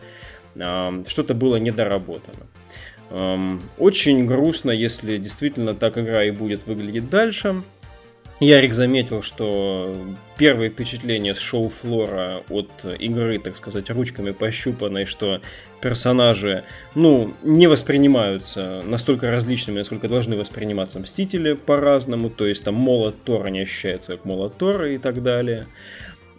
[1.06, 2.46] что-то было недоработано.
[3.78, 7.62] Очень грустно, если действительно так игра и будет выглядеть дальше.
[8.38, 9.96] Ярик заметил, что
[10.36, 15.40] первые впечатления с шоу-флора от игры, так сказать, ручками пощупанной, что
[15.80, 16.62] персонажи,
[16.94, 23.48] ну, не воспринимаются настолько различными, насколько должны восприниматься Мстители по-разному, то есть там молот Тора
[23.48, 25.66] не ощущается как молот Тора и так далее.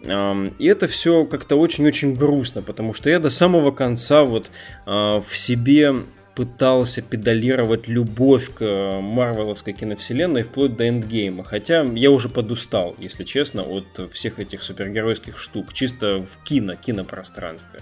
[0.02, 4.48] И это все как-то очень-очень грустно, потому что я до самого конца вот
[4.86, 5.94] а, в себе
[6.38, 11.42] пытался педалировать любовь к э, марвеловской киновселенной вплоть до эндгейма.
[11.42, 17.80] Хотя я уже подустал, если честно, от всех этих супергеройских штук, чисто в кино, кинопространстве.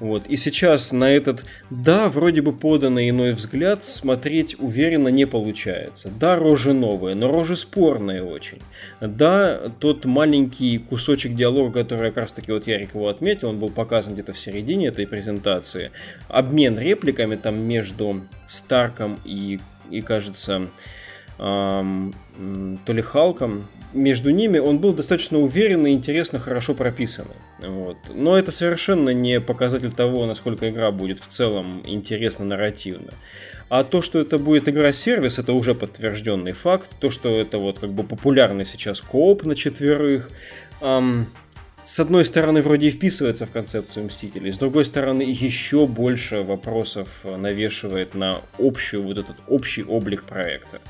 [0.00, 0.26] Вот.
[0.26, 6.10] И сейчас на этот, да, вроде бы поданный иной взгляд смотреть уверенно не получается.
[6.18, 8.58] Да, рожи новые, но рожи спорные очень.
[9.00, 13.68] Да, тот маленький кусочек диалога, который как раз таки вот Ярик его отметил, он был
[13.68, 15.90] показан где-то в середине этой презентации.
[16.28, 20.68] Обмен репликами там между Старком и, и кажется,
[21.40, 27.34] то ли Халком, между ними он был достаточно уверенный, интересно, хорошо прописанный.
[27.60, 27.96] Вот.
[28.14, 33.12] Но это совершенно не показатель того, насколько игра будет в целом интересно нарративно.
[33.70, 36.90] А то, что это будет игра-сервис, это уже подтвержденный факт.
[37.00, 40.28] То, что это вот как бы популярный сейчас кооп на четверых,
[40.82, 41.26] эм,
[41.84, 47.08] с одной стороны, вроде и вписывается в концепцию Мстителей, с другой стороны, еще больше вопросов
[47.24, 50.80] навешивает на общую, вот этот общий облик проекта.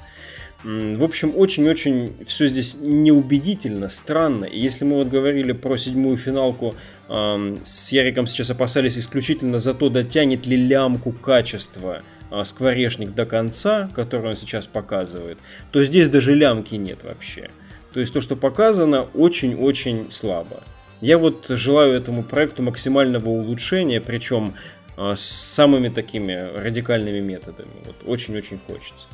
[0.63, 4.45] В общем, очень-очень все здесь неубедительно, странно.
[4.45, 6.75] И если мы вот говорили про седьмую финалку
[7.09, 13.25] э, с Яриком сейчас опасались исключительно за то, дотянет ли лямку качества э, скворечник до
[13.25, 15.39] конца, который он сейчас показывает,
[15.71, 17.49] то здесь даже лямки нет вообще.
[17.95, 20.63] То есть то, что показано, очень-очень слабо.
[21.01, 24.53] Я вот желаю этому проекту максимального улучшения, причем
[24.99, 27.71] э, с самыми такими радикальными методами.
[27.87, 29.09] Вот очень-очень хочется.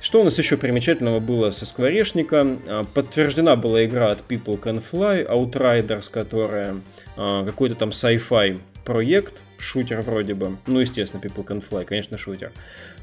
[0.00, 2.56] Что у нас еще примечательного было со скворечника?
[2.66, 6.76] А, подтверждена была игра от People Can Fly, Outriders, которая
[7.16, 10.56] а, какой-то там sci-fi проект, шутер вроде бы.
[10.66, 12.50] Ну, естественно, People Can Fly, конечно, шутер.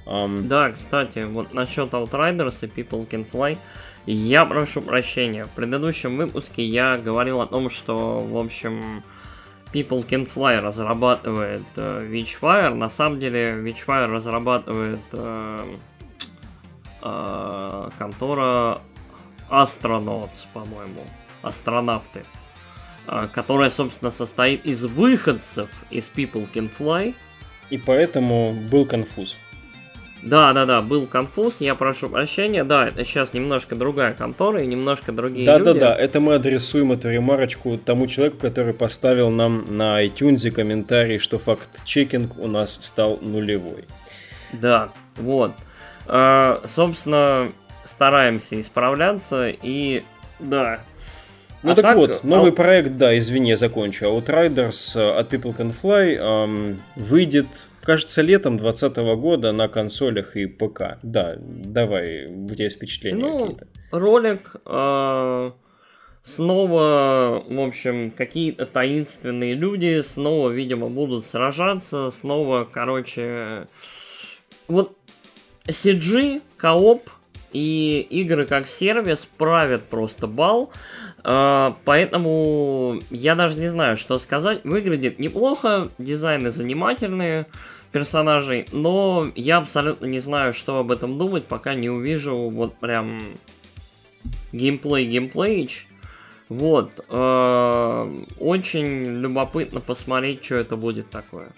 [0.07, 0.47] Um...
[0.47, 3.57] Да, кстати, вот насчет Outriders и People Can Fly,
[4.07, 5.45] я прошу прощения.
[5.45, 9.03] В предыдущем выпуске я говорил о том, что, в общем,
[9.71, 12.73] People Can Fly разрабатывает uh, Witchfire.
[12.73, 15.63] На самом деле, Witchfire разрабатывает э,
[17.97, 18.79] контора
[19.49, 21.03] Astronauts, по-моему,
[21.41, 22.23] астронавты,
[23.07, 27.13] э, которая, собственно, состоит из выходцев из People Can Fly.
[27.69, 29.35] И поэтому был конфуз.
[30.23, 32.63] Да, да, да, был конфуз, я прошу прощения.
[32.63, 35.65] Да, это сейчас немножко другая контора и немножко другие да, люди.
[35.65, 40.49] Да, да, да, это мы адресуем эту ремарочку тому человеку, который поставил нам на iTunes
[40.49, 43.85] комментарий, что факт-чекинг у нас стал нулевой.
[44.53, 45.51] Да, вот.
[46.07, 47.51] А, собственно,
[47.83, 50.03] стараемся исправляться и
[50.39, 50.79] да.
[51.63, 52.55] Ну а так, так вот, новый а...
[52.55, 54.05] проект, да, извини, я закончу.
[54.05, 57.47] Outriders э, от People Can Fly эм, выйдет,
[57.81, 60.99] кажется, летом 2020 года на консолях и ПК.
[61.01, 63.67] Да, давай, у тебя есть впечатления ну, какие-то.
[63.91, 65.51] Ролик э,
[66.21, 73.67] снова, в общем, какие-то таинственные люди снова, видимо, будут сражаться, снова, короче,
[74.67, 74.96] вот
[75.67, 77.09] CG, co-op
[77.53, 80.71] и игры как сервис правят просто бал.
[81.23, 84.63] Э, поэтому я даже не знаю, что сказать.
[84.63, 87.47] Выглядит неплохо, дизайны занимательные
[87.91, 93.19] персонажей, но я абсолютно не знаю, что об этом думать, пока не увижу вот прям
[94.51, 95.87] геймплей геймплейч.
[96.49, 96.91] Вот.
[97.09, 101.49] Э, очень любопытно посмотреть, что это будет такое.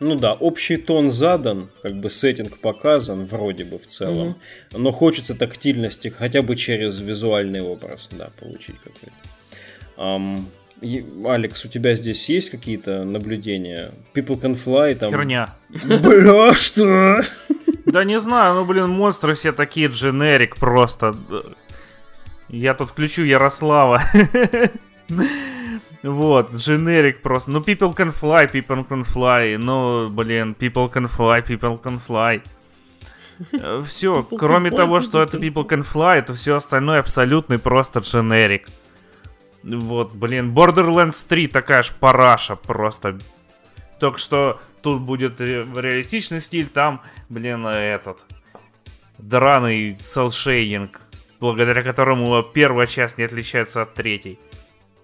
[0.00, 4.28] Ну да, общий тон задан, как бы сеттинг показан, вроде бы в целом.
[4.72, 4.78] Mm-hmm.
[4.78, 9.12] Но хочется тактильности хотя бы через визуальный образ, да, получить какой-то.
[9.98, 10.46] Um,
[11.26, 13.90] Алекс, у тебя здесь есть какие-то наблюдения?
[14.14, 15.10] People can fly там.
[15.12, 15.54] Херня.
[15.68, 17.20] Бля, что?
[17.84, 21.14] Да не знаю, ну блин, монстры все такие дженерик просто.
[22.48, 24.02] Я тут включу Ярослава.
[26.02, 27.50] Вот, generic просто.
[27.50, 29.56] Ну, people can fly, people can fly.
[29.58, 32.42] Ну, блин, people can fly, people can fly.
[33.52, 38.66] Э, все, кроме того, что это people can fly, это все остальное абсолютный просто generic.
[39.62, 43.18] Вот, блин, Borderlands 3 такая ж параша просто.
[43.98, 48.18] Только что тут будет реалистичный стиль, там, блин, этот
[49.18, 50.98] драный селшейдинг,
[51.40, 54.38] благодаря которому первая часть не отличается от третьей.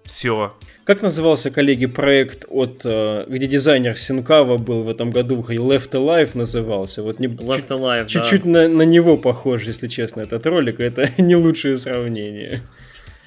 [0.07, 0.55] Все.
[0.85, 6.31] Как назывался, коллеги, проект от, э, где дизайнер Синкава был в этом году, Left Alive
[6.35, 7.03] назывался.
[7.03, 8.51] Вот не, Left Alive, Чуть-чуть да.
[8.51, 10.81] на, на него похож, если честно, этот ролик.
[10.81, 12.63] Это не лучшее сравнение.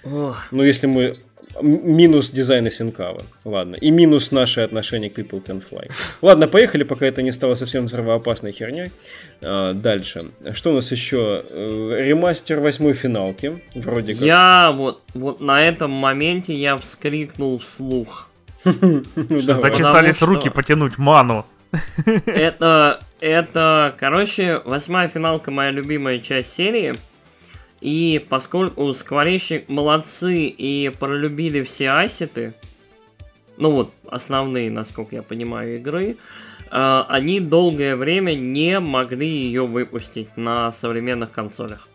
[0.03, 0.37] Ох.
[0.51, 1.17] Ну, если мы
[1.61, 3.21] минус дизайна Синкава.
[3.45, 3.75] Ладно.
[3.75, 5.91] И минус наше отношение к People Can Fly.
[6.21, 8.91] Ладно, поехали, пока это не стало совсем взрывоопасной херней.
[9.41, 10.31] А, дальше.
[10.53, 11.43] Что у нас еще?
[11.49, 13.61] Э, ремастер восьмой финалки.
[13.75, 14.23] Вроде как.
[14.23, 18.29] Я вот, вот на этом моменте я вскрикнул вслух.
[18.65, 21.45] Ну, Зачесались руки потянуть ману.
[22.25, 26.95] Это, это, короче, восьмая финалка моя любимая часть серии.
[27.81, 32.53] И поскольку скворечник молодцы и пролюбили все ассеты,
[33.57, 36.17] ну вот, основные, насколько я понимаю, игры,
[36.71, 41.87] э, они долгое время не могли ее выпустить на современных консолях.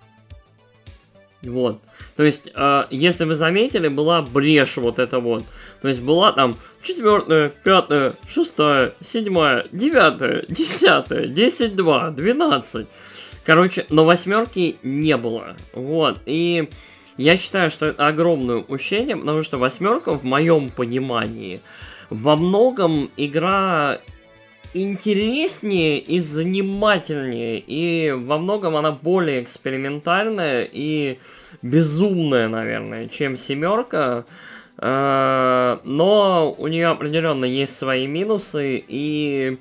[1.43, 1.83] Вот.
[2.17, 5.45] То есть, э, если вы заметили, была брешь вот эта вот.
[5.83, 12.87] То есть была там четвертая, пятая, шестая, седьмая, девятая, десятая, десять, два, двенадцать.
[13.45, 15.57] Короче, но восьмерки не было.
[15.75, 16.21] Вот.
[16.27, 16.69] И
[17.17, 21.61] я считаю, что это огромное упущение, потому что восьмерка, в моем понимании,
[22.11, 23.99] во многом игра
[24.73, 31.19] интереснее и занимательнее, и во многом она более экспериментальная и
[31.63, 34.25] безумная, наверное, чем семерка.
[34.79, 39.59] Э, но у нее определенно есть свои минусы, и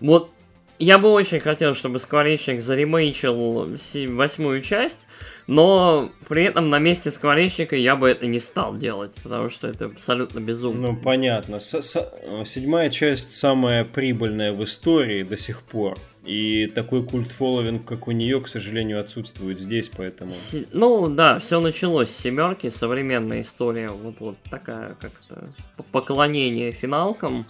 [0.00, 0.30] вот
[0.78, 3.68] я бы очень хотел, чтобы Скворечник заремейчил
[4.08, 5.06] восьмую часть,
[5.46, 9.86] но при этом на месте Скворечника я бы это не стал делать, потому что это
[9.86, 10.88] абсолютно безумно.
[10.88, 11.60] Ну, понятно.
[11.60, 15.96] С -с Седьмая часть самая прибыльная в истории до сих пор.
[16.26, 20.32] И такой культ фолловинг, как у нее, к сожалению, отсутствует здесь, поэтому...
[20.32, 20.56] С...
[20.72, 25.48] Ну, да, все началось с семерки, современная история, вот, вот такая как-то
[25.92, 27.46] поклонение финалкам.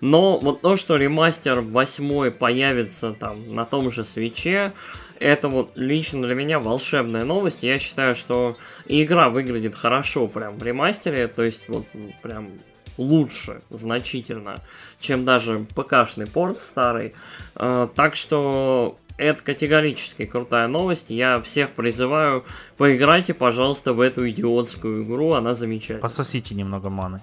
[0.00, 4.72] Но вот то, что ремастер 8 появится там на том же свече,
[5.18, 7.62] это вот лично для меня волшебная новость.
[7.62, 11.86] Я считаю, что игра выглядит хорошо прям в ремастере, то есть вот
[12.22, 12.50] прям
[12.98, 14.56] лучше значительно,
[15.00, 17.14] чем даже ПКшный порт старый.
[17.54, 21.10] Э, так что это категорически крутая новость.
[21.10, 22.44] Я всех призываю,
[22.76, 26.02] поиграйте, пожалуйста, в эту идиотскую игру, она замечательная.
[26.02, 27.22] Пососите немного маны.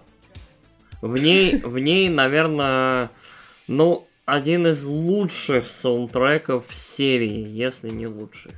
[1.04, 3.10] В ней, в ней, наверное,
[3.68, 8.54] ну, один из лучших саундтреков серии, если не лучший.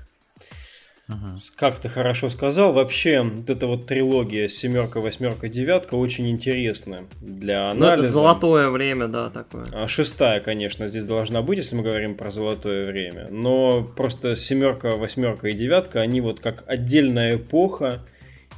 [1.08, 1.36] Ага.
[1.58, 7.74] Как ты хорошо сказал, вообще вот эта вот трилогия семерка, восьмерка, девятка очень интересная для
[7.74, 8.08] ну, анализа.
[8.10, 9.66] Ну, золотое время, да, такое.
[9.72, 13.28] А шестая, конечно, здесь должна быть, если мы говорим про золотое время.
[13.32, 18.04] Но просто семерка, восьмерка и девятка, они вот как отдельная эпоха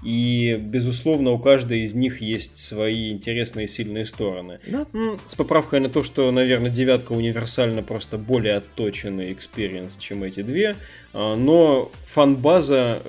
[0.04, 4.60] и, безусловно, у каждой из них есть свои интересные и сильные стороны.
[4.68, 4.86] Да.
[5.26, 10.76] С поправкой на то, что, наверное, девятка универсально просто более отточенный experience, чем эти две.
[11.14, 13.02] А, но фан-база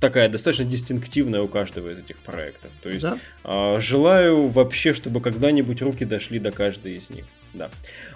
[0.00, 2.70] такая достаточно дистинктивная у каждого из этих проектов.
[2.82, 3.18] То есть да.
[3.44, 7.24] А, желаю вообще, чтобы когда-нибудь руки дошли до каждой из них.
[7.54, 7.70] Да.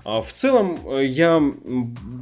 [0.04, 1.42] А в целом, э, я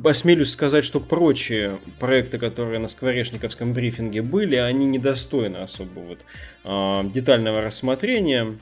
[0.05, 6.19] осмелюсь сказать, что прочие проекты, которые на скворечниковском брифинге были, они недостойны особо вот,
[6.65, 8.59] а, детального рассмотрения.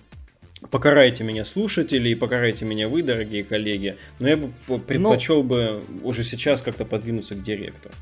[0.70, 3.98] Покарайте меня, слушатели, и покарайте меня вы, дорогие коллеги.
[4.18, 7.94] Но я бы предпочел ну, бы уже сейчас как-то подвинуться к директору.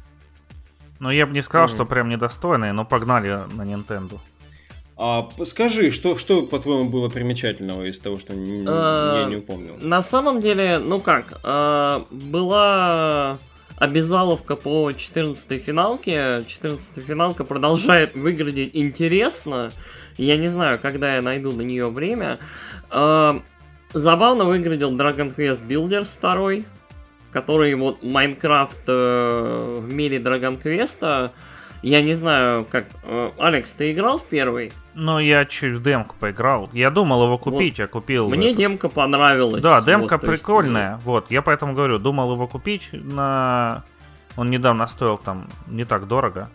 [1.00, 1.74] Ну, я бы не сказал, mm-hmm.
[1.74, 4.20] что прям недостойные, но погнали на Nintendo.
[4.96, 9.76] А скажи, что, что по-твоему было примечательного из того, что а, я не упомнил?
[9.78, 13.38] На самом деле, ну как, а, была
[13.76, 16.44] обязаловка по 14 финалке.
[16.46, 19.72] 14 финалка продолжает выглядеть интересно.
[20.16, 22.38] Я не знаю, когда я найду на нее время.
[22.90, 23.40] А,
[23.92, 26.64] забавно выглядел Dragon Quest Builders 2,
[27.32, 31.32] который вот Майнкрафт э, в мире Dragon Quest.
[31.82, 32.86] Я не знаю, как...
[33.02, 34.72] Э, Алекс, ты играл в первый?
[34.94, 36.70] Ну, я чуть в демку поиграл.
[36.72, 37.84] Я думал его купить, вот.
[37.84, 38.28] а купил...
[38.28, 38.58] Мне это.
[38.58, 39.62] демка понравилась.
[39.62, 40.94] Да, демка вот, прикольная.
[40.94, 41.04] Есть...
[41.04, 43.82] Вот, я поэтому говорю, думал его купить на...
[44.36, 46.48] Он недавно стоил там не так дорого.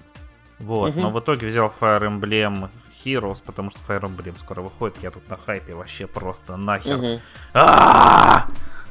[0.60, 1.00] Вот, угу.
[1.02, 2.70] но в итоге взял Fire Emblem
[3.04, 6.98] Heroes, потому что Fire Emblem скоро выходит, я тут на хайпе вообще просто нахер.
[6.98, 7.22] Угу.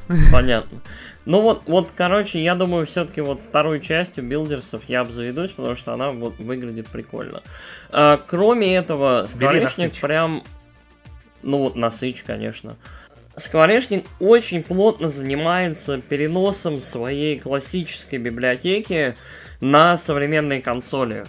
[0.31, 0.81] Понятно.
[1.25, 5.93] Ну вот, вот, короче, я думаю, все-таки вот второй частью билдерсов я обзаведусь, потому что
[5.93, 7.43] она вот выглядит прикольно.
[7.91, 10.43] А, кроме этого, Скворечник прям...
[11.43, 12.75] Ну вот, насыч, конечно.
[13.35, 19.15] Скворечник очень плотно занимается переносом своей классической библиотеки
[19.61, 21.25] на современные консоли.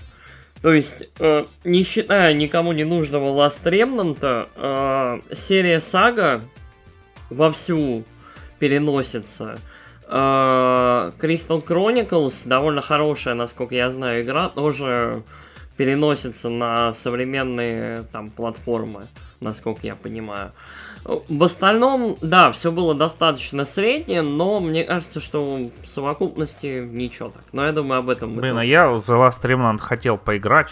[0.62, 6.42] То есть, э, не считая никому не нужного Last Remnant, э, серия Сага
[7.28, 8.04] вовсю
[8.60, 9.58] переносится.
[10.06, 15.24] Э, Crystal Chronicles, довольно хорошая, насколько я знаю, игра, тоже
[15.76, 19.08] переносится на современные там платформы,
[19.40, 20.52] насколько я понимаю.
[21.04, 27.44] В остальном, да, все было достаточно среднее, но мне кажется, что в совокупности ничего так.
[27.52, 28.36] Но я думаю, об этом...
[28.36, 30.68] Блин, а я The Last Remnant хотел поиграть,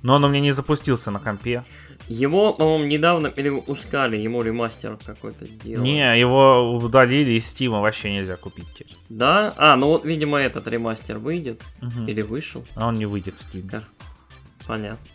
[0.00, 1.62] но он у меня не запустился на компе.
[2.08, 5.82] Его, по-моему, недавно перевыпускали, ему ремастер какой-то делал.
[5.82, 8.96] Не, его удалили из Стима, вообще нельзя купить теперь.
[9.08, 9.54] Да?
[9.56, 11.62] А, ну вот, видимо, этот ремастер выйдет.
[11.80, 12.06] Угу.
[12.06, 12.64] Или вышел.
[12.74, 13.82] А он не выйдет в Steam.
[14.66, 15.06] Понятно.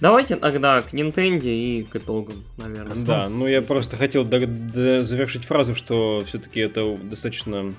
[0.00, 2.96] Давайте тогда к Nintendo и к итогам, наверное.
[3.04, 7.74] Да, ну я просто хотел завершить фразу, что все-таки это достаточно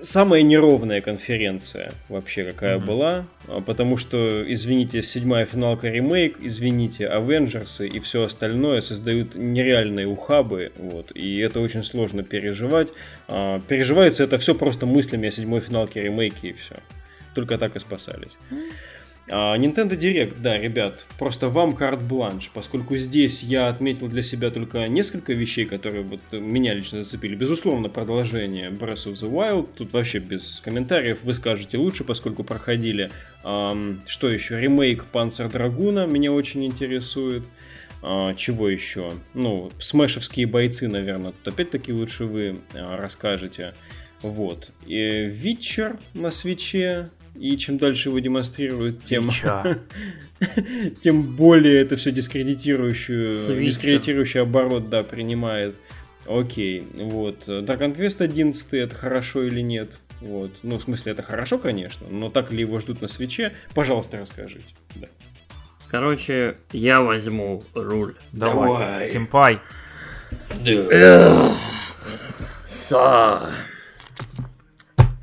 [0.00, 2.84] самая неровная конференция вообще какая mm-hmm.
[2.84, 10.06] была, а, потому что, извините, седьмая финалка ремейк, извините, Авенджерсы и все остальное создают нереальные
[10.06, 12.88] ухабы, вот, и это очень сложно переживать.
[13.28, 16.76] А, переживается это все просто мыслями о седьмой финалке ремейке и все.
[17.34, 18.38] Только так и спасались.
[18.50, 18.72] Mm-hmm.
[19.30, 24.86] А, Nintendo Direct, да, ребят, просто вам карт-бланш, поскольку здесь я отметил для себя только
[24.88, 27.34] несколько вещей, которые вот меня лично зацепили.
[27.34, 33.10] Безусловно, продолжение Breath of the Wild, тут вообще без комментариев, вы скажете лучше, поскольку проходили.
[33.44, 34.60] Um, что еще?
[34.60, 37.44] Ремейк Panzer Драгуна меня очень интересует.
[38.02, 39.12] Uh, чего еще?
[39.32, 43.72] Ну, смешевские бойцы, наверное, тут опять-таки лучше вы uh, расскажете.
[44.20, 44.72] Вот.
[44.86, 49.30] И Витчер на свече, и чем дальше его демонстрируют, тем,
[51.02, 55.76] тем более это все дискредитирующую, дискредитирующий оборот, да, принимает.
[56.26, 57.48] Окей, вот.
[57.48, 59.98] Dragon Quest 11 это хорошо или нет?
[60.20, 60.52] Вот.
[60.62, 63.52] Ну, в смысле, это хорошо, конечно, но так ли его ждут на свече?
[63.74, 64.74] Пожалуйста, расскажите.
[64.96, 65.08] Да.
[65.90, 68.16] Короче, я возьму руль.
[68.32, 69.08] Давай, Давай.
[69.08, 69.60] симпай.
[72.64, 73.40] Са.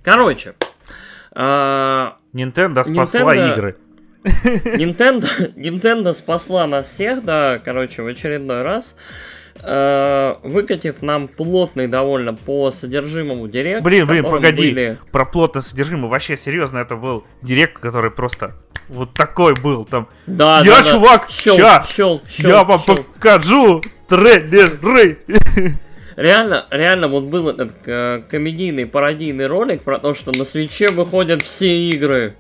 [0.04, 0.54] Короче,
[1.34, 3.54] а, Nintendo спасла Nintendo...
[3.54, 3.78] игры.
[4.24, 8.96] Nintendo, Nintendo спасла нас всех, да, короче, в очередной раз.
[9.64, 13.84] Э, выкатив нам плотный довольно по содержимому директ.
[13.84, 14.72] Блин, блин, погоди.
[14.72, 14.98] Были...
[15.12, 16.10] Про плотное содержимое.
[16.10, 18.56] Вообще, серьезно, это был директ, который просто
[18.90, 20.08] вот такой был там.
[20.26, 21.34] Да, я, да, чувак, да.
[21.34, 22.98] Щел, ща, щел, щел, я вам щел.
[22.98, 25.20] покажу трейлеры.
[26.16, 31.42] Реально, реально вот был этот э, комедийный пародийный ролик про то, что на свече выходят
[31.42, 32.36] все игры.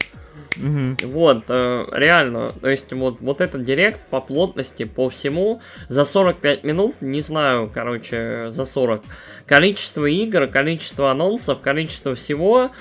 [0.57, 1.07] Mm-hmm.
[1.07, 6.63] Вот, э, реально, то есть вот, вот этот директ по плотности, по всему, за 45
[6.65, 9.01] минут, не знаю, короче, за 40,
[9.45, 12.71] количество игр, количество анонсов, количество всего, Эм,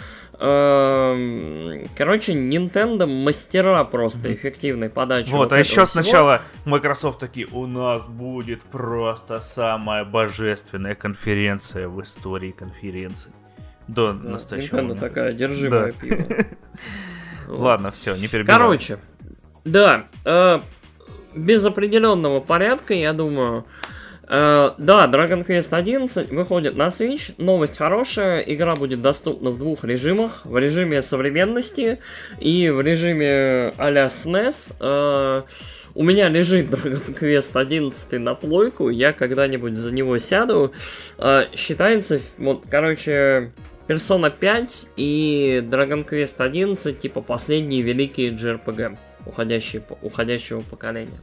[0.41, 5.31] короче, Nintendo мастера просто эффективной подачи.
[5.31, 5.86] Вот, вот а еще всего.
[5.86, 13.33] сначала Microsoft такие, у нас будет просто самая божественная конференция в истории конференций.
[13.86, 15.09] До да, настоящего Nintendo момента.
[15.09, 15.99] такая одержимая да.
[16.01, 16.47] пиво.
[17.49, 18.57] Ладно, все, не перебивай.
[18.57, 18.99] Короче,
[19.65, 20.60] да, э,
[21.35, 23.67] без определенного порядка, я думаю,
[24.31, 27.34] Uh, да, Dragon Quest 11 выходит на Switch.
[27.36, 28.39] Новость хорошая.
[28.42, 30.47] Игра будет доступна в двух режимах.
[30.47, 31.99] В режиме современности
[32.39, 34.76] и в режиме а-ля SNES.
[34.78, 35.44] Uh,
[35.97, 38.89] у меня лежит Dragon Quest 11 на плойку.
[38.89, 40.73] Я когда-нибудь за него сяду.
[41.18, 43.50] Uh, считается, вот, короче,
[43.89, 51.18] Persona 5 и Dragon Quest 11 типа последние великие JRPG уходящие, уходящего поколения.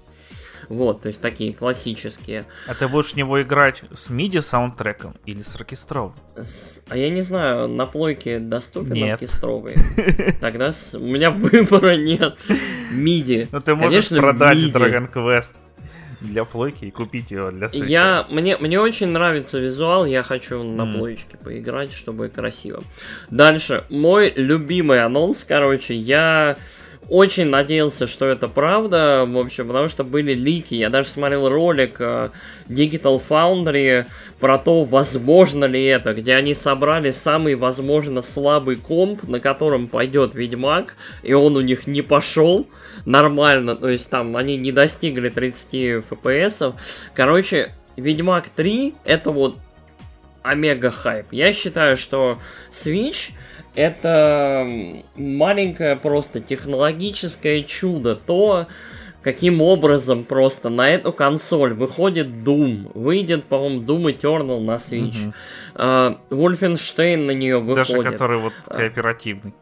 [0.70, 2.46] Вот, то есть такие классические.
[2.68, 6.16] А ты будешь в него играть с MIDI саундтреком или с оркестровым?
[6.36, 6.82] С...
[6.90, 9.14] А я не знаю, на плойке доступен нет.
[9.14, 9.76] оркестровый?
[10.42, 10.96] Тогда с...
[10.96, 12.38] у меня выбора нет.
[12.92, 13.48] MIDI.
[13.52, 14.74] Ну ты можешь Конечно, продать MIDI.
[14.74, 15.54] Dragon Quest
[16.22, 17.90] для плойки и купить его для свечи.
[17.90, 20.98] Я, мне, мне очень нравится визуал, я хочу на mm.
[20.98, 22.84] плоечке поиграть, чтобы красиво.
[23.30, 26.58] Дальше, мой любимый анонс, короче, я
[27.10, 30.76] очень надеялся, что это правда, в общем, потому что были лики.
[30.76, 32.32] Я даже смотрел ролик uh,
[32.68, 34.06] Digital Foundry
[34.40, 40.36] про то, возможно ли это, где они собрали самый, возможно, слабый комп, на котором пойдет
[40.36, 42.68] Ведьмак, и он у них не пошел
[43.06, 45.74] нормально, то есть там они не достигли 30
[46.10, 46.76] FPS.
[47.14, 49.58] Короче, Ведьмак 3 это вот
[50.44, 51.28] омега хайп.
[51.32, 52.40] Я считаю, что
[52.72, 53.32] Switch
[53.78, 54.68] это
[55.16, 58.16] маленькое просто технологическое чудо.
[58.16, 58.68] То,
[59.22, 62.92] каким образом просто на эту консоль выходит Doom.
[62.96, 65.28] Выйдет, по-моему, Doom Eternal на Switch.
[65.28, 65.34] Угу.
[65.76, 67.88] Uh, Wolfenstein на нее выходит.
[67.88, 68.76] Даже который вот а.
[68.76, 69.54] кооперативный.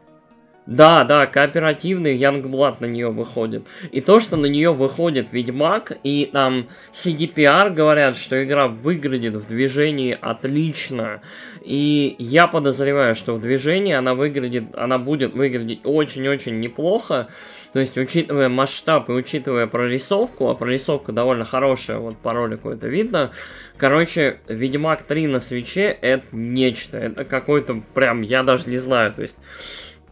[0.66, 3.64] Да, да, кооперативный Youngblood на нее выходит.
[3.92, 9.46] И то, что на нее выходит Ведьмак, и там CDPR говорят, что игра выглядит в
[9.46, 11.20] движении отлично.
[11.62, 17.28] И я подозреваю, что в движении она выглядит, она будет выглядеть очень-очень неплохо.
[17.72, 22.88] То есть, учитывая масштаб и учитывая прорисовку, а прорисовка довольно хорошая, вот по ролику это
[22.88, 23.30] видно.
[23.76, 26.98] Короче, Ведьмак 3 на свече это нечто.
[26.98, 29.36] Это какой-то прям, я даже не знаю, то есть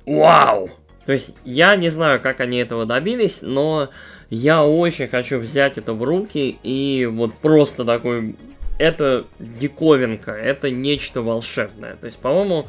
[0.07, 0.71] Вау!
[1.07, 3.91] То есть я не знаю, как они этого добились, но
[4.31, 8.37] я очень хочу взять это в руки и вот просто такой...
[8.77, 11.95] Это диковинка, это нечто волшебное.
[11.95, 12.67] То есть, по-моему,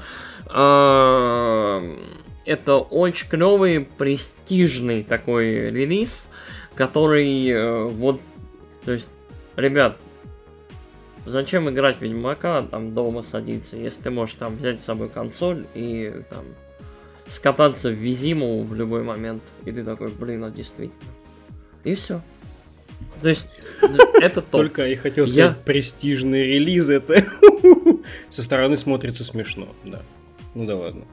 [2.46, 6.30] это очень клевый, престижный такой релиз,
[6.76, 8.22] который э, вот...
[8.84, 9.10] То есть,
[9.56, 9.98] ребят,
[11.26, 16.22] зачем играть Ведьмака там дома садиться, если ты можешь там взять с собой консоль и
[16.30, 16.46] там
[17.28, 19.44] скататься в Визиму в любой момент.
[19.66, 21.12] И ты такой, блин, а действительно.
[21.84, 22.22] И все.
[23.22, 23.48] То есть,
[24.22, 24.52] это топ.
[24.52, 25.64] Только и хотел сказать, Я...
[25.64, 27.26] престижный релиз это
[28.30, 30.02] со стороны смотрится смешно, да.
[30.54, 31.04] Ну да ладно.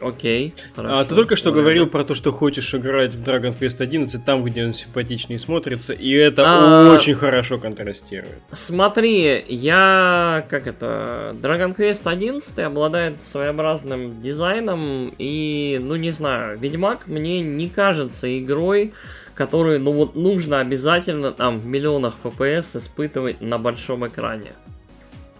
[0.00, 0.54] Окей.
[0.74, 1.62] Хорошо, а ты только что Ладно.
[1.62, 5.92] говорил про то, что хочешь играть в Dragon Quest 11 там, где он симпатичнее смотрится,
[5.92, 6.94] и это а...
[6.94, 8.38] очень хорошо контрастирует.
[8.50, 17.06] Смотри, я как это Dragon Quest 11 обладает своеобразным дизайном и, ну не знаю, Ведьмак
[17.06, 18.92] мне не кажется игрой,
[19.34, 24.52] которую, ну вот нужно обязательно там в миллионах FPS испытывать на большом экране.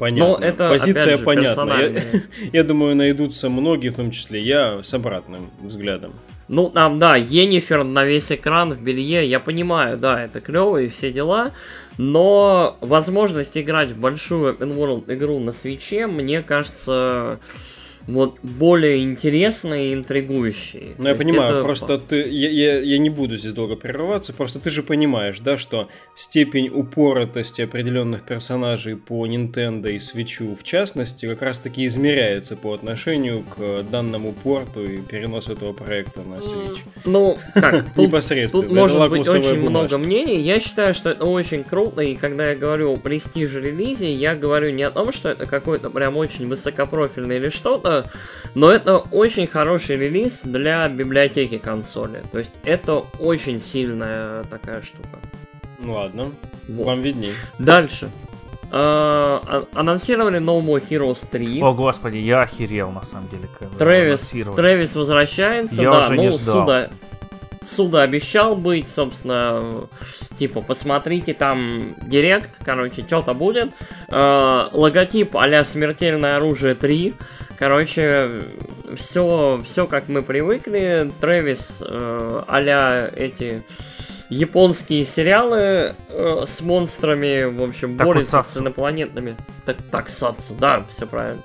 [0.00, 0.38] Понятно.
[0.38, 1.78] Но это, Позиция же, понятна.
[1.78, 2.02] Я,
[2.54, 6.14] я думаю, найдутся многие, в том числе я, с обратным взглядом.
[6.48, 10.88] Ну, там, да, Енифер на весь экран в белье, я понимаю, да, это клево и
[10.88, 11.50] все дела,
[11.98, 17.38] но возможность играть в большую open world игру на свече, мне кажется,
[18.06, 20.94] вот более интересные и интригующие.
[20.96, 21.64] Ну, я понимаю, это...
[21.64, 25.58] просто ты, я, я, я не буду здесь долго прерываться, просто ты же понимаешь, да,
[25.58, 25.88] что
[26.20, 32.74] степень упоротости определенных персонажей по Nintendo и Switch в частности как раз таки измеряется по
[32.74, 36.78] отношению к данному порту и переносу этого проекта на Switch.
[37.06, 37.96] Ну, как?
[37.96, 38.64] Непосредственно.
[38.64, 40.38] Тут может быть очень много мнений.
[40.40, 44.72] Я считаю, что это очень круто, и когда я говорю о престиже релизе, я говорю
[44.72, 48.10] не о том, что это какой-то прям очень высокопрофильный или что-то,
[48.54, 52.22] но это очень хороший релиз для библиотеки консоли.
[52.30, 55.18] То есть это очень сильная такая штука.
[55.80, 56.32] Ну ладно,
[56.68, 56.86] вот.
[56.86, 57.34] вам видней.
[57.58, 58.10] Дальше.
[58.70, 61.60] Uh, анонсировали No More Heroes 3.
[61.60, 63.48] О, господи, я охерел, на самом деле.
[63.78, 66.60] Трэвис, Трэвис возвращается, я да, уже ну, не ждал.
[66.60, 66.90] Суда,
[67.64, 69.88] Суда обещал быть, собственно,
[70.38, 73.70] типа, посмотрите, там директ, короче, что-то будет.
[74.08, 77.14] Uh, логотип а Смертельное оружие 3.
[77.58, 78.44] Короче,
[78.96, 81.12] все, все как мы привыкли.
[81.20, 83.62] Трэвис э, а эти
[84.30, 89.36] японские сериалы э, с монстрами, в общем, так борется с инопланетными.
[89.66, 91.42] Так, таксацу, да, все правильно.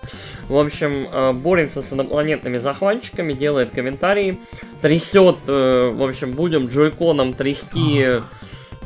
[0.47, 4.39] В общем, э, борется с инопланетными захватчиками, делает комментарии,
[4.81, 8.21] трясет, э, в общем, будем джойконом трясти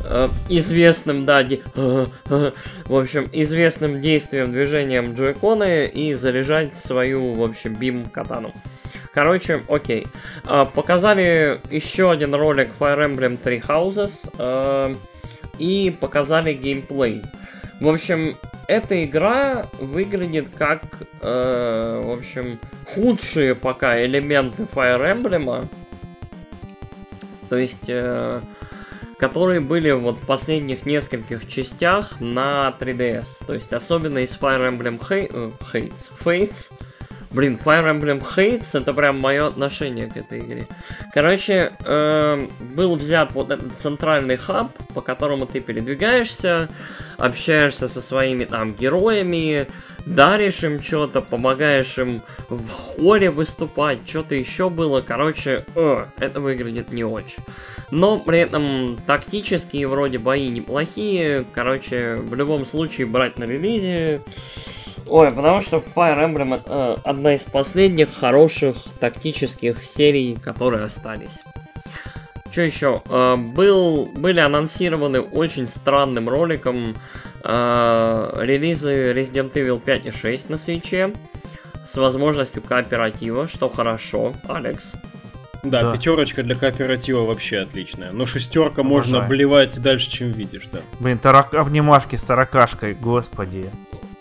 [0.04, 1.62] Э, известным, да, де...
[1.76, 2.52] в
[2.96, 8.54] общем, известным действием, движением джойконы и заряжать свою, в общем, бим катану.
[9.20, 10.08] Короче, окей.
[10.46, 14.96] Э, показали еще один ролик Fire Emblem Three Houses э,
[15.58, 17.24] и показали геймплей.
[17.82, 18.38] В общем,
[18.70, 20.84] эта игра выглядит как,
[21.22, 22.60] в общем,
[22.94, 25.68] худшие пока элементы Fire Emblem.
[27.50, 27.92] То есть
[29.18, 33.46] которые были вот в последних нескольких частях на 3DS.
[33.46, 36.72] То есть особенно из Fire Emblem Hates, Fates.
[37.32, 40.68] Блин, Fire Emblem Hates это прям мое отношение к этой игре.
[41.14, 46.70] Короче, э, был взят вот этот центральный хаб, по которому ты передвигаешься,
[47.18, 49.68] общаешься со своими там героями,
[50.08, 55.02] даришь им что-то, помогаешь им в хоре выступать, что-то еще было.
[55.02, 57.44] Короче, э, это выглядит не очень.
[57.92, 61.46] Но при этом тактические вроде бои неплохие.
[61.54, 64.22] Короче, в любом случае брать на релизе
[65.10, 71.42] Ой, потому что Fire Emblem это э, одна из последних хороших тактических серий, которые остались.
[72.52, 73.02] Что еще?
[73.10, 76.96] Э, был, были анонсированы очень странным роликом
[77.44, 81.14] э, релизы Resident Evil 5 и 6 на свече
[81.86, 84.94] с возможностью кооператива, что хорошо, Алекс.
[85.64, 88.12] Да, да, пятерочка для кооператива вообще отличная.
[88.12, 90.80] Но шестерка можно блевать дальше, чем видишь, да.
[91.00, 91.54] Блин, тарак...
[91.54, 93.70] обнимашки с таракашкой, господи.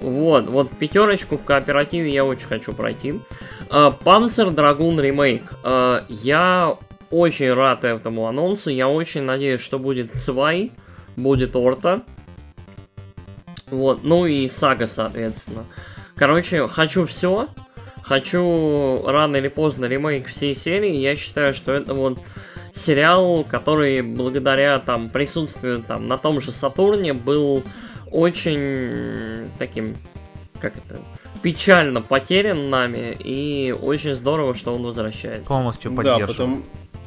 [0.00, 3.20] Вот, вот пятерочку в кооперативе я очень хочу пройти.
[4.04, 5.42] Панцер Драгун ремейк.
[6.08, 6.76] Я
[7.10, 8.70] очень рад этому анонсу.
[8.70, 10.72] Я очень надеюсь, что будет Цвай,
[11.16, 12.02] будет Орта.
[13.70, 15.64] Вот, ну и Сага, соответственно.
[16.14, 17.48] Короче, хочу все.
[18.02, 20.94] Хочу рано или поздно ремейк всей серии.
[20.94, 22.18] Я считаю, что это вот
[22.72, 27.62] сериал, который благодаря там присутствию там на том же Сатурне был
[28.10, 29.96] очень таким,
[30.60, 31.00] как это,
[31.42, 35.48] печально потерян нами, и очень здорово, что он возвращается.
[35.48, 36.26] Полностью поддерживаю.
[36.26, 36.62] Да, потому,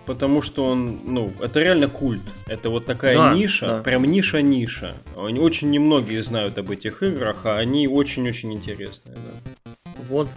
[0.05, 2.21] потому что он, ну, это реально культ.
[2.47, 3.81] Это вот такая да, ниша, да.
[3.81, 4.95] прям ниша-ниша.
[5.15, 9.71] Очень немногие знают об этих играх, а они очень-очень интересные, да.
[10.09, 10.29] Вот,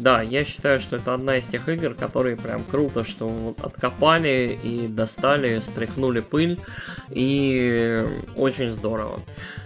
[0.00, 4.58] да, я считаю, что это одна из тех игр, которые прям круто, что вот откопали
[4.62, 6.58] и достали, стряхнули пыль,
[7.10, 8.06] и
[8.36, 9.20] очень здорово.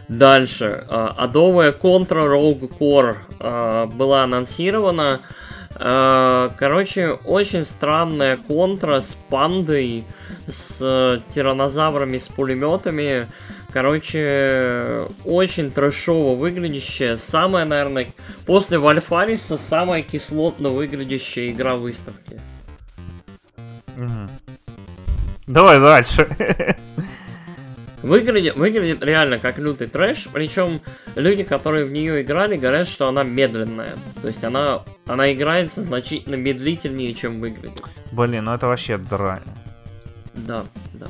[0.09, 0.85] Дальше.
[0.89, 5.21] Адовая контра Rogue Core а, была анонсирована.
[5.75, 10.05] А, короче, очень странная контра с пандой,
[10.47, 13.29] с тиранозаврами, с пулеметами.
[13.71, 17.17] Короче, очень трэшово выглядящая.
[17.17, 18.11] Самая, наверное,
[18.47, 22.41] после Вальфариса самая кислотно выглядящая игра выставки.
[25.47, 26.29] Давай дальше.
[28.03, 30.81] Выглядит, выглядит реально как лютый трэш, причем
[31.17, 33.95] люди, которые в нее играли, говорят, что она медленная.
[34.23, 37.83] То есть она, она играется значительно медлительнее, чем выглядит.
[38.13, 39.43] Блин, ну это вообще дрань.
[40.35, 41.09] Да, да.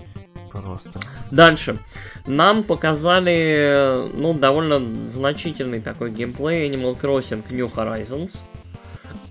[0.51, 0.99] Просто.
[1.31, 1.79] Дальше.
[2.27, 8.39] Нам показали, ну, довольно значительный такой геймплей Animal Crossing New Horizons.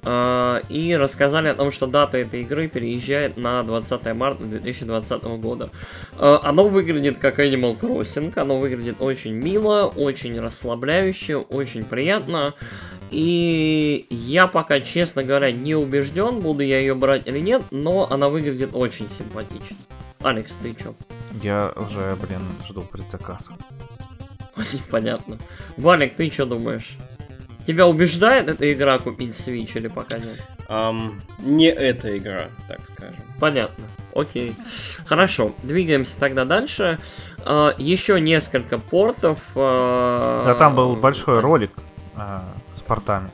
[0.07, 5.69] Uh, и рассказали о том, что дата этой игры переезжает на 20 марта 2020 года.
[6.13, 12.53] Uh, оно выглядит как Animal Crossing, оно выглядит очень мило, очень расслабляюще, очень приятно.
[13.11, 18.29] И я пока, честно говоря, не убежден, буду я ее брать или нет, но она
[18.29, 19.75] выглядит очень симпатично.
[20.21, 20.95] Алекс, ты чё?
[21.43, 23.49] Я уже, блин, жду предзаказ.
[24.89, 25.37] Понятно.
[25.75, 26.95] Валик, ты что думаешь?
[27.67, 30.41] Тебя убеждает эта игра купить Switch или пока нет?
[30.69, 33.17] Um, не эта игра, так скажем.
[33.41, 33.83] Понятно.
[34.15, 34.55] Окей.
[35.05, 36.97] Хорошо, двигаемся тогда дальше.
[37.39, 39.39] Uh, еще несколько портов.
[39.53, 40.45] Uh...
[40.45, 41.71] Да, там был большой ролик
[42.15, 42.39] uh,
[42.73, 43.29] с портами.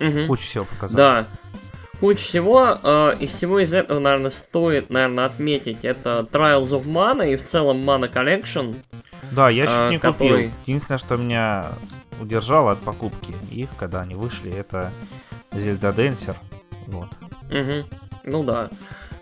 [0.00, 0.26] Угу.
[0.26, 0.96] Куча всего показал.
[0.96, 1.26] Да.
[2.00, 2.78] Куча всего.
[2.82, 5.84] Э, из всего из этого, наверное, стоит, наверное, отметить.
[5.84, 8.74] Это Trials of Mana и в целом Mana Collection.
[9.30, 10.28] Да, я чуть не который...
[10.28, 10.50] купил.
[10.66, 11.72] Единственное, что меня
[12.20, 14.92] удержало от покупки их, когда они вышли, это
[15.50, 16.36] Zelda Dancer.
[16.86, 17.08] Вот.
[17.50, 17.88] Угу.
[18.24, 18.68] Ну да.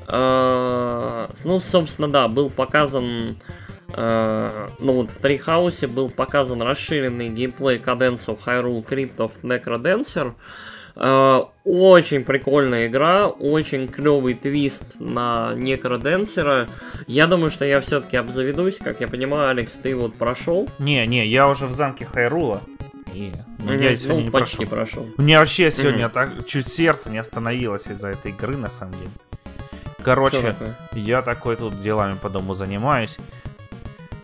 [0.08, 3.36] Э, ну, собственно, да, был показан
[3.94, 10.32] Uh, ну вот в Трихаусе был показан расширенный геймплей Cadence of Hyrule Crypt of Necrodancer.
[10.94, 16.68] Uh, очень прикольная игра, очень клевый твист на Некроденсера.
[17.06, 18.78] Я думаю, что я все-таки обзаведусь.
[18.78, 20.68] Как я понимаю, Алекс, ты вот прошел?
[20.78, 22.62] Не, не, я уже в замке Хайрула.
[23.14, 25.02] И ну, я сегодня ну, не почти прошел.
[25.02, 25.14] прошел.
[25.18, 29.10] У меня вообще сегодня так чуть сердце не остановилось из-за этой игры, на самом деле.
[30.02, 30.54] Короче,
[30.92, 33.18] я такой тут делами по дому занимаюсь.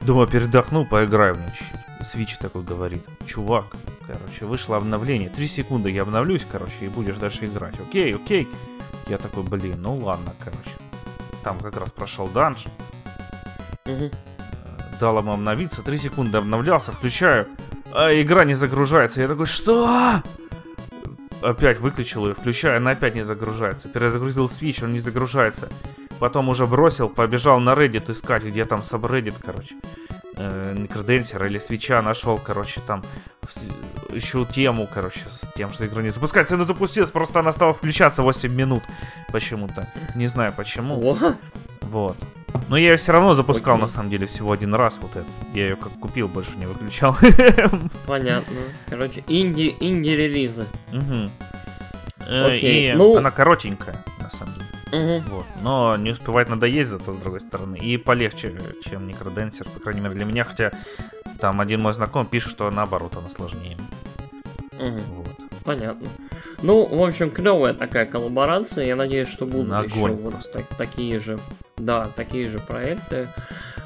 [0.01, 2.07] Думаю, передохну, поиграю в нее чуть-чуть.
[2.07, 3.67] Свич такой говорит, чувак,
[4.07, 5.29] короче, вышло обновление.
[5.29, 7.75] Три секунды я обновлюсь, короче, и будешь дальше играть.
[7.81, 8.49] Окей, окей.
[9.09, 10.71] Я такой, блин, ну ладно, короче.
[11.43, 12.67] Там как раз прошел данж.
[13.87, 14.11] Угу.
[15.01, 17.49] Дал ему обновиться, три секунды обновлялся, включаю,
[17.93, 19.21] а игра не загружается.
[19.21, 20.23] Я такой, что?
[21.41, 23.89] Опять выключил ее, включаю, она опять не загружается.
[23.89, 25.69] Перезагрузил Switch, он не загружается.
[26.19, 29.77] Потом уже бросил, побежал на Reddit искать, где там сабреддит, короче.
[30.37, 33.05] Э, Некроденсера или свеча нашел, короче, там
[34.11, 36.57] ищу тему, короче, с тем, что игра не запускается.
[36.57, 38.83] Она запустилась, просто она стала включаться 8 минут
[39.33, 39.89] почему-то.
[40.17, 40.99] Не знаю почему.
[41.83, 42.17] Вот.
[42.69, 43.83] Но я ее все равно запускал, Окей.
[43.83, 44.99] на самом деле, всего один раз.
[45.01, 45.27] Вот это.
[45.55, 47.17] Я ее как купил, больше не выключал.
[48.07, 48.57] Понятно.
[48.89, 50.67] Короче, инди, инди релизы.
[50.93, 51.31] Угу.
[52.29, 52.93] Окей.
[52.93, 53.17] И ну...
[53.17, 54.69] она коротенькая, на самом деле.
[55.21, 55.31] Угу.
[55.31, 55.47] Вот.
[55.63, 57.77] Но не успевает надоесть зато, с другой стороны.
[57.77, 58.55] И полегче,
[58.85, 60.45] чем Некроденсер, по крайней мере, для меня.
[60.45, 60.73] Хотя
[61.41, 63.79] там один мой знакомый пишет, что наоборот она сложнее.
[64.79, 65.01] Угу.
[65.17, 65.48] Вот.
[65.69, 66.09] Понятно.
[66.63, 68.87] Ну, в общем, клевая такая коллаборация.
[68.87, 71.39] Я надеюсь, что будут На еще вот так, такие же,
[71.77, 73.29] да, такие же проекты.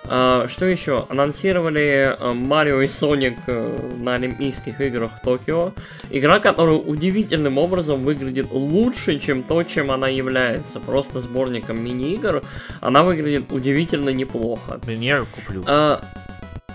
[0.04, 1.06] А, что еще?
[1.08, 5.72] Анонсировали э, Марио и Соник э, на Олимпийских играх в Токио.
[6.10, 10.78] Игра, которая удивительным образом выглядит лучше, чем то, чем она является.
[10.78, 12.44] Просто сборником мини-игр.
[12.80, 14.80] Она выглядит удивительно неплохо.
[14.86, 15.64] Я куплю.
[15.66, 16.00] А,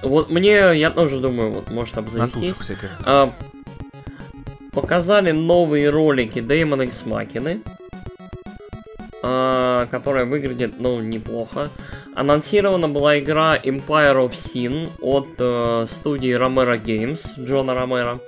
[0.01, 2.71] вот мне, я тоже думаю, вот может обзавестись.
[3.05, 3.31] А,
[4.77, 7.63] показали новые ролики Demon X Machina,
[9.23, 11.69] а, которая выглядит, ну, неплохо.
[12.13, 18.19] Анонсирована была игра Empire of Sin от э, студии Romero Games, Джона Ромеро.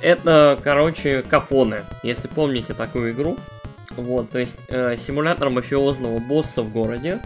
[0.00, 3.36] Это, короче, Капоне, если помните такую игру.
[3.96, 7.20] Вот, то есть э, симулятор мафиозного босса в городе.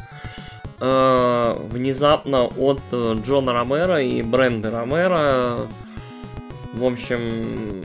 [0.80, 5.68] Э, внезапно от э, Джона Ромеро и Бренда Ромеро.
[6.74, 7.84] В общем,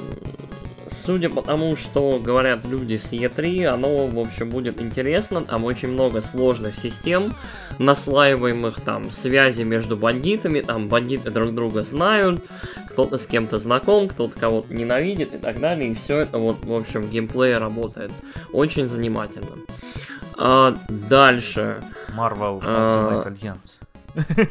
[0.93, 5.41] судя по тому, что говорят люди с E3, оно, в общем, будет интересно.
[5.41, 7.35] Там очень много сложных систем,
[7.79, 10.61] наслаиваемых там связи между бандитами.
[10.61, 12.43] Там бандиты друг друга знают,
[12.89, 15.91] кто-то с кем-то знаком, кто-то кого-то ненавидит и так далее.
[15.91, 18.11] И все это вот, в общем, геймплей работает.
[18.51, 19.57] Очень занимательно.
[20.37, 21.83] А, дальше.
[22.15, 23.82] Marvel а, Ultimate Alliance.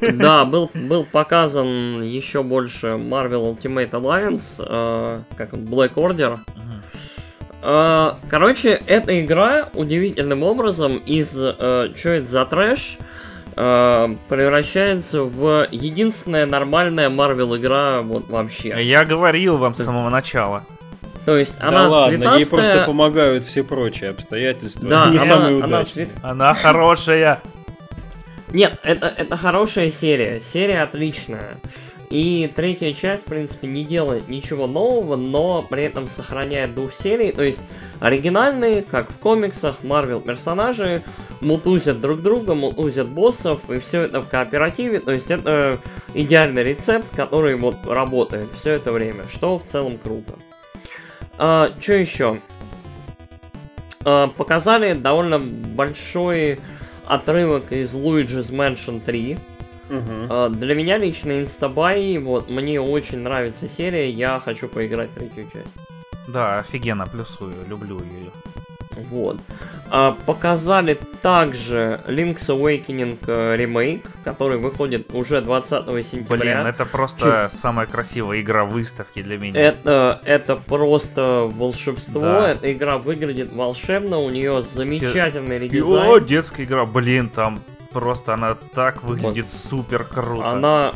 [0.00, 6.38] Да, был, был показан еще больше Marvel Ultimate Alliance, э, как он, Black Order.
[7.62, 12.98] Э, короче, эта игра удивительным образом из э, что это за трэш
[13.54, 18.74] э, превращается в единственная нормальная Marvel игра вот вообще.
[18.84, 20.64] Я говорил вам с самого начала.
[21.24, 22.38] То есть да она ладно, цветастая...
[22.40, 24.88] ей просто помогают все прочие обстоятельства.
[24.88, 26.08] Да, не она, самые она, цвет...
[26.20, 27.40] она хорошая.
[28.52, 30.40] Нет, это, это хорошая серия.
[30.40, 31.56] Серия отличная.
[32.10, 37.32] И третья часть, в принципе, не делает ничего нового, но при этом сохраняет дух серии.
[37.32, 37.62] То есть
[38.00, 41.02] оригинальные, как в комиксах, Марвел персонажи
[41.40, 45.00] мутузят друг друга, мутузят боссов, и все это в кооперативе.
[45.00, 45.78] То есть это
[46.12, 50.34] идеальный рецепт, который вот работает все это время, что в целом круто.
[51.38, 52.40] А, что еще?
[54.04, 56.60] А, показали довольно большой
[57.14, 59.38] отрывок из Luigi's Mansion 3.
[59.90, 59.98] Угу.
[59.98, 65.46] Uh, для меня лично Инстабай, вот, мне очень нравится серия, я хочу поиграть в третью
[65.52, 65.68] часть.
[66.28, 68.30] Да, офигенно, плюсую, люблю ее.
[69.10, 69.38] Вот.
[69.90, 76.36] А, показали также Link's Awakening э, ремейк, который выходит уже 20 сентября.
[76.38, 77.56] Блин, это просто Чу...
[77.56, 79.60] самая красивая игра выставки для меня.
[79.60, 82.22] Это, это просто волшебство.
[82.22, 82.50] Да.
[82.52, 86.10] Эта игра выглядит волшебно, у нее замечательный редизайн.
[86.10, 87.62] О, детская игра, блин, там
[87.92, 89.70] просто она так выглядит вот.
[89.70, 90.48] супер круто.
[90.48, 90.92] Она,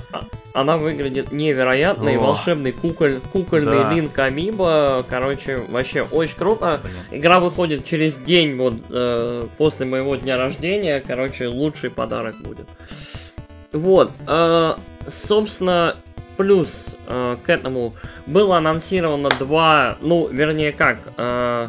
[0.53, 2.13] она выглядит невероятно, О.
[2.13, 3.93] и волшебный куколь, кукольный да.
[3.93, 6.81] Линк Амиба, короче, вообще очень круто.
[6.83, 7.21] Блин.
[7.21, 12.67] Игра выходит через день вот э, после моего дня рождения, короче, лучший подарок будет.
[13.73, 14.75] Вот, э,
[15.07, 15.97] собственно,
[16.37, 17.95] плюс э, к этому
[18.27, 21.69] было анонсировано два, ну, вернее как, э,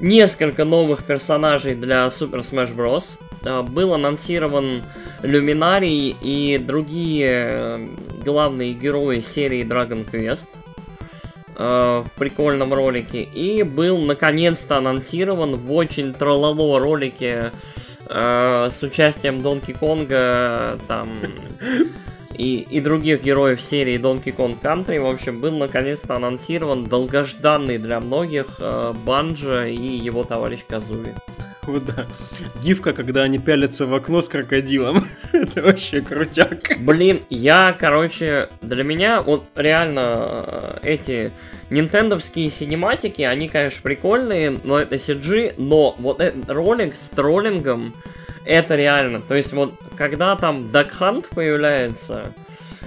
[0.00, 3.16] несколько новых персонажей для Super Smash Bros.
[3.44, 4.82] Э, был анонсирован
[5.22, 7.88] Люминарий и другие э,
[8.24, 10.48] главные герои серии Dragon Quest
[11.56, 13.22] э, в прикольном ролике.
[13.22, 17.52] И был наконец-то анонсирован в очень трололо ролике
[18.04, 21.08] с участием Донки Конга, там
[22.36, 28.00] и, и других героев серии Donkey Kong Country, в общем, был наконец-то анонсирован долгожданный для
[28.00, 31.14] многих э, Банджа и его товарищ Казуи.
[31.62, 32.06] Вот да.
[32.62, 35.06] Гифка, когда они пялятся в окно с крокодилом.
[35.32, 36.76] Это вообще крутяк.
[36.80, 41.30] Блин, я, короче, для меня вот реально э, эти
[41.70, 47.94] нинтендовские синематики, они, конечно, прикольные, но это CG, но вот этот ролик с троллингом,
[48.44, 49.20] это реально.
[49.20, 52.32] То есть вот, когда там Hunt появляется,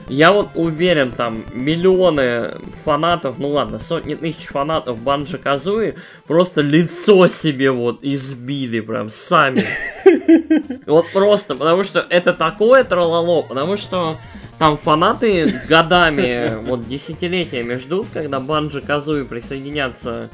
[0.07, 2.51] я вот уверен, там миллионы
[2.83, 5.95] фанатов, ну ладно, сотни тысяч фанатов Банджи Казуи
[6.27, 9.63] просто лицо себе вот избили прям сами.
[10.85, 14.17] Вот просто, потому что это такое трололо, потому что
[14.57, 20.29] Там фанаты годами, вот десятилетиями ждут, когда Банджи Казуи присоединятся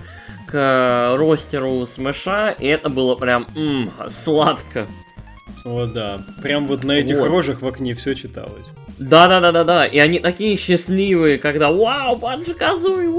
[0.47, 4.85] к ростеру Смеша, и это было прям м, сладко.
[5.63, 6.21] О, да.
[6.41, 7.27] Прям вот на этих вот.
[7.29, 8.65] рожах в окне все читалось.
[8.97, 9.85] Да-да-да-да-да.
[9.85, 13.09] И они такие счастливые, когда «Вау, Банджи Казуи!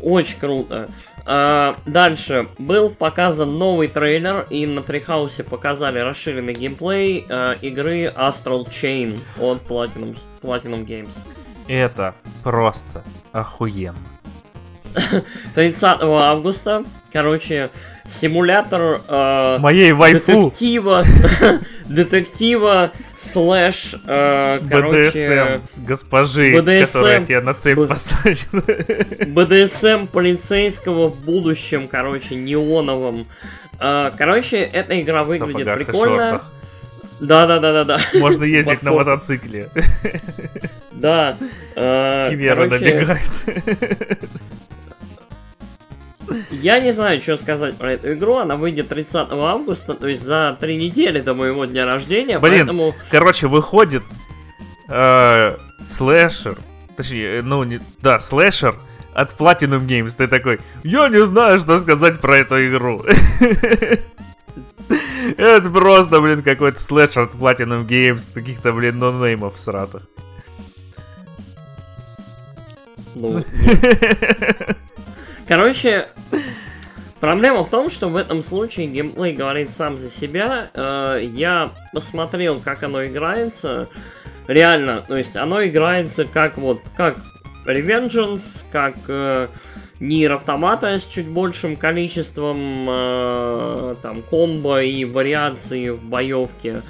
[0.00, 0.88] Очень круто.
[1.24, 8.68] А, дальше был показан новый трейлер, и на Трихаусе показали расширенный геймплей а, игры Astral
[8.68, 11.18] Chain от Platinum, Platinum Games.
[11.68, 13.96] Это просто охуенно.
[15.54, 17.70] 30 августа, короче,
[18.06, 21.04] симулятор э, моей вайфу детектива,
[21.86, 27.86] детектива слэш, э, короче, БДСМ госпожи, БДСМ, которая тебя на цепь Б...
[29.26, 33.26] БДСМ полицейского в будущем, короче, неоновом.
[33.78, 36.42] Э, короче, эта игра выглядит Сапогах прикольно.
[37.20, 37.98] Да, да, да, да, да.
[38.18, 39.68] Можно ездить на мотоцикле.
[40.90, 41.36] Да.
[41.76, 43.20] Э, Химера набегает.
[46.50, 48.36] Я не знаю, что сказать про эту игру.
[48.36, 52.38] Она выйдет 30 августа, то есть за три недели до моего дня рождения.
[52.38, 52.94] Блин, поэтому...
[53.10, 54.02] короче, выходит
[54.88, 55.56] э,
[55.88, 56.58] слэшер.
[56.96, 58.76] Точнее, э, ну, не, да, слэшер
[59.14, 60.14] от Platinum Games.
[60.16, 63.04] Ты такой, я не знаю, что сказать про эту игру.
[65.36, 70.02] Это просто, блин, какой-то слэшер от Platinum Games, каких-то, блин, нонеймов сратых.
[73.14, 73.44] Ну,
[75.52, 76.08] Короче,
[77.20, 80.70] проблема в том, что в этом случае геймплей говорит сам за себя.
[80.72, 83.86] Э, я посмотрел, как оно играется.
[84.48, 87.18] Реально, то есть оно играется как вот, как
[87.66, 89.48] Revengeance, как э,
[90.00, 96.80] Нир Автомата с чуть большим количеством э, там комбо и вариаций в боевке.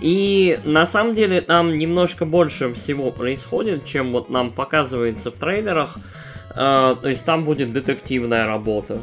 [0.00, 5.96] И на самом деле там немножко больше всего происходит, чем вот нам показывается в трейлерах.
[6.54, 9.00] Uh, то есть там будет детективная работа.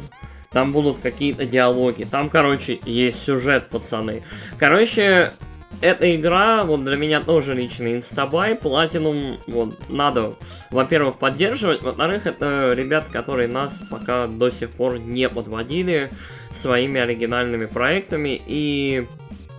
[0.50, 2.04] Там будут какие-то диалоги.
[2.04, 4.22] Там, короче, есть сюжет, пацаны.
[4.58, 5.32] Короче,
[5.80, 10.34] эта игра, вот для меня тоже личный инстабай, платинум, вот, надо,
[10.70, 16.10] во-первых, поддерживать, во-вторых, это ребят, которые нас пока до сих пор не подводили
[16.52, 19.06] своими оригинальными проектами, и,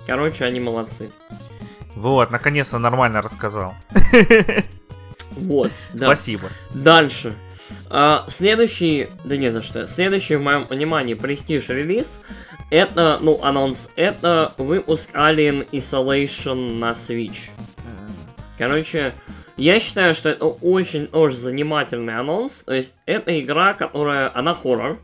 [0.05, 1.09] короче, они молодцы.
[1.95, 3.73] Вот, наконец-то нормально рассказал.
[5.31, 6.05] Вот, да.
[6.05, 6.49] Спасибо.
[6.73, 7.33] Дальше.
[7.89, 12.21] А, следующий, да не за что, следующий в моем понимании престиж релиз,
[12.71, 17.51] это, ну, анонс, это выпуск Alien Isolation на Switch.
[18.57, 19.13] Короче,
[19.57, 24.99] я считаю, что это очень-очень занимательный анонс, то есть это игра, которая, она хоррор,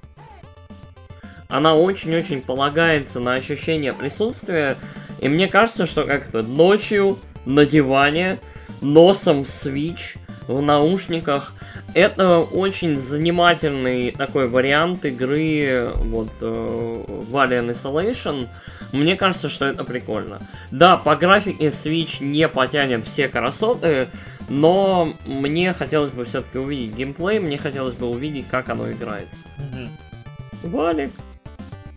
[1.47, 4.77] она очень-очень полагается на ощущение присутствия,
[5.19, 8.39] и мне кажется, что как-то ночью на диване,
[8.81, 10.17] носом в Switch,
[10.49, 11.53] в наушниках,
[11.93, 18.47] это очень занимательный такой вариант игры вот э, Valiant Isolation.
[18.91, 20.41] Мне кажется, что это прикольно.
[20.71, 24.07] Да, по графике Switch не потянет все красоты,
[24.49, 29.47] но мне хотелось бы все-таки увидеть геймплей, мне хотелось бы увидеть, как оно играется.
[29.59, 30.71] Угу.
[30.71, 31.11] Валик.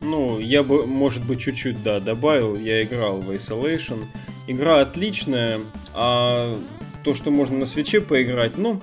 [0.03, 2.57] Ну, я бы, может быть, чуть-чуть, да, добавил.
[2.57, 4.05] Я играл в Isolation.
[4.47, 5.61] Игра отличная,
[5.95, 6.59] а
[7.03, 8.81] то, что можно на свече поиграть, ну...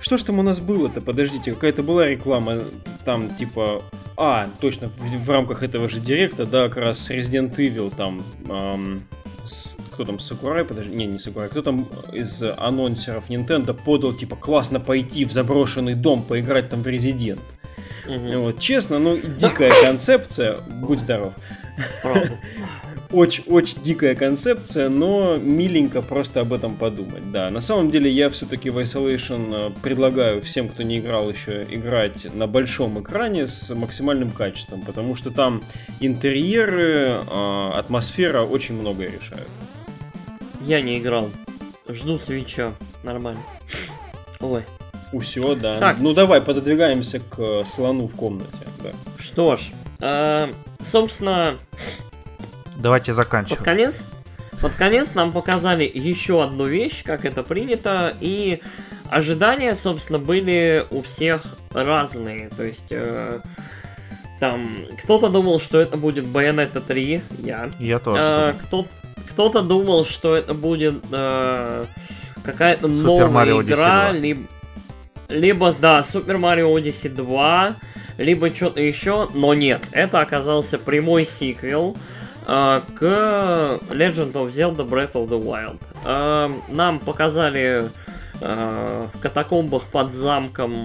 [0.00, 1.00] Что ж там у нас было-то?
[1.00, 2.62] Подождите, какая-то была реклама
[3.04, 3.82] там типа...
[4.16, 8.22] А, точно, в, в рамках этого же директа, да, как раз Resident Evil там...
[8.48, 9.02] Эм,
[9.44, 14.36] с, кто там, Сакурай, подожди, не, не Сакурай, кто там из анонсеров Nintendo подал, типа,
[14.36, 17.40] классно пойти в заброшенный дом, поиграть там в Resident.
[18.06, 18.42] Угу.
[18.42, 21.32] Вот, честно, ну, дикая концепция, будь здоров.
[22.02, 22.38] Правда
[23.10, 27.30] очень-очень дикая концепция, но миленько просто об этом подумать.
[27.32, 31.66] Да, на самом деле я все-таки в Isolation э, предлагаю всем, кто не играл еще,
[31.70, 35.62] играть на большом экране с максимальным качеством, потому что там
[36.00, 39.48] интерьеры, э, атмосфера очень многое решают.
[40.62, 41.30] Я не играл.
[41.88, 42.72] Жду свеча.
[43.02, 43.40] Нормально.
[44.40, 44.62] Ой.
[45.12, 45.78] Усё, да.
[45.78, 45.96] Так.
[46.00, 48.66] Ну давай, пододвигаемся к слону в комнате.
[48.82, 48.90] Да.
[49.18, 49.70] Что ж,
[50.00, 50.48] э,
[50.82, 51.56] собственно,
[52.78, 53.58] Давайте заканчивать.
[53.58, 54.06] Под конец,
[54.62, 58.60] под конец нам показали еще одну вещь, как это принято, и
[59.10, 61.42] ожидания, собственно, были у всех
[61.72, 62.50] разные.
[62.56, 63.40] То есть, э,
[64.38, 67.70] там, кто-то думал, что это будет Bayonetta 3, я.
[67.80, 68.22] Я тоже.
[68.22, 68.86] Э, кто,
[69.28, 71.84] кто-то думал, что это будет э,
[72.44, 74.42] какая-то новая игра, либо,
[75.28, 77.74] либо, да, Super Mario Odyssey 2,
[78.18, 81.96] либо что-то еще, но нет, это оказался прямой сиквел.
[81.96, 82.17] Э,
[82.48, 83.02] к
[83.90, 85.78] Legend of Zelda Breath of the Wild.
[86.04, 87.90] э, нам показали
[88.40, 90.80] э, в катакомбах под замком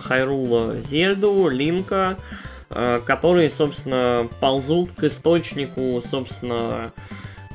[0.00, 2.16] Хайрула Зельду, Линка,
[2.68, 6.92] которые, собственно, ползут к источнику, собственно,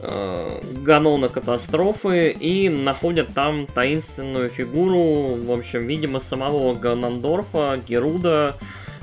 [0.02, 8.58] Ганона катастрофы и находят там таинственную фигуру, в общем, видимо, самого Ганандорфа, Геруда,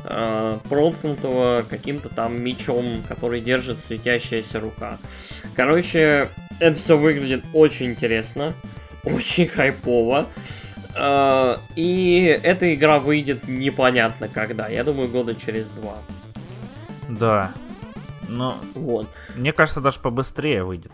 [0.08, 4.98] э, проткнутого каким-то там мечом, который держит светящаяся рука.
[5.54, 8.54] Короче, это все выглядит очень интересно,
[9.04, 10.26] очень хайпово.
[10.96, 14.68] Э, и эта игра выйдет непонятно когда.
[14.68, 15.98] Я думаю, года через два.
[17.08, 17.52] Да.
[18.28, 19.08] Но вот.
[19.34, 20.92] мне кажется, даже побыстрее выйдет.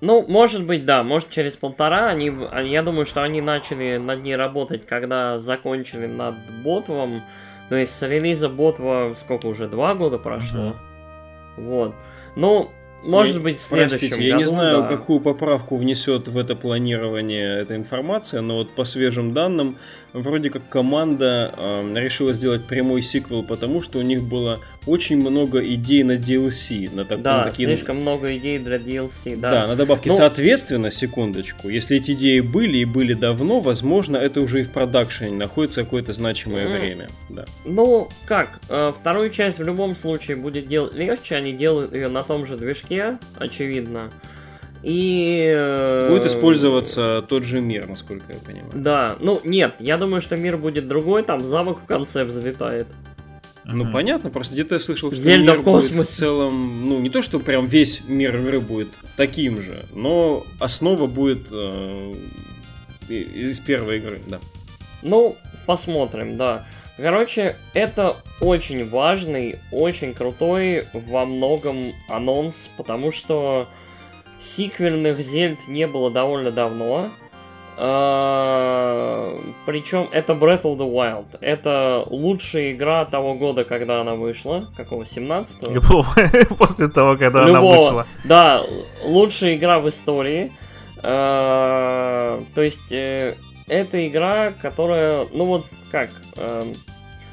[0.00, 2.08] Ну, может быть, да, может через полтора.
[2.08, 2.30] Они,
[2.64, 7.22] я думаю, что они начали над ней работать, когда закончили над Ботвом.
[7.68, 10.68] То есть с релиза Ботва сколько уже, два года прошло?
[10.68, 11.64] Угу.
[11.64, 11.94] Вот.
[12.36, 12.70] Ну,
[13.04, 14.88] может быть, в следующем Простите, году, я не знаю, да.
[14.88, 19.76] какую поправку внесет в это планирование эта информация, но вот по свежим данным,
[20.14, 25.60] вроде как команда э, решила сделать прямой сиквел, потому что у них было очень много
[25.74, 26.94] идей на DLC.
[26.94, 27.68] На так, да, на такие...
[27.68, 29.50] слишком много идей для DLC, да.
[29.50, 30.08] Да, на добавки.
[30.08, 30.14] Ну...
[30.14, 35.36] Соответственно, секундочку, если эти идеи были и были давно, возможно, это уже и в продакшене
[35.36, 36.80] находится какое-то значимое mm.
[36.80, 37.08] время.
[37.28, 37.44] Да.
[37.64, 42.22] Ну, как, э, вторую часть в любом случае будет делать легче, они делают ее на
[42.22, 44.10] том же движке, очевидно.
[44.84, 45.50] И...
[45.56, 48.70] Э, будет использоваться тот же мир, насколько я понимаю.
[48.74, 52.86] Да, ну нет, я думаю, что мир будет другой, там замок в конце взлетает.
[53.64, 53.92] Ну, mm-hmm.
[53.92, 55.94] понятно, просто где-то я слышал, что Зельда мир в космосе.
[55.94, 60.44] будет в целом, ну, не то, что прям весь мир игры будет таким же, но
[60.60, 62.14] основа будет э,
[63.08, 64.40] из первой игры, да.
[65.00, 66.66] Ну, посмотрим, да.
[66.98, 73.68] Короче, это очень важный, очень крутой во многом анонс, потому что
[74.44, 77.08] Сиквельных Зельд не было довольно давно.
[77.76, 81.38] А, Причем это Breath of the Wild.
[81.40, 84.68] Это лучшая игра того года, когда она вышла.
[84.76, 85.02] Какого?
[85.02, 85.72] 17-го?
[85.72, 86.06] Любого.
[86.58, 87.72] После того, когда Любого.
[87.72, 88.06] она вышла.
[88.24, 88.62] Да,
[89.02, 90.52] лучшая игра в истории.
[91.02, 96.10] А, то есть, э, это игра, которая, ну вот как...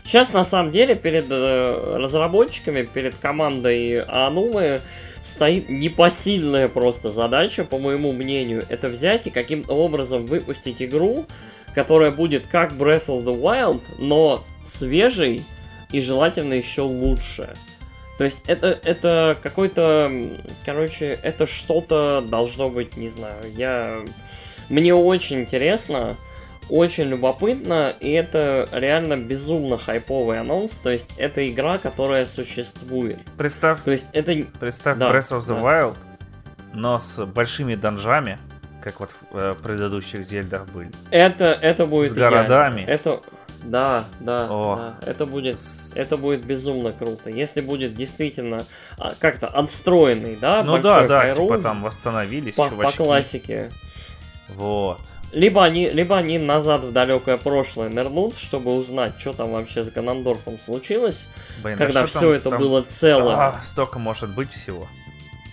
[0.04, 4.82] Сейчас, на самом деле, перед э, разработчиками, перед командой Анумы
[5.22, 11.26] стоит непосильная просто задача, по моему мнению, это взять и каким-то образом выпустить игру,
[11.74, 15.44] которая будет как Breath of the Wild, но свежей
[15.92, 17.56] и желательно еще лучше.
[18.18, 20.12] То есть это, это какой-то,
[20.66, 24.00] короче, это что-то должно быть, не знаю, я...
[24.70, 26.18] Мне очень интересно,
[26.72, 33.20] очень любопытно, и это реально безумно хайповый анонс, то есть это игра, которая существует.
[33.38, 34.34] Представь, то есть это...
[34.58, 35.62] Представь да, Breath of the да.
[35.62, 35.98] Wild,
[36.74, 38.40] но с большими данжами,
[38.82, 40.92] как вот в э, предыдущих Зельдах были.
[41.12, 42.82] Это, это будет С городами.
[42.82, 43.22] Это...
[43.64, 44.76] Да, да, О.
[44.76, 44.96] да.
[45.08, 45.60] Это будет,
[45.94, 47.30] это будет безумно круто.
[47.30, 48.66] Если будет действительно
[48.98, 52.98] а, как-то отстроенный, да, ну большой да, да, типа там восстановились по, чувачки.
[52.98, 53.70] по классике.
[54.50, 55.00] Вот.
[55.32, 59.90] Либо они, либо они назад в далекое прошлое нырнут, чтобы узнать, что там вообще с
[59.90, 61.28] Ганандорфом случилось,
[61.64, 62.60] Блин, когда все там, это там...
[62.60, 63.36] было целое.
[63.36, 64.88] А, столько может быть всего.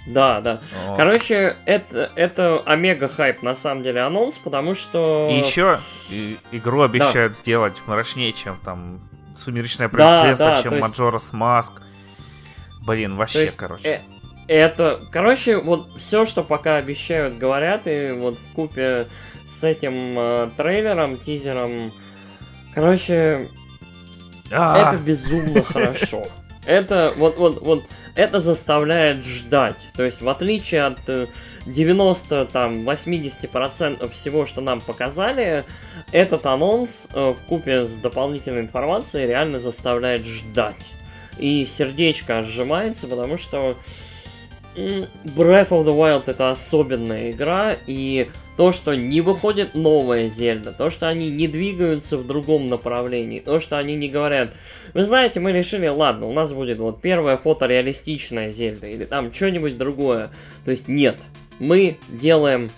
[0.08, 0.60] Да, да.
[0.88, 0.96] О.
[0.96, 5.28] Короче, это, это омега хайп на самом деле анонс, потому что...
[5.30, 5.78] И еще
[6.10, 7.38] и, игру обещают да.
[7.40, 9.00] сделать мрачнее, чем там
[9.36, 11.72] Сумеречная принцесса, да, да, чем Маджорас Маск.
[12.80, 13.86] Блин, вообще, есть, короче.
[13.86, 14.00] Э,
[14.48, 19.06] это, короче, вот все, что пока обещают, говорят, и вот в купе
[19.48, 21.92] с этим э, трейлером, тизером.
[22.74, 23.48] Короче,
[24.52, 24.94] А-а-а.
[24.94, 26.28] это безумно хорошо.
[26.66, 29.86] Это вот, вот, вот, это заставляет ждать.
[29.96, 30.98] То есть, в отличие от
[31.64, 35.64] 90, э, там, 80% всего, что нам показали,
[36.12, 40.90] этот анонс э, в купе с дополнительной информацией реально заставляет ждать.
[41.38, 43.74] И сердечко сжимается, потому что
[44.76, 48.28] Breath of the Wild это особенная игра, и
[48.58, 53.60] то, что не выходит новая Зельда, то, что они не двигаются в другом направлении, то,
[53.60, 54.52] что они не говорят,
[54.94, 59.78] вы знаете, мы решили, ладно, у нас будет вот первая фотореалистичная Зельда, или там что-нибудь
[59.78, 60.32] другое.
[60.64, 61.16] То есть нет,
[61.60, 62.68] мы делаем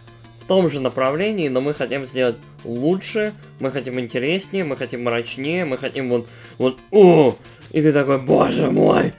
[0.40, 5.64] в том же направлении, но мы хотим сделать лучше, мы хотим интереснее, мы хотим мрачнее,
[5.64, 6.28] мы хотим вот,
[6.58, 7.36] вот, о,
[7.70, 9.14] и ты такой, боже мой.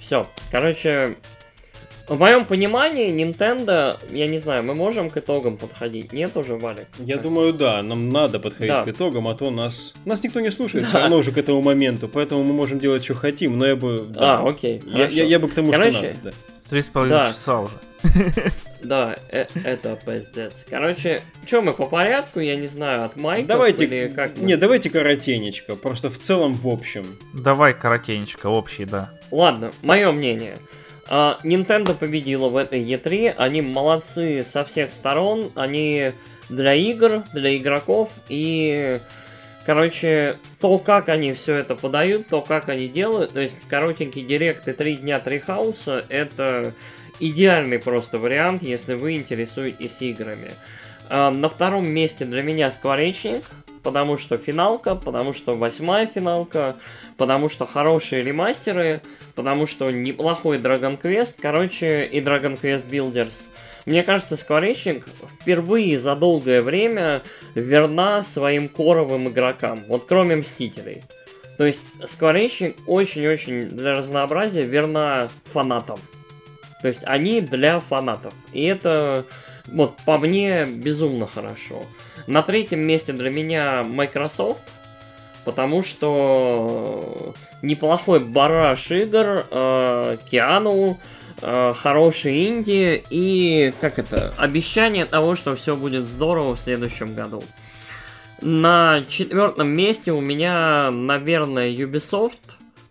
[0.00, 1.16] Все, короче,
[2.10, 6.12] в моем понимании, Nintendo, я не знаю, мы можем к итогам подходить?
[6.12, 6.88] Нет уже, Валик?
[6.98, 7.22] Я как?
[7.22, 8.84] думаю, да, нам надо подходить да.
[8.84, 10.88] к итогам, а то нас, нас никто не слушает да.
[10.88, 14.06] все равно уже к этому моменту, поэтому мы можем делать, что хотим, но я бы...
[14.08, 16.30] Да, а, окей, я, я, я бы к тому, Короче, что надо, да.
[16.68, 17.74] Три с половиной часа уже.
[18.82, 20.64] Да, э это пиздец.
[20.68, 24.46] Короче, что мы по порядку, я не знаю, от Майка давайте, или как мы?
[24.46, 27.18] Не, давайте коротенечко, просто в целом в общем.
[27.34, 29.10] Давай коротенечко, общий, да.
[29.30, 30.56] Ладно, мое мнение.
[31.10, 36.12] А, Nintendo победила в этой E3, они молодцы со всех сторон, они
[36.48, 38.10] для игр, для игроков.
[38.28, 39.00] И
[39.66, 44.66] Короче, то, как они все это подают, то, как они делают, то есть коротенький директ
[44.66, 46.72] и три дня три хауса, это
[47.20, 50.52] идеальный просто вариант, если вы интересуетесь играми.
[51.08, 53.42] А, на втором месте для меня Скворечник,
[53.82, 56.76] потому что финалка, потому что восьмая финалка,
[57.16, 59.00] потому что хорошие ремастеры,
[59.34, 63.48] потому что неплохой Dragon Quest, короче, и Dragon Quest Builders–
[63.86, 65.06] мне кажется, Скворечник
[65.40, 67.22] впервые за долгое время
[67.54, 71.02] верна своим коровым игрокам, вот кроме Мстителей.
[71.58, 75.98] То есть Скворечник очень-очень для разнообразия верна фанатам.
[76.82, 78.32] То есть они для фанатов.
[78.52, 79.26] И это,
[79.72, 81.82] вот, по мне, безумно хорошо.
[82.26, 84.62] На третьем месте для меня Microsoft,
[85.44, 90.98] потому что неплохой бараш игр, э, Киану,
[91.42, 97.42] э, хорошие инди и, как это, обещание того, что все будет здорово в следующем году.
[98.42, 102.38] На четвертом месте у меня, наверное, Ubisoft,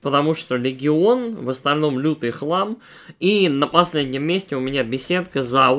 [0.01, 2.77] потому что Легион, в остальном лютый хлам.
[3.19, 5.69] И на последнем месте у меня беседка за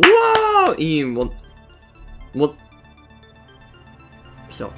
[0.72, 1.32] И вот...
[2.34, 2.56] Вот...
[4.48, 4.72] Все.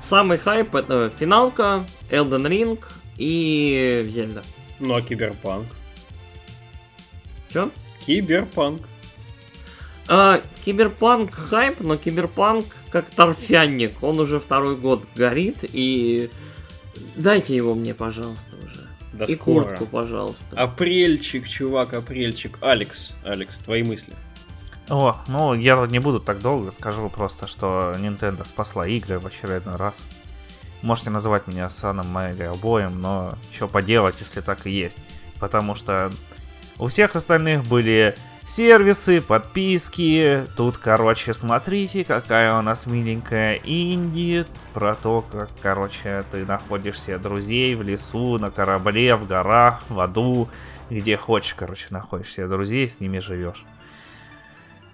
[0.00, 2.84] Самый хайп это финалка, Elden Ring
[3.16, 4.42] и Зельда.
[4.78, 5.66] Ну а Киберпанк?
[7.48, 7.70] Чё?
[8.04, 8.82] Киберпанк.
[10.08, 14.02] А, киберпанк хайп, но киберпанк как торфяник.
[14.02, 16.30] Он уже второй год горит, и
[17.16, 18.88] дайте его мне, пожалуйста, уже.
[19.12, 19.64] Да и скоро.
[19.64, 20.44] куртку, пожалуйста.
[20.56, 22.58] Апрельчик, чувак, апрельчик.
[22.60, 24.12] Алекс, Алекс, твои мысли.
[24.88, 29.76] О, ну я не буду так долго, скажу просто, что Nintendo спасла игры в очередной
[29.76, 30.04] раз.
[30.82, 34.96] Можете называть меня Саном или обоим, но что поделать, если так и есть.
[35.40, 36.12] Потому что
[36.78, 38.14] у всех остальных были
[38.46, 40.44] сервисы, подписки.
[40.56, 44.46] Тут, короче, смотрите, какая у нас миленькая инди.
[44.72, 49.98] Про то, как, короче, ты находишь себе друзей в лесу, на корабле, в горах, в
[49.98, 50.48] аду.
[50.90, 53.64] Где хочешь, короче, находишь себе друзей, с ними живешь.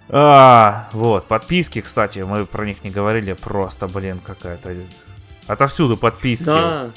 [0.09, 4.75] А, вот, подписки, кстати, мы про них не говорили, просто, блин, какая-то...
[5.47, 6.47] Отовсюду подписки.
[6.47, 6.91] Да.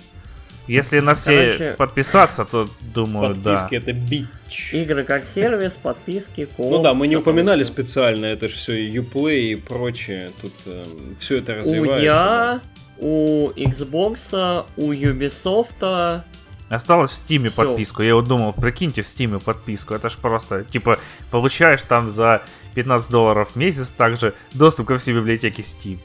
[0.68, 3.56] Если на все Короче, подписаться, то думаю, подписки да.
[3.56, 4.74] Подписки это бич.
[4.74, 6.72] Игры как сервис, подписки, коп.
[6.72, 7.74] Ну да, мы не упоминали там.
[7.74, 10.32] специально, это же все Uplay и прочее.
[10.42, 10.86] Тут э,
[11.20, 11.98] все это развивается.
[11.98, 12.62] У я,
[12.98, 16.24] у Xbox, у Ubisoft.
[16.70, 18.02] Осталось в Стиме подписку.
[18.02, 19.94] Я вот думал, прикиньте в Стиме подписку.
[19.94, 20.98] Это ж просто, типа,
[21.30, 22.42] получаешь там за
[22.76, 25.98] 15 долларов в месяц также доступ ко всей библиотеке Steam.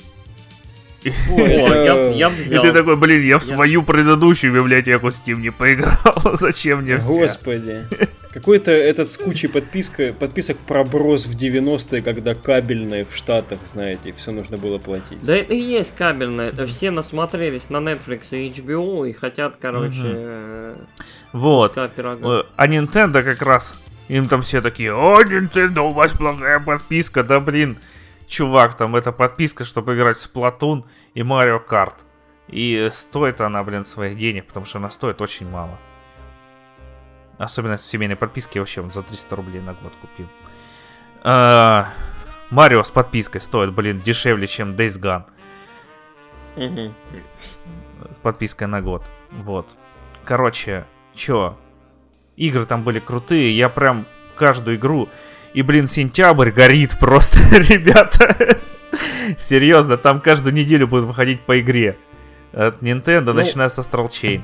[1.05, 2.62] я, взял.
[2.62, 6.36] И ты такой, блин, я в свою предыдущую библиотеку Steam не поиграл.
[6.36, 7.20] Зачем мне все?
[7.20, 7.84] Господи.
[8.32, 14.31] Какой-то этот с кучей подписка, подписок проброс в 90-е, когда кабельные в Штатах, знаете, все
[14.31, 15.20] нужно было платить.
[15.23, 16.50] Да это и есть кабельное.
[16.50, 20.76] Это все насмотрелись на Netflix и HBO и хотят, короче,
[21.32, 21.76] вот.
[21.76, 23.74] Э, а Nintendo как раз,
[24.10, 27.78] им там все такие, о, Nintendo, у вас плохая подписка, да блин
[28.26, 31.94] чувак, там это подписка, чтобы играть в Splatoon и Mario Kart.
[32.48, 35.78] И стоит она, блин, своих денег, потому что она стоит очень мало.
[37.39, 40.26] Особенно в семейной подписке я вообще за 300 рублей на год купил.
[41.22, 41.89] А,
[42.50, 45.24] Марио с подпиской стоит, блин, дешевле, чем Days Gone.
[47.40, 49.05] С подпиской на год.
[49.30, 49.68] Вот.
[50.24, 51.56] Короче, чё?
[52.36, 53.57] Игры там были крутые.
[53.57, 55.09] Я прям каждую игру
[55.52, 58.60] и, блин, сентябрь горит просто, ребята.
[59.39, 61.97] Серьезно, там каждую неделю будет выходить по игре.
[62.52, 64.42] От Nintendo, ну, начиная с Astral Chain.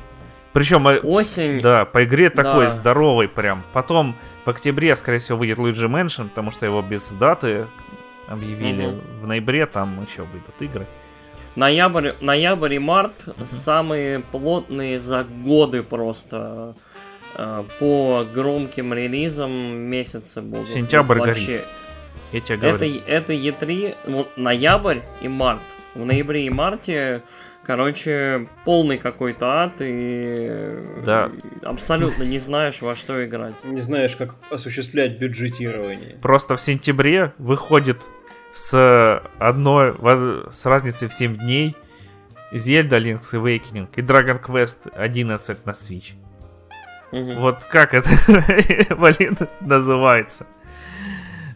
[0.53, 0.87] Причем...
[0.89, 1.61] Э, Осень.
[1.61, 2.43] Да, по игре да.
[2.43, 3.65] такой здоровый прям.
[3.73, 7.67] Потом в октябре, скорее всего, выйдет Luigi Mansion, потому что его без даты
[8.29, 8.87] объявили.
[8.87, 9.01] Угу.
[9.21, 10.87] В ноябре там еще выйдут игры.
[11.57, 13.45] Ноябрь, ноябрь и март угу.
[13.45, 16.75] самые плотные за годы просто
[17.79, 20.69] по громким релизам месяцы будут.
[20.69, 21.47] Сентябрь вообще.
[21.47, 21.65] горит.
[22.33, 22.77] Я тебе говорю.
[22.77, 25.61] Это, это E3, вот ноябрь и март.
[25.95, 27.23] В ноябре и марте,
[27.63, 30.51] короче, полный какой-то ад, и
[31.05, 31.31] да.
[31.63, 33.55] абсолютно не знаешь, во что играть.
[33.65, 36.19] Не знаешь, как осуществлять бюджетирование.
[36.21, 38.03] Просто в сентябре выходит
[38.53, 39.95] с одной,
[40.53, 41.77] с разницей в 7 дней
[42.53, 46.15] Zelda Link's Awakening и Dragon Quest 11 на Switch.
[47.13, 47.33] Угу.
[47.35, 48.09] Вот как это,
[48.97, 50.47] блин, называется?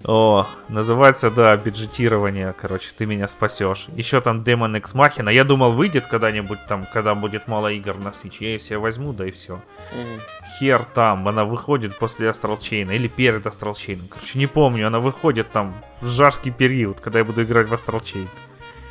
[0.04, 3.86] О, называется, да, бюджетирование, короче, ты меня спасешь.
[3.94, 5.32] Еще там Demon X Machina.
[5.32, 8.36] Я думал, выйдет когда-нибудь там, когда будет мало игр на Switch.
[8.40, 9.54] Я ее себе возьму, да и все.
[9.56, 10.20] Угу.
[10.58, 14.00] Хер там, она выходит после Astral Chain или перед Astral Chain.
[14.08, 18.00] Короче, не помню, она выходит там в жаркий период, когда я буду играть в Astral
[18.00, 18.28] Chain.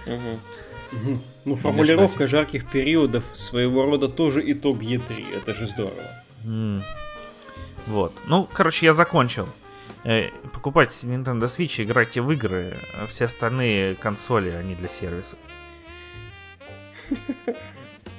[0.06, 1.20] Угу.
[1.46, 5.38] Ну, формулировка жарких периодов своего рода тоже итог E3.
[5.38, 6.19] Это же здорово.
[7.88, 8.14] Вот.
[8.28, 9.48] Ну, короче, я закончил.
[10.04, 15.36] Э, покупайте Nintendo Switch, играйте в игры, а все остальные консоли, они для сервиса.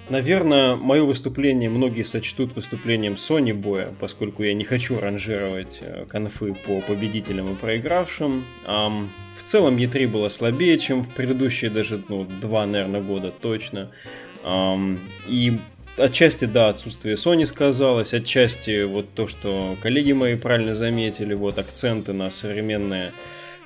[0.08, 6.52] Наверное, мое выступление многие сочтут выступлением Sony боя, поскольку я не хочу ранжировать э, конфы
[6.52, 8.44] по победителям и проигравшим.
[8.66, 13.90] В целом E3 было слабее, чем в предыдущие даже ну, два, наверное, года точно.
[15.26, 15.60] И
[16.00, 22.12] отчасти, да, отсутствие Sony сказалось, отчасти вот то, что коллеги мои правильно заметили, вот акценты
[22.12, 23.12] на современные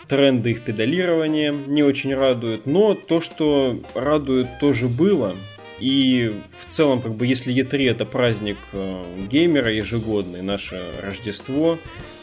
[0.08, 5.34] тренды их педалирования не очень радуют, но то, что радует, тоже было.
[5.80, 11.78] И в целом, как бы, если E3 это праздник э, геймера ежегодный, наше Рождество,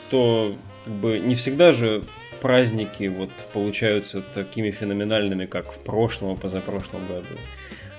[0.10, 2.04] то как бы не всегда же
[2.40, 7.38] праздники вот получаются такими феноменальными, как в прошлом и позапрошлом году.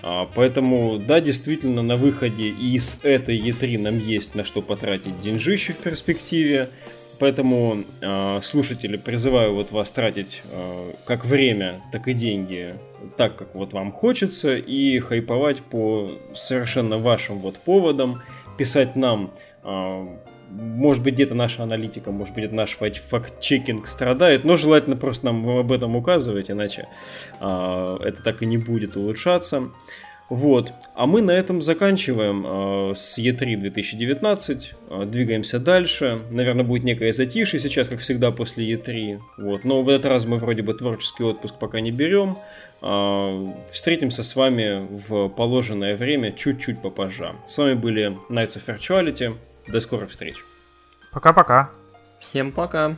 [0.02, 5.72] А, поэтому, да, действительно, на выходе из этой E3 нам есть на что потратить деньжище
[5.72, 6.70] в перспективе.
[7.18, 12.74] Поэтому, э, слушатели, призываю вот вас тратить э, как время, так и деньги
[13.16, 18.22] так, как вот вам хочется, и хайповать по совершенно вашим вот поводам,
[18.58, 19.32] писать нам
[20.58, 25.72] может быть, где-то наша аналитика, может быть, наш факт-чекинг страдает, но желательно просто нам об
[25.72, 26.88] этом указывать, иначе
[27.40, 29.70] э, это так и не будет улучшаться.
[30.32, 30.72] Вот.
[30.94, 36.20] А мы на этом заканчиваем э, с E3 2019, э, двигаемся дальше.
[36.30, 39.20] Наверное, будет некое затишье сейчас, как всегда, после E3.
[39.36, 39.64] Вот.
[39.64, 42.38] Но в этот раз мы вроде бы творческий отпуск пока не берем.
[42.80, 47.34] Э, встретимся с вами в положенное время чуть-чуть попозже.
[47.44, 49.36] С вами были Knights of Virtuality.
[49.66, 50.44] До скорых встреч.
[51.12, 51.70] Пока-пока.
[52.20, 52.96] Всем пока.